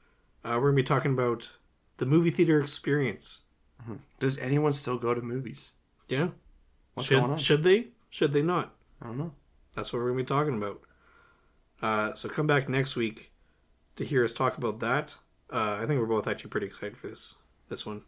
Uh, 0.43 0.53
we're 0.55 0.71
going 0.71 0.77
to 0.77 0.83
be 0.83 0.87
talking 0.87 1.13
about 1.13 1.51
the 1.97 2.05
movie 2.05 2.31
theater 2.31 2.59
experience. 2.59 3.41
Does 4.19 4.37
anyone 4.39 4.73
still 4.73 4.97
go 4.97 5.13
to 5.13 5.21
movies? 5.21 5.73
Yeah. 6.07 6.29
What's 6.93 7.09
should, 7.09 7.19
going 7.19 7.31
on? 7.33 7.37
should 7.37 7.63
they? 7.63 7.87
Should 8.09 8.33
they 8.33 8.41
not? 8.41 8.73
I 9.01 9.07
don't 9.07 9.17
know. 9.17 9.33
That's 9.75 9.93
what 9.93 9.99
we're 9.99 10.11
going 10.11 10.17
to 10.19 10.23
be 10.23 10.27
talking 10.27 10.57
about. 10.57 10.81
Uh, 11.81 12.15
so 12.15 12.27
come 12.27 12.47
back 12.47 12.67
next 12.67 12.95
week 12.95 13.31
to 13.97 14.05
hear 14.05 14.23
us 14.23 14.33
talk 14.33 14.57
about 14.57 14.79
that. 14.79 15.15
Uh, 15.51 15.79
I 15.81 15.85
think 15.85 15.99
we're 15.99 16.07
both 16.07 16.27
actually 16.27 16.49
pretty 16.49 16.67
excited 16.67 16.97
for 16.97 17.07
this 17.07 17.35
this 17.69 17.85
one. 17.85 18.03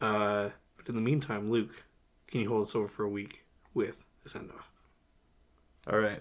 Uh, 0.00 0.50
but 0.76 0.88
in 0.88 0.94
the 0.94 1.00
meantime, 1.00 1.50
Luke, 1.50 1.84
can 2.26 2.40
you 2.40 2.48
hold 2.48 2.62
us 2.62 2.74
over 2.74 2.88
for 2.88 3.04
a 3.04 3.08
week 3.08 3.44
with 3.72 4.04
a 4.24 4.28
send 4.28 4.50
off? 4.50 4.70
All 5.90 5.98
right. 5.98 6.20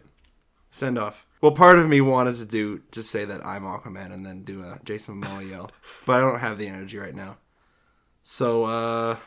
Send 0.72 0.98
off. 0.98 1.26
Well, 1.42 1.52
part 1.52 1.78
of 1.78 1.88
me 1.88 2.02
wanted 2.02 2.38
to 2.38 2.46
do 2.46 2.82
to 2.92 3.04
say 3.04 3.26
that 3.26 3.46
I'm 3.46 3.64
Aquaman 3.64 4.14
and 4.14 4.26
then 4.26 4.44
do 4.44 4.64
a 4.64 4.80
Jason 4.84 5.22
Momoa 5.22 5.48
yell, 5.48 5.72
but 6.06 6.14
I 6.14 6.20
don't 6.20 6.40
have 6.40 6.58
the 6.58 6.68
energy 6.68 6.98
right 6.98 7.14
now. 7.14 7.38
So, 8.24 8.64
uh, 8.64 9.18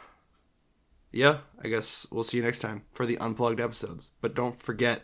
yeah, 1.12 1.38
I 1.62 1.68
guess 1.68 2.06
we'll 2.10 2.24
see 2.24 2.38
you 2.38 2.42
next 2.42 2.60
time 2.60 2.84
for 2.92 3.06
the 3.06 3.18
unplugged 3.18 3.60
episodes. 3.60 4.10
But 4.20 4.34
don't 4.34 4.60
forget, 4.60 5.02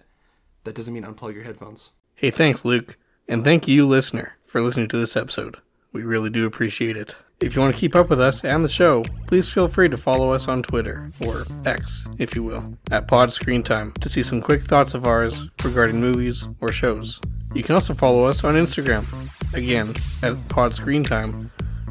that 0.65 0.75
doesn't 0.75 0.93
mean 0.93 1.05
unplug 1.05 1.35
your 1.35 1.45
headphones. 1.45 1.91
Hey, 2.15 2.31
thanks, 2.31 2.65
Luke. 2.65 2.99
And 3.33 3.45
thank 3.45 3.67
you, 3.67 3.89
listener, 3.89 4.37
for 4.45 4.61
listening 4.61 4.89
to 4.89 4.99
this 4.99 5.17
episode. 5.17 5.57
We 5.91 6.03
really 6.03 6.29
do 6.29 6.45
appreciate 6.45 6.99
it. 6.99 7.17
If 7.41 7.57
you 7.57 7.63
want 7.63 7.75
to 7.75 7.81
keep 7.81 7.97
up 7.97 8.11
with 8.11 8.21
us 8.21 8.45
and 8.45 8.63
the 8.63 8.69
show, 8.69 9.05
please 9.27 9.51
feel 9.51 9.69
free 9.69 9.89
to 9.89 9.97
follow 9.97 10.33
us 10.33 10.49
on 10.49 10.63
Twitter, 10.63 11.11
or 11.25 11.45
X, 11.65 12.07
if 12.19 12.37
you 12.37 12.43
will, 12.43 12.77
at 12.91 13.09
Pod 13.09 13.33
Screen 13.33 13.63
Time 13.63 13.93
to 14.03 14.11
see 14.11 14.23
some 14.23 14.43
quick 14.43 14.65
thoughts 14.65 14.93
of 14.93 15.07
ours 15.07 15.49
regarding 15.65 15.99
movies 15.99 16.47
or 16.61 16.71
shows. 16.73 17.23
You 17.55 17.63
can 17.63 17.75
also 17.75 17.95
follow 17.95 18.27
us 18.27 18.45
on 18.45 18.55
Instagram, 18.55 19.07
again, 19.55 19.95
at 20.23 20.47
Pod 20.51 20.75
Screen 20.75 21.03
Time, 21.03 21.51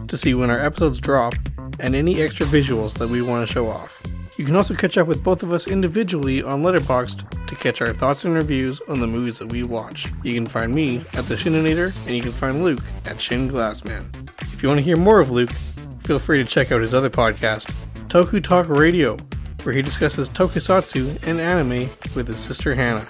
to 0.09 0.19
see 0.19 0.35
when 0.35 0.51
our 0.51 0.59
episodes 0.59 1.01
drop 1.01 1.34
and 1.80 1.95
any 1.95 2.22
extra 2.22 2.45
visuals 2.45 2.99
that 2.99 3.09
we 3.09 3.23
want 3.23 3.47
to 3.47 3.51
show 3.51 3.68
off. 3.68 4.01
You 4.37 4.45
can 4.45 4.55
also 4.55 4.73
catch 4.73 4.97
up 4.97 5.07
with 5.07 5.23
both 5.23 5.43
of 5.43 5.51
us 5.51 5.67
individually 5.67 6.41
on 6.41 6.63
Letterboxd 6.63 7.47
to 7.47 7.55
catch 7.55 7.81
our 7.81 7.91
thoughts 7.91 8.23
and 8.23 8.33
reviews 8.33 8.79
on 8.87 9.01
the 9.01 9.07
movies 9.07 9.39
that 9.39 9.51
we 9.51 9.63
watch. 9.63 10.07
You 10.23 10.33
can 10.33 10.45
find 10.45 10.73
me 10.73 11.05
at 11.13 11.25
the 11.25 11.35
Schininator, 11.35 11.93
and 12.07 12.15
you 12.15 12.21
can 12.21 12.31
find 12.31 12.63
Luke 12.63 12.79
at 13.05 13.19
Shin 13.19 13.49
Glassman. 13.49 14.05
If 14.53 14.63
you 14.63 14.69
want 14.69 14.79
to 14.79 14.85
hear 14.85 14.95
more 14.95 15.19
of 15.19 15.31
Luke, 15.31 15.51
feel 15.99 16.17
free 16.17 16.41
to 16.41 16.49
check 16.49 16.71
out 16.71 16.79
his 16.79 16.93
other 16.93 17.09
podcast, 17.09 17.71
Toku 18.07 18.41
Talk 18.41 18.69
Radio, 18.69 19.17
where 19.63 19.75
he 19.75 19.81
discusses 19.81 20.29
tokusatsu 20.29 21.27
and 21.27 21.41
anime 21.41 21.89
with 22.15 22.27
his 22.27 22.39
sister 22.39 22.73
Hannah. 22.73 23.07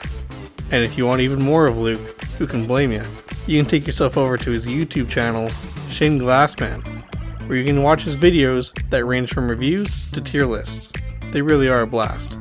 And 0.71 0.83
if 0.83 0.97
you 0.97 1.05
want 1.05 1.21
even 1.21 1.41
more 1.41 1.67
of 1.67 1.77
Luke, 1.77 2.21
who 2.39 2.47
can 2.47 2.65
blame 2.65 2.91
you? 2.91 3.03
You 3.45 3.59
can 3.59 3.69
take 3.69 3.85
yourself 3.85 4.17
over 4.17 4.37
to 4.37 4.51
his 4.51 4.65
YouTube 4.65 5.09
channel, 5.09 5.49
Shin 5.89 6.17
Glassman, 6.17 7.03
where 7.47 7.59
you 7.59 7.65
can 7.65 7.83
watch 7.83 8.01
his 8.01 8.17
videos 8.17 8.73
that 8.89 9.05
range 9.05 9.31
from 9.31 9.49
reviews 9.49 10.09
to 10.11 10.19
tier 10.19 10.47
lists. 10.47 10.91
They 11.31 11.41
really 11.41 11.69
are 11.69 11.81
a 11.81 11.87
blast. 11.87 12.37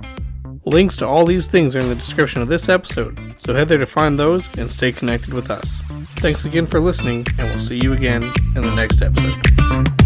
Links 0.66 0.96
to 0.98 1.06
all 1.06 1.24
these 1.24 1.46
things 1.46 1.74
are 1.74 1.80
in 1.80 1.88
the 1.88 1.94
description 1.94 2.42
of 2.42 2.48
this 2.48 2.68
episode, 2.68 3.34
so 3.38 3.54
head 3.54 3.68
there 3.68 3.78
to 3.78 3.86
find 3.86 4.18
those 4.18 4.48
and 4.58 4.70
stay 4.70 4.92
connected 4.92 5.32
with 5.32 5.50
us. 5.50 5.82
Thanks 6.16 6.44
again 6.44 6.66
for 6.66 6.80
listening, 6.80 7.26
and 7.38 7.48
we'll 7.48 7.58
see 7.58 7.80
you 7.82 7.92
again 7.92 8.24
in 8.54 8.62
the 8.62 8.74
next 8.74 9.00
episode. 9.00 9.99